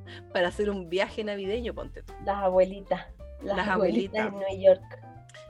para 0.34 0.48
hacer 0.48 0.70
un 0.70 0.90
viaje 0.90 1.24
navideño, 1.24 1.74
ponte 1.74 2.04
Las 2.24 2.44
abuelitas. 2.44 3.08
Las, 3.42 3.68
abuelitas, 3.68 4.28
en 4.28 4.40
New 4.40 4.62
York. 4.64 5.05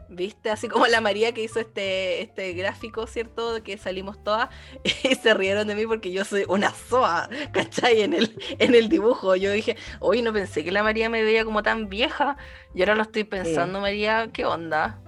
¿Viste? 0.08 0.52
Así 0.52 0.68
como 0.68 0.86
la 0.88 1.02
María 1.02 1.34
que 1.34 1.44
hizo 1.44 1.60
este, 1.60 2.22
este 2.22 2.54
gráfico, 2.54 3.08
¿cierto? 3.08 3.64
Que 3.64 3.78
salimos 3.78 4.24
todas 4.24 4.50
y 5.04 5.16
se 5.16 5.34
rieron 5.34 5.68
de 5.68 5.76
mí 5.76 5.88
porque 5.88 6.12
yo 6.12 6.24
soy 6.24 6.46
una 6.48 6.72
soa, 6.72 7.30
¿cachai? 7.52 8.02
En 8.02 8.14
el, 8.14 8.36
en 8.60 8.76
el 8.76 8.90
dibujo. 8.90 9.36
Yo 9.36 9.52
dije, 9.52 9.78
hoy 10.00 10.22
no 10.22 10.32
pensé 10.32 10.64
que 10.64 10.72
la 10.72 10.84
María 10.84 11.10
me 11.10 11.24
veía 11.24 11.44
como 11.44 11.64
tan 11.64 11.90
vieja. 11.90 12.38
Y 12.74 12.82
ahora 12.82 12.96
lo 12.96 13.04
estoy 13.04 13.24
pensando, 13.24 13.82
María, 13.82 14.30
¿qué 14.32 14.46
onda? 14.46 15.02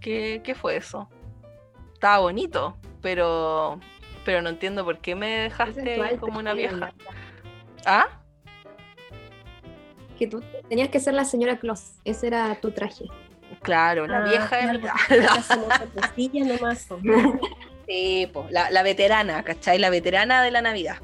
¿Qué, 0.00 0.40
¿Qué 0.44 0.54
fue 0.54 0.76
eso? 0.76 1.08
Estaba 1.94 2.18
bonito, 2.18 2.76
pero 3.00 3.80
pero 4.26 4.42
no 4.42 4.48
entiendo 4.50 4.84
por 4.84 4.98
qué 4.98 5.14
me 5.14 5.28
dejaste 5.44 6.18
como 6.18 6.40
una 6.40 6.52
vieja. 6.52 6.92
¿Ah? 7.86 8.08
Que 10.18 10.26
tú 10.26 10.42
tenías 10.68 10.88
que 10.88 10.98
ser 10.98 11.14
la 11.14 11.24
señora 11.24 11.58
Claus, 11.58 11.92
ese 12.04 12.26
era 12.26 12.60
tu 12.60 12.72
traje. 12.72 13.04
Claro, 13.66 14.06
la 14.06 14.18
ah, 14.18 14.28
vieja 14.28 14.58
claro, 14.58 14.80
nomás. 16.32 16.88
Sí, 17.86 18.28
la, 18.50 18.68
la, 18.70 18.82
veterana, 18.82 19.44
¿cachai? 19.44 19.78
La 19.78 19.90
veterana 19.90 20.42
de 20.42 20.50
la 20.50 20.60
Navidad. 20.60 20.96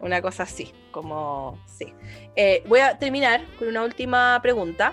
Una 0.00 0.20
cosa 0.20 0.42
así, 0.42 0.72
como 0.90 1.58
sí. 1.66 1.94
Eh, 2.36 2.62
voy 2.66 2.80
a 2.80 2.98
terminar 2.98 3.42
con 3.58 3.68
una 3.68 3.82
última 3.82 4.38
pregunta 4.42 4.92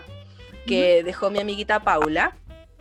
que 0.66 1.04
dejó 1.04 1.30
mi 1.30 1.40
amiguita 1.40 1.82
Paula, 1.82 2.38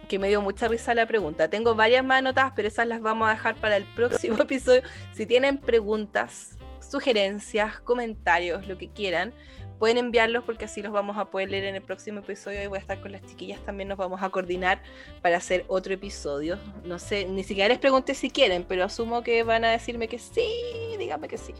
que 0.09 0.20
me 0.20 0.28
dio 0.28 0.40
mucha 0.40 0.69
risa 0.69 0.94
la 0.94 1.06
pregunta. 1.06 1.48
Tengo 1.48 1.74
varias 1.74 2.05
más 2.05 2.19
anotadas, 2.19 2.52
pero 2.55 2.69
esas 2.69 2.86
las 2.86 3.01
vamos 3.01 3.28
a 3.28 3.32
dejar 3.32 3.56
para 3.56 3.77
el 3.77 3.85
próximo 3.85 4.36
episodio. 4.43 4.82
Si 5.12 5.27
tienen 5.27 5.59
preguntas, 5.59 6.56
sugerencias, 6.81 7.81
comentarios, 7.81 8.69
lo 8.69 8.78
que 8.78 8.89
quieran, 8.89 9.32
pueden 9.83 9.99
enviarlos 9.99 10.45
porque 10.45 10.67
así 10.67 10.81
los 10.81 10.93
vamos 10.93 11.19
a 11.19 11.25
poder 11.25 11.51
leer 11.51 11.65
en 11.65 11.75
el 11.75 11.83
próximo 11.83 12.21
episodio 12.21 12.63
y 12.63 12.69
voy 12.69 12.77
a 12.77 12.81
estar 12.81 13.01
con 13.01 13.11
las 13.11 13.21
chiquillas 13.27 13.59
también 13.67 13.89
nos 13.89 13.99
vamos 13.99 14.23
a 14.23 14.29
coordinar 14.29 14.81
para 15.23 15.39
hacer 15.39 15.65
otro 15.67 15.93
episodio. 15.93 16.57
No 16.85 17.01
sé, 17.01 17.25
ni 17.25 17.43
siquiera 17.43 17.69
les 17.69 17.81
pregunté 17.81 18.15
si 18.15 18.31
quieren, 18.31 18.63
pero 18.63 18.85
asumo 18.85 19.25
que 19.25 19.43
van 19.43 19.65
a 19.65 19.73
decirme 19.73 20.07
que 20.07 20.21
sí, 20.21 20.47
dígame 21.01 21.27
que 21.27 21.37
sí. 21.37 21.53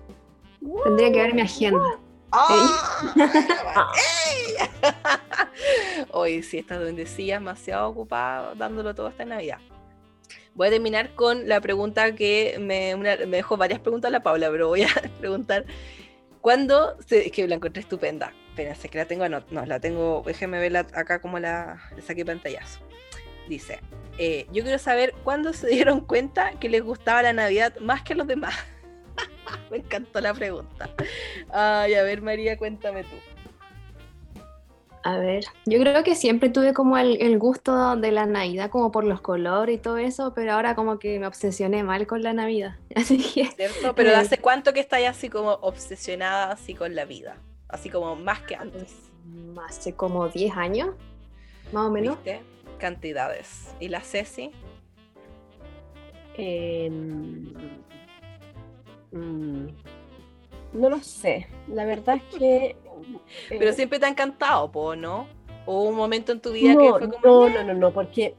Tendría 0.85 1.11
que 1.11 1.19
ver 1.19 1.35
mi 1.35 1.41
agenda. 1.41 1.83
¡Ah! 2.31 3.93
Hoy 6.13 6.45
sí 6.45 6.59
estás 6.59 6.79
bendecida, 6.79 7.41
demasiado 7.41 7.89
ocupada 7.89 8.55
dándolo 8.55 8.95
todo 8.95 9.09
esta 9.09 9.25
Navidad. 9.25 9.59
Voy 10.55 10.69
a 10.69 10.71
terminar 10.71 11.17
con 11.17 11.49
la 11.49 11.61
pregunta 11.61 12.15
que 12.15 12.57
me, 12.61 12.95
me 12.95 13.17
dejó 13.17 13.57
varias 13.57 13.81
preguntas 13.81 14.13
la 14.13 14.23
Paula, 14.23 14.49
pero 14.49 14.69
voy 14.69 14.85
a 14.85 14.89
preguntar 15.19 15.65
¿Cuándo? 16.43 16.99
es 17.09 17.31
que 17.31 17.47
la 17.47 17.55
encontré 17.55 17.81
estupenda. 17.81 18.35
Espérense 18.51 18.89
que 18.89 18.99
la 18.99 19.07
tengo, 19.07 19.27
no, 19.29 19.45
no 19.51 19.65
la 19.65 19.79
tengo, 19.79 20.23
déjenme 20.27 20.59
verla 20.59 20.81
acá 20.93 21.21
como 21.21 21.39
la, 21.39 21.81
saqué 22.05 22.27
pantallazo. 22.27 22.81
Dice, 23.49 23.79
eh, 24.19 24.47
yo 24.53 24.65
quiero 24.65 24.79
saber 24.79 25.15
cuándo 25.23 25.53
se 25.53 25.69
dieron 25.69 26.01
cuenta 26.07 26.51
que 26.59 26.69
les 26.69 26.83
gustaba 26.83 27.23
la 27.23 27.33
Navidad 27.33 27.77
más 27.81 28.03
que 28.03 28.17
los 28.17 28.27
demás. 28.27 28.55
Me 29.71 29.79
encantó 29.79 30.21
la 30.21 30.35
pregunta. 30.35 30.91
Ay, 31.49 31.95
a 31.95 32.03
ver 32.03 32.21
María, 32.23 32.59
cuéntame 32.59 33.05
tú. 33.05 33.17
A 35.05 35.19
ver, 35.19 35.45
yo 35.67 35.81
creo 35.81 36.05
que 36.05 36.15
siempre 36.15 36.49
tuve 36.49 36.73
como 36.73 36.97
el, 36.97 37.39
gusto 37.39 37.97
de 37.97 38.13
la 38.13 38.25
Navidad, 38.27 38.71
como 38.71 38.93
por 38.93 39.03
los 39.03 39.21
colores 39.21 39.77
y 39.77 39.79
todo 39.79 39.97
eso, 39.97 40.33
pero 40.33 40.53
ahora 40.53 40.77
como 40.77 41.01
que 41.01 41.19
me 41.19 41.27
obsesioné 41.27 41.83
mal 41.83 42.07
con 42.07 42.23
la 42.23 42.33
Navidad. 42.33 42.77
Así 42.95 43.19
que. 43.19 43.47
¿Cierto? 43.47 43.95
Pero 43.97 44.17
¿hace 44.17 44.39
cuánto 44.39 44.73
que 44.73 44.81
estás 44.81 45.01
así 45.09 45.29
como 45.29 45.53
obsesionada 45.55 46.53
así 46.53 46.75
con 46.75 46.95
la 46.95 47.05
vida? 47.05 47.37
Así 47.69 47.91
como 47.91 48.15
más 48.15 48.41
que 48.43 48.55
antes. 48.55 48.95
Hace 49.67 49.95
como 49.95 50.29
10 50.29 50.57
años, 50.57 50.91
más 51.73 51.87
o 51.87 51.91
menos. 51.91 52.17
¿Viste? 52.17 52.43
Cantidades. 52.79 53.75
¿Y 53.81 53.89
la 53.89 54.01
Ceci? 54.01 54.51
Em, 56.37 57.53
mm, 59.11 59.67
no 60.75 60.91
lo 60.91 61.01
sé. 61.01 61.49
La 61.69 61.85
verdad 61.85 62.17
es 62.17 62.39
que 62.39 62.77
pero 63.49 63.71
eh, 63.71 63.73
siempre 63.73 63.99
te 63.99 64.07
ha 64.07 64.09
encantado, 64.09 64.71
po, 64.71 64.97
¿no? 64.97 65.27
¿O 65.67 65.83
un 65.83 65.95
momento 65.95 66.33
en 66.33 66.41
tu 66.41 66.53
vida 66.53 66.75
no, 66.75 66.81
que 66.81 67.07
fue 67.07 67.21
como... 67.21 67.49
No, 67.49 67.51
no, 67.51 67.65
no, 67.65 67.75
no, 67.75 67.93
porque, 67.93 68.35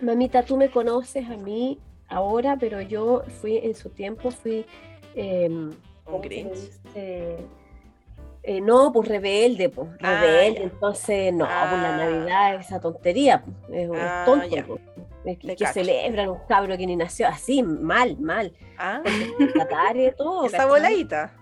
mamita, 0.00 0.42
tú 0.44 0.56
me 0.56 0.70
conoces 0.70 1.28
a 1.28 1.36
mí 1.36 1.78
ahora, 2.08 2.56
pero 2.58 2.80
yo 2.80 3.22
fui, 3.40 3.58
en 3.58 3.74
su 3.74 3.90
tiempo 3.90 4.30
fui... 4.30 4.64
Em, 5.14 5.72
un 6.06 6.20
Grinch. 6.20 6.70
Eh, 8.48 8.60
no, 8.60 8.92
pues 8.92 9.08
rebelde, 9.08 9.68
pues, 9.70 9.88
ah, 10.02 10.20
rebelde, 10.20 10.62
entonces, 10.62 11.32
no, 11.32 11.46
pues 11.46 11.82
la 11.82 11.94
ah. 11.94 11.96
Navidad 11.96 12.54
es 12.54 12.66
esa 12.66 12.78
tontería, 12.78 13.42
es, 13.72 13.90
ah, 13.92 14.22
tonto, 14.24 14.78
pues, 15.24 15.38
que, 15.56 15.66
celebran 15.66 16.28
un 16.28 16.38
cabro 16.48 16.76
que 16.78 16.86
ni 16.86 16.94
nació 16.94 17.26
así, 17.26 17.64
mal, 17.64 18.16
mal. 18.18 18.52
Ah. 18.78 19.02
todo. 20.16 20.46
Esa 20.46 20.66
voladita. 20.66 21.32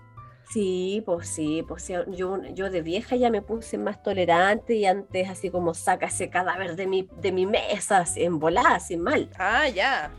Sí, 0.49 1.01
pues 1.05 1.27
sí, 1.27 1.63
pues 1.67 1.87
yo, 1.87 2.41
yo 2.53 2.69
de 2.69 2.81
vieja 2.81 3.15
ya 3.15 3.29
me 3.29 3.41
puse 3.41 3.77
más 3.77 4.01
tolerante 4.03 4.75
y 4.75 4.85
antes 4.85 5.29
así 5.29 5.49
como 5.49 5.73
saca 5.73 6.05
ese 6.05 6.29
cadáver 6.29 6.75
de 6.75 6.87
mi, 6.87 7.09
de 7.19 7.31
mi 7.31 7.45
mesa, 7.45 7.99
así, 7.99 8.23
en 8.23 8.39
volada, 8.39 8.75
así 8.75 8.95
mal. 8.95 9.29
Ah, 9.37 9.67
ya. 9.67 10.11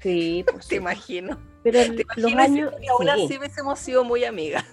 Sí, 0.00 0.44
pues 0.50 0.68
Te 0.68 0.76
imagino. 0.76 1.38
Pero 1.62 1.80
los 2.16 2.34
años... 2.34 2.72
Y 2.80 2.88
aún 2.88 3.08
así 3.08 3.38
hubiésemos 3.38 3.78
sido 3.78 4.04
muy 4.04 4.24
amigas. 4.24 4.64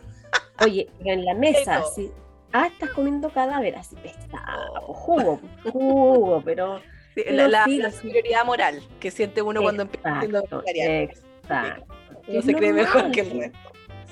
Oye, 0.64 0.90
en 1.04 1.26
la 1.26 1.34
mesa, 1.36 1.84
sí. 1.96 2.12
Ah, 2.54 2.68
estás 2.68 2.92
comiendo 2.92 3.30
cadáver, 3.30 3.78
así 3.78 3.96
pesado, 3.96 4.74
oh. 4.88 4.94
jugo, 4.94 5.40
jugo, 5.72 6.42
pero... 6.44 6.82
la, 7.30 7.48
la, 7.48 7.92
superioridad 7.92 8.46
moral 8.46 8.82
que 9.00 9.12
siente 9.12 9.42
uno 9.42 9.62
cuando 9.62 9.84
empieza 9.84 10.20
a 10.20 10.24
Exacto. 10.24 11.86
No 12.28 12.42
se 12.42 12.54
cree 12.54 12.72
mejor 12.72 13.12
que 13.12 13.22
el 13.22 13.32
resto 13.32 13.71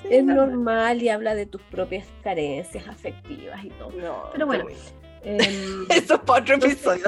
es 0.09 0.23
normal 0.23 1.01
y 1.01 1.09
habla 1.09 1.35
de 1.35 1.45
tus 1.45 1.61
propias 1.63 2.05
carencias 2.23 2.87
afectivas 2.87 3.63
y 3.63 3.69
todo. 3.69 4.29
Pero 4.31 4.45
bueno. 4.45 4.65
Em, 5.23 5.85
Eso 5.89 6.15
es 6.15 6.19
para 6.21 6.41
otro 6.41 6.55
episodio, 6.55 7.03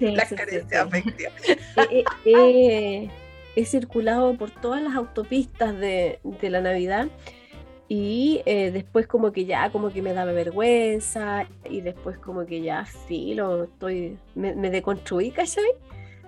las 0.00 0.32
carencias 0.32 0.86
afectivas. 0.86 1.32
he 2.24 3.64
circulado 3.64 4.34
por 4.36 4.50
todas 4.50 4.82
las 4.82 4.94
autopistas 4.94 5.76
de, 5.78 6.20
la 6.42 6.60
Navidad 6.60 7.08
y 7.88 8.40
eh, 8.46 8.70
después 8.70 9.06
como 9.06 9.32
que 9.32 9.44
ya 9.44 9.70
como 9.70 9.90
que 9.90 10.00
me 10.00 10.12
daba 10.12 10.32
vergüenza 10.32 11.48
y 11.68 11.80
después 11.80 12.18
como 12.18 12.46
que 12.46 12.62
ya 12.62 12.84
filo, 12.84 13.64
estoy, 13.64 14.16
me, 14.34 14.54
me 14.54 14.70
deconstruí, 14.70 15.32
¿cachai? 15.32 15.72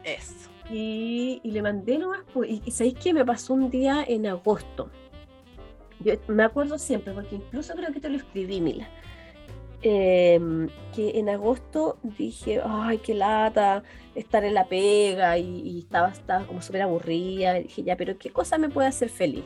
Eso. 0.02 0.50
Y, 0.70 1.40
y 1.44 1.50
le 1.50 1.62
mandé 1.62 1.98
nomás, 1.98 2.20
pues, 2.32 2.50
y, 2.50 2.62
y 2.64 2.70
¿sabéis 2.72 2.94
qué? 2.94 3.14
Me 3.14 3.24
pasó 3.24 3.54
un 3.54 3.70
día 3.70 4.04
en 4.06 4.26
agosto 4.26 4.90
me 6.28 6.42
acuerdo 6.44 6.78
siempre, 6.78 7.12
porque 7.12 7.36
incluso 7.36 7.74
creo 7.74 7.92
que 7.92 8.00
te 8.00 8.08
lo 8.08 8.16
escribí, 8.16 8.60
Mila, 8.60 8.88
em, 9.82 10.68
que 10.94 11.18
en 11.18 11.28
agosto 11.28 11.98
dije, 12.02 12.60
ay, 12.64 12.98
qué 12.98 13.14
lata 13.14 13.82
estar 14.14 14.44
en 14.44 14.54
la 14.54 14.66
pega 14.66 15.38
y, 15.38 15.80
estaba, 15.80 16.10
estaba 16.10 16.44
como 16.46 16.62
súper 16.62 16.82
aburrida. 16.82 17.58
Y 17.58 17.64
dije, 17.64 17.82
ya, 17.82 17.96
pero 17.96 18.16
¿qué 18.18 18.30
cosa 18.30 18.58
me 18.58 18.68
puede 18.68 18.88
hacer 18.88 19.08
feliz? 19.08 19.44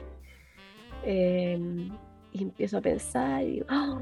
Em, 1.05 1.91
y 2.33 2.43
empiezo 2.43 2.79
a 2.79 2.81
pensar 2.81 3.43
y 3.43 3.53
digo, 3.53 3.67
ah, 3.69 4.01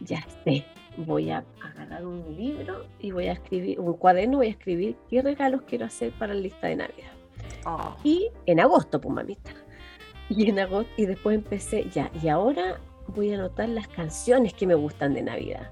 ya 0.00 0.26
sé, 0.44 0.64
voy 0.96 1.30
a 1.30 1.44
agarrar 1.62 2.04
un 2.04 2.36
libro 2.36 2.86
y 2.98 3.12
voy 3.12 3.26
a 3.28 3.32
escribir, 3.32 3.78
un 3.78 3.94
cuaderno, 3.94 4.38
voy 4.38 4.48
a 4.48 4.50
escribir 4.50 4.96
qué 5.08 5.22
regalos 5.22 5.62
quiero 5.62 5.86
hacer 5.86 6.12
para 6.12 6.34
la 6.34 6.40
lista 6.40 6.66
de 6.66 6.76
Navidad. 6.76 7.12
Ah. 7.64 7.96
Y 8.04 8.30
en 8.46 8.60
agosto, 8.60 9.00
pues 9.00 9.14
mamita. 9.14 9.52
Y 10.30 10.48
en 10.48 10.60
agosto, 10.60 10.90
y 10.96 11.06
después 11.06 11.36
empecé, 11.36 11.90
ya, 11.92 12.10
y 12.22 12.28
ahora 12.28 12.80
voy 13.08 13.32
a 13.32 13.34
anotar 13.34 13.68
las 13.68 13.88
canciones 13.88 14.54
que 14.54 14.66
me 14.66 14.74
gustan 14.74 15.12
de 15.12 15.22
Navidad. 15.22 15.70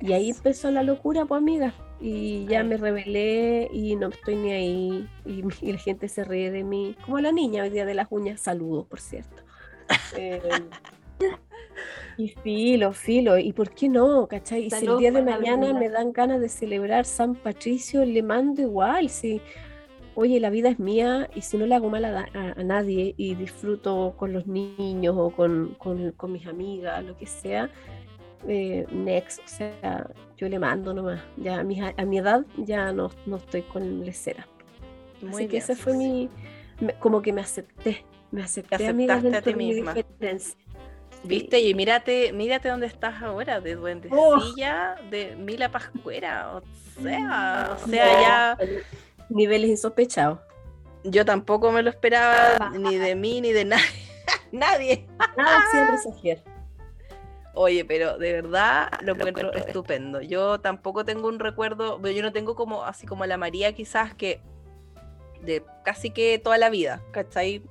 Y 0.00 0.12
ahí 0.12 0.30
empezó 0.30 0.70
la 0.70 0.82
locura, 0.82 1.24
pues 1.24 1.40
amiga. 1.40 1.74
Y 2.00 2.46
ya 2.46 2.62
me 2.62 2.76
rebelé 2.76 3.68
y 3.72 3.96
no 3.96 4.08
estoy 4.08 4.36
ni 4.36 4.52
ahí. 4.52 5.08
Y, 5.24 5.42
la 5.72 5.78
gente 5.78 6.08
se 6.08 6.22
ríe 6.24 6.50
de 6.50 6.64
mí. 6.64 6.94
Como 7.04 7.18
la 7.18 7.32
niña 7.32 7.62
hoy 7.62 7.70
día 7.70 7.86
de 7.86 7.94
las 7.94 8.08
uñas. 8.10 8.40
Saludos, 8.40 8.86
por 8.86 9.00
cierto. 9.00 9.42
Eh, 10.16 10.40
y 12.18 12.28
filo, 12.28 12.92
filo. 12.92 13.38
¿Y 13.38 13.52
por 13.52 13.70
qué 13.70 13.88
no? 13.88 14.26
¿Cachai? 14.26 14.66
Y 14.66 14.70
si 14.70 14.86
el 14.86 14.98
día 14.98 15.12
de 15.12 15.22
mañana 15.22 15.72
me 15.72 15.88
dan 15.88 16.12
ganas 16.12 16.40
de 16.40 16.48
celebrar 16.48 17.04
San 17.04 17.34
Patricio, 17.34 18.04
le 18.04 18.22
mando 18.22 18.62
igual. 18.62 19.08
Si 19.08 19.40
oye, 20.16 20.40
la 20.40 20.50
vida 20.50 20.70
es 20.70 20.78
mía 20.78 21.30
y 21.34 21.42
si 21.42 21.58
no 21.58 21.66
le 21.66 21.74
hago 21.74 21.90
mal 21.90 22.04
a, 22.04 22.26
nadie 22.64 23.14
y 23.16 23.34
disfruto 23.34 24.14
con 24.16 24.32
los 24.32 24.46
niños 24.46 25.14
o 25.16 25.30
con, 25.30 25.76
mis 26.28 26.46
amigas, 26.46 27.04
lo 27.04 27.16
que 27.16 27.26
sea, 27.26 27.70
eh, 28.48 28.86
next, 28.90 29.40
o 29.44 29.48
sea, 29.48 30.10
yo 30.36 30.48
le 30.48 30.58
mando 30.58 30.94
nomás. 30.94 31.22
Ya 31.36 31.60
a 31.60 31.64
mi, 31.64 31.80
a 31.80 32.04
mi 32.04 32.18
edad 32.18 32.44
ya 32.56 32.92
no, 32.92 33.10
no 33.26 33.36
estoy 33.36 33.62
con 33.62 34.04
lecera. 34.04 34.48
Muy 35.20 35.34
Así 35.34 35.48
que 35.48 35.58
ese 35.58 35.76
fue 35.76 35.94
mi, 35.94 36.30
como 36.98 37.20
que 37.20 37.32
me 37.32 37.42
acepté, 37.42 38.04
me 38.30 38.42
acepté 38.42 38.86
a, 38.86 38.92
mí 38.92 39.06
a 39.08 39.42
ti 39.42 39.54
misma. 39.54 39.94
¿Viste? 41.24 41.60
Y 41.60 41.74
mírate, 41.74 42.32
mírate 42.32 42.68
dónde 42.68 42.86
estás 42.86 43.22
ahora, 43.22 43.60
de 43.60 43.74
duendecilla, 43.74 44.96
oh. 44.98 45.10
de 45.10 45.34
Mila 45.36 45.70
Pascuera. 45.70 46.56
O 46.56 46.62
sea, 47.02 47.76
o 47.82 47.88
sea, 47.88 48.20
ya 48.20 48.58
niveles 49.28 49.70
insospechados. 49.70 50.38
Yo 51.04 51.24
tampoco 51.24 51.70
me 51.70 51.82
lo 51.82 51.90
esperaba, 51.90 52.70
ni 52.70 52.96
de 52.96 53.14
mí, 53.14 53.40
ni 53.40 53.52
de 53.52 53.64
nadie. 53.66 53.84
nadie. 54.52 55.06
Nada 55.36 55.64
siempre 55.70 55.96
exagera. 55.96 56.42
Oye, 57.54 57.84
pero 57.86 58.18
de 58.18 58.32
verdad 58.32 58.90
lo 59.00 59.14
encuentro 59.14 59.52
estupendo. 59.54 60.20
Yo 60.20 60.60
tampoco 60.60 61.04
tengo 61.04 61.28
un 61.28 61.38
recuerdo, 61.38 62.00
yo 62.02 62.22
no 62.22 62.32
tengo 62.32 62.54
como 62.54 62.84
así 62.84 63.06
como 63.06 63.24
la 63.24 63.38
María 63.38 63.72
quizás 63.72 64.14
que 64.14 64.40
de 65.40 65.64
casi 65.82 66.10
que 66.10 66.38
toda 66.38 66.58
la 66.58 66.68
vida, 66.68 67.02
¿cachai? 67.12 67.62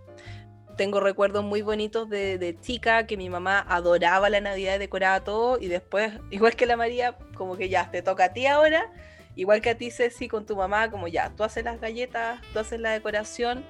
Tengo 0.75 0.99
recuerdos 0.99 1.43
muy 1.43 1.61
bonitos 1.61 2.09
de, 2.09 2.37
de 2.37 2.59
chica 2.59 3.05
que 3.05 3.15
mi 3.15 3.29
mamá 3.29 3.59
adoraba 3.59 4.29
la 4.29 4.41
Navidad, 4.41 4.79
decoraba 4.79 5.23
todo 5.23 5.59
y 5.59 5.67
después, 5.67 6.13
igual 6.31 6.55
que 6.55 6.65
la 6.65 6.77
María, 6.77 7.17
como 7.35 7.55
que 7.55 7.69
ya 7.69 7.91
te 7.91 8.01
toca 8.01 8.25
a 8.25 8.33
ti 8.33 8.47
ahora 8.47 8.91
Igual 9.35 9.61
que 9.61 9.71
a 9.71 9.77
ti, 9.77 9.91
Ceci, 9.91 10.27
con 10.27 10.45
tu 10.45 10.55
mamá, 10.55 10.89
como 10.89 11.07
ya, 11.07 11.29
tú 11.35 11.43
haces 11.43 11.63
las 11.63 11.79
galletas, 11.81 12.41
tú 12.53 12.59
haces 12.59 12.79
la 12.79 12.91
decoración 12.91 13.65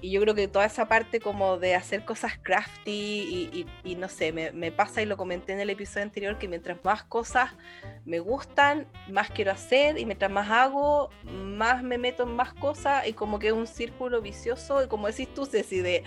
y 0.00 0.10
yo 0.10 0.20
creo 0.20 0.34
que 0.34 0.46
toda 0.46 0.66
esa 0.66 0.88
parte 0.88 1.20
como 1.20 1.58
de 1.58 1.74
hacer 1.74 2.04
cosas 2.04 2.38
crafty 2.42 3.66
y, 3.84 3.96
no 3.96 4.08
sé, 4.08 4.32
me, 4.32 4.72
pasa 4.72 5.02
y 5.02 5.06
lo 5.06 5.16
comenté 5.16 5.52
en 5.52 5.60
el 5.60 5.70
episodio 5.70 6.04
anterior 6.04 6.38
que 6.38 6.48
mientras 6.48 6.78
más 6.84 7.02
cosas 7.04 7.50
me 8.04 8.18
gustan, 8.20 8.86
más 9.08 9.30
quiero 9.30 9.52
hacer 9.52 9.98
y 9.98 10.04
mientras 10.04 10.30
más 10.30 10.50
hago, 10.50 11.10
más 11.24 11.82
me 11.82 11.98
meto 11.98 12.24
en 12.24 12.36
más 12.36 12.52
cosas 12.54 13.06
y 13.08 13.14
como 13.14 13.38
que 13.38 13.48
es 13.48 13.52
un 13.52 13.66
círculo 13.66 14.20
vicioso 14.20 14.84
y 14.84 14.88
como 14.88 15.06
decís 15.06 15.32
tú, 15.34 15.46
Ceci, 15.46 15.80
de 15.80 16.04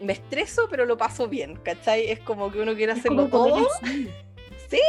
me 0.00 0.14
estreso 0.14 0.66
pero 0.68 0.84
lo 0.84 0.96
paso 0.96 1.28
bien, 1.28 1.56
¿cachai? 1.56 2.10
Es 2.10 2.20
como 2.20 2.50
que 2.50 2.60
uno 2.60 2.74
quiere 2.74 2.92
hacerlo 2.92 3.28
todo. 3.28 3.68
Sí, 4.68 4.80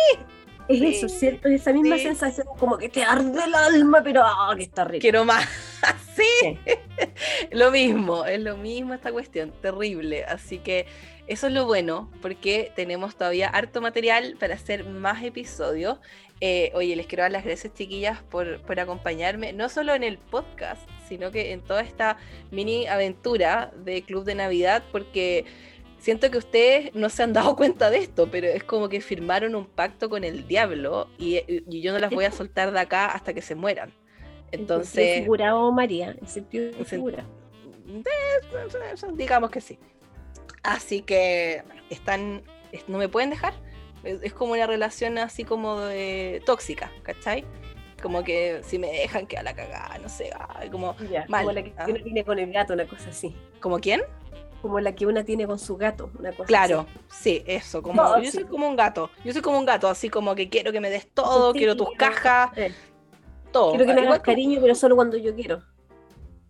es 0.72 0.98
eso, 0.98 1.10
¿cierto? 1.10 1.48
Es 1.48 1.61
esa 1.61 1.73
misma 1.73 1.98
sensación 1.98 2.48
como 2.57 2.77
que 2.77 2.89
te 2.89 3.03
arde 3.03 3.43
el 3.43 3.56
alma, 3.56 4.02
pero 4.03 4.23
ah, 4.23 4.53
que 4.56 4.64
está 4.64 4.85
rico. 4.85 5.02
Quiero 5.02 5.26
más. 5.26 5.48
sí. 6.15 6.57
lo 7.52 7.72
mismo, 7.72 8.26
es 8.26 8.39
lo 8.39 8.57
mismo 8.57 8.93
esta 8.93 9.11
cuestión, 9.11 9.52
terrible. 9.61 10.23
Así 10.26 10.60
que 10.60 10.85
eso 11.27 11.48
es 11.48 11.53
lo 11.53 11.65
bueno, 11.65 12.10
porque 12.22 12.72
tenemos 12.76 13.15
todavía 13.15 13.48
harto 13.48 13.81
material 13.81 14.35
para 14.39 14.56
hacer 14.56 14.85
más 14.85 15.23
episodios. 15.23 15.99
Eh, 16.43 16.72
oye, 16.73 16.95
les 16.95 17.06
quiero 17.06 17.22
dar 17.22 17.31
las 17.31 17.45
gracias, 17.45 17.73
chiquillas, 17.73 18.23
por, 18.23 18.61
por 18.64 18.80
acompañarme, 18.80 19.53
no 19.53 19.69
solo 19.69 19.93
en 19.93 20.03
el 20.03 20.18
podcast, 20.18 20.81
sino 21.07 21.31
que 21.31 21.52
en 21.52 21.61
toda 21.61 21.81
esta 21.81 22.18
mini 22.49 22.88
aventura 22.88 23.72
de 23.85 24.02
Club 24.02 24.26
de 24.26 24.34
Navidad, 24.34 24.84
porque 24.91 25.45
siento 26.01 26.31
que 26.31 26.37
ustedes 26.39 26.93
no 26.93 27.09
se 27.09 27.23
han 27.23 27.31
dado 27.31 27.55
cuenta 27.55 27.89
de 27.89 27.99
esto, 27.99 28.29
pero 28.29 28.47
es 28.47 28.63
como 28.63 28.89
que 28.89 28.99
firmaron 28.99 29.55
un 29.55 29.65
pacto 29.65 30.09
con 30.09 30.25
el 30.25 30.47
diablo 30.47 31.07
y, 31.17 31.41
yo 31.79 31.93
no 31.93 31.99
las 31.99 32.11
voy 32.11 32.25
a 32.25 32.31
soltar 32.31 32.71
de 32.71 32.79
acá 32.79 33.05
hasta 33.05 33.33
que 33.33 33.41
se 33.41 33.55
mueran. 33.55 33.93
Entonces. 34.51 35.19
figurado 35.21 35.71
María, 35.71 36.13
en 36.19 36.27
sentido 36.27 36.73
figura. 36.83 37.25
Digamos 39.13 39.49
que 39.49 39.61
sí. 39.61 39.79
Así 40.63 41.01
que 41.01 41.63
están, 41.89 42.43
no 42.87 42.97
me 42.97 43.07
pueden 43.07 43.29
dejar. 43.29 43.53
Es, 44.03 44.33
como 44.33 44.53
una 44.53 44.67
relación 44.67 45.17
así 45.19 45.43
como 45.43 45.79
de 45.79 46.41
tóxica, 46.45 46.91
¿cachai? 47.03 47.45
Como 48.01 48.23
que 48.23 48.61
si 48.63 48.79
me 48.79 48.91
dejan 48.91 49.27
queda 49.27 49.43
la 49.43 49.55
cagada, 49.55 49.99
no 49.99 50.09
sé, 50.09 50.31
como 50.71 50.95
mal. 51.27 51.45
Como 51.45 51.51
la 51.51 51.63
que 51.63 51.73
uno 51.87 52.03
tiene 52.03 52.25
con 52.25 52.39
el 52.39 52.51
gato, 52.51 52.73
una 52.73 52.87
cosa 52.87 53.09
así. 53.09 53.35
¿Como 53.59 53.79
quién? 53.79 54.01
Como 54.61 54.79
la 54.79 54.93
que 54.93 55.05
una 55.05 55.23
tiene 55.23 55.47
con 55.47 55.59
su 55.59 55.77
gato, 55.77 56.09
una 56.17 56.31
cosa 56.31 56.45
Claro, 56.45 56.85
sí, 57.09 57.43
eso, 57.45 57.81
como 57.81 58.19
yo 58.19 58.31
soy 58.31 58.45
como 58.45 58.67
un 58.67 58.75
gato, 58.75 59.09
yo 59.23 59.33
soy 59.33 59.41
como 59.41 59.57
un 59.57 59.65
gato, 59.65 59.88
así 59.88 60.09
como 60.09 60.35
que 60.35 60.49
quiero 60.49 60.71
que 60.71 60.79
me 60.79 60.89
des 60.89 61.07
todo, 61.11 61.53
quiero 61.53 61.75
tus 61.75 61.89
cajas, 61.97 62.51
todo. 63.51 63.71
Quiero 63.71 63.85
que 63.85 63.93
me 63.93 64.07
hagas 64.07 64.19
cariño, 64.19 64.59
pero 64.61 64.75
solo 64.75 64.95
cuando 64.95 65.17
yo 65.17 65.35
quiero. 65.35 65.61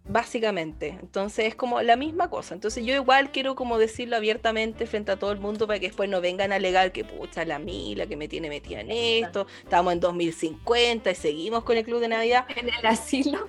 Básicamente, 0.04 0.98
entonces 1.00 1.46
es 1.46 1.56
como 1.56 1.82
la 1.82 1.96
misma 1.96 2.30
cosa. 2.30 2.54
Entonces 2.54 2.84
yo 2.86 2.94
igual 2.96 3.32
quiero 3.32 3.56
como 3.56 3.78
decirlo 3.78 4.16
abiertamente 4.16 4.86
frente 4.88 5.12
a 5.12 5.16
todo 5.18 5.32
el 5.32 5.40
mundo 5.40 5.68
para 5.68 5.80
que 5.80 5.88
después 5.88 6.10
no 6.10 6.22
vengan 6.22 6.52
a 6.52 6.56
alegar 6.56 6.92
que 6.92 7.06
pucha 7.06 7.46
la 7.46 7.60
mila 7.60 8.08
que 8.08 8.18
me 8.18 8.28
tiene 8.28 8.50
metida 8.50 8.82
en 8.82 8.92
esto, 8.92 9.48
estamos 9.64 9.94
en 9.94 10.00
2050 10.00 11.12
y 11.12 11.16
seguimos 11.16 11.64
con 11.64 11.78
el 11.78 11.86
club 11.86 12.02
de 12.02 12.08
Navidad. 12.10 12.46
En 12.56 12.68
el 12.68 12.86
asilo. 12.86 13.48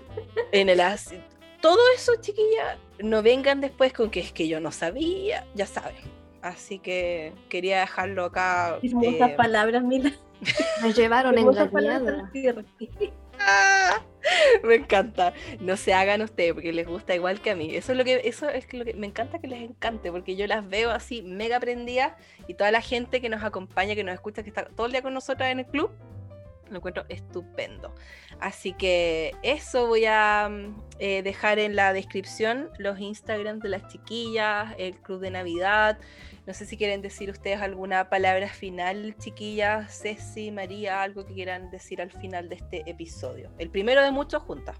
En 0.53 0.69
el 0.69 0.81
asilo 0.81 1.32
todo 1.63 1.79
eso, 1.97 2.13
chiquilla, 2.21 2.77
no 2.99 3.23
vengan 3.23 3.63
después 3.63 3.95
con 3.95 4.11
que 4.11 4.21
es 4.21 4.33
que 4.33 4.49
yo 4.49 4.61
no 4.61 4.71
sabía, 4.73 5.47
ya 5.55 5.65
saben. 5.65 5.97
Así 6.43 6.81
que 6.81 7.33
quería 7.49 7.81
dejarlo 7.81 8.25
acá. 8.25 8.79
Muchas 8.83 9.31
eh, 9.31 9.35
palabras, 9.37 9.83
Mila. 9.83 10.13
Nos 10.83 10.95
llevaron 10.97 11.39
engañadas. 11.39 12.25
Ah, 13.39 14.03
me 14.65 14.75
encanta. 14.75 15.33
No 15.61 15.77
se 15.77 15.95
hagan 15.95 16.21
ustedes 16.21 16.53
porque 16.53 16.73
les 16.73 16.87
gusta 16.87 17.15
igual 17.15 17.41
que 17.41 17.53
a 17.53 17.57
mí. 17.57 17.75
Eso 17.75 17.93
es 17.93 17.99
lo 17.99 18.05
que, 18.05 18.23
eso 18.25 18.49
es 18.49 18.73
lo 18.73 18.85
que 18.85 18.95
me 18.95 19.07
encanta 19.07 19.39
que 19.39 19.47
les 19.47 19.63
encante, 19.63 20.11
porque 20.11 20.35
yo 20.35 20.49
las 20.49 20.69
veo 20.69 20.91
así 20.91 21.23
mega 21.23 21.61
prendidas 21.61 22.15
y 22.49 22.55
toda 22.55 22.73
la 22.73 22.81
gente 22.81 23.21
que 23.21 23.29
nos 23.29 23.45
acompaña, 23.45 23.95
que 23.95 24.05
nos 24.05 24.15
escucha, 24.15 24.43
que 24.43 24.49
está 24.49 24.65
todo 24.65 24.87
el 24.87 24.93
día 24.93 25.03
con 25.03 25.15
nosotras 25.15 25.53
en 25.53 25.61
el 25.61 25.67
club, 25.67 25.91
lo 26.73 26.79
encuentro 26.79 27.05
estupendo. 27.09 27.95
Así 28.41 28.73
que 28.73 29.33
eso 29.43 29.87
voy 29.87 30.05
a 30.07 30.49
mm, 30.51 30.83
eh, 30.99 31.23
dejar 31.23 31.59
en 31.59 31.77
la 31.77 31.93
descripción 31.93 32.71
los 32.79 32.99
Instagram 32.99 33.61
de 33.61 33.69
las 33.69 33.87
chiquillas, 33.89 34.75
el 34.79 34.97
club 34.97 35.21
de 35.21 35.31
Navidad. 35.31 35.99
No 36.47 36.55
sé 36.55 36.67
si 36.67 36.77
quieren 36.77 37.03
decir 37.03 37.31
ustedes 37.31 37.61
alguna 37.61 38.09
palabra 38.09 38.49
final, 38.49 39.15
chiquillas, 39.19 40.03
Ceci, 40.03 40.51
María, 40.51 41.03
algo 41.03 41.25
que 41.25 41.35
quieran 41.35 41.71
decir 41.71 42.03
al 42.03 42.11
final 42.11 42.49
de 42.49 42.57
este 42.57 42.91
episodio. 42.91 43.51
El 43.59 43.71
primero 43.71 44.03
de 44.03 44.11
muchos 44.11 44.43
juntas. 44.43 44.77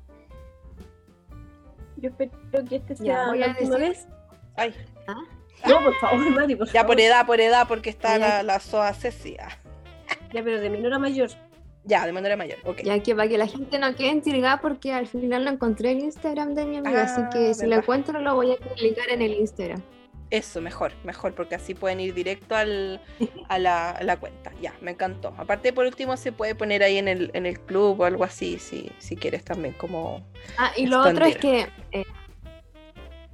Yo 1.97 2.11
espero 2.11 2.65
que 2.69 2.77
este 2.77 2.97
sea 2.97 3.33
la 3.35 3.49
última 3.49 3.77
vez. 3.77 4.09
Ay. 4.57 4.75
¿Ah? 5.07 5.23
No, 5.69 5.85
por 5.85 5.95
favor, 6.01 6.31
Mari, 6.31 6.57
por 6.57 6.69
Ya 6.73 6.85
por 6.85 6.99
edad, 7.01 7.27
por 7.27 7.41
edad, 7.41 7.69
porque 7.69 7.91
está 7.91 8.19
la, 8.19 8.43
la 8.43 8.59
SOA 8.59 8.93
Ceci. 8.95 9.37
Ya, 10.33 10.43
pero 10.43 10.61
de 10.61 10.71
menor 10.71 10.95
a 10.95 10.99
mayor. 10.99 11.31
Ya, 11.85 12.07
de 12.07 12.13
manera 12.13 12.37
mayor, 12.37 12.59
ok. 12.65 12.83
Ya 12.85 13.03
que 13.03 13.15
para 13.15 13.29
que 13.29 13.39
la 13.39 13.47
gente 13.47 13.79
no 13.79 13.95
quede 13.97 14.09
intrigada 14.09 14.61
porque 14.61 14.93
al 14.93 15.07
final 15.07 15.45
lo 15.45 15.51
encontré 15.51 15.91
en 15.91 16.01
Instagram 16.01 16.55
de 16.55 16.65
mi 16.65 16.77
amiga, 16.77 17.03
así 17.03 17.23
que 17.33 17.51
ah, 17.51 17.55
si 17.55 17.67
lo 17.67 17.77
encuentro 17.77 18.21
lo 18.21 18.37
voy 18.37 18.53
a 18.53 18.57
publicar 18.57 19.09
en 19.11 19.23
el 19.23 19.35
Instagram. 19.35 19.83
Eso, 20.31 20.63
mejor, 20.63 20.93
mejor, 21.05 21.35
porque 21.35 21.57
así 21.57 21.75
pueden 21.75 22.01
ir 22.01 22.15
directo 22.15 22.57
al, 22.57 23.03
a, 23.49 23.59
la, 23.59 24.17
cuenta. 24.19 24.51
Ya, 24.63 24.73
me 24.81 24.93
encantó. 24.93 25.35
Aparte, 25.37 25.75
por 25.75 25.85
último, 25.85 26.17
se 26.17 26.33
puede 26.33 26.55
poner 26.55 26.83
ahí 26.83 26.97
en 26.97 27.07
el, 27.07 27.31
en 27.35 27.45
el 27.45 27.61
club 27.61 28.01
o 28.01 28.05
algo 28.07 28.25
así, 28.25 28.59
si, 28.59 28.91
si 28.97 29.15
quieres 29.15 29.45
también, 29.45 29.75
como... 29.75 30.25
Ah, 30.57 30.73
y 30.75 30.87
lo 30.87 31.03
otro 31.03 31.27
es 31.27 31.37
que 31.37 31.69
eh, 31.91 32.05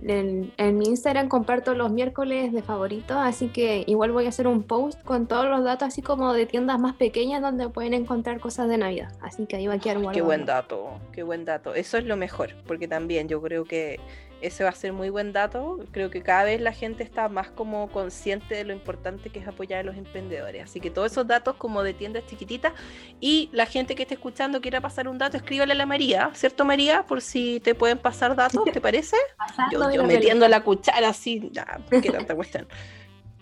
en, 0.02 0.78
mi 0.78 0.86
Instagram 0.86 1.28
comparto 1.28 1.74
los 1.74 1.90
miércoles 1.90 2.52
de 2.52 2.62
favoritos, 2.62 3.16
así 3.16 3.48
que 3.48 3.84
igual 3.86 4.12
voy 4.12 4.26
a 4.26 4.28
hacer 4.28 4.46
un 4.46 4.62
post 4.62 5.02
con 5.02 5.26
todos 5.26 5.46
los 5.46 5.64
datos, 5.64 5.88
así 5.88 6.02
como 6.02 6.32
de 6.32 6.46
tiendas 6.46 6.78
más 6.78 6.94
pequeñas 6.94 7.42
donde 7.42 7.68
pueden 7.68 7.94
encontrar 7.94 8.40
cosas 8.40 8.68
de 8.68 8.78
Navidad. 8.78 9.12
Así 9.20 9.46
que 9.46 9.56
ahí 9.56 9.66
va 9.66 9.74
a 9.74 9.78
quedar 9.78 9.98
Qué 10.12 10.22
buen 10.22 10.44
dato, 10.44 11.00
qué 11.12 11.22
buen 11.22 11.44
dato. 11.44 11.74
Eso 11.74 11.98
es 11.98 12.04
lo 12.04 12.16
mejor, 12.16 12.50
porque 12.66 12.86
también 12.86 13.28
yo 13.28 13.42
creo 13.42 13.64
que 13.64 13.98
ese 14.40 14.64
va 14.64 14.70
a 14.70 14.74
ser 14.74 14.92
muy 14.92 15.10
buen 15.10 15.32
dato. 15.32 15.78
Creo 15.92 16.10
que 16.10 16.22
cada 16.22 16.44
vez 16.44 16.60
la 16.60 16.72
gente 16.72 17.02
está 17.02 17.28
más 17.28 17.50
como 17.50 17.88
consciente 17.90 18.54
de 18.54 18.64
lo 18.64 18.72
importante 18.72 19.30
que 19.30 19.40
es 19.40 19.48
apoyar 19.48 19.80
a 19.80 19.82
los 19.82 19.96
emprendedores. 19.96 20.64
Así 20.64 20.80
que 20.80 20.90
todos 20.90 21.12
esos 21.12 21.26
datos 21.26 21.56
como 21.56 21.82
de 21.82 21.94
tiendas 21.94 22.26
chiquititas 22.26 22.72
y 23.20 23.48
la 23.52 23.66
gente 23.66 23.94
que 23.94 24.02
esté 24.02 24.14
escuchando 24.14 24.60
quiera 24.60 24.80
pasar 24.80 25.08
un 25.08 25.18
dato, 25.18 25.36
escríbale 25.36 25.72
a 25.72 25.76
la 25.76 25.86
María, 25.86 26.30
¿cierto 26.34 26.64
María? 26.64 27.04
Por 27.04 27.20
si 27.20 27.60
te 27.60 27.74
pueden 27.74 27.98
pasar 27.98 28.34
datos, 28.36 28.64
¿te 28.64 28.80
parece? 28.80 29.16
yo, 29.72 30.04
metiendo 30.04 30.46
la 30.48 30.62
cuchara 30.62 31.08
así, 31.08 31.50
qué 31.90 32.10
tanta 32.10 32.34
cuestión. 32.34 32.66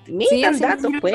sí, 0.06 0.42
datos, 0.42 0.92
pues. 1.00 1.14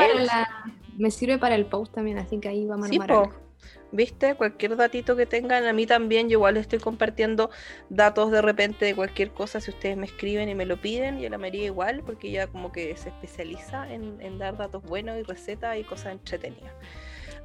me 0.98 1.12
sirve 1.12 1.38
para 1.38 1.56
el 1.56 1.66
post 1.66 1.94
también, 1.94 2.18
así 2.18 2.40
que 2.40 2.50
ahí 2.50 2.66
vamos 2.66 2.90
a 2.90 2.94
armar 2.94 3.51
¿Viste? 3.94 4.36
Cualquier 4.36 4.78
datito 4.78 5.18
que 5.18 5.26
tengan, 5.26 5.66
a 5.66 5.74
mí 5.74 5.86
también, 5.86 6.30
yo 6.30 6.38
igual 6.38 6.56
estoy 6.56 6.80
compartiendo 6.80 7.50
datos 7.90 8.32
de 8.32 8.42
repente 8.42 8.86
de 8.86 8.96
cualquier 8.96 9.32
cosa 9.32 9.60
si 9.60 9.72
ustedes 9.72 9.98
me 9.98 10.06
escriben 10.06 10.48
y 10.48 10.56
me 10.56 10.66
lo 10.66 10.80
piden, 10.80 11.20
y 11.20 11.26
a 11.26 11.30
la 11.30 11.38
María 11.38 11.66
igual, 11.66 12.02
porque 12.06 12.30
ella 12.30 12.48
como 12.48 12.72
que 12.72 12.96
se 12.96 13.10
especializa 13.10 13.92
en, 13.92 14.22
en 14.22 14.38
dar 14.38 14.56
datos 14.56 14.82
buenos 14.84 15.18
y 15.18 15.24
recetas 15.24 15.78
y 15.78 15.84
cosas 15.84 16.14
entretenidas. 16.14 16.74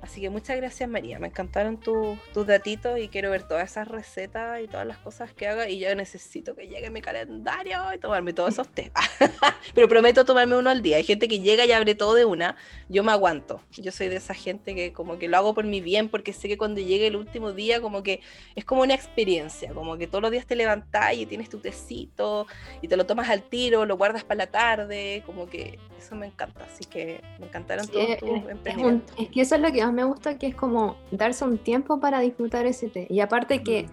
Así 0.03 0.21
que 0.21 0.31
muchas 0.31 0.57
gracias 0.57 0.89
María, 0.89 1.19
me 1.19 1.27
encantaron 1.29 1.79
tus 1.79 2.47
datitos 2.47 2.99
y 2.99 3.09
quiero 3.09 3.31
ver 3.31 3.43
todas 3.43 3.71
esas 3.71 3.89
recetas 3.89 4.63
y 4.63 4.69
todas 4.69 4.87
las 4.87 4.99
cosas 4.99 5.33
que 5.33 5.47
haga 5.47 5.69
y 5.69 5.79
yo 5.79 5.95
necesito 5.95 6.55
que 6.55 6.69
llegue 6.69 6.91
mi 6.91 7.01
calendario 7.01 7.93
y 7.95 7.99
tomarme 7.99 8.33
todos 8.33 8.51
esos 8.51 8.69
té. 8.69 8.93
Pero 9.75 9.89
prometo 9.89 10.25
tomarme 10.25 10.57
uno 10.57 10.71
al 10.71 10.83
día. 10.83 10.99
Hay 10.99 11.05
gente 11.05 11.29
que 11.29 11.41
llega 11.41 11.65
y 11.65 11.73
abre 11.73 11.95
todo 11.95 12.15
de 12.15 12.25
una, 12.25 12.57
yo 12.89 13.03
me 13.03 13.13
aguanto. 13.13 13.61
Yo 13.73 13.91
soy 13.91 14.09
de 14.09 14.17
esa 14.17 14.35
gente 14.35 14.75
que 14.75 14.93
como 14.93 15.19
que 15.19 15.29
lo 15.29 15.39
hago 15.39 15.55
por 15.55 15.65
mi 15.65 15.81
bien 15.81 16.09
porque 16.09 16.33
sé 16.33 16.49
que 16.49 16.59
cuando 16.59 16.81
llegue 16.81 17.07
el 17.07 17.17
último 17.17 17.53
día 17.53 17.81
como 17.81 18.03
que 18.03 18.21
es 18.55 18.65
como 18.65 18.83
una 18.83 18.95
experiencia, 18.95 19.73
como 19.73 19.97
que 19.97 20.07
todos 20.07 20.23
los 20.23 20.31
días 20.31 20.47
te 20.47 20.57
levantás 20.57 21.15
y 21.15 21.27
tienes 21.27 21.49
tu 21.49 21.59
tecito 21.59 22.47
y 22.83 22.89
te 22.89 22.97
lo 22.97 23.07
tomas 23.07 23.29
al 23.29 23.43
tiro, 23.43 23.87
lo 23.87 23.97
guardas 23.97 24.25
para 24.25 24.39
la 24.39 24.47
tarde, 24.47 25.23
como 25.27 25.47
que 25.47 25.79
eso 25.99 26.15
me 26.15 26.27
encanta. 26.27 26.65
Así 26.65 26.85
que 26.85 27.23
me 27.39 27.47
encantaron 27.47 27.89
todos 27.89 28.19
tus 28.19 28.51
emprendimientos. 28.51 29.17
es 29.19 29.29
que 29.31 29.41
eso 29.41 29.55
es 29.55 29.61
lo 29.61 29.73
que 29.73 29.83
me 29.93 30.05
gusta 30.05 30.39
que 30.39 30.47
es 30.49 30.55
como 30.55 30.97
darse 31.11 31.45
un 31.45 31.59
tiempo 31.59 32.01
para 32.01 32.21
disfrutar 32.21 32.67
ese 32.67 32.89
té. 32.89 33.07
Y 33.11 33.21
aparte 33.21 33.63
que 33.63 33.87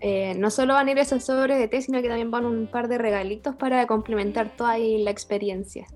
eh, 0.00 0.34
no 0.36 0.50
solo 0.50 0.74
van 0.74 0.88
a 0.88 0.90
ir 0.90 0.98
esos 0.98 1.24
sobres 1.24 1.58
de 1.58 1.68
té, 1.68 1.80
sino 1.80 2.02
que 2.02 2.08
también 2.08 2.30
van 2.30 2.44
un 2.44 2.66
par 2.66 2.88
de 2.88 2.98
regalitos 2.98 3.54
para 3.56 3.86
complementar 3.86 4.54
toda 4.56 4.76
la 4.78 5.10
experiencia. 5.10 5.86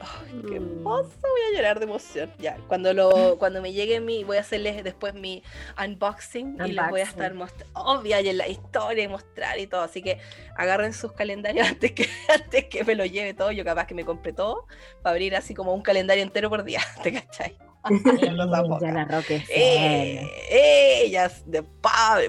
Ay, 0.00 0.42
qué 0.46 0.60
mm. 0.60 0.78
hermoso, 0.78 1.10
voy 1.22 1.40
a 1.50 1.56
llorar 1.56 1.78
de 1.78 1.86
emoción. 1.86 2.30
Ya, 2.38 2.58
cuando 2.68 2.92
lo, 2.92 3.10
cuando 3.38 3.62
me 3.62 3.72
llegue 3.72 4.00
mi, 4.00 4.24
voy 4.24 4.36
a 4.36 4.40
hacerles 4.40 4.82
después 4.84 5.14
mi 5.14 5.42
unboxing, 5.82 6.58
y 6.64 6.72
les 6.72 6.90
voy 6.90 7.00
a 7.00 7.04
estar 7.04 7.32
mostrando, 7.34 7.80
obvia 7.80 8.20
y 8.20 8.28
en 8.28 8.38
la 8.38 8.48
historia 8.48 9.04
y 9.04 9.08
mostrar 9.08 9.58
y 9.58 9.66
todo. 9.66 9.82
Así 9.82 10.02
que 10.02 10.18
agarren 10.56 10.92
sus 10.92 11.12
calendarios 11.12 11.66
antes 11.68 11.92
que, 11.92 12.08
antes 12.32 12.66
que 12.66 12.84
me 12.84 12.94
lo 12.94 13.04
lleve 13.04 13.34
todo. 13.34 13.52
Yo 13.52 13.64
capaz 13.64 13.86
que 13.86 13.94
me 13.94 14.04
compre 14.04 14.32
todo 14.32 14.66
para 15.02 15.14
abrir 15.14 15.34
así 15.34 15.54
como 15.54 15.74
un 15.74 15.82
calendario 15.82 16.22
entero 16.22 16.50
por 16.50 16.64
día, 16.64 16.80
¿te 17.02 17.12
cachai? 17.12 17.56
ya 18.22 18.32
la 18.92 19.04
roque. 19.04 19.44
Eh, 19.48 20.28
eh, 20.50 21.28
de, 21.46 21.62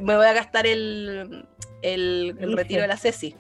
me 0.01 0.15
voy 0.15 0.25
a 0.25 0.34
gastar 0.34 0.67
el, 0.67 1.47
el, 1.81 2.53
retiro 2.55 2.81
de 2.81 2.88
la 2.88 2.97
Ceci. 2.97 3.35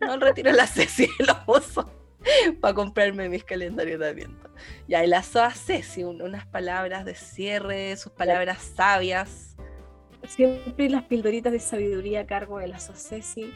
No, 0.00 0.14
el 0.14 0.20
retiro 0.20 0.52
la 0.52 0.66
Ceci 0.66 1.08
lo 1.18 1.36
uso 1.46 1.90
para 2.60 2.74
comprarme 2.74 3.28
mis 3.28 3.44
calendarios 3.44 4.00
de 4.00 4.08
adviento. 4.08 4.50
Ya, 4.88 5.04
y 5.04 5.06
la 5.06 5.18
a 5.18 5.50
Ceci, 5.50 6.04
unas 6.04 6.46
palabras 6.46 7.04
de 7.04 7.14
cierre, 7.14 7.96
sus 7.96 8.12
palabras 8.12 8.58
sabias. 8.74 9.56
Siempre 10.26 10.90
las 10.90 11.04
pildoritas 11.04 11.52
de 11.52 11.60
sabiduría 11.60 12.20
a 12.20 12.26
cargo 12.26 12.58
de 12.58 12.68
la 12.68 12.78
Ceci. 12.78 13.52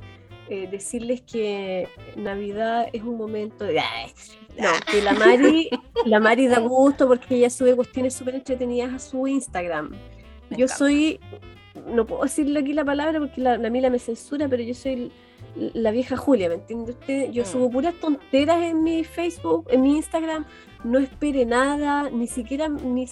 Eh, 0.52 0.66
decirles 0.68 1.20
que 1.20 1.86
Navidad 2.16 2.88
es 2.92 3.04
un 3.04 3.16
momento 3.16 3.64
de... 3.64 3.80
No, 4.58 4.68
que 4.90 5.00
la 5.00 5.12
Mari, 5.12 5.70
la 6.06 6.18
Mari 6.18 6.48
da 6.48 6.58
gusto 6.58 7.06
porque 7.06 7.36
ella 7.36 7.48
sube 7.50 7.76
cuestiones 7.76 8.14
súper 8.14 8.34
entretenidas 8.34 8.92
a 8.92 8.98
su 8.98 9.28
Instagram. 9.28 9.92
yo 10.50 10.66
soy, 10.66 11.20
no 11.86 12.04
puedo 12.04 12.24
decirle 12.24 12.58
aquí 12.58 12.72
la 12.72 12.84
palabra 12.84 13.20
porque 13.20 13.40
la, 13.40 13.58
la 13.58 13.70
Mila 13.70 13.90
me 13.90 14.00
censura, 14.00 14.48
pero 14.48 14.64
yo 14.64 14.74
soy 14.74 15.12
la 15.54 15.92
vieja 15.92 16.16
Julia, 16.16 16.48
¿me 16.48 16.56
entiende 16.56 16.92
usted? 16.92 17.30
Yo 17.30 17.44
mm. 17.44 17.46
subo 17.46 17.70
puras 17.70 17.94
tonteras 17.94 18.60
en 18.62 18.82
mi 18.82 19.04
Facebook, 19.04 19.68
en 19.70 19.82
mi 19.82 19.96
Instagram, 19.98 20.46
no 20.82 20.98
espere 20.98 21.46
nada, 21.46 22.10
ni 22.10 22.26
siquiera, 22.26 22.68
ni... 22.68 23.06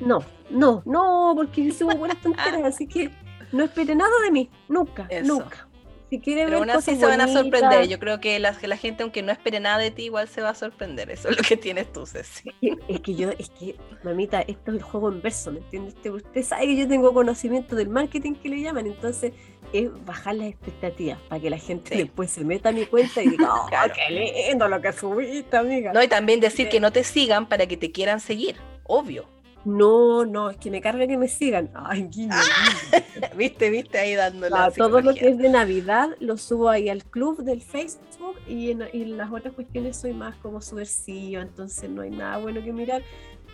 no, 0.00 0.18
no, 0.50 0.82
no, 0.84 1.32
porque 1.36 1.64
yo 1.64 1.72
subo 1.72 1.96
puras 1.96 2.16
tonteras, 2.22 2.64
así 2.64 2.88
que 2.88 3.10
no 3.52 3.62
espere 3.62 3.94
nada 3.94 4.14
de 4.24 4.32
mí, 4.32 4.50
nunca, 4.68 5.08
nunca. 5.22 5.65
Si 6.08 6.20
quiere 6.20 6.44
Pero 6.44 6.60
ver 6.60 6.70
aún 6.70 6.78
así 6.78 6.96
se 6.96 7.04
van 7.04 7.20
a 7.20 7.26
sorprender. 7.26 7.88
Yo 7.88 7.98
creo 7.98 8.20
que 8.20 8.38
la, 8.38 8.56
la, 8.62 8.76
gente, 8.76 9.02
aunque 9.02 9.22
no 9.22 9.32
espere 9.32 9.58
nada 9.58 9.78
de 9.78 9.90
ti, 9.90 10.04
igual 10.04 10.28
se 10.28 10.40
va 10.40 10.50
a 10.50 10.54
sorprender. 10.54 11.10
Eso 11.10 11.28
es 11.28 11.36
lo 11.36 11.42
que 11.42 11.56
tienes 11.56 11.92
tú, 11.92 12.06
Ceci. 12.06 12.52
Es 12.88 13.00
que 13.00 13.14
yo, 13.14 13.30
es 13.30 13.50
que, 13.50 13.76
mamita, 14.04 14.42
esto 14.42 14.70
es 14.70 14.76
el 14.76 14.82
juego 14.82 15.10
inverso, 15.10 15.50
¿me 15.50 15.58
entiendes? 15.58 15.94
Usted 16.04 16.42
sabe 16.42 16.66
que 16.66 16.76
yo 16.76 16.86
tengo 16.88 17.12
conocimiento 17.12 17.74
del 17.74 17.88
marketing 17.88 18.34
que 18.34 18.48
le 18.48 18.60
llaman, 18.60 18.86
entonces 18.86 19.32
es 19.72 19.88
bajar 20.04 20.36
las 20.36 20.48
expectativas 20.48 21.18
para 21.28 21.40
que 21.40 21.50
la 21.50 21.58
gente 21.58 21.96
después 21.96 22.30
se 22.30 22.44
meta 22.44 22.68
a 22.68 22.72
mi 22.72 22.86
cuenta 22.86 23.20
y 23.22 23.30
diga, 23.30 23.52
oh, 23.64 23.68
qué 23.68 24.12
lindo 24.48 24.68
lo 24.68 24.80
que 24.80 24.92
subiste, 24.92 25.56
amiga. 25.56 25.92
No, 25.92 26.02
y 26.02 26.08
también 26.08 26.38
decir 26.38 26.68
que 26.68 26.78
no 26.78 26.92
te 26.92 27.02
sigan 27.02 27.46
para 27.46 27.66
que 27.66 27.76
te 27.76 27.90
quieran 27.90 28.20
seguir, 28.20 28.56
obvio. 28.84 29.35
No, 29.66 30.24
no, 30.24 30.50
es 30.50 30.58
que 30.58 30.70
me 30.70 30.80
carga 30.80 31.08
que 31.08 31.18
me 31.18 31.26
sigan. 31.26 31.70
Ay, 31.74 32.06
guiño, 32.08 32.32
ah, 32.32 33.02
viste, 33.36 33.68
viste 33.68 33.98
ahí 33.98 34.14
dándole. 34.14 34.54
todo 34.76 35.00
lo 35.00 35.12
que 35.12 35.30
es 35.30 35.38
de 35.38 35.48
Navidad 35.48 36.10
lo 36.20 36.36
subo 36.36 36.68
ahí 36.68 36.88
al 36.88 37.02
club 37.02 37.42
del 37.42 37.60
Facebook 37.60 38.36
y 38.46 38.70
en, 38.70 39.16
las 39.16 39.32
otras 39.32 39.54
cuestiones 39.54 39.96
soy 39.96 40.12
más 40.12 40.36
como 40.36 40.62
subversivo, 40.62 41.42
entonces 41.42 41.90
no 41.90 42.02
hay 42.02 42.10
nada 42.10 42.38
bueno 42.38 42.62
que 42.62 42.72
mirar. 42.72 43.02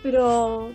Pero, 0.03 0.71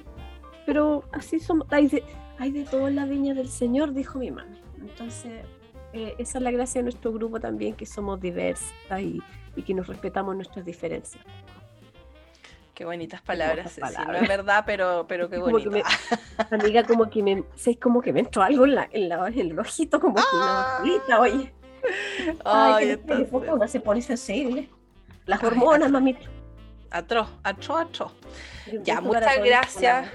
pero 0.67 1.05
así 1.13 1.39
somos. 1.39 1.69
Hay 1.71 1.87
de, 1.87 2.03
hay 2.39 2.51
de 2.51 2.65
todo 2.65 2.89
en 2.89 2.97
la 2.97 3.07
viña 3.07 3.33
del 3.33 3.49
Señor, 3.49 3.95
dijo 3.95 4.19
mi 4.19 4.33
mami. 4.33 4.59
Entonces, 4.81 5.45
eh, 5.93 6.17
esa 6.19 6.39
es 6.39 6.43
la 6.43 6.51
gracia 6.51 6.81
de 6.81 6.83
nuestro 6.83 7.13
grupo 7.13 7.39
también, 7.39 7.75
que 7.75 7.87
somos 7.87 8.21
diversas 8.21 9.01
y, 9.01 9.23
y 9.55 9.63
que 9.63 9.73
nos 9.73 9.87
respetamos 9.87 10.35
nuestras 10.35 10.65
diferencias. 10.65 11.25
Qué 12.79 12.85
bonitas 12.85 13.21
palabras, 13.23 13.77
No 14.07 14.15
es 14.15 14.29
verdad, 14.29 14.63
pero, 14.65 15.05
pero 15.09 15.29
qué 15.29 15.39
bonito. 15.39 15.73
amiga, 16.53 16.85
como 16.85 17.11
que 17.11 17.25
me, 17.25 17.43
sé, 17.57 17.77
como 17.77 18.01
que 18.01 18.13
me 18.13 18.21
entró 18.21 18.41
algo 18.41 18.67
en, 18.67 18.77
la, 18.77 18.89
en, 18.93 19.09
la, 19.09 19.27
en 19.27 19.51
el 19.51 19.59
ojito, 19.59 19.99
como 19.99 20.15
que 20.15 20.23
una 20.33 20.77
¡Ah! 20.77 20.79
bolita, 20.79 21.21
oye. 21.21 21.53
Ay, 22.45 23.01
Ay 23.09 23.29
no 23.33 23.67
se 23.67 23.81
pone 23.81 24.01
sensible. 24.01 24.69
Las 25.27 25.43
hormonas, 25.43 25.91
mamita. 25.91 26.21
Atroz, 26.93 27.29
atroz, 27.43 27.81
atroz. 27.81 28.13
Ya, 28.85 29.01
muchas 29.01 29.43
gracias. 29.43 30.09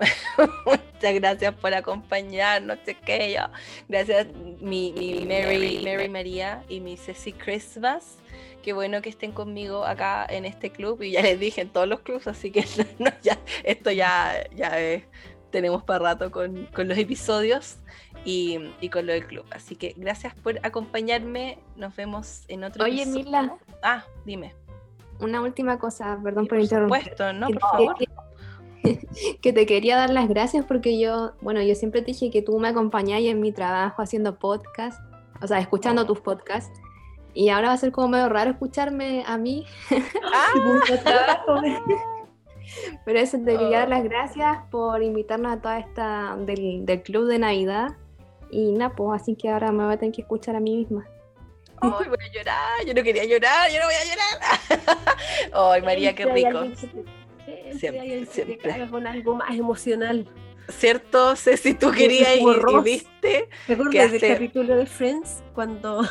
Muchas 0.64 1.14
gracias 1.16 1.54
por 1.56 1.74
acompañarnos, 1.74 2.78
chiquillos. 2.82 3.50
Gracias, 3.90 4.26
mi, 4.62 4.94
mi 4.96 5.26
Mary, 5.26 5.82
Mary 5.84 6.08
María 6.08 6.64
y 6.70 6.80
mi 6.80 6.96
Ceci 6.96 7.34
Christmas. 7.34 8.16
Qué 8.62 8.72
bueno 8.72 9.00
que 9.02 9.08
estén 9.08 9.32
conmigo 9.32 9.84
acá 9.84 10.26
en 10.28 10.44
este 10.44 10.70
club 10.70 11.02
y 11.02 11.12
ya 11.12 11.22
les 11.22 11.40
dije 11.40 11.62
en 11.62 11.70
todos 11.70 11.88
los 11.88 12.00
clubs, 12.00 12.26
así 12.26 12.50
que 12.50 12.64
ya, 13.22 13.38
esto 13.64 13.90
ya, 13.90 14.34
ya 14.54 14.72
tenemos 15.50 15.82
para 15.82 16.00
rato 16.00 16.30
con, 16.30 16.66
con 16.66 16.88
los 16.88 16.98
episodios 16.98 17.78
y, 18.24 18.58
y, 18.80 18.88
con 18.88 19.06
lo 19.06 19.12
del 19.12 19.26
club. 19.26 19.44
Así 19.50 19.76
que 19.76 19.94
gracias 19.96 20.34
por 20.34 20.58
acompañarme. 20.64 21.58
Nos 21.76 21.94
vemos 21.96 22.44
en 22.48 22.64
otro 22.64 22.84
Oye, 22.84 23.06
Mila. 23.06 23.56
Ah, 23.82 24.04
dime. 24.24 24.54
Una 25.20 25.42
última 25.42 25.78
cosa, 25.78 26.18
perdón 26.22 26.46
por, 26.46 26.56
por 26.56 26.60
interrumpir. 26.60 27.00
Supuesto, 27.00 27.32
¿no? 27.32 27.48
Por 27.48 27.60
favor. 27.60 27.96
que 29.42 29.52
te 29.52 29.66
quería 29.66 29.96
dar 29.96 30.10
las 30.10 30.28
gracias 30.28 30.64
porque 30.64 30.98
yo, 30.98 31.32
bueno, 31.40 31.62
yo 31.62 31.74
siempre 31.74 32.00
te 32.00 32.08
dije 32.08 32.30
que 32.30 32.42
tú 32.42 32.58
me 32.58 32.68
acompañás 32.68 33.20
en 33.22 33.40
mi 33.40 33.52
trabajo 33.52 34.00
haciendo 34.02 34.38
podcast, 34.38 35.00
o 35.42 35.46
sea, 35.46 35.58
escuchando 35.58 36.06
tus 36.06 36.20
podcasts. 36.20 36.79
Y 37.34 37.48
ahora 37.50 37.68
va 37.68 37.74
a 37.74 37.78
ser 37.78 37.92
como 37.92 38.08
medio 38.08 38.28
raro 38.28 38.50
escucharme 38.50 39.24
a 39.26 39.38
mí. 39.38 39.66
Ah. 40.32 41.44
Pero 43.04 43.18
eso, 43.18 43.38
te 43.38 43.56
quería 43.56 43.80
dar 43.80 43.88
las 43.88 44.04
gracias 44.04 44.58
por 44.70 45.02
invitarnos 45.02 45.52
a 45.52 45.60
toda 45.60 45.78
esta 45.78 46.36
del, 46.38 46.84
del 46.86 47.02
club 47.02 47.26
de 47.26 47.38
Navidad. 47.38 47.96
Y 48.50 48.72
nada, 48.72 48.94
pues 48.94 49.20
así 49.20 49.36
que 49.36 49.48
ahora 49.48 49.72
me 49.72 49.84
voy 49.84 49.94
a 49.94 49.96
tener 49.96 50.14
que 50.14 50.22
escuchar 50.22 50.56
a 50.56 50.60
mí 50.60 50.76
misma. 50.76 51.06
Ay, 51.80 52.08
voy 52.08 52.18
a 52.20 52.32
llorar, 52.32 52.86
yo 52.86 52.94
no 52.94 53.02
quería 53.02 53.24
llorar, 53.24 53.70
yo 53.70 53.78
no 53.80 53.86
voy 53.86 53.94
a 53.94 54.04
llorar. 54.04 55.08
Ay, 55.52 55.82
María, 55.82 56.14
qué 56.14 56.26
rico. 56.26 56.64
Siempre, 57.78 58.26
siempre. 58.26 58.88
con 58.90 59.06
algo 59.06 59.34
más 59.34 59.56
emocional. 59.56 60.26
¿Cierto? 60.68 61.34
Sé 61.36 61.56
si 61.56 61.74
tú 61.74 61.90
querías 61.90 62.36
ir 62.36 62.42
y 62.42 62.82
viste. 62.82 63.48
¿Te 63.66 63.72
acuerdas 63.72 64.12
del 64.12 64.20
capítulo 64.20 64.76
de 64.76 64.86
Friends 64.86 65.42
cuando 65.54 66.02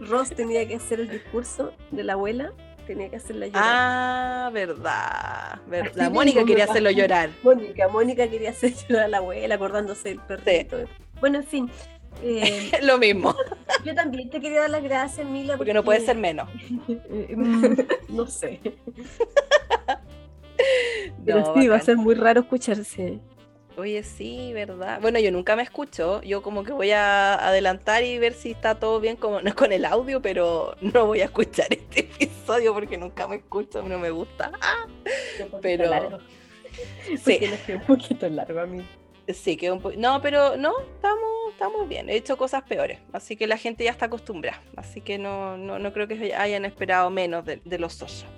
Ross 0.00 0.30
tenía 0.30 0.66
que 0.66 0.76
hacer 0.76 1.00
el 1.00 1.08
discurso 1.08 1.72
de 1.90 2.04
la 2.04 2.14
abuela? 2.14 2.52
Tenía 2.86 3.08
que 3.08 3.16
hacerla 3.16 3.46
llorar. 3.46 3.62
Ah, 3.64 4.50
verdad. 4.52 5.60
verdad. 5.68 6.10
Mónica 6.10 6.44
quería 6.44 6.64
hacerlo 6.64 6.90
llorar. 6.90 7.30
Mónica, 7.42 7.88
Mónica 7.88 8.28
quería 8.28 8.50
hacer 8.50 8.74
llorar 8.88 9.04
a 9.04 9.08
la 9.08 9.18
abuela 9.18 9.54
acordándose 9.54 10.10
del 10.10 10.20
perrito. 10.20 10.78
Bueno, 11.20 11.38
en 11.38 11.44
fin. 11.44 11.70
Eh, 12.22 12.72
Lo 12.82 12.98
mismo. 12.98 13.34
Yo 13.84 13.94
también 13.94 14.28
te 14.30 14.40
quería 14.40 14.62
dar 14.62 14.70
las 14.70 14.82
gracias, 14.82 15.26
Mila. 15.26 15.56
Porque, 15.56 15.72
no 15.74 15.84
puede 15.84 16.00
ser 16.00 16.16
menos. 16.16 16.48
no 18.08 18.26
sé. 18.26 18.60
Pero 21.24 21.54
sí, 21.54 21.68
va 21.68 21.76
a 21.76 21.80
ser 21.80 21.96
muy 21.96 22.14
raro 22.14 22.40
escucharse. 22.40 23.20
Oye, 23.76 24.02
sí, 24.02 24.52
¿verdad? 24.52 25.00
Bueno, 25.00 25.18
yo 25.18 25.32
nunca 25.32 25.56
me 25.56 25.62
escucho. 25.62 26.22
Yo 26.22 26.42
como 26.42 26.62
que 26.62 26.72
voy 26.72 26.90
a 26.90 27.34
adelantar 27.34 28.04
y 28.04 28.18
ver 28.18 28.34
si 28.34 28.50
está 28.50 28.74
todo 28.74 29.00
bien 29.00 29.16
como, 29.16 29.40
no 29.40 29.54
con 29.54 29.72
el 29.72 29.84
audio, 29.84 30.20
pero 30.20 30.76
no 30.80 31.06
voy 31.06 31.20
a 31.20 31.24
escuchar 31.24 31.66
este 31.70 32.00
episodio 32.00 32.74
porque 32.74 32.98
nunca 32.98 33.26
me 33.26 33.36
escucho, 33.36 33.82
no 33.82 33.98
me 33.98 34.10
gusta. 34.10 34.52
Pero... 35.60 36.20
Sí. 37.22 37.40
un 37.68 37.80
poquito 37.86 38.28
largo 38.28 38.60
a 38.60 38.66
mí. 38.66 38.82
Sí, 39.28 39.56
quedó 39.56 39.74
un 39.74 39.80
poco. 39.80 39.94
No, 39.96 40.20
pero 40.20 40.56
no, 40.56 40.72
estamos, 40.80 41.30
estamos 41.52 41.88
bien. 41.88 42.08
He 42.10 42.16
hecho 42.16 42.36
cosas 42.36 42.62
peores, 42.64 42.98
así 43.12 43.36
que 43.36 43.46
la 43.46 43.56
gente 43.56 43.84
ya 43.84 43.90
está 43.90 44.06
acostumbrada. 44.06 44.60
Así 44.76 45.00
que 45.00 45.18
no, 45.18 45.56
no, 45.56 45.78
no 45.78 45.92
creo 45.92 46.08
que 46.08 46.34
hayan 46.34 46.64
esperado 46.64 47.08
menos 47.10 47.44
de, 47.44 47.78
los 47.78 47.94
socios. 47.94 48.30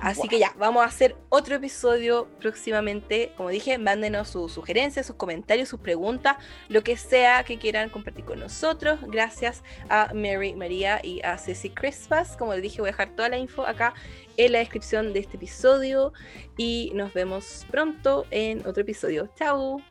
Así 0.00 0.28
que 0.28 0.38
ya, 0.38 0.54
vamos 0.58 0.82
a 0.82 0.86
hacer 0.86 1.16
otro 1.28 1.56
episodio 1.56 2.28
próximamente. 2.40 3.32
Como 3.36 3.48
dije, 3.48 3.78
mándenos 3.78 4.28
sus 4.28 4.52
sugerencias, 4.52 5.06
sus 5.06 5.16
comentarios, 5.16 5.68
sus 5.68 5.80
preguntas, 5.80 6.36
lo 6.68 6.82
que 6.82 6.96
sea 6.96 7.44
que 7.44 7.58
quieran 7.58 7.90
compartir 7.90 8.24
con 8.24 8.38
nosotros. 8.38 9.00
Gracias 9.08 9.62
a 9.88 10.12
Mary 10.14 10.54
María 10.54 11.00
y 11.02 11.20
a 11.22 11.36
Ceci 11.38 11.70
Christmas. 11.70 12.36
Como 12.36 12.52
les 12.54 12.62
dije, 12.62 12.80
voy 12.80 12.88
a 12.88 12.92
dejar 12.92 13.10
toda 13.16 13.28
la 13.28 13.38
info 13.38 13.66
acá 13.66 13.94
en 14.36 14.52
la 14.52 14.58
descripción 14.58 15.12
de 15.12 15.20
este 15.20 15.36
episodio. 15.36 16.12
Y 16.56 16.92
nos 16.94 17.12
vemos 17.12 17.66
pronto 17.70 18.26
en 18.30 18.66
otro 18.66 18.82
episodio. 18.82 19.28
Chao. 19.36 19.82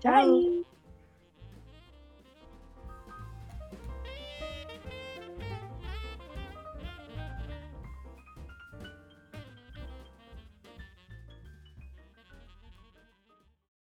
Chao. 0.00 0.71